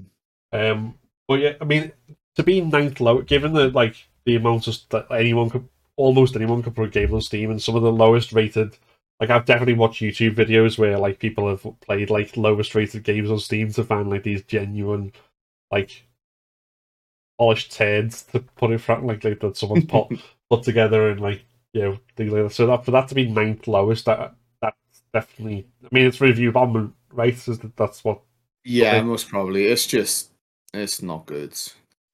Um, 0.53 0.95
but 1.27 1.39
yeah, 1.39 1.53
I 1.61 1.65
mean, 1.65 1.91
to 2.35 2.43
be 2.43 2.61
ninth 2.61 2.99
low, 2.99 3.21
given 3.21 3.53
the 3.53 3.69
like 3.69 3.95
the 4.25 4.35
amount 4.35 4.67
of 4.67 4.77
that 4.89 5.07
anyone 5.11 5.49
could, 5.49 5.67
almost 5.95 6.35
anyone 6.35 6.63
could 6.63 6.75
put 6.75 6.87
a 6.87 6.89
game 6.89 7.13
on 7.13 7.21
Steam, 7.21 7.51
and 7.51 7.61
some 7.61 7.75
of 7.75 7.83
the 7.83 7.91
lowest 7.91 8.33
rated, 8.33 8.77
like 9.21 9.29
I've 9.29 9.45
definitely 9.45 9.75
watched 9.75 10.01
YouTube 10.01 10.35
videos 10.35 10.77
where 10.79 10.97
like 10.97 11.19
people 11.19 11.47
have 11.47 11.65
played 11.81 12.09
like 12.09 12.35
lowest 12.35 12.73
rated 12.75 13.03
games 13.03 13.29
on 13.29 13.39
Steam 13.39 13.71
to 13.73 13.83
find 13.83 14.09
like 14.09 14.23
these 14.23 14.43
genuine, 14.43 15.13
like 15.71 16.03
polished 17.37 17.71
turds 17.71 18.23
to 18.23 18.39
put 18.39 18.71
in 18.71 18.77
front, 18.79 19.05
like, 19.05 19.23
like 19.23 19.39
that 19.39 19.55
someone's 19.57 19.85
put 19.85 20.07
put 20.49 20.63
together 20.63 21.09
and 21.11 21.21
like 21.21 21.45
you 21.73 21.81
know 21.83 21.99
things 22.17 22.31
like 22.33 22.43
that. 22.43 22.53
So 22.53 22.65
that 22.67 22.83
for 22.83 22.91
that 22.91 23.07
to 23.09 23.15
be 23.15 23.29
ninth 23.29 23.67
lowest, 23.67 24.05
that 24.05 24.33
that's 24.59 25.03
definitely. 25.13 25.67
I 25.83 25.87
mean, 25.91 26.07
it's 26.07 26.19
review 26.19 26.51
bomb, 26.51 26.95
right? 27.13 27.37
So 27.37 27.53
that- 27.53 27.77
that's 27.77 28.03
what 28.03 28.21
Yeah, 28.63 28.95
Okay. 28.95 29.03
most 29.05 29.29
probably. 29.29 29.67
It's 29.67 29.85
just 29.85 30.31
it's 30.73 31.03
not 31.03 31.27
good. 31.27 31.55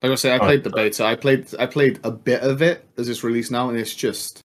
Like 0.02 0.12
I 0.12 0.16
say, 0.16 0.36
I 0.36 0.40
played 0.40 0.64
the 0.64 0.70
beta. 0.72 1.06
I 1.06 1.16
played 1.16 1.48
I 1.58 1.66
played 1.68 2.00
a 2.04 2.12
bit 2.12 2.42
of 2.44 2.62
it 2.62 2.86
as 2.98 3.08
it's 3.08 3.24
released 3.24 3.52
now, 3.52 3.70
and 3.70 3.78
it's 3.80 3.96
just 3.96 4.42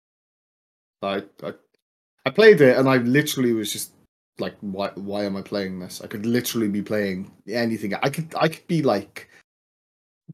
I 1.02 1.24
I, 1.42 1.54
I 2.24 2.30
played 2.30 2.60
it, 2.60 2.78
and 2.78 2.88
I 2.88 2.98
literally 2.98 3.52
was 3.52 3.72
just 3.72 3.92
like, 4.38 4.54
why 4.60 4.90
why 4.94 5.24
am 5.24 5.36
I 5.36 5.42
playing 5.42 5.78
this? 5.78 6.00
I 6.00 6.06
could 6.06 6.26
literally 6.26 6.68
be 6.68 6.82
playing 6.82 7.30
anything. 7.48 7.94
I 7.94 8.08
could 8.10 8.34
I 8.38 8.48
could 8.48 8.66
be 8.66 8.82
like 8.82 9.28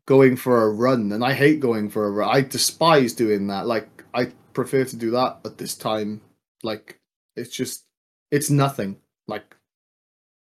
going 0.06 0.36
for 0.36 0.62
a 0.62 0.70
run, 0.70 1.12
and 1.12 1.24
I 1.24 1.32
hate 1.32 1.60
going 1.60 1.88
for 1.90 2.06
a 2.06 2.10
run. 2.10 2.30
I 2.30 2.42
despise 2.42 3.12
doing 3.12 3.46
that. 3.48 3.66
Like 3.66 4.04
I 4.14 4.32
prefer 4.52 4.84
to 4.84 4.96
do 4.96 5.10
that 5.12 5.40
at 5.44 5.58
this 5.58 5.74
time. 5.74 6.20
Like 6.62 6.98
it's 7.36 7.54
just 7.54 7.84
it's 8.30 8.50
nothing. 8.50 8.96
Like 9.26 9.56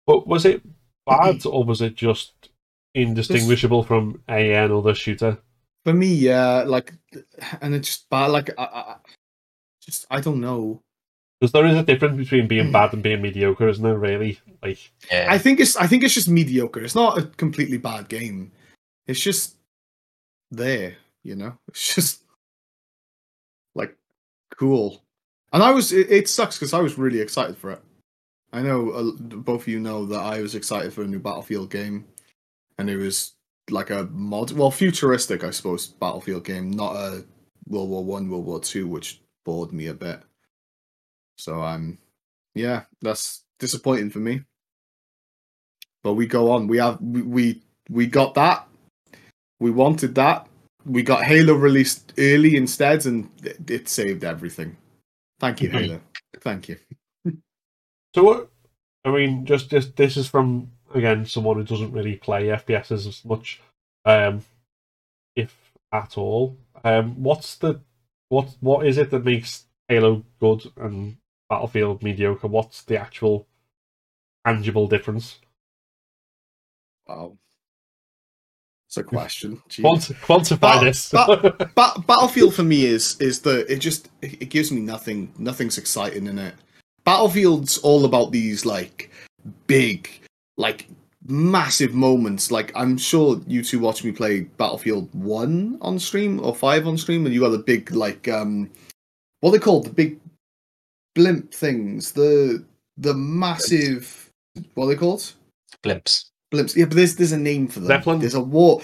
But 0.06 0.28
was 0.28 0.46
it 0.46 0.62
bad 1.06 1.46
or 1.46 1.64
was 1.64 1.82
it 1.82 1.96
just 1.96 2.50
indistinguishable 2.94 3.84
from 3.84 4.22
AN 4.28 4.72
or 4.72 4.82
the 4.82 4.94
shooter? 4.94 5.38
For 5.84 5.94
me, 5.94 6.14
yeah, 6.14 6.64
like, 6.64 6.94
and 7.62 7.76
it's 7.76 7.90
just 7.90 8.10
bad. 8.10 8.28
Like, 8.28 8.52
I, 8.58 8.64
I 8.64 8.96
just 9.82 10.06
I 10.10 10.22
don't 10.22 10.40
know. 10.40 10.82
Because 11.40 11.52
there 11.52 11.66
is 11.66 11.76
a 11.76 11.84
difference 11.84 12.18
between 12.18 12.48
being 12.48 12.72
bad 12.72 12.94
and 12.94 13.04
being 13.04 13.22
mediocre, 13.22 13.68
isn't 13.68 13.84
there? 13.84 13.98
Really, 13.98 14.40
like 14.62 14.92
Yeah, 15.12 15.28
I 15.30 15.38
think 15.38 15.60
it's 15.60 15.76
I 15.76 15.88
think 15.88 16.04
it's 16.04 16.14
just 16.14 16.30
mediocre. 16.30 16.82
It's 16.82 16.96
not 16.96 17.18
a 17.18 17.24
completely 17.24 17.78
bad 17.78 18.08
game. 18.08 18.52
It's 19.08 19.20
just 19.20 19.56
there, 20.52 20.96
you 21.24 21.36
know. 21.36 21.58
It's 21.68 21.96
just 21.96 22.24
like 23.76 23.96
cool. 24.58 25.04
And 25.52 25.62
I 25.62 25.72
was 25.72 25.92
it, 25.92 26.10
it 26.10 26.30
sucks 26.30 26.58
because 26.58 26.74
I 26.74 26.80
was 26.80 26.98
really 26.98 27.20
excited 27.20 27.58
for 27.58 27.72
it. 27.72 27.82
I 28.54 28.62
know 28.62 28.92
uh, 28.92 29.12
both 29.20 29.64
of 29.64 29.68
you 29.68 29.80
know 29.80 30.06
that 30.06 30.20
I 30.20 30.40
was 30.40 30.56
excited 30.56 30.94
for 30.94 31.02
a 31.02 31.08
new 31.08 31.20
Battlefield 31.20 31.72
game, 31.72 32.06
and 32.78 32.90
it 32.90 32.98
was 32.98 33.34
like 33.70 33.90
a 33.90 34.08
mod, 34.12 34.52
well, 34.52 34.72
futuristic, 34.72 35.44
I 35.44 35.50
suppose, 35.50 35.88
Battlefield 35.88 36.46
game, 36.46 36.70
not 36.72 36.96
a 36.96 37.26
World 37.68 37.90
War 37.90 38.04
One, 38.04 38.30
World 38.30 38.46
War 38.46 38.60
Two, 38.60 38.88
which 38.88 39.22
bored 39.44 39.74
me 39.74 39.88
a 39.88 39.94
bit. 39.94 40.22
So 41.38 41.62
um, 41.62 41.98
yeah, 42.56 42.84
that's 43.02 43.44
disappointing 43.60 44.10
for 44.10 44.20
me. 44.20 44.42
But 46.04 46.14
we 46.14 46.28
go 46.28 46.52
on. 46.52 46.68
We 46.68 46.78
have 46.78 47.00
we 47.02 47.62
we, 47.90 48.08
got 48.08 48.34
that. 48.36 48.68
We 49.60 49.72
wanted 49.72 50.16
that. 50.16 50.48
We 50.86 51.02
got 51.02 51.24
Halo 51.24 51.54
released 51.54 52.14
early 52.18 52.56
instead, 52.56 53.06
and 53.06 53.30
it, 53.44 53.70
it 53.72 53.90
saved 53.90 54.24
everything. 54.24 54.78
Thank 55.40 55.62
you, 55.62 55.70
Mhm. 55.70 55.72
Halo. 55.72 56.02
Thank 56.42 56.70
you. 56.70 56.78
so. 58.16 58.24
What, 58.24 58.50
I 59.06 59.12
mean, 59.12 59.46
just 59.46 59.70
this. 59.70 59.88
This 59.88 60.18
is 60.18 60.28
from 60.28 60.72
again 60.94 61.26
someone 61.26 61.58
who 61.58 61.64
doesn't 61.64 61.92
really 61.94 62.16
play 62.18 62.48
FPSs 62.48 63.08
as 63.08 63.26
much, 63.26 63.62
um, 64.06 64.44
if 65.36 65.56
at 65.92 66.18
all. 66.18 66.58
Um, 66.84 67.24
what's 67.24 67.56
the 67.56 67.82
what? 68.30 68.56
What 68.60 68.86
is 68.86 68.98
it 68.98 69.10
that 69.12 69.26
makes 69.26 69.66
Halo 69.88 70.24
good 70.40 70.64
and 70.78 71.18
Battlefield 71.50 72.04
mediocre? 72.04 72.48
What's 72.48 72.84
the 72.84 72.98
actual 72.98 73.48
tangible 74.46 74.88
difference? 74.88 75.40
Wow. 77.08 77.38
It's 78.88 78.98
a 78.98 79.04
question. 79.04 79.62
Quanti- 79.82 80.14
quantify 80.14 80.82
this. 80.82 81.10
Ba- 81.76 82.04
Battlefield 82.08 82.54
for 82.54 82.64
me 82.64 82.86
is 82.86 83.20
is 83.20 83.40
the 83.40 83.72
it 83.72 83.80
just 83.80 84.10
it 84.22 84.50
gives 84.50 84.72
me 84.72 84.82
nothing. 84.82 85.34
Nothing's 85.40 85.80
exciting 85.80 86.28
in 86.28 86.38
it. 86.38 86.54
Battlefield's 87.04 87.80
all 87.80 88.06
about 88.06 88.32
these 88.32 88.66
like 88.66 89.12
big, 89.68 90.10
like 90.58 90.88
massive 91.28 91.94
moments. 91.94 92.52
Like 92.52 92.72
I'm 92.76 92.98
sure 92.98 93.42
you 93.48 93.64
two 93.64 93.80
watch 93.80 94.04
me 94.04 94.12
play 94.12 94.42
Battlefield 94.42 95.10
One 95.14 95.80
on 95.82 95.98
stream 95.98 96.40
or 96.40 96.56
Five 96.56 96.88
on 96.88 96.98
stream, 96.98 97.26
and 97.26 97.34
you 97.34 97.42
got 97.42 97.50
the 97.50 97.58
big 97.58 97.92
like 97.92 98.28
um, 98.28 98.70
what 99.40 99.50
are 99.50 99.54
they 99.54 99.60
called? 99.60 99.86
The 99.86 99.92
big 99.92 100.20
blimp 101.16 101.54
things. 101.54 102.12
The 102.12 102.64
the 102.98 103.14
massive 103.14 104.32
what 104.76 104.86
are 104.86 104.90
they 104.90 104.96
called? 104.96 105.34
blimps. 105.84 106.30
Blimps. 106.54 106.76
Yeah, 106.76 106.86
but 106.86 106.96
there's 106.96 107.16
there's 107.16 107.32
a 107.32 107.38
name 107.38 107.68
for 107.68 107.80
them. 107.80 107.88
Zeppelin? 107.88 108.20
There's 108.20 108.34
a 108.34 108.42
war. 108.42 108.82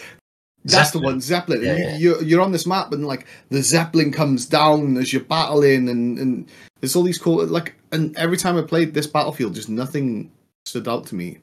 That's 0.66 0.92
the 0.92 1.00
one, 1.00 1.22
Zeppelin. 1.22 1.64
Yeah, 1.64 1.72
and 1.72 1.80
yeah. 1.80 1.98
you, 1.98 2.10
You're, 2.10 2.24
you're 2.24 2.42
on 2.42 2.52
this 2.52 2.68
map, 2.68 2.92
and 2.92 3.08
like 3.08 3.26
the 3.50 3.64
Zeppelin 3.64 4.12
comes 4.12 4.46
down 4.46 4.98
as 4.98 5.14
you're 5.14 5.24
battling, 5.24 5.88
and 5.88 6.20
and 6.20 6.50
there's 6.82 6.96
all 6.96 7.04
these 7.04 7.18
cool 7.18 7.46
like. 7.46 7.76
And 7.92 8.16
every 8.18 8.38
time 8.38 8.58
I 8.58 8.62
played 8.62 8.94
this 8.94 9.08
battlefield, 9.08 9.56
just 9.56 9.70
nothing 9.70 10.32
stood 10.66 10.88
out 10.88 11.08
to 11.08 11.16
me. 11.16 11.40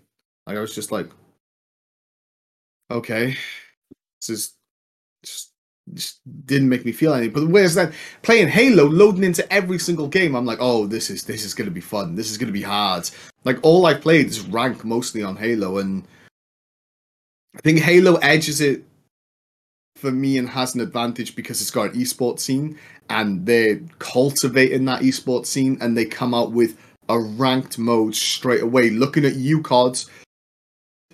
Like 0.47 0.57
I 0.57 0.61
was 0.61 0.74
just 0.74 0.93
like, 0.93 1.09
okay, 2.91 3.37
this 4.20 4.30
is 4.30 4.53
just 5.24 5.51
just 5.95 6.20
didn't 6.47 6.68
make 6.68 6.84
me 6.84 6.93
feel 6.93 7.14
anything. 7.14 7.32
But 7.32 7.49
whereas 7.49 7.74
that 7.74 7.93
playing 8.22 8.49
Halo, 8.49 8.84
loading 8.84 9.24
into 9.24 9.51
every 9.53 9.78
single 9.78 10.09
game, 10.09 10.34
I'm 10.34 10.47
like, 10.47 10.59
oh, 10.61 10.87
this 10.87 11.11
is 11.11 11.24
this 11.24 11.45
is 11.45 11.55
gonna 11.55 11.70
be 11.70 11.80
fun. 11.80 12.14
This 12.14 12.30
is 12.30 12.39
gonna 12.39 12.53
be 12.53 12.62
hard. 12.62 13.09
Like 13.45 13.59
all 13.62 13.87
I've 13.87 14.01
played 14.01 14.26
is 14.26 14.41
rank 14.41 14.84
mostly 14.84 15.22
on 15.22 15.37
Halo, 15.37 15.78
and 15.78 16.07
I 17.57 17.61
think 17.61 17.78
Halo 17.78 18.16
edges 18.16 18.61
it 18.61 18.84
for 19.97 20.11
me 20.12 20.39
and 20.39 20.49
has 20.49 20.74
an 20.74 20.80
advantage 20.80 21.34
because 21.34 21.61
it's 21.61 21.70
got 21.70 21.95
an 21.95 22.01
esports 22.01 22.41
scene 22.41 22.78
and 23.09 23.47
they're 23.47 23.80
cultivating 23.99 24.84
that 24.84 25.03
esports 25.03 25.47
scene 25.47 25.78
and 25.80 25.97
they 25.97 26.05
come 26.05 26.34
out 26.34 26.53
with 26.53 26.76
a 27.09 27.18
ranked 27.18 27.78
mode 27.78 28.14
straight 28.14 28.62
away. 28.62 28.91
Looking 28.91 29.24
at 29.24 29.37
you, 29.37 29.62
cards, 29.62 30.11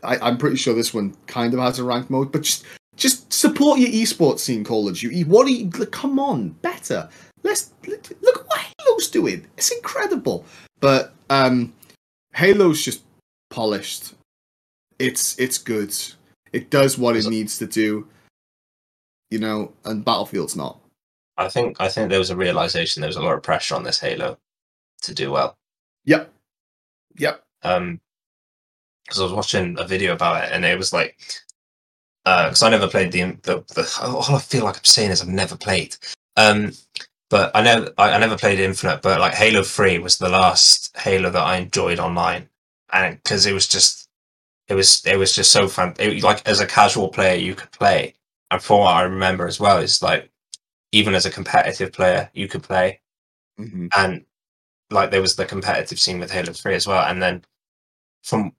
I, 0.03 0.17
I'm 0.19 0.37
pretty 0.37 0.57
sure 0.57 0.75
this 0.75 0.93
one 0.93 1.15
kind 1.27 1.55
of 1.55 1.61
has 1.61 1.79
a 1.79 1.85
ranked 1.85 2.11
mode, 2.11 2.33
but 2.33 2.43
just 2.43 2.65
just 2.97 3.33
support 3.33 3.79
your 3.79 3.91
esports 3.91 4.41
scene, 4.41 4.65
Call 4.65 4.89
of 4.89 4.97
Duty. 4.97 5.25
What 5.25 5.47
are 5.47 5.51
you? 5.51 5.69
Come 5.69 6.19
on, 6.19 6.51
better. 6.63 7.09
Let's 7.43 7.73
look 7.87 8.11
at 8.11 8.47
what 8.47 8.67
Halo's 8.79 9.09
doing. 9.09 9.47
It's 9.57 9.71
incredible. 9.71 10.45
But 10.81 11.15
um, 11.31 11.73
Halo's 12.35 12.83
just 12.83 13.03
polished. 13.51 14.15
It's 14.99 15.39
it's 15.39 15.59
good. 15.59 15.95
It 16.53 16.71
does 16.71 16.99
what 16.99 17.17
it 17.17 17.27
needs 17.27 17.59
to 17.59 17.67
do. 17.67 18.07
You 19.31 19.39
know, 19.39 19.73
and 19.85 20.05
Battlefield's 20.05 20.57
not. 20.57 20.79
I 21.39 21.49
think 21.49 21.81
I 21.81 21.89
think 21.89 22.11
there 22.11 22.19
was 22.19 22.31
a 22.31 22.37
realization 22.37 23.01
there 23.01 23.09
was 23.09 23.17
a 23.17 23.23
lot 23.23 23.35
of 23.35 23.43
pressure 23.43 23.75
on 23.75 23.83
this 23.83 23.99
Halo 23.99 24.39
to 25.03 25.15
do 25.15 25.33
well. 25.33 25.57
Yep. 26.05 26.33
Yep. 27.17 27.43
Um, 27.63 28.01
because 29.05 29.21
I 29.21 29.25
was 29.25 29.33
watching 29.33 29.79
a 29.79 29.87
video 29.87 30.15
about 30.15 30.45
it 30.45 30.53
and 30.53 30.65
it 30.65 30.79
was 30.79 30.93
like, 30.93 31.19
because 32.49 32.63
I 32.63 32.71
never 32.71 32.89
played 32.89 33.13
the, 33.13 33.23
the 33.43 33.65
the 33.75 33.99
all 34.03 34.37
I 34.37 34.41
feel 34.41 34.65
like 34.65 34.77
I'm 34.77 34.85
saying 34.85 35.11
is 35.11 35.23
I've 35.23 35.29
never 35.29 35.57
played. 35.57 35.97
Um, 36.37 36.73
but 37.31 37.51
I 37.55 37.63
know 37.63 37.89
I, 37.99 38.13
I 38.13 38.19
never 38.19 38.37
played 38.37 38.61
Infinite, 38.61 39.03
but 39.03 39.21
like 39.21 39.35
Halo 39.35 39.63
Three 39.63 39.99
was 39.99 40.19
the 40.19 40.29
last 40.29 40.97
Halo 40.99 41.31
that 41.31 41.43
I 41.43 41.57
enjoyed 41.57 41.99
online, 41.99 42.49
and 42.93 43.17
because 43.23 43.47
it 43.47 43.53
was 43.53 43.67
just 43.69 44.09
it 44.69 44.75
was 44.75 45.05
it 45.07 45.17
was 45.19 45.35
just 45.35 45.53
so 45.53 45.69
fun. 45.69 45.95
It, 45.99 46.23
like 46.23 46.47
as 46.49 46.61
a 46.61 46.67
casual 46.67 47.09
player, 47.09 47.37
you 47.37 47.55
could 47.55 47.71
play, 47.73 48.15
and 48.51 48.63
from 48.63 48.81
what 48.81 48.95
I 48.95 49.03
remember 49.03 49.47
as 49.47 49.61
well 49.61 49.79
is 49.79 50.03
like 50.03 50.31
even 50.93 51.15
as 51.15 51.27
a 51.27 51.31
competitive 51.31 51.93
player, 51.93 52.31
you 52.35 52.49
could 52.49 52.63
play, 52.63 53.01
hmm 53.59 53.89
and 53.97 54.25
like 54.91 55.11
there 55.11 55.23
was 55.23 55.37
the 55.37 55.47
competitive 55.47 56.01
scene 56.01 56.21
with 56.21 56.31
Halo 56.31 56.53
Three 56.53 56.75
as 56.75 56.87
well, 56.87 57.05
and 57.07 57.23
then 57.23 57.45
from 58.25 58.53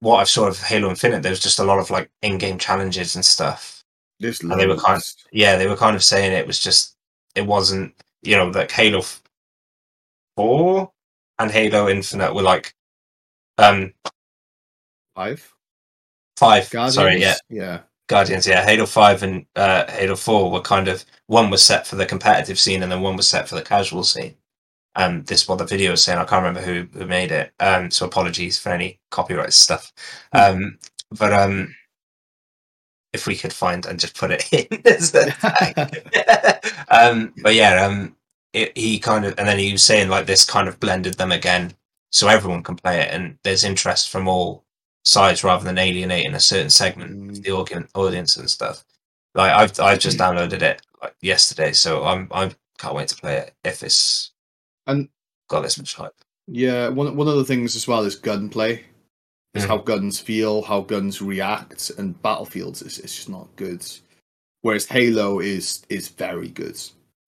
what 0.00 0.16
I've 0.16 0.28
saw 0.28 0.48
of 0.48 0.58
Halo 0.58 0.88
Infinite, 0.88 1.22
there 1.22 1.30
was 1.30 1.40
just 1.40 1.58
a 1.58 1.64
lot 1.64 1.78
of 1.78 1.90
like 1.90 2.10
in-game 2.22 2.58
challenges 2.58 3.14
and 3.14 3.24
stuff. 3.24 3.84
This 4.18 4.40
And 4.40 4.52
they 4.52 4.66
were 4.66 4.76
kind 4.76 4.94
loads. 4.94 5.16
Yeah, 5.32 5.56
they 5.56 5.66
were 5.66 5.76
kind 5.76 5.96
of 5.96 6.04
saying 6.04 6.32
it 6.32 6.46
was 6.46 6.58
just 6.58 6.96
it 7.34 7.46
wasn't 7.46 7.94
you 8.22 8.36
know 8.36 8.48
like 8.48 8.70
Halo 8.70 9.02
Four 10.36 10.92
and 11.38 11.50
Halo 11.50 11.88
Infinite 11.88 12.34
were 12.34 12.42
like 12.42 12.74
um 13.58 13.94
five. 15.14 15.54
five. 16.36 16.70
Guardians. 16.70 16.94
Sorry, 16.94 17.20
yeah, 17.20 17.36
yeah. 17.48 17.80
Guardians. 18.08 18.46
Yeah, 18.46 18.64
Halo 18.64 18.86
Five 18.86 19.22
and 19.22 19.46
uh, 19.56 19.90
Halo 19.90 20.16
Four 20.16 20.50
were 20.50 20.60
kind 20.60 20.88
of 20.88 21.04
one 21.26 21.48
was 21.50 21.62
set 21.62 21.86
for 21.86 21.96
the 21.96 22.06
competitive 22.06 22.58
scene 22.58 22.82
and 22.82 22.90
then 22.90 23.00
one 23.00 23.16
was 23.16 23.28
set 23.28 23.48
for 23.48 23.54
the 23.54 23.62
casual 23.62 24.04
scene. 24.04 24.34
Um, 24.96 25.22
this 25.24 25.42
is 25.42 25.48
what 25.48 25.58
the 25.58 25.66
video 25.66 25.92
is 25.92 26.02
saying. 26.02 26.18
I 26.18 26.24
can't 26.24 26.44
remember 26.44 26.60
who 26.62 26.86
who 26.98 27.06
made 27.06 27.30
it. 27.32 27.52
Um, 27.60 27.90
so 27.90 28.06
apologies 28.06 28.58
for 28.58 28.70
any 28.70 28.98
copyright 29.10 29.52
stuff. 29.52 29.92
Um, 30.32 30.78
but 31.12 31.32
um, 31.32 31.74
if 33.12 33.26
we 33.26 33.36
could 33.36 33.52
find 33.52 33.86
and 33.86 33.98
just 33.98 34.16
put 34.16 34.30
it 34.30 34.52
in 34.72 34.82
as 34.86 35.14
a 35.14 35.30
tag. 35.30 36.08
um, 36.88 37.32
but 37.42 37.54
yeah, 37.54 37.84
um, 37.84 38.16
it, 38.52 38.76
he 38.76 38.98
kind 38.98 39.24
of 39.24 39.34
and 39.38 39.48
then 39.48 39.58
he 39.58 39.72
was 39.72 39.82
saying 39.82 40.08
like 40.08 40.26
this 40.26 40.44
kind 40.44 40.68
of 40.68 40.80
blended 40.80 41.14
them 41.14 41.32
again, 41.32 41.72
so 42.12 42.28
everyone 42.28 42.62
can 42.62 42.76
play 42.76 43.00
it, 43.00 43.10
and 43.12 43.38
there's 43.44 43.64
interest 43.64 44.10
from 44.10 44.28
all 44.28 44.64
sides 45.04 45.42
rather 45.44 45.64
than 45.64 45.78
alienating 45.78 46.34
a 46.34 46.40
certain 46.40 46.70
segment 46.70 47.10
of 47.12 47.38
Mm. 47.38 47.42
the 47.44 47.50
organ, 47.52 47.88
audience 47.94 48.36
and 48.36 48.50
stuff. 48.50 48.84
Like 49.34 49.52
I've 49.52 49.80
I've 49.80 49.98
just 50.00 50.18
downloaded 50.18 50.62
it 50.62 50.82
like 51.02 51.14
yesterday, 51.20 51.72
so 51.72 52.04
I'm 52.04 52.28
I 52.32 52.52
can't 52.78 52.94
wait 52.94 53.08
to 53.08 53.16
play 53.16 53.36
it 53.38 53.54
if 53.64 53.82
it's 53.82 54.32
And 54.90 55.08
got 55.48 55.62
this 55.62 55.78
much 55.78 55.94
hype. 55.94 56.14
yeah, 56.46 56.88
one 56.88 57.16
one 57.16 57.28
of 57.28 57.36
the 57.36 57.44
things 57.44 57.76
as 57.76 57.86
well 57.88 58.04
is 58.04 58.16
gunplay. 58.16 58.84
Is 59.54 59.64
Mhm. 59.64 59.68
how 59.68 59.78
guns 59.78 60.20
feel, 60.20 60.62
how 60.62 60.80
guns 60.82 61.20
react, 61.20 61.90
and 61.98 62.20
battlefields 62.22 62.82
is 62.82 62.98
it's 62.98 63.16
just 63.16 63.28
not 63.28 63.48
good. 63.56 63.84
Whereas 64.62 64.86
Halo 64.86 65.40
is 65.40 65.82
is 65.88 66.08
very 66.08 66.48
good. 66.48 66.78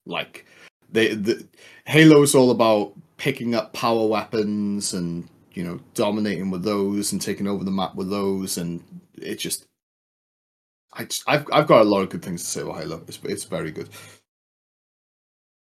Like 0.07 0.47
they 0.91 1.15
the 1.15 1.47
Halo's 1.87 2.35
all 2.35 2.51
about 2.51 2.93
picking 3.17 3.55
up 3.55 3.73
power 3.73 4.07
weapons 4.07 4.95
and 4.95 5.29
you 5.55 5.65
know 5.65 5.81
dominating 5.95 6.51
with 6.51 6.63
those 6.65 7.13
and 7.13 7.21
taking 7.23 7.47
over 7.49 7.65
the 7.65 7.71
map 7.71 7.95
with 7.97 8.11
those, 8.11 8.59
and 8.59 8.83
it 9.21 9.37
just 9.37 9.67
I 10.93 11.05
just, 11.05 11.23
I've 11.27 11.47
I've 11.53 11.67
got 11.67 11.83
a 11.83 11.89
lot 11.89 12.03
of 12.03 12.11
good 12.11 12.23
things 12.23 12.43
to 12.45 12.49
say 12.51 12.61
about 12.63 12.79
Halo. 12.83 13.03
It's 13.09 13.19
it's 13.25 13.45
very 13.45 13.71
good. 13.73 13.89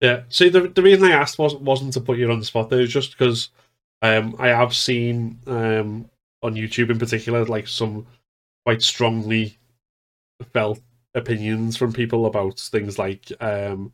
Yeah. 0.01 0.23
See, 0.29 0.49
the 0.49 0.67
the 0.69 0.81
reason 0.81 1.03
I 1.05 1.11
asked 1.11 1.39
wasn't 1.39 1.63
wasn't 1.63 1.93
to 1.93 2.01
put 2.01 2.17
you 2.17 2.31
on 2.31 2.39
the 2.39 2.45
spot. 2.45 2.69
There, 2.69 2.79
was 2.79 2.91
just 2.93 3.11
because 3.11 3.49
um, 4.01 4.35
I 4.39 4.47
have 4.47 4.73
seen 4.73 5.39
um, 5.47 6.09
on 6.41 6.55
YouTube 6.55 6.89
in 6.89 6.99
particular, 6.99 7.45
like 7.45 7.67
some 7.67 8.07
quite 8.65 8.81
strongly 8.81 9.57
felt 10.53 10.79
opinions 11.15 11.75
from 11.75 11.91
people 11.91 12.25
about 12.25 12.59
things 12.59 12.97
like 12.97 13.31
um, 13.41 13.91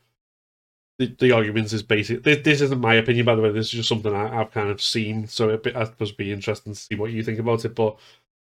the 0.99 1.07
the 1.19 1.31
arguments 1.31 1.73
is 1.73 1.83
basic. 1.83 2.23
This, 2.23 2.43
this 2.43 2.61
isn't 2.61 2.79
my 2.79 2.95
opinion, 2.95 3.25
by 3.25 3.35
the 3.35 3.41
way. 3.41 3.51
This 3.51 3.67
is 3.67 3.71
just 3.71 3.89
something 3.89 4.13
I, 4.13 4.41
I've 4.41 4.51
kind 4.51 4.69
of 4.69 4.81
seen. 4.81 5.27
So 5.27 5.49
it 5.49 5.65
it 5.65 5.99
must 5.99 6.17
be 6.17 6.31
interesting 6.31 6.73
to 6.73 6.79
see 6.79 6.95
what 6.95 7.11
you 7.11 7.23
think 7.23 7.39
about 7.39 7.65
it. 7.65 7.75
But 7.75 7.97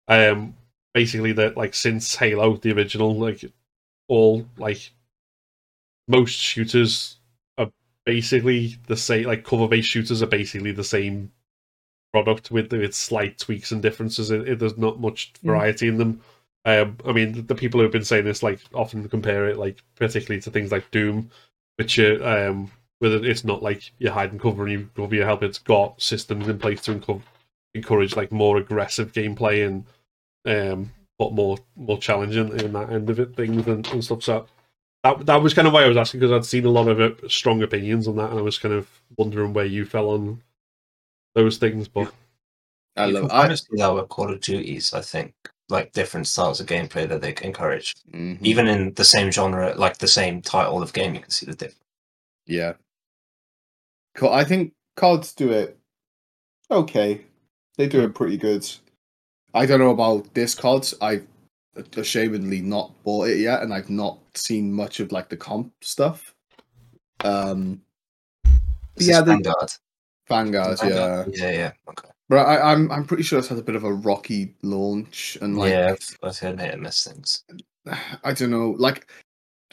um, 0.09 0.57
basically, 0.95 1.33
that 1.33 1.57
like 1.57 1.75
since 1.75 2.15
Halo, 2.15 2.57
the 2.57 2.73
original, 2.73 3.17
like 3.17 3.45
all 4.09 4.47
like 4.59 4.93
most 6.07 6.35
shooters 6.39 7.18
basically 8.09 8.75
the 8.87 8.97
same. 8.97 9.27
Like 9.27 9.45
cover-based 9.45 9.87
shooters 9.87 10.23
are 10.23 10.27
basically 10.27 10.73
the 10.73 10.83
same 10.83 11.31
product 12.11 12.51
with 12.51 12.73
with 12.73 12.95
slight 12.95 13.37
tweaks 13.37 13.71
and 13.71 13.83
differences. 13.83 14.31
It, 14.31 14.49
it, 14.49 14.59
there's 14.59 14.79
not 14.79 14.99
much 14.99 15.35
variety 15.45 15.89
in 15.89 15.99
them. 15.99 16.23
Um, 16.65 16.97
I 17.07 17.13
mean, 17.13 17.33
the, 17.33 17.43
the 17.43 17.55
people 17.55 17.81
who've 17.81 17.93
been 17.93 18.05
saying 18.05 18.25
this 18.25 18.43
like 18.43 18.61
often 18.73 19.07
compare 19.11 19.47
it 19.47 19.59
like 19.59 19.83
particularly 19.95 20.41
to 20.41 20.51
things 20.51 20.73
like 20.73 20.91
Doom, 20.91 21.31
which 21.77 21.99
uh, 21.99 22.17
um, 22.23 22.71
where 22.99 23.23
it's 23.23 23.45
not 23.45 23.63
like 23.63 23.93
you 23.99 24.11
hide 24.11 24.33
and 24.33 24.41
cover 24.41 24.63
and 24.63 24.73
you 24.73 24.91
cover 24.97 25.15
your 25.15 25.27
help. 25.27 25.43
It's 25.43 25.59
got 25.59 26.01
systems 26.01 26.49
in 26.49 26.59
place 26.59 26.81
to 26.83 26.93
encourage, 26.93 27.23
encourage 27.75 28.17
like 28.17 28.33
more 28.33 28.57
aggressive 28.57 29.13
gameplay 29.13 29.67
and 29.67 29.85
um, 30.47 30.93
but 31.19 31.35
more 31.35 31.59
more 31.77 31.99
challenging 31.99 32.59
in 32.59 32.73
that 32.73 32.89
end 32.91 33.11
of 33.11 33.21
it 33.21 33.37
things 33.37 33.67
and, 33.67 33.87
and 33.87 34.03
stuff. 34.03 34.23
So 34.23 34.47
that 35.05 35.27
that 35.27 35.43
was 35.43 35.55
kind 35.55 35.67
of 35.69 35.75
why 35.75 35.85
I 35.85 35.89
was 35.89 35.97
asking 35.97 36.21
because 36.21 36.33
I'd 36.33 36.45
seen 36.49 36.65
a 36.65 36.71
lot 36.71 36.89
of 36.89 37.01
uh, 37.01 37.29
strong 37.29 37.63
opinions 37.63 38.09
on 38.09 38.17
that, 38.17 38.31
and 38.31 38.39
I 38.39 38.43
was 38.43 38.59
kind 38.59 38.75
of 38.75 38.89
wondering 39.17 39.53
where 39.53 39.65
you 39.65 39.85
fell 39.85 40.11
on 40.11 40.43
those 41.35 41.57
things. 41.59 41.89
But 41.89 42.13
I 42.97 43.07
you 43.07 43.15
love. 43.15 43.23
can 43.29 43.31
I, 43.31 43.41
kind 43.43 43.53
of 43.53 43.59
see 43.61 43.77
that 43.77 43.95
with 43.95 44.09
Call 44.09 44.33
of 44.33 44.41
Duties. 44.41 44.93
I 44.93 45.01
think 45.01 45.35
like 45.69 45.93
different 45.93 46.27
styles 46.27 46.61
of 46.61 46.67
gameplay 46.67 47.07
that 47.09 47.21
they 47.21 47.35
encourage, 47.47 47.95
Mhm. 48.13 48.39
even 48.43 48.67
in 48.67 48.95
the 48.95 49.05
same 49.05 49.31
genre, 49.31 49.75
like 49.77 49.99
the 49.99 50.09
same 50.09 50.41
title 50.41 50.83
of 50.83 50.93
game, 50.95 51.15
you 51.15 51.21
can 51.21 51.31
see 51.31 51.45
the 51.47 51.55
difference. 51.55 51.85
Yeah. 52.47 52.73
Cool. 54.15 54.31
I 54.33 54.45
think 54.45 54.73
cards 54.97 55.35
do 55.35 55.53
it 55.53 55.79
okay. 56.71 57.25
They 57.77 57.87
do 57.87 58.03
it 58.03 58.15
pretty 58.15 58.37
good. 58.37 58.69
I 59.55 59.67
don't 59.67 59.79
know 59.79 59.91
about 59.91 60.35
this 60.35 60.55
COD. 60.55 61.23
Ashamedly 61.93 62.63
not 62.63 62.93
bought 63.05 63.29
it 63.29 63.39
yet, 63.39 63.63
and 63.63 63.73
I've 63.73 63.91
not 63.91 64.19
seen 64.35 64.73
much 64.73 65.01
of 65.01 65.13
like 65.13 65.29
the 65.29 65.37
comp 65.37 65.73
stuff. 65.83 66.35
Um, 67.25 67.83
Yeah, 68.97 69.21
the- 69.21 69.33
Vanguard. 69.33 69.73
Vanguard, 70.29 70.79
yeah, 70.85 71.25
yeah, 71.33 71.51
yeah. 71.51 71.73
Okay. 71.89 72.09
but 72.29 72.37
I, 72.47 72.73
I'm 72.73 72.93
I'm 72.93 73.07
pretty 73.07 73.23
sure 73.23 73.39
it's 73.39 73.49
had 73.49 73.57
a 73.59 73.63
bit 73.63 73.77
of 73.77 73.85
a 73.85 73.93
rocky 73.93 74.55
launch, 74.63 75.39
and 75.41 75.57
like 75.57 75.71
yeah, 75.71 75.93
I've, 75.93 76.19
I've 76.23 76.39
heard 76.39 76.61
hit 76.61 76.75
and 76.75 76.83
miss 76.83 77.05
things. 77.05 77.45
I 78.25 78.35
don't 78.35 78.51
know. 78.51 78.75
Like 78.79 79.11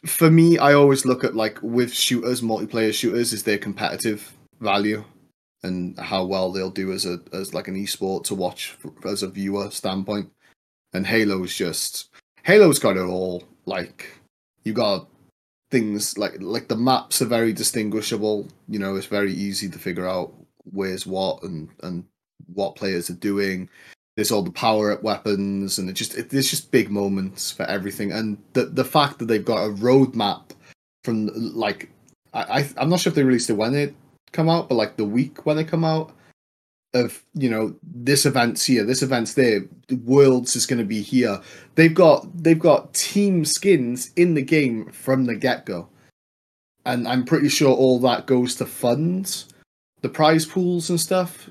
for 0.05 0.31
me, 0.31 0.57
I 0.57 0.73
always 0.73 1.05
look 1.05 1.25
at 1.25 1.35
like 1.35 1.57
with 1.61 1.93
shooters, 1.93 2.41
multiplayer 2.41 2.93
shooters, 2.93 3.33
is 3.33 3.43
their 3.43 3.57
competitive 3.57 4.31
value 4.61 5.03
and 5.63 5.99
how 5.99 6.23
well 6.23 6.51
they'll 6.51 6.69
do 6.69 6.93
as 6.93 7.05
a 7.05 7.19
as 7.33 7.53
like 7.53 7.67
an 7.67 7.75
esport 7.75 8.23
to 8.25 8.35
watch 8.35 8.77
f- 8.85 9.05
as 9.05 9.23
a 9.23 9.27
viewer 9.27 9.69
standpoint. 9.71 10.31
And 10.95 11.05
Halo's 11.05 11.55
just 11.55 12.09
Halo's 12.43 12.79
got 12.79 12.97
it 12.97 13.01
all. 13.01 13.43
Like 13.65 14.19
you 14.63 14.73
got 14.73 15.07
things 15.71 16.17
like 16.17 16.35
like 16.39 16.67
the 16.67 16.75
maps 16.75 17.21
are 17.21 17.25
very 17.25 17.53
distinguishable. 17.53 18.47
You 18.67 18.79
know, 18.79 18.95
it's 18.95 19.07
very 19.07 19.33
easy 19.33 19.69
to 19.69 19.79
figure 19.79 20.07
out 20.07 20.33
where's 20.71 21.05
what 21.05 21.43
and 21.43 21.69
and 21.83 22.05
what 22.53 22.75
players 22.75 23.09
are 23.09 23.15
doing 23.15 23.69
there's 24.15 24.31
all 24.31 24.41
the 24.41 24.51
power 24.51 24.91
up 24.91 25.03
weapons 25.03 25.77
and 25.77 25.89
it 25.89 25.93
just 25.93 26.17
it, 26.17 26.29
there's 26.29 26.49
just 26.49 26.71
big 26.71 26.89
moments 26.89 27.51
for 27.51 27.63
everything 27.63 28.11
and 28.11 28.37
the 28.53 28.65
the 28.65 28.85
fact 28.85 29.19
that 29.19 29.25
they've 29.25 29.45
got 29.45 29.65
a 29.65 29.73
roadmap 29.73 30.51
from 31.03 31.29
like 31.33 31.89
I, 32.33 32.61
I 32.61 32.69
i'm 32.77 32.89
not 32.89 32.99
sure 32.99 33.11
if 33.11 33.15
they 33.15 33.23
released 33.23 33.49
it 33.49 33.53
when 33.53 33.75
it 33.75 33.93
come 34.31 34.49
out 34.49 34.69
but 34.69 34.75
like 34.75 34.97
the 34.97 35.05
week 35.05 35.45
when 35.45 35.57
they 35.57 35.63
come 35.63 35.85
out 35.85 36.13
of 36.95 37.21
you 37.33 37.49
know 37.49 37.75
this 37.83 38.25
event's 38.25 38.65
here 38.65 38.83
this 38.83 39.03
event's 39.03 39.33
there 39.35 39.61
the 39.87 39.95
worlds 39.97 40.55
is 40.55 40.65
going 40.65 40.79
to 40.79 40.85
be 40.85 41.01
here 41.01 41.39
they've 41.75 41.93
got 41.93 42.25
they've 42.41 42.59
got 42.59 42.93
team 42.93 43.45
skins 43.45 44.11
in 44.15 44.33
the 44.33 44.41
game 44.41 44.89
from 44.91 45.25
the 45.25 45.35
get-go 45.35 45.87
and 46.85 47.07
i'm 47.07 47.23
pretty 47.25 47.49
sure 47.49 47.75
all 47.75 47.99
that 47.99 48.25
goes 48.25 48.55
to 48.55 48.65
funds 48.65 49.47
the 50.01 50.09
prize 50.09 50.45
pools 50.45 50.89
and 50.89 50.99
stuff 50.99 51.49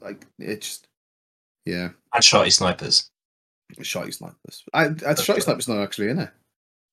like 0.00 0.26
it 0.38 0.60
just 0.60 0.86
yeah 1.64 1.88
And 2.12 2.22
shotty 2.22 2.52
snipers. 2.52 3.08
Shotty 3.80 4.12
snipers. 4.14 4.62
I, 4.72 4.84
I 4.84 5.14
Shotty 5.14 5.42
snipers 5.42 5.66
not 5.66 5.78
actually 5.78 6.10
in 6.10 6.18
it. 6.18 6.30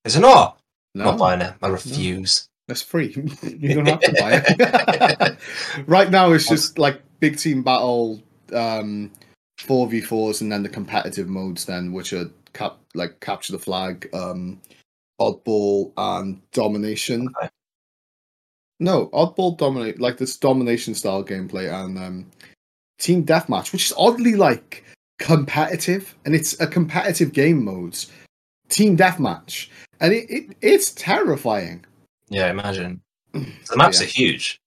Is 0.04 0.16
it 0.16 0.20
not? 0.20 0.58
No, 0.94 1.04
Not 1.04 1.18
buying 1.18 1.40
it. 1.42 1.54
I 1.62 1.68
refuse. 1.68 2.46
that's 2.66 2.82
free. 2.82 3.14
you 3.42 3.74
don't 3.74 3.86
have 3.86 4.00
to 4.00 4.12
buy 4.18 4.42
it. 4.46 5.38
right 5.86 6.10
now, 6.10 6.32
it's 6.32 6.48
just 6.48 6.78
like 6.78 7.02
big 7.22 7.38
team 7.38 7.62
battle, 7.62 8.20
um, 8.52 9.10
four 9.58 9.86
v 9.86 10.00
fours, 10.00 10.42
and 10.42 10.50
then 10.50 10.64
the 10.64 10.68
competitive 10.68 11.28
modes, 11.28 11.64
then 11.64 11.92
which 11.92 12.12
are 12.12 12.28
cap 12.52 12.76
like 12.94 13.18
capture 13.20 13.52
the 13.52 13.58
flag, 13.58 14.10
um, 14.12 14.60
oddball, 15.20 15.92
and 15.96 16.42
domination. 16.50 17.28
Okay. 17.38 17.48
No, 18.80 19.06
oddball 19.08 19.56
dominate 19.56 20.00
like 20.00 20.18
this 20.18 20.36
domination 20.36 20.94
style 20.94 21.24
gameplay 21.24 21.72
and 21.72 21.96
um, 21.96 22.26
team 22.98 23.24
deathmatch, 23.24 23.72
which 23.72 23.86
is 23.86 23.94
oddly 23.96 24.34
like 24.34 24.82
competitive, 25.20 26.14
and 26.24 26.34
it's 26.34 26.60
a 26.60 26.66
competitive 26.66 27.32
game 27.32 27.64
modes. 27.64 28.10
Team 28.68 28.96
deathmatch, 28.96 29.68
and 30.00 30.12
it, 30.12 30.28
it 30.28 30.56
it's 30.60 30.90
terrifying. 30.94 31.84
Yeah, 32.28 32.50
imagine. 32.50 33.00
The 33.32 33.76
maps 33.76 34.00
Yeah. 34.00 34.06
are 34.06 34.10
huge. 34.10 34.58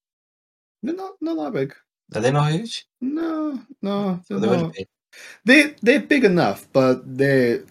They're 0.84 0.96
not 0.96 1.16
not 1.20 1.36
that 1.36 1.54
big. 1.54 1.76
Are 2.14 2.22
they 2.22 2.32
not 2.32 2.52
huge? 2.52 2.86
No, 3.02 3.60
no, 3.82 4.20
they're 4.30 4.40
they 4.40 4.62
not. 4.62 4.76
They 5.44 5.76
they're 5.82 6.02
big 6.02 6.24
enough, 6.24 6.68
but 6.72 7.18
they 7.18 7.62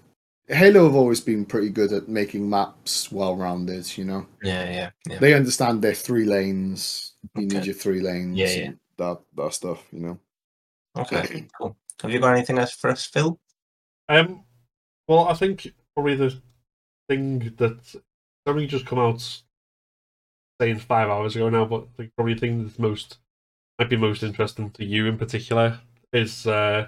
Halo 0.49 0.85
have 0.85 0.95
always 0.95 1.21
been 1.21 1.45
pretty 1.45 1.71
good 1.71 1.93
at 1.93 2.09
making 2.09 2.49
maps 2.49 3.11
well 3.13 3.37
rounded. 3.37 3.97
You 3.97 4.05
know, 4.05 4.27
Yeah, 4.43 4.65
yeah, 4.71 4.91
yeah. 5.09 5.19
they 5.19 5.35
understand 5.35 5.83
their 5.83 5.95
three 5.95 6.25
lanes. 6.25 7.13
You 7.37 7.47
need 7.47 7.65
your 7.65 7.75
three 7.75 8.01
lanes. 8.01 8.37
Yeah, 8.37 8.49
yeah. 8.49 8.71
That 8.99 9.21
that 9.37 9.53
stuff. 9.55 9.85
You 9.93 10.01
know. 10.01 10.19
Okay, 10.97 11.47
cool. 11.59 11.77
Have 12.03 12.11
you 12.11 12.21
got 12.21 12.35
anything 12.35 12.59
else 12.59 12.73
for 12.73 12.91
us, 12.91 13.07
Phil? 13.07 13.39
Um, 14.09 14.45
well, 15.09 15.29
I 15.29 15.35
think 15.35 15.73
probably 15.95 16.17
the 16.17 16.41
thing 17.09 17.55
that 17.57 18.03
only 18.47 18.67
just 18.67 18.87
come 18.87 18.99
out 18.99 19.43
saying 20.61 20.79
five 20.79 21.09
hours 21.09 21.37
ago 21.37 21.49
now, 21.49 21.65
but 21.65 21.83
I 21.83 21.97
think 21.97 22.13
probably 22.17 22.35
the 22.35 22.41
thing 22.41 22.63
that's 22.63 22.79
most 22.79 23.19
might 23.79 23.91
be 23.91 23.97
most 23.97 24.23
interesting 24.23 24.71
to 24.71 24.85
you 24.85 25.07
in 25.07 25.19
particular 25.19 25.81
is 26.13 26.47
uh, 26.47 26.87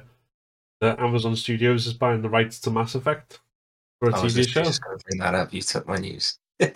that 0.80 1.00
Amazon 1.00 1.34
Studios 1.36 1.86
is 1.86 1.94
buying 1.94 2.22
the 2.22 2.28
rights 2.28 2.60
to 2.60 2.70
Mass 2.70 2.94
Effect 2.94 3.40
for 4.00 4.10
a 4.10 4.16
I 4.16 4.22
was 4.22 4.34
TV 4.34 4.36
just, 4.36 4.50
show. 4.50 4.62
just 4.62 4.80
bring 4.80 5.18
that 5.18 5.34
up. 5.34 5.52
You 5.52 5.62
took 5.62 5.86
my 5.86 5.96
news. 5.96 6.38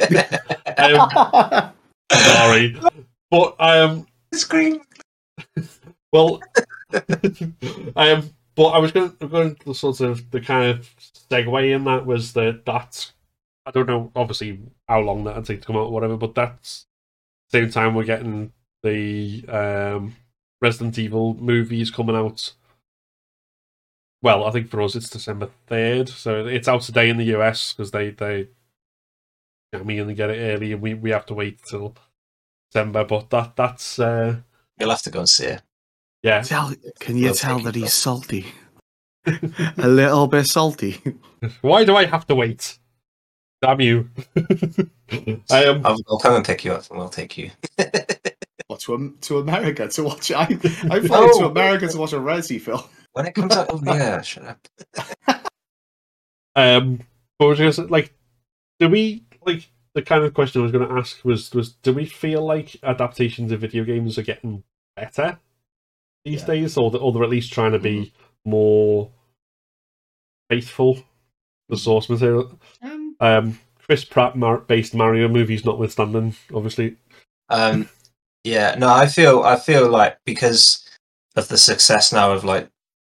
Um, 0.79 1.73
sorry, 2.11 2.81
but 3.31 3.55
I 3.59 3.77
am 3.77 3.91
um, 3.91 4.07
Scream. 4.35 4.81
Well, 6.11 6.41
I 6.93 7.03
am. 8.09 8.19
um, 8.23 8.31
but 8.55 8.69
I 8.69 8.79
was 8.79 8.93
going, 8.93 9.15
going 9.29 9.57
to 9.57 9.65
the 9.67 9.75
sort 9.75 10.01
of 10.01 10.31
the 10.31 10.41
kind 10.41 10.71
of 10.71 10.89
segue 11.31 11.75
in 11.75 11.85
that 11.85 12.07
was 12.07 12.33
that 12.33 12.65
that's 12.65 13.13
I 13.67 13.71
don't 13.71 13.87
know 13.87 14.11
obviously 14.17 14.61
how 14.89 15.01
long 15.01 15.25
that'll 15.25 15.43
take 15.43 15.61
to 15.61 15.67
come 15.67 15.77
out 15.77 15.87
or 15.87 15.93
whatever, 15.93 16.17
but 16.17 16.35
that's 16.35 16.87
same 17.51 17.71
time 17.71 17.95
we're 17.95 18.05
getting 18.05 18.53
the 18.83 19.45
um, 19.49 20.17
Resident 20.61 20.99
Evil 20.99 21.35
movies 21.35 21.91
coming 21.91 22.17
out. 22.17 22.53
Well, 24.23 24.45
I 24.45 24.51
think 24.51 24.69
for 24.69 24.83
us 24.83 24.95
it's 24.97 25.09
December 25.11 25.49
third, 25.67 26.09
so 26.09 26.47
it's 26.47 26.69
out 26.69 26.83
today 26.83 27.09
in 27.09 27.17
the 27.17 27.37
US 27.37 27.73
because 27.73 27.91
they 27.91 28.11
they 28.11 28.49
I 29.73 29.79
mean 29.79 30.07
they 30.07 30.15
get 30.15 30.31
it 30.31 30.39
early 30.41 30.73
and 30.73 30.83
we, 30.83 30.95
we 30.95 31.11
have 31.11 31.27
to 31.27 31.35
wait 31.35 31.61
till 31.63 31.95
December. 32.71 33.05
But 33.05 33.31
that 33.31 33.57
that's 33.57 33.99
uh, 33.99 34.37
You'll 34.79 34.91
have 34.91 35.03
to 35.03 35.11
go 35.11 35.21
and 35.21 35.29
see 35.29 35.47
it. 35.47 35.63
yeah. 36.23 36.43
Tell, 36.43 36.73
can 37.01 37.17
you 37.17 37.27
We'll 37.27 37.35
tell 37.35 37.59
that 37.61 37.77
it, 37.77 37.81
he's 37.81 37.93
salty? 37.95 38.47
a 39.27 39.89
little 39.89 40.27
bit 40.27 40.47
salty. 40.47 41.01
Why 41.63 41.85
do 41.85 41.97
I 41.97 42.07
have 42.07 42.27
to 42.29 42.35
wait? 42.35 42.79
Damn 43.63 43.81
you! 43.83 44.09
I 45.51 45.65
am. 45.65 45.85
I'll, 45.85 45.99
I'll 46.09 46.19
come 46.19 46.35
and 46.37 46.45
pick 46.45 46.65
you 46.65 46.73
up 46.73 46.89
and 46.91 46.99
we'll 46.99 47.11
take 47.11 47.37
you. 47.37 47.51
What 48.89 49.01
to 49.01 49.17
to 49.23 49.39
America 49.39 49.89
to 49.89 50.05
watch? 50.05 50.31
I 50.33 50.43
I 50.91 51.01
flew 51.01 51.33
to. 51.39 51.47
America 51.47 51.89
to 51.89 51.99
watch 51.99 52.13
a 52.13 52.17
Resi 52.17 52.61
film. 52.61 52.83
When 53.13 53.27
it 53.27 53.35
comes 53.35 53.53
out, 53.57 53.67
oh 53.71 53.81
yeah, 53.85 54.21
shut 54.23 54.45
up. 54.45 54.69
Um, 56.57 57.01
but 57.39 57.47
I 57.47 57.49
was 57.49 57.59
gonna 57.59 57.73
say, 57.73 57.83
like, 57.85 58.13
do 58.79 58.89
we 58.89 59.25
like 59.47 59.69
the 59.95 60.03
kind 60.03 60.25
of 60.25 60.35
question 60.35 60.61
I 60.61 60.65
was 60.65 60.73
going 60.73 60.89
to 60.89 60.95
ask 60.95 61.25
was 61.25 61.53
was 61.53 61.73
do 61.73 61.93
we 61.93 62.05
feel 62.07 62.45
like 62.45 62.77
adaptations 62.83 63.51
of 63.53 63.61
video 63.61 63.85
games 63.85 64.19
are 64.19 64.23
getting 64.23 64.63
better 64.97 65.39
these 66.25 66.43
Yeah. 66.43 66.47
days, 66.47 66.77
or 66.77 66.97
or 66.97 67.13
they're 67.13 67.25
at 67.25 67.31
least 67.31 67.53
trying 67.53 67.73
to 67.73 67.79
be 67.79 68.13
more 68.45 69.11
faithful 70.49 70.95
to 70.97 71.03
the 71.69 71.77
source 71.77 72.09
material? 72.09 72.59
Um, 72.83 73.17
Um, 73.21 73.59
Chris 73.87 74.05
Pratt 74.05 74.35
based 74.69 74.95
Mario 74.95 75.27
movies 75.29 75.65
notwithstanding, 75.65 76.37
obviously. 76.55 76.97
Um, 77.49 77.89
yeah, 78.45 78.75
no, 78.79 78.89
I 78.89 79.07
feel 79.07 79.43
I 79.43 79.57
feel 79.57 79.89
like 79.91 80.19
because 80.25 80.89
of 81.37 81.49
the 81.49 81.59
success 81.59 82.13
now 82.13 82.33
of 82.33 82.45
like 82.45 82.69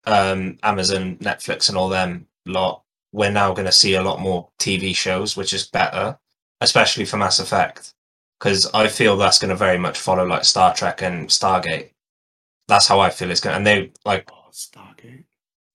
um, 0.06 0.58
Amazon, 0.64 1.18
Netflix, 1.18 1.70
and 1.70 1.78
all 1.78 1.90
them 1.90 2.28
lot, 2.46 2.84
we're 3.12 3.32
now 3.32 3.54
going 3.54 3.66
to 3.66 3.72
see 3.72 3.96
a 3.96 4.02
lot 4.02 4.20
more 4.20 4.50
TV 4.60 4.96
shows, 4.96 5.36
which 5.38 5.54
is 5.54 5.68
better, 5.68 6.18
especially 6.62 7.06
for 7.06 7.18
Mass 7.18 7.40
Effect, 7.40 7.94
because 8.40 8.70
I 8.74 8.88
feel 8.88 9.18
that's 9.18 9.40
going 9.40 9.50
to 9.50 9.56
very 9.56 9.78
much 9.78 10.00
follow 10.00 10.26
like 10.26 10.46
Star 10.46 10.74
Trek 10.74 11.02
and 11.02 11.28
Stargate. 11.30 11.92
That's 12.68 12.88
how 12.88 13.00
I 13.00 13.10
feel 13.10 13.32
it's 13.32 13.42
going, 13.42 13.54
to 13.54 13.58
and 13.58 13.68
they 13.68 13.92
like 14.06 14.30
oh, 14.34 14.46
Stargate. 14.52 15.26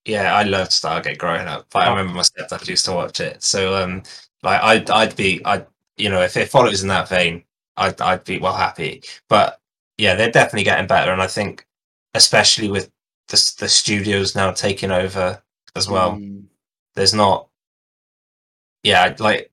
yeah, 0.05 0.35
I 0.35 0.43
loved 0.43 0.71
Stargate 0.71 1.17
growing 1.17 1.47
up. 1.47 1.67
But 1.71 1.83
I 1.87 1.87
Oh. 1.87 1.91
remember 1.91 2.13
my 2.15 2.21
stepdad 2.23 2.67
used 2.67 2.85
to 2.85 2.93
watch 2.93 3.19
it. 3.19 3.43
So 3.43 3.75
um 3.75 4.03
like 4.43 4.61
I'd 4.61 4.89
I'd 4.89 5.15
be 5.15 5.41
I 5.45 5.65
you 5.97 6.09
know, 6.09 6.21
if 6.21 6.37
it 6.37 6.49
follows 6.49 6.81
in 6.83 6.89
that 6.89 7.09
vein, 7.09 7.43
I'd 7.77 7.99
I'd 8.01 8.23
be 8.23 8.39
well 8.39 8.53
happy. 8.55 9.03
But 9.29 9.59
yeah, 9.97 10.15
they're 10.15 10.31
definitely 10.31 10.63
getting 10.63 10.87
better 10.87 11.11
and 11.11 11.21
I 11.21 11.27
think 11.27 11.65
especially 12.13 12.69
with 12.69 12.89
the 13.29 13.55
the 13.59 13.69
studios 13.69 14.35
now 14.35 14.51
taking 14.51 14.91
over 14.91 15.41
as 15.75 15.87
well, 15.89 16.13
Mm. 16.13 16.45
there's 16.95 17.13
not 17.13 17.47
yeah, 18.83 19.15
like 19.19 19.49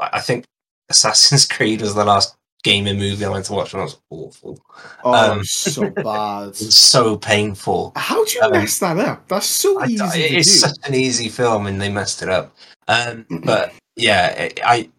I 0.00 0.20
think 0.20 0.44
Assassin's 0.88 1.46
Creed 1.46 1.80
was 1.80 1.94
the 1.94 2.04
last 2.04 2.36
gaming 2.64 2.98
movie 2.98 3.24
I 3.24 3.28
went 3.28 3.44
to 3.46 3.52
watch 3.52 3.72
and 3.74 3.80
it 3.80 3.84
was 3.84 4.00
awful. 4.10 4.60
Oh, 5.04 5.32
Um, 5.32 5.44
so 5.44 5.88
bad. 6.02 6.48
It 6.48 6.54
so 6.56 7.16
painful. 7.16 7.92
How 7.96 8.24
do 8.24 8.30
you 8.32 8.42
um, 8.42 8.52
mess 8.52 8.78
that 8.80 8.98
up? 8.98 9.26
That's 9.28 9.46
so 9.46 9.80
I, 9.80 9.86
easy 9.86 10.28
do. 10.28 10.36
it's 10.36 10.60
such 10.60 10.76
an 10.84 10.94
easy 10.94 11.28
film, 11.28 11.66
and 11.66 11.80
they 11.80 11.88
messed 11.88 12.22
it 12.22 12.28
up. 12.28 12.54
Um, 12.88 13.24
but 13.44 13.72
yeah, 13.96 14.48
I 14.64 14.90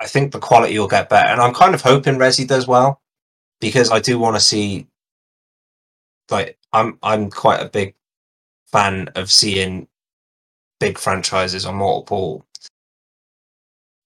I 0.00 0.06
think 0.06 0.32
the 0.32 0.38
quality 0.38 0.78
will 0.78 0.88
get 0.88 1.10
better, 1.10 1.28
and 1.28 1.40
I'm 1.40 1.54
kind 1.54 1.74
of 1.74 1.82
hoping 1.82 2.14
Resi 2.16 2.46
does 2.46 2.66
well 2.66 3.00
because 3.60 3.90
I 3.90 4.00
do 4.00 4.18
want 4.18 4.36
to 4.36 4.40
see. 4.40 4.86
Like, 6.30 6.58
I'm 6.72 6.98
I'm 7.02 7.30
quite 7.30 7.60
a 7.60 7.68
big 7.68 7.94
fan 8.72 9.08
of 9.14 9.30
seeing 9.30 9.88
big 10.78 10.96
franchises 10.98 11.66
on 11.66 11.74
multiple 11.76 12.46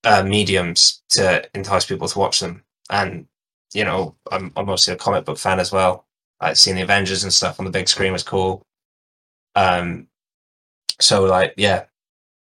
uh, 0.05 0.23
mediums 0.25 1.03
to 1.11 1.49
entice 1.55 1.87
people 1.87 2.09
to 2.09 2.19
watch 2.19 2.41
them, 2.41 2.65
and 2.91 3.27
you 3.73 3.85
know, 3.85 4.17
I'm 4.33 4.53
I'm 4.57 4.67
mostly 4.67 4.95
a 4.95 4.97
comic 4.97 5.25
book 5.25 5.39
fan 5.39 5.61
as 5.61 5.71
well. 5.73 6.07
Like 6.41 6.57
seeing 6.57 6.77
the 6.77 6.83
Avengers 6.83 7.23
and 7.25 7.33
stuff 7.33 7.61
on 7.61 7.67
the 7.67 7.71
big 7.71 7.89
screen 7.89 8.13
was 8.13 8.23
cool. 8.25 8.67
Um, 9.55 10.09
so 11.01 11.25
like, 11.25 11.55
yeah, 11.57 11.85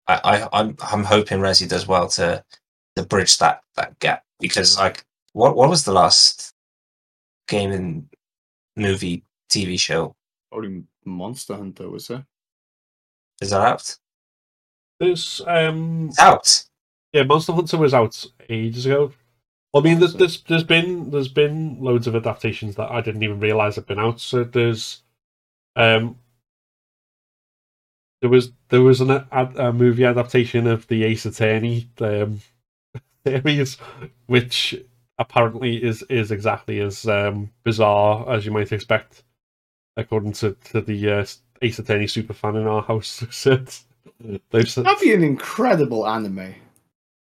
I, 0.06 0.20
I 0.24 0.60
I'm 0.60 0.76
I'm 0.80 1.04
hoping 1.04 1.40
Resi 1.40 1.68
does 1.68 1.86
well 1.86 2.08
to 2.10 2.44
to 2.96 3.04
bridge 3.04 3.38
that 3.38 3.62
that 3.76 3.98
gap 3.98 4.24
because 4.40 4.78
like, 4.78 5.04
what 5.32 5.56
what 5.56 5.68
was 5.68 5.84
the 5.84 5.92
last 5.92 6.52
gaming 7.48 8.08
movie 8.76 9.24
TV 9.50 9.78
show? 9.78 10.14
Probably 10.50 10.84
Monster 11.04 11.56
Hunter 11.56 11.88
was 11.90 12.10
it? 12.10 12.22
Is 13.40 13.50
that 13.50 13.60
out? 13.60 13.96
There's 15.00 15.40
um 15.46 16.08
It's 16.08 16.18
out. 16.18 16.64
Yeah, 17.12 17.24
Monster 17.24 17.52
Hunter 17.52 17.78
was 17.78 17.94
out 17.94 18.26
ages 18.48 18.86
ago. 18.86 19.12
I 19.74 19.80
mean, 19.80 19.98
there's, 19.98 20.14
there's 20.14 20.42
there's 20.42 20.64
been 20.64 21.10
there's 21.10 21.28
been 21.28 21.80
loads 21.80 22.06
of 22.06 22.14
adaptations 22.14 22.76
that 22.76 22.90
I 22.90 23.00
didn't 23.00 23.22
even 23.24 23.40
realize 23.40 23.74
had 23.74 23.86
been 23.86 23.98
out. 23.98 24.20
So 24.20 24.44
there's, 24.44 25.02
um, 25.74 26.18
there 28.20 28.30
was 28.30 28.52
there 28.68 28.82
was 28.82 29.00
an 29.00 29.10
a, 29.10 29.26
a 29.32 29.72
movie 29.72 30.04
adaptation 30.04 30.66
of 30.66 30.86
the 30.86 31.04
Ace 31.04 31.26
Attorney 31.26 31.88
um, 32.00 32.40
series, 33.26 33.78
which 34.26 34.80
apparently 35.18 35.82
is 35.82 36.02
is 36.10 36.30
exactly 36.30 36.80
as 36.80 37.06
um, 37.06 37.50
bizarre 37.64 38.28
as 38.30 38.44
you 38.44 38.52
might 38.52 38.72
expect, 38.72 39.22
according 39.96 40.32
to 40.32 40.56
to 40.72 40.80
the 40.80 41.10
uh, 41.10 41.26
Ace 41.62 41.78
Attorney 41.78 42.06
superfan 42.06 42.60
in 42.60 42.66
our 42.66 42.82
house. 42.82 43.24
So 44.20 44.38
they've 44.50 44.68
said, 44.70 44.84
That'd 44.84 45.00
be 45.00 45.12
an 45.14 45.24
incredible 45.24 46.06
anime. 46.06 46.54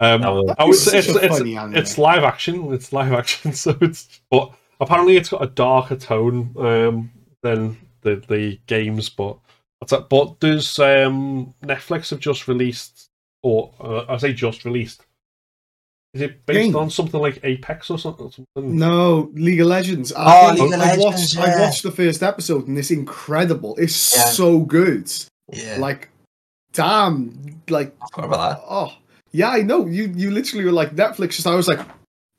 um, 0.01 0.21
That 0.23 0.33
was- 0.33 0.55
Oh, 0.59 0.71
it's 0.71 0.87
it's 0.93 1.09
it's, 1.09 1.41
anime. 1.41 1.77
it's 1.77 1.99
live 1.99 2.25
action. 2.25 2.73
It's 2.73 2.93
live 2.93 3.13
action, 3.13 3.53
so 3.65 3.77
it's 3.81 4.21
but 4.31 4.53
apparently 4.81 5.17
it's 5.17 5.29
got 5.29 5.43
a 5.43 5.47
darker 5.47 5.97
tone 5.97 6.55
um, 6.59 7.11
than 7.43 7.77
the 8.03 8.17
the 8.29 8.59
games. 8.67 9.09
But 9.09 9.37
That's 9.81 9.93
it. 9.93 10.09
But 10.09 10.41
does 10.41 10.79
um, 10.79 11.55
Netflix 11.63 12.11
have 12.11 12.21
just 12.21 12.49
released, 12.49 13.11
or 13.43 13.73
uh, 13.81 14.05
I 14.09 14.17
say 14.17 14.33
just 14.33 14.65
released? 14.65 15.07
Is 16.13 16.23
it 16.23 16.45
based 16.45 16.59
Game. 16.73 16.77
on 16.77 16.91
something 16.91 17.21
like 17.21 17.39
Apex 17.45 17.89
or 17.91 17.99
something? 17.99 18.33
No, 18.57 19.31
League 19.35 19.61
of 19.61 19.69
Legends. 19.69 20.13
Oh, 20.15 20.17
I, 20.21 20.51
League 20.53 20.73
of 20.75 20.81
I 20.81 20.97
Legends, 20.97 21.37
watched. 21.37 21.39
I 21.39 21.61
watched 21.61 21.83
the 21.85 21.93
first 21.93 22.23
episode, 22.23 22.67
and 22.67 22.77
it's 22.77 22.91
incredible. 22.91 23.77
It's 23.77 24.17
Yeah. 24.17 24.25
so 24.25 24.61
good. 24.61 25.13
Yeah, 25.53 25.77
Like, 25.79 26.09
damn. 26.73 27.63
Like, 27.69 27.95
I 28.17 28.25
about 28.25 28.59
that. 28.59 28.65
oh, 28.69 28.93
yeah. 29.31 29.51
I 29.51 29.63
know. 29.63 29.87
You 29.87 30.13
you 30.17 30.31
literally 30.33 30.65
were 30.65 30.73
like 30.73 30.97
Netflix. 30.97 31.35
Just 31.37 31.47
I 31.47 31.55
was 31.55 31.69
like, 31.69 31.81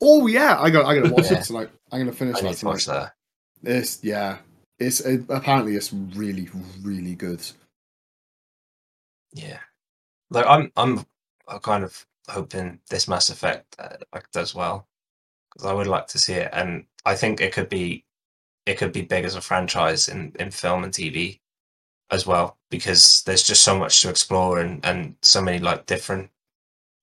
oh 0.02 0.26
yeah, 0.26 0.60
I 0.60 0.68
got 0.68 0.84
I 0.84 0.94
gotta 0.98 1.12
watch 1.14 1.30
Yeah. 1.30 1.38
it 1.38 1.44
tonight. 1.44 1.70
I'm 1.90 2.00
gonna 2.00 2.12
finish 2.12 2.36
I 2.36 2.40
that 2.42 2.48
need 2.48 2.56
to 2.58 2.66
watch 2.66 2.84
that. 2.86 3.14
It's 3.62 4.04
yeah. 4.04 4.38
It's 4.78 5.00
it, 5.00 5.22
apparently 5.30 5.76
it's 5.76 5.92
really 5.92 6.50
really 6.82 7.14
good. 7.14 7.40
Yeah, 9.32 9.60
like 10.30 10.44
I'm, 10.46 10.70
I'm, 10.76 11.06
I'm 11.48 11.58
kind 11.60 11.84
of 11.84 12.04
hoping 12.28 12.80
this 12.90 13.08
Mass 13.08 13.28
Effect 13.30 13.76
uh, 13.78 13.96
like 14.14 14.30
does 14.32 14.54
well 14.54 14.88
because 15.52 15.70
I 15.70 15.74
would 15.74 15.86
like 15.86 16.06
to 16.08 16.18
see 16.18 16.34
it, 16.34 16.50
and 16.52 16.86
I 17.04 17.14
think 17.14 17.40
it 17.40 17.52
could 17.52 17.68
be, 17.68 18.04
it 18.66 18.78
could 18.78 18.92
be 18.92 19.02
big 19.02 19.24
as 19.24 19.34
a 19.34 19.40
franchise 19.40 20.08
in 20.08 20.32
in 20.38 20.50
film 20.50 20.84
and 20.84 20.92
TV 20.92 21.40
as 22.10 22.26
well 22.26 22.58
because 22.70 23.22
there's 23.22 23.42
just 23.42 23.64
so 23.64 23.78
much 23.78 24.02
to 24.02 24.10
explore 24.10 24.60
and 24.60 24.84
and 24.84 25.16
so 25.22 25.42
many 25.42 25.58
like 25.58 25.86
different 25.86 26.30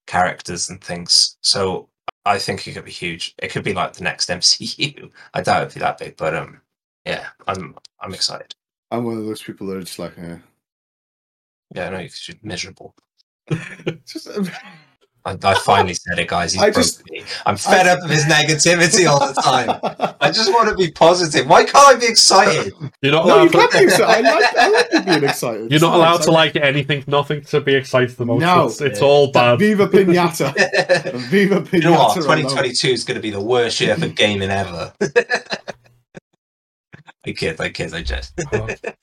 characters 0.07 0.69
and 0.69 0.83
things. 0.83 1.37
So 1.41 1.89
I 2.25 2.39
think 2.39 2.67
it 2.67 2.73
could 2.73 2.85
be 2.85 2.91
huge. 2.91 3.35
It 3.39 3.49
could 3.51 3.63
be 3.63 3.73
like 3.73 3.93
the 3.93 4.03
next 4.03 4.29
MCU. 4.39 5.11
I 5.33 5.41
doubt 5.41 5.63
it'd 5.63 5.73
be 5.73 5.79
that 5.79 5.97
big, 5.97 6.17
but 6.17 6.35
um, 6.35 6.61
yeah, 7.05 7.27
I'm 7.47 7.75
I'm 7.99 8.13
excited. 8.13 8.55
I'm 8.91 9.03
one 9.03 9.17
of 9.17 9.25
those 9.25 9.43
people 9.43 9.67
that 9.67 9.77
are 9.77 9.81
just 9.81 9.99
like, 9.99 10.17
eh. 10.17 10.37
Yeah, 11.75 11.87
I 11.87 11.89
know 11.91 11.99
you're 11.99 12.37
miserable. 12.41 12.95
just 14.05 14.27
I, 15.29 15.51
I 15.51 15.53
finally 15.59 15.93
said 15.93 16.19
it, 16.19 16.27
guys. 16.27 16.53
He's 16.53 16.61
I 16.61 16.71
just, 16.71 17.09
me. 17.09 17.23
I'm 17.45 17.57
fed 17.57 17.87
I- 17.87 17.91
up 17.93 18.03
of 18.03 18.09
his 18.09 18.25
negativity 18.25 19.09
all 19.09 19.19
the 19.19 19.39
time. 19.41 19.79
I 20.21 20.31
just 20.31 20.51
want 20.51 20.69
to 20.69 20.75
be 20.75 20.91
positive. 20.91 21.47
Why 21.47 21.63
can't 21.63 21.95
I 21.95 21.99
be 21.99 22.07
excited? 22.07 22.73
You're 23.01 23.11
not 23.13 23.25
no, 23.27 23.35
allowed 23.35 23.43
you 23.43 23.49
to, 23.49 23.57
can't 23.57 23.71
be 23.71 23.83
excited. 23.83 24.25
I 24.25 24.31
like, 24.39 24.57
I 24.57 24.69
like 24.69 24.87
you 24.93 25.01
being 25.01 25.23
excited. 25.23 25.59
you're 25.61 25.73
It's 25.73 25.81
not 25.81 25.89
nice. 25.91 25.97
allowed 25.97 26.21
to 26.23 26.31
like 26.31 26.55
anything, 26.55 27.03
nothing 27.07 27.41
to 27.45 27.61
be 27.61 27.75
excited 27.75 28.19
about. 28.19 28.39
No. 28.39 28.65
It's, 28.65 28.81
it's 28.81 29.01
all 29.01 29.31
bad. 29.31 29.59
Viva 29.59 29.87
Pinata. 29.87 30.53
Viva 31.29 31.61
Pinata. 31.61 31.73
you 31.73 31.81
know 31.81 31.91
what? 31.91 32.17
alone. 32.17 32.37
2022 32.37 32.87
is 32.87 33.03
going 33.03 33.15
to 33.15 33.21
be 33.21 33.31
the 33.31 33.41
worst 33.41 33.79
year 33.81 33.95
for 33.95 34.07
gaming 34.07 34.49
ever. 34.49 34.93
I 37.25 37.33
kid, 37.33 37.59
I 37.59 37.69
kid, 37.69 37.93
I 37.93 38.01
just. 38.01 38.33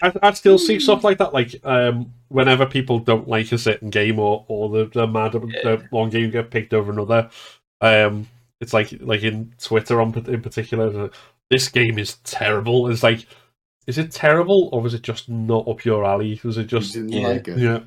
I, 0.03 0.13
I 0.23 0.33
still 0.33 0.59
see 0.59 0.81
stuff 0.81 1.05
like 1.05 1.19
that. 1.19 1.35
Like 1.35 1.55
um, 1.65 2.13
whenever 2.29 2.65
people 2.67 2.99
don't 2.99 3.29
like 3.29 3.53
a 3.53 3.59
certain 3.59 3.91
game 3.91 4.19
or 4.19 4.45
or 4.49 4.71
the, 4.71 4.87
the 4.87 5.07
mad 5.07 5.33
the 5.33 5.87
one 5.91 6.09
game 6.11 6.31
get 6.31 6.51
picked 6.51 6.73
over 6.73 6.91
another, 6.93 7.29
um, 7.83 8.27
it's 8.61 8.73
like 8.73 8.93
like 9.01 9.23
in 9.23 9.53
Twitter 9.61 10.01
on 10.01 10.15
in 10.29 10.41
particular. 10.43 11.11
This 11.51 11.69
game 11.69 11.99
is 11.99 12.17
terrible. 12.25 12.89
It's 12.91 13.03
like, 13.05 13.27
is 13.87 13.99
it 13.99 14.11
terrible 14.11 14.71
or 14.73 14.81
was 14.81 14.95
it 14.95 15.03
just 15.03 15.29
not 15.29 15.69
up 15.69 15.85
your 15.85 16.05
alley? 16.05 16.41
Was 16.43 16.57
it 16.59 16.63
You 16.63 16.69
just 16.81 16.95
didn't 16.95 17.11
Yeah. 17.13 17.29
like 17.29 17.47
it. 17.49 17.59
yeah? 17.59 17.81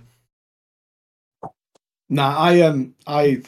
Nah, 2.09 2.37
I 2.37 2.61
um, 2.61 2.95
I 3.05 3.41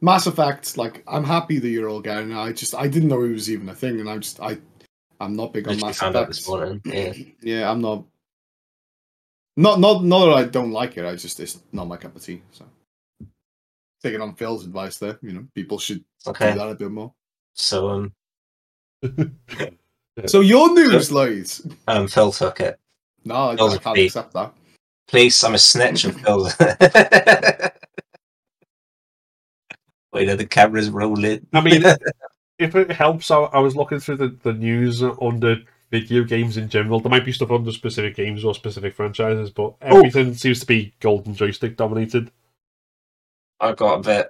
Mass 0.00 0.26
Effect. 0.26 0.76
Like, 0.76 1.04
I'm 1.06 1.24
happy 1.24 1.58
that 1.58 1.68
you're 1.68 1.88
all 1.88 2.00
getting. 2.00 2.32
it. 2.32 2.36
I 2.36 2.52
just, 2.52 2.74
I 2.74 2.88
didn't 2.88 3.08
know 3.08 3.22
it 3.22 3.32
was 3.32 3.50
even 3.50 3.68
a 3.68 3.74
thing, 3.74 4.00
and 4.00 4.08
I 4.08 4.18
just, 4.18 4.40
I, 4.40 4.58
I'm 5.20 5.34
not 5.34 5.52
big 5.52 5.66
on 5.66 5.74
Literally 5.74 5.88
Mass 5.88 5.98
found 5.98 6.16
out 6.16 6.22
Effect. 6.24 6.36
this 6.36 6.48
morning. 6.48 6.80
Yeah. 6.84 7.12
yeah, 7.42 7.70
I'm 7.70 7.80
not. 7.80 8.04
Not, 9.56 9.80
not, 9.80 10.04
not 10.04 10.26
that 10.26 10.34
I 10.34 10.44
don't 10.44 10.70
like 10.70 10.96
it. 10.98 11.04
I 11.04 11.16
just, 11.16 11.40
it's 11.40 11.58
not 11.72 11.88
my 11.88 11.96
cup 11.96 12.14
of 12.14 12.22
tea. 12.22 12.42
So, 12.52 12.64
taking 14.00 14.20
on 14.20 14.34
Phil's 14.36 14.64
advice 14.64 14.98
there. 14.98 15.18
You 15.20 15.32
know, 15.32 15.44
people 15.54 15.78
should 15.80 16.04
do 16.24 16.32
that 16.32 16.68
a 16.70 16.74
bit 16.76 16.90
more. 16.92 17.12
So 17.54 17.88
um, 17.88 18.12
So 20.26 20.40
your 20.42 20.72
news, 20.74 21.10
Lloyd. 21.18 21.50
um, 21.88 22.06
Phil 22.06 22.30
took 22.30 22.60
it. 22.60 22.78
No, 23.24 23.50
I, 23.50 23.56
Phil's 23.56 23.72
I 23.74 23.76
a 23.76 23.80
can't 23.80 23.96
thief. 23.96 24.10
accept 24.10 24.32
that. 24.34 24.52
Please, 25.08 25.42
I'm 25.42 25.54
a 25.54 25.58
snitch 25.58 26.04
and 26.04 26.20
Phil. 26.20 26.44
Wait, 30.12 30.28
are 30.28 30.36
the 30.36 30.46
cameras 30.48 30.88
rolling? 30.90 31.46
I 31.52 31.60
mean, 31.60 31.82
if 32.58 32.74
it 32.74 32.90
helps, 32.90 33.30
I, 33.30 33.38
I 33.38 33.58
was 33.58 33.76
looking 33.76 34.00
through 34.00 34.16
the, 34.16 34.36
the 34.42 34.52
news 34.52 35.02
under 35.02 35.58
video 35.90 36.24
games 36.24 36.56
in 36.56 36.68
general. 36.68 37.00
There 37.00 37.10
might 37.10 37.24
be 37.24 37.32
stuff 37.32 37.50
under 37.50 37.72
specific 37.72 38.16
games 38.16 38.44
or 38.44 38.54
specific 38.54 38.94
franchises, 38.94 39.50
but 39.50 39.74
oh. 39.82 39.98
everything 39.98 40.34
seems 40.34 40.60
to 40.60 40.66
be 40.66 40.92
golden 41.00 41.34
joystick 41.34 41.76
dominated. 41.76 42.30
I 43.60 43.72
got 43.72 44.00
a 44.00 44.02
bit. 44.02 44.28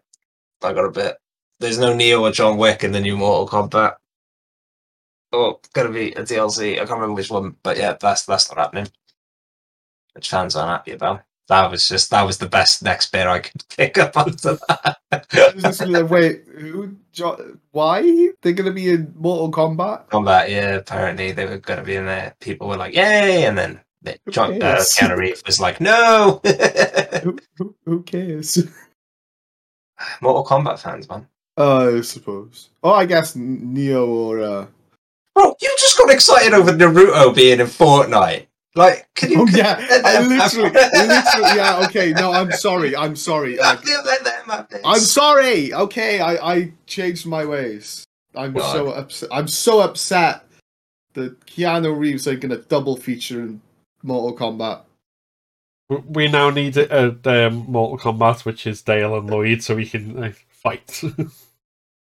I 0.63 0.73
got 0.73 0.85
a 0.85 0.91
bit. 0.91 1.17
There's 1.61 1.79
no 1.79 1.95
Neo 1.95 2.23
or 2.23 2.31
John 2.31 2.57
Wick 2.57 2.85
in 2.85 2.93
the 2.93 3.01
new 3.01 3.17
Mortal 3.17 3.49
Kombat. 3.49 3.97
Oh, 5.33 5.61
gonna 5.75 5.91
be 5.91 6.13
a 6.13 6.23
DLC. 6.23 6.75
I 6.75 6.79
can't 6.79 6.91
remember 6.91 7.15
which 7.15 7.31
one, 7.31 7.57
but 7.63 7.77
yeah, 7.77 7.97
that's 8.01 8.25
that's 8.25 8.49
not 8.49 8.59
happening. 8.59 8.89
Which 10.15 10.31
fans 10.31 10.57
aren't 10.57 10.71
happy 10.71 10.93
about. 10.93 11.23
That 11.49 11.71
was 11.71 11.89
just 11.89 12.11
that 12.11 12.23
was 12.27 12.37
the 12.39 12.49
best 12.49 12.83
next 12.83 13.11
bit 13.11 13.27
I 13.27 13.39
could 13.41 13.65
pick 13.77 13.97
up 13.99 14.17
after 14.17 14.59
that. 14.69 16.09
Wait, 16.11 16.45
who? 16.47 16.97
Jo- 17.13 17.57
why 17.73 18.03
they're 18.43 18.53
gonna 18.53 18.71
be 18.73 18.91
in 18.91 19.15
Mortal 19.17 19.51
Kombat? 19.51 20.09
Kombat, 20.11 20.51
yeah, 20.51 20.75
apparently 20.77 21.33
they 21.33 21.47
were 21.47 21.59
gonna 21.59 21.83
be 21.83 21.97
in 21.97 22.05
there. 22.07 22.35
People 22.41 22.69
were 22.69 22.77
like, 22.77 22.95
"Yay!" 22.95 23.45
and 23.47 23.57
then 23.57 23.81
the- 24.03 24.19
John 24.31 24.63
uh? 24.63 24.77
Keanu 24.77 25.17
Reeves 25.17 25.43
was 25.47 25.59
like, 25.59 25.81
"No." 25.81 26.41
Who, 27.25 27.39
who, 27.57 27.75
who 27.85 28.03
cares? 28.03 28.59
Mortal 30.21 30.45
Kombat 30.45 30.79
fans, 30.79 31.09
man. 31.09 31.27
Uh, 31.57 31.97
I 31.97 32.01
suppose. 32.03 32.69
Oh, 32.85 32.93
I 32.93 33.07
guess 33.07 33.35
Neo 33.35 34.07
or 34.07 34.43
uh. 34.43 34.67
Bro, 35.35 35.55
you 35.61 35.75
just 35.79 35.99
got 35.99 36.11
excited 36.13 36.53
over 36.53 36.73
Naruto 36.73 37.35
being 37.35 37.59
in 37.61 37.67
Fortnite. 37.67 38.47
Like, 38.75 39.09
can 39.15 39.31
you? 39.33 39.41
Oh 39.43 39.47
yeah, 39.49 39.77
I 40.05 40.21
literally, 40.21 40.71
literally. 40.71 41.57
Yeah, 41.57 41.85
okay. 41.87 42.13
No, 42.13 42.33
I'm 42.33 42.53
sorry. 42.53 42.95
I'm 42.95 43.17
sorry. 43.17 43.57
Like, 43.57 43.85
Let 43.85 43.85
them- 43.85 44.05
let 44.05 44.25
them 44.25 44.45
have 44.47 44.69
this. 44.69 44.81
I'm 44.85 45.01
sorry. 45.01 45.73
Okay, 45.75 46.21
I 46.21 46.35
I 46.55 46.73
changed 46.87 47.27
my 47.27 47.45
ways. 47.45 48.05
I'm 48.35 48.53
God. 48.53 48.73
so 48.73 48.91
upset. 48.93 49.29
I'm 49.33 49.49
so 49.49 49.81
upset 49.81 50.45
that 51.15 51.41
Keanu 51.47 51.99
Reeves 51.99 52.29
ain't 52.29 52.41
gonna 52.41 52.59
double 52.59 52.97
feature 52.97 53.41
in 53.41 53.61
Mortal 54.03 54.37
Kombat. 54.39 54.83
We- 55.89 55.97
We 56.09 56.29
now 56.29 56.51
need 56.51 56.77
a, 56.77 57.17
a 57.25 57.47
um, 57.47 57.65
Mortal 57.69 57.99
Kombat, 58.13 58.45
which 58.45 58.67
is 58.67 58.83
Dale 58.83 59.17
and 59.17 59.29
Lloyd, 59.29 59.63
so 59.63 59.75
we 59.75 59.87
can 59.87 60.23
uh, 60.23 60.33
fight. 60.51 61.01
I 61.05 61.25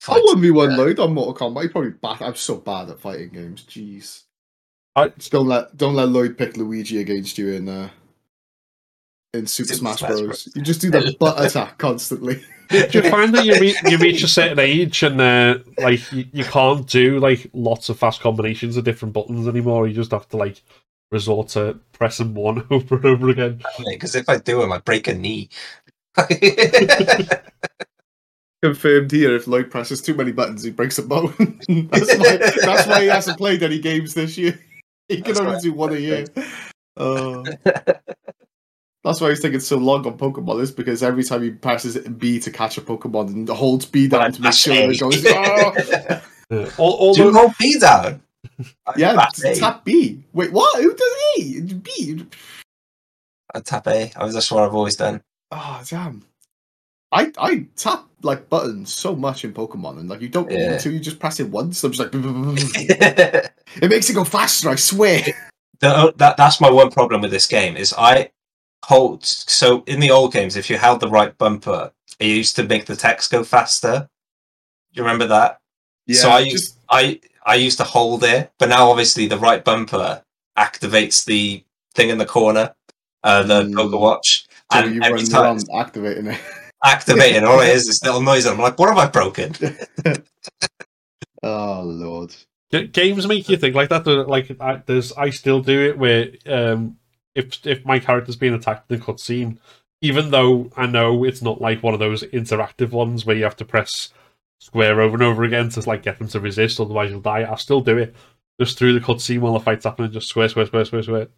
Fight. 0.00 0.22
wouldn't 0.22 0.42
be 0.42 0.50
one 0.52 0.70
Yeah. 0.72 0.76
load 0.76 0.98
on 1.00 1.14
Mortal 1.14 1.34
Kombat. 1.34 1.62
He'd 1.62 1.72
probably 1.72 1.90
bad. 1.90 2.22
I'm 2.22 2.36
so 2.36 2.56
bad 2.56 2.90
at 2.90 3.00
fighting 3.00 3.30
games. 3.30 3.64
Jeez. 3.68 4.22
I- 4.98 5.08
Just 5.10 5.32
don't 5.32 5.46
let 5.46 5.76
don't 5.76 5.94
let 5.94 6.08
Lloyd 6.08 6.36
pick 6.38 6.56
Luigi 6.56 7.00
against 7.00 7.38
you 7.38 7.52
in 7.52 7.68
uh 7.68 7.90
in 9.34 9.46
Super, 9.46 9.68
Super 9.68 9.78
Smash, 9.78 9.98
Smash 9.98 10.10
Bros. 10.10 10.22
Bros. 10.22 10.48
You 10.54 10.62
just 10.62 10.80
do 10.80 10.90
the 10.90 11.14
butt 11.20 11.44
attack 11.44 11.76
constantly. 11.78 12.42
do 12.70 12.86
you 12.92 13.02
find 13.10 13.34
that 13.34 13.44
you, 13.46 13.58
re- 13.60 13.76
you 13.86 13.96
reach 13.98 14.22
a 14.22 14.28
certain 14.28 14.58
age 14.58 15.02
and 15.02 15.20
uh, 15.20 15.58
like 15.78 16.10
you, 16.12 16.24
you 16.32 16.44
can't 16.44 16.86
do 16.86 17.18
like 17.18 17.48
lots 17.52 17.88
of 17.90 17.98
fast 17.98 18.20
combinations 18.20 18.76
of 18.76 18.84
different 18.84 19.12
buttons 19.14 19.46
anymore? 19.48 19.86
You 19.86 19.94
just 19.94 20.10
have 20.12 20.28
to 20.30 20.36
like 20.38 20.62
resort 21.12 21.48
to 21.48 21.78
pressing 21.92 22.34
one 22.34 22.66
over 22.70 22.96
and 22.96 23.04
over 23.06 23.28
again. 23.30 23.62
Because 23.86 24.14
if 24.14 24.28
I 24.28 24.38
do 24.38 24.62
him, 24.62 24.72
I 24.72 24.78
break 24.78 25.08
a 25.08 25.14
knee. 25.14 25.48
Confirmed 28.62 29.12
here. 29.12 29.36
If 29.36 29.46
Lloyd 29.46 29.70
presses 29.70 30.02
too 30.02 30.14
many 30.14 30.32
buttons, 30.32 30.64
he 30.64 30.70
breaks 30.70 30.98
a 30.98 31.02
bone. 31.02 31.32
that's 31.68 32.16
why. 32.18 32.36
That's 32.36 32.86
why 32.88 33.02
he 33.02 33.06
hasn't 33.08 33.38
played 33.38 33.62
any 33.62 33.78
games 33.78 34.14
this 34.14 34.36
year. 34.36 34.58
He 35.16 35.16
can 35.22 35.24
That's 35.24 35.40
only 35.40 35.52
right. 35.54 35.62
do 35.62 35.72
one 35.72 35.92
a 35.94 35.96
year. 35.96 36.26
Uh, 36.96 37.42
that's 39.04 39.20
why 39.20 39.30
he's 39.30 39.40
taking 39.40 39.60
so 39.60 39.78
long 39.78 40.06
on 40.06 40.18
Pokemon. 40.18 40.60
Is 40.60 40.70
because 40.70 41.02
every 41.02 41.24
time 41.24 41.42
he 41.42 41.50
passes 41.50 41.96
B 42.08 42.38
to 42.40 42.50
catch 42.50 42.76
a 42.76 42.82
Pokemon 42.82 43.28
and 43.28 43.48
holds 43.48 43.86
B 43.86 44.06
down 44.08 44.32
to 44.32 44.42
make 44.42 44.52
sure 44.52 44.74
that 44.74 44.90
it 44.90 45.00
goes. 45.00 45.24
"Ah!" 45.28 46.22
Yeah. 46.50 46.70
Al- 46.78 47.12
Do 47.14 47.20
you 47.20 47.26
although 47.28 47.32
hold 47.32 47.52
B 47.58 47.78
down? 47.78 48.22
Yeah, 48.96 49.12
Tap 49.14 49.32
tap 49.54 49.84
B. 49.84 50.22
Wait, 50.32 50.52
what? 50.52 50.82
Who 50.82 50.94
does 50.94 51.12
A? 51.38 51.60
B. 51.74 52.24
I 53.54 53.60
tap 53.60 53.86
A. 53.86 54.10
I 54.16 54.24
was 54.24 54.34
that's 54.34 54.50
what 54.50 54.64
I've 54.64 54.74
always 54.74 54.96
done. 54.96 55.22
Oh 55.52 55.82
damn. 55.88 56.22
I 57.12 57.32
I 57.38 57.66
tap 57.76 58.04
like 58.22 58.48
buttons 58.48 58.92
so 58.92 59.14
much 59.14 59.44
in 59.44 59.52
Pokemon, 59.54 59.98
and 60.00 60.08
like 60.08 60.20
you 60.20 60.28
don't 60.28 60.48
need 60.48 60.58
Yeah. 60.58 60.78
to. 60.78 60.90
You 60.90 61.00
just 61.00 61.18
press 61.18 61.40
it 61.40 61.48
once. 61.48 61.82
I'm 61.84 61.92
just 61.92 62.00
like, 62.00 62.10
it 63.82 63.90
makes 63.90 64.10
it 64.10 64.14
go 64.14 64.24
faster. 64.24 64.68
I 64.70 64.74
swear. 64.76 65.22
that 65.80 66.34
that's 66.36 66.60
my 66.60 66.70
one 66.70 66.90
problem 66.90 67.20
with 67.20 67.30
this 67.30 67.46
game 67.46 67.76
is 67.76 67.94
I 67.96 68.30
hold 68.84 69.24
so 69.24 69.82
in 69.86 70.00
the 70.00 70.10
old 70.10 70.32
games 70.32 70.56
if 70.56 70.68
you 70.70 70.76
held 70.78 71.00
the 71.00 71.08
right 71.08 71.36
bumper 71.38 71.92
it 72.20 72.26
used 72.26 72.56
to 72.56 72.64
make 72.64 72.86
the 72.86 72.96
text 72.96 73.30
go 73.30 73.44
faster. 73.44 74.08
You 74.92 75.02
remember 75.02 75.26
that? 75.28 75.60
Yeah. 76.06 76.20
So 76.20 76.30
I 76.30 76.40
used 76.40 76.76
I 76.90 77.20
I 77.46 77.54
used 77.54 77.78
to 77.78 77.84
hold 77.84 78.24
it, 78.24 78.52
but 78.58 78.68
now 78.68 78.90
obviously 78.90 79.26
the 79.28 79.38
right 79.38 79.64
bumper 79.64 80.22
activates 80.58 81.24
the 81.24 81.62
thing 81.94 82.08
in 82.10 82.18
the 82.18 82.26
corner, 82.26 82.74
uh, 83.22 83.42
the 83.44 83.62
Mm. 83.64 83.76
Poker 83.76 83.98
Watch, 83.98 84.46
So 84.72 84.80
and 84.80 84.94
you 84.96 85.02
every 85.02 85.24
time 85.24 85.58
activating 85.74 86.26
it. 86.26 86.40
activated, 86.84 87.44
all 87.44 87.60
it 87.60 87.68
is 87.68 87.86
this 87.86 88.02
little 88.02 88.22
noise, 88.22 88.46
and 88.46 88.54
I'm 88.54 88.60
like, 88.60 88.78
what 88.78 88.88
have 88.88 88.98
I 88.98 89.06
broken? 89.06 89.54
oh 91.42 91.82
lord. 91.84 92.34
G- 92.70 92.86
games 92.88 93.26
make 93.26 93.48
you 93.48 93.56
think 93.56 93.74
like 93.74 93.88
that. 93.88 94.06
Like 94.06 94.54
I, 94.60 94.82
there's, 94.86 95.12
I 95.12 95.30
still 95.30 95.60
do 95.60 95.88
it 95.88 95.98
where 95.98 96.30
um, 96.46 96.98
if 97.34 97.66
if 97.66 97.84
my 97.84 97.98
character's 97.98 98.36
being 98.36 98.54
attacked 98.54 98.90
in 98.90 99.00
a 99.00 99.04
cutscene, 99.04 99.58
even 100.00 100.30
though 100.30 100.70
I 100.76 100.86
know 100.86 101.24
it's 101.24 101.42
not 101.42 101.60
like 101.60 101.82
one 101.82 101.94
of 101.94 102.00
those 102.00 102.22
interactive 102.24 102.90
ones 102.90 103.24
where 103.24 103.36
you 103.36 103.44
have 103.44 103.56
to 103.56 103.64
press 103.64 104.10
square 104.60 105.00
over 105.00 105.14
and 105.14 105.22
over 105.22 105.44
again 105.44 105.68
to 105.70 105.80
like 105.88 106.02
get 106.02 106.18
them 106.18 106.28
to 106.28 106.40
resist, 106.40 106.80
otherwise 106.80 107.10
you'll 107.10 107.20
die. 107.20 107.42
I'll 107.42 107.56
still 107.56 107.80
do 107.80 107.96
it 107.96 108.14
just 108.60 108.76
through 108.76 108.92
the 108.92 109.04
cutscene 109.04 109.40
while 109.40 109.52
the 109.52 109.60
fight's 109.60 109.84
happening, 109.84 110.10
just 110.10 110.28
square, 110.28 110.48
square, 110.48 110.66
square, 110.66 110.84
square, 110.84 111.02
square, 111.02 111.28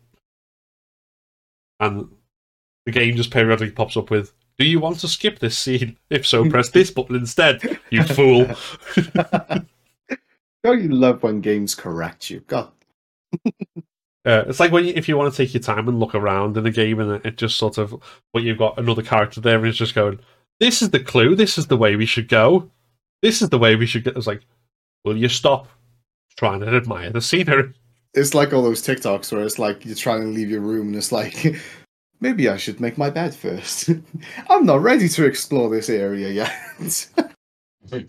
and 1.79 2.09
the 2.87 2.93
game 2.93 3.17
just 3.17 3.31
periodically 3.31 3.73
pops 3.73 3.97
up 3.97 4.11
with. 4.11 4.33
Do 4.61 4.67
you 4.67 4.79
want 4.79 4.99
to 4.99 5.09
skip 5.09 5.39
this 5.39 5.57
scene? 5.57 5.97
If 6.11 6.27
so, 6.27 6.47
press 6.51 6.69
this 6.69 6.91
button 6.97 7.17
instead. 7.17 7.79
You 7.89 8.03
fool! 8.03 8.47
Don't 10.63 10.83
you 10.83 10.91
love 10.91 11.23
when 11.23 11.41
games 11.41 11.75
correct 11.75 12.31
you? 12.31 12.41
God. 12.41 12.71
Uh, 14.27 14.45
it's 14.47 14.61
like 14.61 14.71
when 14.71 14.85
you, 14.85 14.93
if 14.95 15.09
you 15.09 15.17
want 15.17 15.33
to 15.33 15.37
take 15.37 15.55
your 15.55 15.63
time 15.63 15.89
and 15.89 15.99
look 15.99 16.15
around 16.15 16.55
in 16.55 16.67
a 16.67 16.71
game, 16.71 17.01
and 17.01 17.13
it, 17.13 17.25
it 17.25 17.37
just 17.39 17.57
sort 17.57 17.79
of, 17.79 17.95
but 18.35 18.43
you've 18.43 18.59
got 18.59 18.79
another 18.79 19.01
character 19.01 19.41
there, 19.41 19.57
and 19.57 19.67
it's 19.67 19.79
just 19.79 19.95
going, 19.95 20.21
"This 20.61 20.83
is 20.83 20.91
the 20.91 21.01
clue. 21.01 21.35
This 21.35 21.57
is 21.57 21.69
the 21.69 21.77
way 21.79 21.97
we 21.97 22.05
should 22.05 22.29
go. 22.29 22.71
This 23.23 23.41
is 23.41 23.49
the 23.49 23.59
way 23.59 23.77
we 23.77 23.87
should 23.87 24.05
get." 24.05 24.19
It's 24.19 24.27
like, 24.27 24.43
will 25.07 25.17
you 25.17 25.31
stop 25.31 25.69
trying 26.37 26.61
to 26.61 26.67
admire 26.67 27.09
the 27.09 27.23
scenery? 27.23 27.73
It's 28.13 28.35
like 28.35 28.53
all 28.53 28.63
those 28.63 28.83
TikToks 28.83 29.33
where 29.33 29.41
it's 29.41 29.59
like 29.59 29.87
you're 29.87 29.95
trying 29.95 30.21
to 30.21 30.29
leave 30.29 30.51
your 30.51 30.61
room 30.61 30.89
and 30.89 30.97
it's 30.97 31.13
like 31.13 31.57
maybe 32.21 32.49
I 32.49 32.57
should 32.57 32.81
make 32.81 32.97
my 32.99 33.11
bed 33.11 33.35
first. 33.35 33.91
I'm 34.49 34.67
not 34.67 34.83
ready 34.83 35.09
to 35.09 35.25
explore 35.25 35.69
this 35.71 35.89
area 35.89 36.29
yet. 36.31 37.09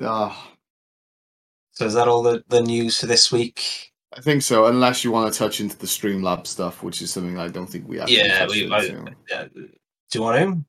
Ah, 0.00 0.52
So 1.72 1.86
is 1.86 1.94
that 1.94 2.08
all 2.08 2.22
the, 2.22 2.44
the 2.48 2.62
news 2.62 3.00
for 3.00 3.06
this 3.06 3.32
week? 3.32 3.92
I 4.16 4.20
think 4.20 4.42
so, 4.42 4.66
unless 4.66 5.02
you 5.02 5.10
want 5.10 5.32
to 5.32 5.38
touch 5.38 5.60
into 5.60 5.76
the 5.76 5.86
Streamlab 5.86 6.46
stuff, 6.46 6.82
which 6.82 7.02
is 7.02 7.10
something 7.10 7.38
I 7.38 7.48
don't 7.48 7.66
think 7.66 7.88
we 7.88 7.98
actually 8.00 8.18
Yeah, 8.18 8.46
we. 8.46 8.70
I, 8.70 8.76
uh, 9.34 9.44
do 9.48 9.68
you 10.14 10.22
want 10.22 10.64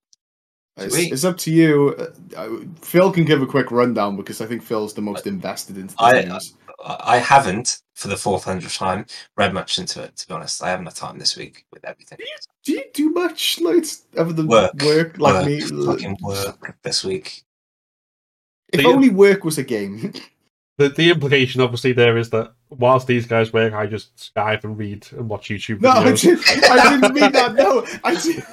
to? 0.78 0.84
It's, 0.84 0.96
it's 0.98 1.24
up 1.24 1.38
to 1.40 1.52
you. 1.52 1.96
Uh, 2.36 2.58
Phil 2.82 3.12
can 3.12 3.24
give 3.24 3.42
a 3.42 3.46
quick 3.48 3.72
rundown 3.72 4.18
because 4.18 4.42
I 4.42 4.46
think 4.48 4.64
Phil's 4.64 4.94
the 4.94 5.02
most 5.02 5.28
invested 5.28 5.78
into 5.78 5.96
the 5.96 6.04
I- 6.04 6.22
news. 6.24 6.56
I 6.84 6.98
I 7.04 7.18
haven't, 7.18 7.82
for 7.96 8.08
the 8.10 8.18
fourth 8.18 8.44
hundredth 8.44 8.76
time, 8.76 9.06
read 9.38 9.54
much 9.54 9.80
into 9.80 10.04
it. 10.04 10.16
To 10.18 10.28
be 10.28 10.34
honest, 10.34 10.62
I 10.62 10.70
haven't 10.70 10.86
had 10.86 10.96
time 10.96 11.18
this 11.18 11.36
week 11.36 11.66
with 11.74 11.84
everything. 11.86 12.20
Do 12.64 12.74
you 12.74 12.84
do 12.94 13.10
much 13.10 13.60
like 13.62 13.86
other 14.18 14.34
than 14.34 14.48
Work. 14.48 14.74
work, 14.84 15.18
like 15.18 15.34
Work, 15.34 15.46
me? 15.46 15.62
fucking 15.62 16.18
work 16.22 16.78
this 16.84 17.04
week. 17.04 17.44
If 18.74 18.82
So 18.82 18.88
you- 18.90 18.94
only 18.94 19.10
work 19.10 19.44
was 19.44 19.58
a 19.58 19.64
game. 19.64 20.14
The, 20.78 20.90
the 20.90 21.10
implication, 21.10 21.62
obviously, 21.62 21.94
there 21.94 22.18
is 22.18 22.30
that 22.32 22.52
whilst 22.70 23.08
these 23.08 23.26
guys 23.26 23.54
work, 23.54 23.74
I 23.74 23.86
just 23.88 24.14
Skype 24.18 24.66
and 24.66 24.78
read 24.78 25.08
and 25.14 25.30
watch 25.30 25.48
YouTube 25.48 25.80
no, 25.80 25.90
I, 25.92 26.04
videos. 26.12 26.22
did, 26.46 26.64
I 26.66 26.90
didn't 27.00 27.14
mean 27.14 27.32
that. 27.32 27.56
No, 27.56 27.88
I 28.04 28.16
did. 28.16 28.44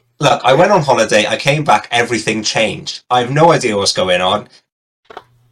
Look, 0.20 0.42
I 0.42 0.54
went 0.54 0.72
on 0.72 0.80
holiday. 0.82 1.26
I 1.26 1.36
came 1.36 1.64
back. 1.64 1.88
Everything 1.90 2.42
changed. 2.42 3.04
I 3.10 3.20
have 3.20 3.30
no 3.30 3.52
idea 3.52 3.76
what's 3.76 3.92
going 3.92 4.22
on. 4.22 4.48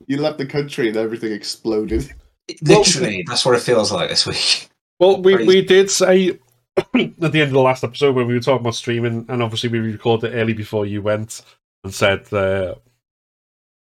You 0.06 0.16
left 0.16 0.38
the 0.38 0.46
country 0.46 0.88
and 0.88 0.96
everything 0.96 1.32
exploded. 1.32 2.14
Literally, 2.62 3.24
that's 3.27 3.44
what 3.44 3.55
it 3.55 3.62
feels 3.62 3.93
like 3.93 4.09
this 4.09 4.27
week. 4.27 4.69
Well, 4.98 5.20
we, 5.23 5.35
Crazy. 5.35 5.48
we 5.48 5.62
did 5.62 5.90
say 5.90 6.39
at 6.77 6.93
the 6.93 7.19
end 7.23 7.43
of 7.43 7.51
the 7.51 7.60
last 7.60 7.85
episode 7.85 8.14
when 8.14 8.27
we 8.27 8.35
were 8.35 8.40
talking 8.40 8.60
about 8.60 8.74
streaming, 8.74 9.27
and 9.28 9.43
obviously 9.43 9.69
we 9.69 9.78
recorded 9.78 10.32
it 10.32 10.36
early 10.39 10.52
before 10.52 10.86
you 10.86 11.02
went, 11.02 11.43
and 11.85 11.93
said 11.93 12.32
uh, 12.32 12.74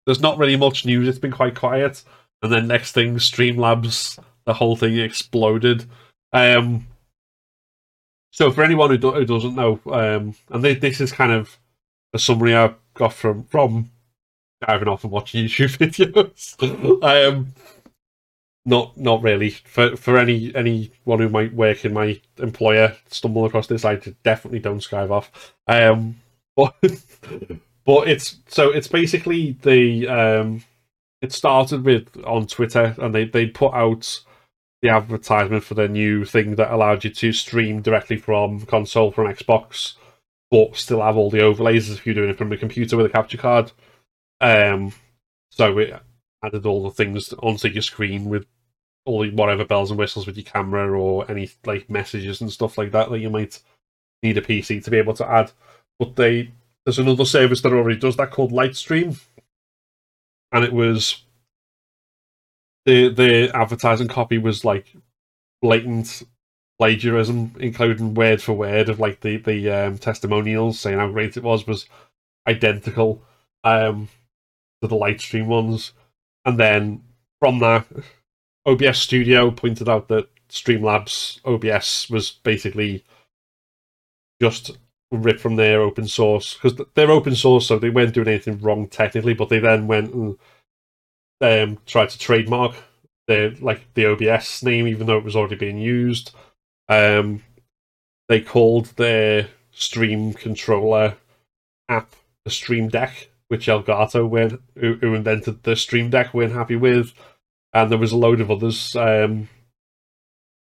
there's 0.04 0.20
not 0.20 0.38
really 0.38 0.56
much 0.56 0.86
news. 0.86 1.08
It's 1.08 1.18
been 1.18 1.32
quite 1.32 1.54
quiet, 1.54 2.02
and 2.42 2.52
then 2.52 2.66
next 2.66 2.92
thing, 2.92 3.16
Streamlabs, 3.16 4.18
the 4.44 4.54
whole 4.54 4.76
thing 4.76 4.98
exploded. 4.98 5.84
Um, 6.32 6.86
so 8.30 8.50
for 8.50 8.62
anyone 8.62 8.90
who, 8.90 8.98
do, 8.98 9.12
who 9.12 9.24
doesn't 9.24 9.54
know, 9.54 9.80
um, 9.86 10.34
and 10.50 10.62
thi- 10.62 10.74
this 10.74 11.00
is 11.00 11.12
kind 11.12 11.32
of 11.32 11.58
a 12.12 12.18
summary 12.18 12.54
I 12.54 12.74
got 12.94 13.12
from 13.12 13.44
from 13.44 13.90
diving 14.66 14.88
off 14.88 15.04
and 15.04 15.12
watching 15.12 15.44
YouTube 15.46 15.78
videos. 15.78 17.02
um, 17.02 17.52
not 18.66 18.96
not 18.98 19.22
really. 19.22 19.50
For 19.50 19.96
for 19.96 20.18
any 20.18 20.54
anyone 20.54 21.20
who 21.20 21.28
might 21.30 21.54
work 21.54 21.84
in 21.84 21.94
my 21.94 22.20
employer 22.38 22.96
stumble 23.08 23.46
across 23.46 23.68
this 23.68 23.84
i 23.84 23.94
definitely 24.24 24.58
don't 24.58 24.80
skive 24.80 25.10
off. 25.10 25.54
Um 25.66 26.16
but 26.56 26.74
but 27.84 28.08
it's 28.08 28.38
so 28.48 28.70
it's 28.70 28.88
basically 28.88 29.52
the 29.62 30.08
um 30.08 30.64
it 31.22 31.32
started 31.32 31.84
with 31.84 32.08
on 32.24 32.46
twitter 32.46 32.94
and 32.98 33.14
they 33.14 33.24
they 33.26 33.46
put 33.46 33.74
out 33.74 34.20
the 34.82 34.88
advertisement 34.88 35.64
for 35.64 35.74
their 35.74 35.88
new 35.88 36.24
thing 36.24 36.54
that 36.56 36.72
allowed 36.72 37.04
you 37.04 37.10
to 37.10 37.32
stream 37.32 37.82
directly 37.82 38.16
from 38.16 38.64
console 38.66 39.10
from 39.10 39.26
xbox 39.26 39.94
but 40.50 40.76
still 40.76 41.02
have 41.02 41.16
all 41.16 41.30
the 41.30 41.42
overlays 41.42 41.90
if 41.90 42.06
you're 42.06 42.14
doing 42.14 42.30
it 42.30 42.38
from 42.38 42.52
a 42.52 42.56
computer 42.56 42.96
with 42.96 43.06
a 43.06 43.10
capture 43.10 43.38
card. 43.38 43.72
Um 44.40 44.92
so 45.50 45.78
it 45.78 45.94
added 46.42 46.66
all 46.66 46.84
the 46.84 46.90
things 46.90 47.32
onto 47.34 47.68
your 47.68 47.82
screen 47.82 48.26
with 48.26 48.46
all 49.06 49.26
whatever 49.30 49.64
bells 49.64 49.90
and 49.90 49.98
whistles 49.98 50.26
with 50.26 50.36
your 50.36 50.44
camera 50.44 50.90
or 50.98 51.30
any 51.30 51.50
like 51.64 51.88
messages 51.88 52.40
and 52.40 52.52
stuff 52.52 52.76
like 52.76 52.92
that 52.92 53.10
that 53.10 53.20
you 53.20 53.30
might 53.30 53.60
need 54.22 54.36
a 54.36 54.42
PC 54.42 54.84
to 54.84 54.90
be 54.90 54.98
able 54.98 55.14
to 55.14 55.26
add. 55.28 55.52
But 55.98 56.16
they 56.16 56.50
there's 56.84 56.98
another 56.98 57.24
service 57.24 57.62
that 57.62 57.72
already 57.72 57.98
does 57.98 58.16
that 58.16 58.30
called 58.30 58.52
Lightstream, 58.52 59.18
and 60.52 60.64
it 60.64 60.72
was 60.72 61.22
the 62.84 63.08
the 63.08 63.50
advertising 63.54 64.08
copy 64.08 64.38
was 64.38 64.64
like 64.64 64.94
blatant 65.62 66.22
plagiarism, 66.78 67.52
including 67.58 68.14
word 68.14 68.42
for 68.42 68.52
word 68.52 68.88
of 68.88 69.00
like 69.00 69.20
the 69.20 69.38
the 69.38 69.70
um, 69.70 69.98
testimonials 69.98 70.78
saying 70.78 70.98
how 70.98 71.10
great 71.10 71.36
it 71.36 71.42
was 71.42 71.66
was 71.66 71.86
identical 72.46 73.22
um, 73.64 74.08
to 74.82 74.88
the 74.88 74.96
Lightstream 74.96 75.46
ones, 75.46 75.92
and 76.44 76.58
then 76.58 77.02
from 77.40 77.58
that 77.60 77.86
OBS 78.66 78.98
Studio 78.98 79.50
pointed 79.50 79.88
out 79.88 80.08
that 80.08 80.28
Streamlabs 80.48 81.40
OBS 81.44 82.10
was 82.10 82.30
basically 82.30 83.04
just 84.40 84.76
ripped 85.12 85.40
from 85.40 85.56
their 85.56 85.80
open 85.80 86.08
source 86.08 86.54
because 86.54 86.80
they're 86.94 87.10
open 87.10 87.34
source, 87.34 87.66
so 87.66 87.78
they 87.78 87.90
weren't 87.90 88.14
doing 88.14 88.28
anything 88.28 88.58
wrong 88.58 88.88
technically. 88.88 89.34
But 89.34 89.48
they 89.48 89.58
then 89.58 89.86
went 89.86 90.12
and 90.12 90.38
um, 91.40 91.78
tried 91.86 92.10
to 92.10 92.18
trademark 92.18 92.74
their 93.28 93.52
like 93.60 93.92
the 93.94 94.06
OBS 94.06 94.62
name, 94.62 94.86
even 94.86 95.06
though 95.06 95.18
it 95.18 95.24
was 95.24 95.36
already 95.36 95.56
being 95.56 95.78
used. 95.78 96.32
Um, 96.88 97.42
they 98.28 98.40
called 98.40 98.86
their 98.96 99.48
stream 99.70 100.32
controller 100.32 101.16
app 101.88 102.14
the 102.44 102.50
Stream 102.50 102.88
Deck, 102.88 103.28
which 103.48 103.66
Elgato, 103.66 104.28
went, 104.28 104.60
who, 104.76 104.94
who 104.94 105.14
invented 105.14 105.64
the 105.64 105.76
Stream 105.76 106.10
Deck, 106.10 106.32
weren't 106.32 106.52
happy 106.52 106.76
with 106.76 107.12
and 107.76 107.90
there 107.90 107.98
was 107.98 108.12
a 108.12 108.16
load 108.16 108.40
of 108.40 108.50
others. 108.50 108.96
Um, 108.96 109.48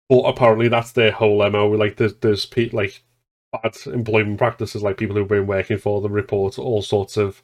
but 0.08 0.22
apparently, 0.22 0.68
that's 0.68 0.92
their 0.92 1.12
whole 1.12 1.48
mo. 1.50 1.70
Like, 1.70 1.96
there's 1.96 2.14
there's 2.16 2.46
pe- 2.46 2.70
like 2.70 3.02
bad 3.52 3.76
employment 3.86 4.38
practices, 4.38 4.82
like 4.82 4.96
people 4.96 5.16
who've 5.16 5.28
been 5.28 5.46
working 5.46 5.78
for 5.78 6.00
them 6.00 6.12
report 6.12 6.58
all 6.58 6.82
sorts 6.82 7.16
of 7.16 7.42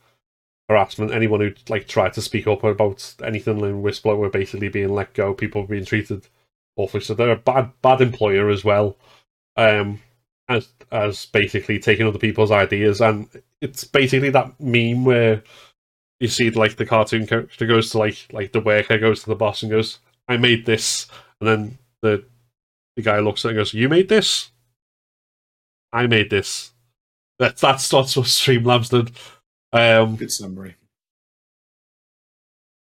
harassment. 0.69 1.13
Anyone 1.13 1.41
who 1.41 1.53
like 1.69 1.89
tried 1.89 2.13
to 2.15 2.23
speak 2.23 2.47
up 2.47 2.65
about 2.65 3.15
anything 3.25 3.61
in 3.61 3.83
whistleblower 3.83 4.19
were 4.19 4.31
basically 4.31 4.69
being 4.69 4.95
let 4.95 5.15
go. 5.15 5.35
People 5.35 5.67
being 5.67 5.85
treated 5.85 6.27
awfully. 6.77 7.03
So 7.03 7.15
they're 7.15 7.31
a 7.31 7.37
bad 7.37 7.73
bad 7.83 8.01
employer 8.01 8.49
as 8.51 8.65
well. 8.65 8.97
Um, 9.57 10.01
as 10.49 10.69
as 10.93 11.27
basically 11.27 11.79
taking 11.79 12.07
other 12.07 12.19
people's 12.19 12.53
ideas, 12.53 13.01
and 13.01 13.29
it's 13.61 13.85
basically 13.85 14.31
that 14.31 14.61
meme 14.61 15.05
where 15.05 15.43
you 16.21 16.29
see 16.29 16.51
like 16.51 16.77
the 16.77 16.87
cartoon 16.87 17.27
character 17.27 17.67
goes 17.67 17.91
to 17.91 17.99
like 17.99 18.27
like 18.33 18.53
the 18.53 18.61
worker 18.61 18.99
goes 18.99 19.23
to 19.23 19.29
the 19.29 19.35
boss 19.37 19.63
and 19.63 19.71
goes, 19.71 19.99
"I 20.29 20.37
made 20.37 20.67
this," 20.67 21.07
and 21.41 21.49
then 21.49 21.79
the 22.03 22.25
the 22.97 23.03
guy 23.03 23.19
looks 23.21 23.45
at 23.45 23.49
it 23.49 23.51
and 23.53 23.59
goes, 23.59 23.75
"You 23.75 23.89
made 23.89 24.09
this? 24.09 24.51
I 25.93 26.07
made 26.07 26.31
this." 26.31 26.73
That's 27.39 27.61
that's 27.61 27.89
that's 27.89 28.17
what 28.17 28.27
Streamlabs 28.27 28.91
did. 28.91 29.13
Um, 29.73 30.17
Good 30.17 30.33
summary. 30.33 30.77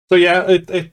so 0.10 0.16
yeah, 0.16 0.50
it, 0.50 0.70
it 0.70 0.92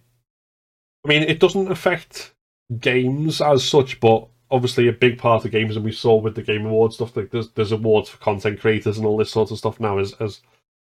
I 1.05 1.09
mean 1.09 1.23
it 1.23 1.41
doesn't 1.41 1.71
affect 1.71 2.35
games 2.79 3.41
as 3.41 3.65
such, 3.69 3.99
but 3.99 4.29
obviously 4.51 4.87
a 4.89 4.93
big 4.93 5.19
part 5.19 5.45
of 5.45 5.51
games, 5.51 5.75
and 5.75 5.85
we 5.85 5.93
saw 5.93 6.17
with 6.17 6.35
the 6.37 6.43
Game 6.43 6.67
Awards 6.67 6.95
stuff, 6.95 7.17
like 7.17 7.31
there's 7.31 7.51
there's 7.51 7.73
awards 7.73 8.11
for 8.11 8.19
content 8.19 8.61
creators 8.61 8.97
and 8.97 9.07
all 9.07 9.17
this 9.17 9.33
sort 9.33 9.51
of 9.51 9.59
stuff 9.59 9.81
now, 9.81 9.99
as 9.99 10.13
as 10.21 10.41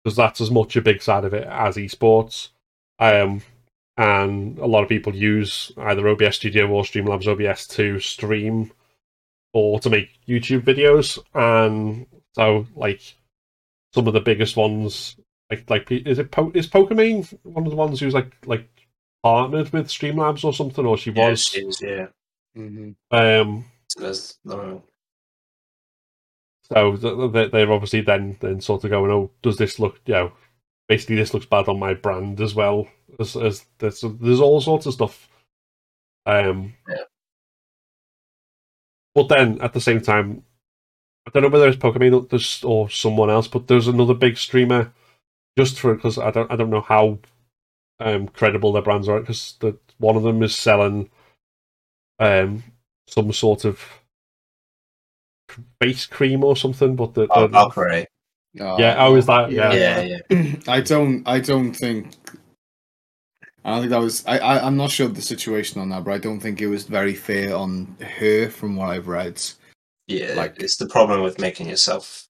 because 0.03 0.15
that's 0.15 0.41
as 0.41 0.51
much 0.51 0.75
a 0.75 0.81
big 0.81 1.01
side 1.01 1.25
of 1.25 1.33
it 1.33 1.47
as 1.47 1.75
esports. 1.77 2.49
Um, 2.99 3.41
and 3.97 4.57
a 4.59 4.65
lot 4.65 4.83
of 4.83 4.89
people 4.89 5.15
use 5.15 5.71
either 5.77 6.07
OBS 6.07 6.37
Studio 6.37 6.67
or 6.69 6.83
Streamlabs 6.83 7.27
OBS 7.27 7.67
to 7.69 7.99
stream 7.99 8.71
or 9.53 9.79
to 9.81 9.89
make 9.89 10.09
YouTube 10.27 10.61
videos, 10.61 11.19
and 11.33 12.05
so 12.33 12.65
like 12.75 13.01
some 13.93 14.07
of 14.07 14.13
the 14.13 14.21
biggest 14.21 14.55
ones, 14.55 15.17
like 15.49 15.69
like 15.69 15.91
is 15.91 16.19
it 16.19 16.31
po- 16.31 16.51
is 16.55 16.67
Pokimane 16.67 17.37
one 17.43 17.65
of 17.65 17.71
the 17.71 17.75
ones 17.77 17.99
who's 17.99 18.13
like 18.13 18.31
like 18.45 18.69
partnered 19.23 19.71
with 19.71 19.87
Streamlabs 19.87 20.43
or 20.45 20.53
something, 20.53 20.85
or 20.85 20.97
she 20.97 21.11
Yeah, 21.13 21.29
was. 21.29 21.45
she 21.45 21.61
is, 21.61 21.81
yeah. 21.81 22.07
hmm 22.55 22.91
Um, 23.11 23.65
So 23.97 24.13
no. 24.45 24.83
So 26.71 26.95
th- 26.95 27.33
th- 27.33 27.51
they're 27.51 27.71
obviously 27.71 28.01
then 28.01 28.37
then 28.39 28.61
sort 28.61 28.83
of 28.83 28.89
going, 28.89 29.11
oh, 29.11 29.31
does 29.41 29.57
this 29.57 29.79
look, 29.79 29.99
you 30.05 30.13
know, 30.13 30.31
basically 30.87 31.15
this 31.17 31.33
looks 31.33 31.45
bad 31.45 31.67
on 31.67 31.79
my 31.79 31.93
brand 31.93 32.41
as 32.41 32.55
well 32.55 32.87
as 33.19 33.35
as 33.35 33.65
there's 33.79 34.01
there's 34.21 34.39
all 34.41 34.61
sorts 34.61 34.85
of 34.85 34.93
stuff. 34.93 35.29
Um, 36.25 36.75
Yeah. 36.87 37.03
But 39.15 39.27
then 39.27 39.61
at 39.61 39.73
the 39.73 39.81
same 39.81 40.01
time, 40.01 40.43
I 41.27 41.31
don't 41.31 41.43
know 41.43 41.49
whether 41.49 41.67
it's 41.67 41.77
Pokimane 41.77 42.63
or 42.65 42.89
someone 42.89 43.29
else, 43.29 43.47
but 43.47 43.67
there's 43.67 43.87
another 43.87 44.13
big 44.13 44.37
streamer 44.37 44.93
just 45.57 45.79
for 45.79 45.95
because 45.95 46.17
I 46.17 46.31
don't 46.31 46.51
I 46.51 46.55
don't 46.55 46.69
know 46.69 46.81
how 46.81 47.19
um 47.99 48.27
credible 48.29 48.73
their 48.73 48.81
brands 48.83 49.09
are 49.09 49.19
because 49.21 49.55
the 49.59 49.77
one 49.99 50.17
of 50.17 50.23
them 50.23 50.43
is 50.43 50.55
selling 50.55 51.09
um 52.19 52.63
some 53.07 53.31
sort 53.33 53.65
of 53.65 54.00
face 55.81 56.05
cream 56.05 56.43
or 56.43 56.55
something, 56.55 56.95
but 56.95 57.13
the, 57.13 57.27
Oh, 57.31 57.47
the- 57.47 57.57
Valkyrae. 57.57 58.05
yeah, 58.53 58.95
how 58.95 59.15
is 59.15 59.25
that? 59.27 59.51
Yeah, 59.51 59.73
Yeah, 59.73 60.17
yeah. 60.29 60.53
I 60.67 60.81
don't. 60.81 61.27
I 61.27 61.39
don't 61.39 61.73
think. 61.73 62.13
I 63.63 63.69
don't 63.71 63.79
think 63.81 63.91
that 63.91 64.01
was. 64.01 64.25
I, 64.25 64.39
I. 64.39 64.65
I'm 64.65 64.77
not 64.77 64.91
sure 64.91 65.05
of 65.05 65.15
the 65.15 65.21
situation 65.21 65.79
on 65.81 65.89
that, 65.89 66.03
but 66.03 66.13
I 66.13 66.17
don't 66.17 66.39
think 66.39 66.61
it 66.61 66.67
was 66.67 66.83
very 66.83 67.13
fair 67.13 67.55
on 67.55 67.95
her, 68.01 68.49
from 68.49 68.75
what 68.75 68.89
I've 68.89 69.07
read. 69.07 69.41
Yeah, 70.07 70.33
Like- 70.33 70.59
it's 70.59 70.77
the 70.77 70.87
problem 70.87 71.21
with 71.21 71.39
making 71.39 71.69
yourself 71.69 72.27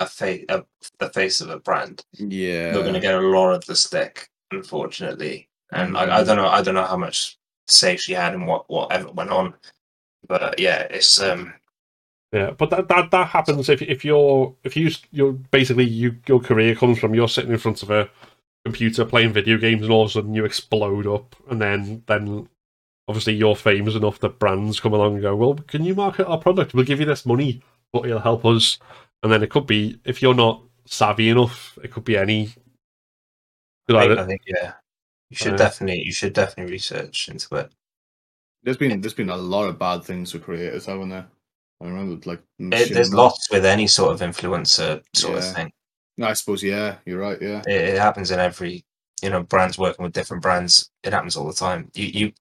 a 0.00 0.06
face, 0.06 0.46
a, 0.48 0.64
the 0.98 1.10
face 1.10 1.40
of 1.42 1.50
a 1.50 1.58
brand. 1.60 2.02
Yeah. 2.14 2.72
You're 2.72 2.82
going 2.82 2.94
to 2.94 3.00
get 3.00 3.14
a 3.14 3.20
lot 3.20 3.52
of 3.52 3.64
the 3.66 3.76
stick, 3.76 4.26
unfortunately. 4.50 5.48
And 5.72 5.96
I, 5.96 6.20
I 6.20 6.24
don't 6.24 6.36
know, 6.38 6.48
I 6.48 6.62
don't 6.62 6.74
know 6.74 6.86
how 6.86 6.96
much 6.96 7.38
say 7.68 7.96
she 7.96 8.12
had 8.14 8.32
and 8.34 8.46
what 8.46 8.68
whatever 8.68 9.12
went 9.12 9.30
on, 9.30 9.54
but 10.26 10.58
yeah, 10.58 10.80
it's 10.90 11.20
um, 11.20 11.52
yeah. 12.32 12.50
But 12.52 12.70
that 12.70 12.88
that, 12.88 13.10
that 13.10 13.28
happens 13.28 13.68
if 13.68 13.82
if 13.82 14.04
you're 14.04 14.54
if 14.64 14.76
you 14.76 14.90
you're 15.10 15.32
basically 15.32 15.84
you 15.84 16.16
your 16.26 16.40
career 16.40 16.74
comes 16.74 16.98
from 16.98 17.14
you're 17.14 17.28
sitting 17.28 17.52
in 17.52 17.58
front 17.58 17.82
of 17.82 17.90
a 17.90 18.08
computer 18.64 19.04
playing 19.04 19.32
video 19.32 19.56
games 19.56 19.82
and 19.82 19.90
all 19.90 20.02
of 20.02 20.08
a 20.08 20.12
sudden 20.12 20.34
you 20.34 20.44
explode 20.44 21.06
up 21.06 21.34
and 21.48 21.60
then 21.60 22.02
then 22.06 22.48
obviously 23.08 23.34
you're 23.34 23.56
famous 23.56 23.94
enough 23.96 24.20
that 24.20 24.38
brands 24.38 24.78
come 24.78 24.92
along 24.92 25.14
and 25.14 25.22
go, 25.22 25.34
well, 25.34 25.54
can 25.54 25.84
you 25.84 25.94
market 25.94 26.26
our 26.26 26.38
product? 26.38 26.74
We'll 26.74 26.84
give 26.84 27.00
you 27.00 27.06
this 27.06 27.26
money, 27.26 27.60
but 27.92 28.04
it'll 28.04 28.20
help 28.20 28.44
us. 28.44 28.78
And 29.22 29.32
then 29.32 29.42
it 29.42 29.50
could 29.50 29.66
be 29.66 29.98
if 30.04 30.22
you're 30.22 30.34
not 30.34 30.62
savvy 30.86 31.28
enough, 31.28 31.76
it 31.82 31.90
could 31.90 32.04
be 32.04 32.16
any. 32.16 32.50
I 33.88 34.06
think, 34.06 34.18
I 34.18 34.26
think 34.26 34.42
yeah, 34.46 34.72
you 35.30 35.36
should 35.36 35.54
Uh, 35.54 35.56
definitely, 35.56 36.02
you 36.04 36.12
should 36.12 36.32
definitely 36.32 36.72
research 36.72 37.28
into 37.28 37.56
it. 37.56 37.72
There's 38.62 38.76
been 38.76 39.00
there's 39.00 39.14
been 39.14 39.30
a 39.30 39.36
lot 39.36 39.68
of 39.68 39.78
bad 39.78 40.04
things 40.04 40.32
for 40.32 40.38
creators, 40.38 40.86
haven't 40.86 41.08
there? 41.10 41.28
I 41.80 41.86
remember 41.86 42.20
like. 42.28 42.42
it 42.58 42.92
there's 42.92 43.14
lots 43.14 43.50
with 43.50 43.64
any 43.64 43.86
sort 43.86 44.12
of 44.12 44.20
influencer 44.20 45.02
sort 45.14 45.34
Yeah. 45.34 45.38
of 45.48 45.54
thing. 45.54 45.72
I 46.22 46.32
suppose 46.34 46.62
yeah, 46.62 46.96
you're 47.06 47.20
right. 47.20 47.40
Yeah. 47.40 47.62
It, 47.66 47.94
it 47.94 47.98
happens 47.98 48.30
in 48.30 48.38
every, 48.38 48.84
you 49.22 49.30
know, 49.30 49.42
brands 49.42 49.78
working 49.78 50.02
with 50.02 50.12
different 50.12 50.42
brands. 50.42 50.90
It 51.02 51.12
happens 51.14 51.36
all 51.36 51.46
the 51.46 51.54
time. 51.54 51.90
You 51.94 52.06
you 52.06 52.32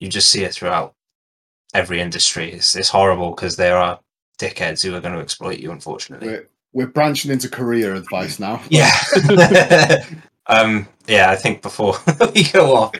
you 0.00 0.08
just 0.08 0.30
see 0.30 0.44
it 0.44 0.54
throughout 0.54 0.94
every 1.74 2.00
industry. 2.00 2.52
It's 2.52 2.76
it's 2.76 2.88
horrible 2.88 3.30
because 3.30 3.56
there 3.56 3.76
are 3.76 3.98
dickheads 4.38 4.82
who 4.82 4.94
are 4.94 5.00
going 5.00 5.14
to 5.14 5.20
exploit 5.20 5.58
you. 5.58 5.72
Unfortunately, 5.72 6.28
We're 6.28 6.48
we're 6.72 6.86
branching 6.88 7.32
into 7.32 7.48
career 7.48 7.94
advice 7.94 8.38
now. 8.38 8.62
yeah. 8.70 8.92
um. 10.46 10.86
Yeah. 11.08 11.30
I 11.30 11.36
think 11.36 11.62
before 11.62 11.94
we 12.34 12.44
go 12.44 12.76
off, 12.76 12.94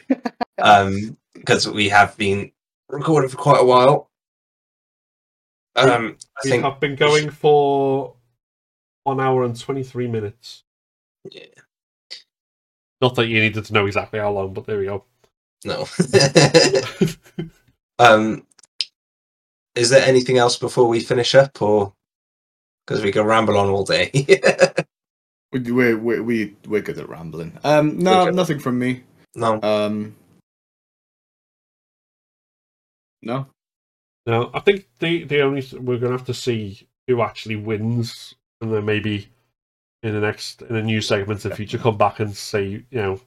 um, 0.59 1.17
because 1.35 1.69
we 1.69 1.89
have 1.91 2.17
been 2.17 2.51
recording 2.89 3.31
for 3.31 3.37
quite 3.37 3.61
a 3.61 3.65
while. 3.65 4.11
Um, 5.77 6.17
I 6.37 6.41
we 6.45 6.51
think 6.51 6.63
have 6.65 6.81
been 6.81 6.95
going 6.97 7.31
for 7.31 8.15
one 9.05 9.21
hour 9.21 9.45
and 9.45 9.59
twenty 9.59 9.83
three 9.83 10.07
minutes. 10.09 10.63
Yeah. 11.31 11.47
Not 13.01 13.17
that 13.17 13.27
you 13.27 13.41
needed 13.41 13.65
to 13.67 13.73
know 13.73 13.87
exactly 13.87 14.19
how 14.21 14.31
long, 14.31 14.55
but 14.55 14.67
there 14.67 14.79
we 14.79 14.87
go. 14.87 15.05
no. 15.65 15.87
um, 17.99 18.47
is 19.75 19.91
there 19.91 20.07
anything 20.07 20.39
else 20.39 20.57
before 20.57 20.87
we 20.89 21.01
finish 21.01 21.35
up, 21.35 21.61
or 21.61 21.93
because 22.87 23.03
we 23.03 23.11
can 23.13 23.25
ramble 23.25 23.59
on 23.59 23.69
all 23.69 23.85
day? 23.85 24.11
We- 25.53 25.71
We're 25.71 25.97
we 25.97 26.21
we 26.21 26.57
we're 26.67 26.81
good 26.83 26.99
at 26.99 27.09
rambling. 27.09 27.57
Um, 27.63 27.97
no, 27.99 28.29
nothing 28.31 28.59
from 28.59 28.77
me. 28.77 29.05
no. 29.37 29.61
Um, 29.63 30.17
no. 33.23 33.47
No, 34.27 34.51
I 34.55 34.61
think 34.61 34.89
the 35.01 35.25
the 35.25 35.41
only 35.43 35.67
we're 35.79 35.99
gonna 35.99 36.13
have 36.17 36.27
to 36.27 36.35
see 36.35 36.87
who 37.07 37.21
actually 37.23 37.57
wins, 37.57 38.35
and 38.61 38.73
then 38.73 38.85
maybe 38.85 39.29
in 40.03 40.13
the 40.15 40.21
next 40.21 40.63
in 40.63 40.77
a 40.77 40.83
new 40.83 41.01
segment 41.01 41.45
in 41.45 41.51
the 41.51 41.57
future 41.57 41.79
come 41.79 41.97
back 41.99 42.21
and 42.21 42.35
say 42.35 42.65
you 42.65 42.85
know, 42.93 43.21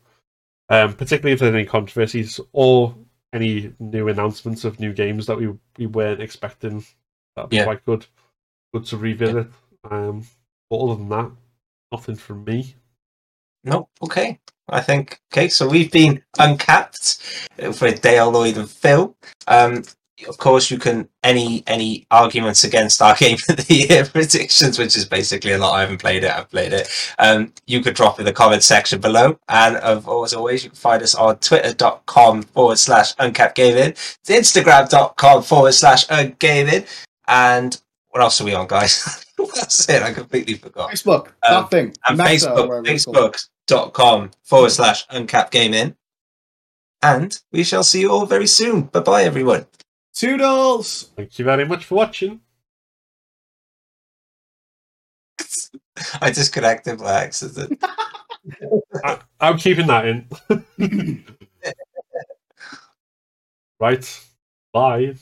um, 0.69 0.93
particularly 0.95 1.33
if 1.33 1.39
there's 1.39 1.53
any 1.53 1.65
controversies 1.65 2.39
or 2.53 2.95
any 3.33 3.73
new 3.79 4.07
announcements 4.07 4.63
of 4.65 4.79
new 4.79 4.93
games 4.93 5.25
that 5.27 5.37
we 5.37 5.53
we 5.77 5.85
weren't 5.85 6.21
expecting. 6.21 6.83
That'd 7.35 7.49
be 7.51 7.57
Yeah. 7.57 7.65
quite 7.65 7.85
good. 7.85 8.05
Good 8.73 8.85
to 8.85 8.97
revisit. 8.97 9.47
Um, 9.89 10.25
but 10.69 10.77
other 10.79 10.95
than 10.95 11.09
that, 11.09 11.31
nothing 11.91 12.15
from 12.15 12.43
me. 12.43 12.75
No, 13.63 13.87
okay. 14.01 14.39
I 14.69 14.81
think 14.81 15.19
okay. 15.31 15.47
So 15.49 15.67
we've 15.69 15.91
been 15.91 16.23
uncapped 16.39 17.21
for 17.73 17.91
Dale 17.91 18.31
Lloyd 18.31 18.57
and 18.57 18.69
Phil. 18.69 19.15
Um, 19.47 19.83
of 20.27 20.37
course, 20.37 20.71
you 20.71 20.77
can 20.79 21.07
any 21.23 21.63
any 21.67 22.07
arguments 22.09 22.63
against 22.63 23.01
our 23.01 23.15
game 23.19 23.37
of 23.49 23.57
the 23.57 23.73
year 23.87 24.05
predictions, 24.05 24.79
which 24.79 24.95
is 24.97 25.05
basically 25.05 25.51
a 25.51 25.57
lot. 25.57 25.73
I 25.75 25.81
haven't 25.81 25.99
played 25.99 26.23
it. 26.23 26.31
I've 26.31 26.49
played 26.49 26.73
it. 26.73 26.89
Um, 27.19 27.53
you 27.67 27.81
could 27.81 27.93
drop 27.95 28.19
in 28.19 28.25
the 28.25 28.33
comment 28.33 28.63
section 28.63 28.99
below, 28.99 29.39
and 29.47 29.75
of 29.77 30.07
as 30.07 30.33
always, 30.33 30.63
you 30.63 30.69
can 30.71 30.77
find 30.77 31.03
us 31.03 31.13
on 31.15 31.37
twitter.com 31.37 32.43
forward 32.43 32.77
slash 32.79 33.13
uncapped 33.19 33.55
gaming, 33.55 33.93
instagram.com 34.27 35.43
forward 35.43 35.73
slash 35.73 36.07
ungaming, 36.07 36.87
and 37.27 37.79
what 38.09 38.21
else 38.23 38.41
are 38.41 38.45
we 38.45 38.55
on, 38.55 38.67
guys? 38.67 39.25
That's 39.55 39.87
it. 39.89 40.01
I 40.01 40.13
completely 40.13 40.55
forgot 40.55 40.89
Facebook, 40.89 41.27
Um, 41.47 41.63
that 41.63 41.69
thing. 41.69 41.95
and 42.07 42.17
Meta, 42.17 42.47
Facebook, 42.47 42.83
facebook.com 43.69 44.31
forward 44.43 44.71
slash 44.71 45.05
uncapped 45.11 45.51
gaming. 45.51 45.95
And 47.03 47.39
we 47.51 47.63
shall 47.63 47.83
see 47.83 48.01
you 48.01 48.11
all 48.11 48.25
very 48.25 48.47
soon. 48.47 48.83
Bye 48.83 49.01
bye, 49.01 49.23
everyone. 49.23 49.67
Toodles. 50.17 51.11
Thank 51.15 51.37
you 51.37 51.45
very 51.45 51.63
much 51.63 51.85
for 51.85 51.93
watching. 51.93 52.41
I 56.21 56.31
disconnected 56.31 56.97
by 56.97 57.23
accident. 57.23 57.83
I, 59.03 59.19
I'm 59.39 59.59
keeping 59.59 59.85
that 59.85 60.07
in. 60.07 60.27
right. 63.79 64.25
Bye. 64.73 65.15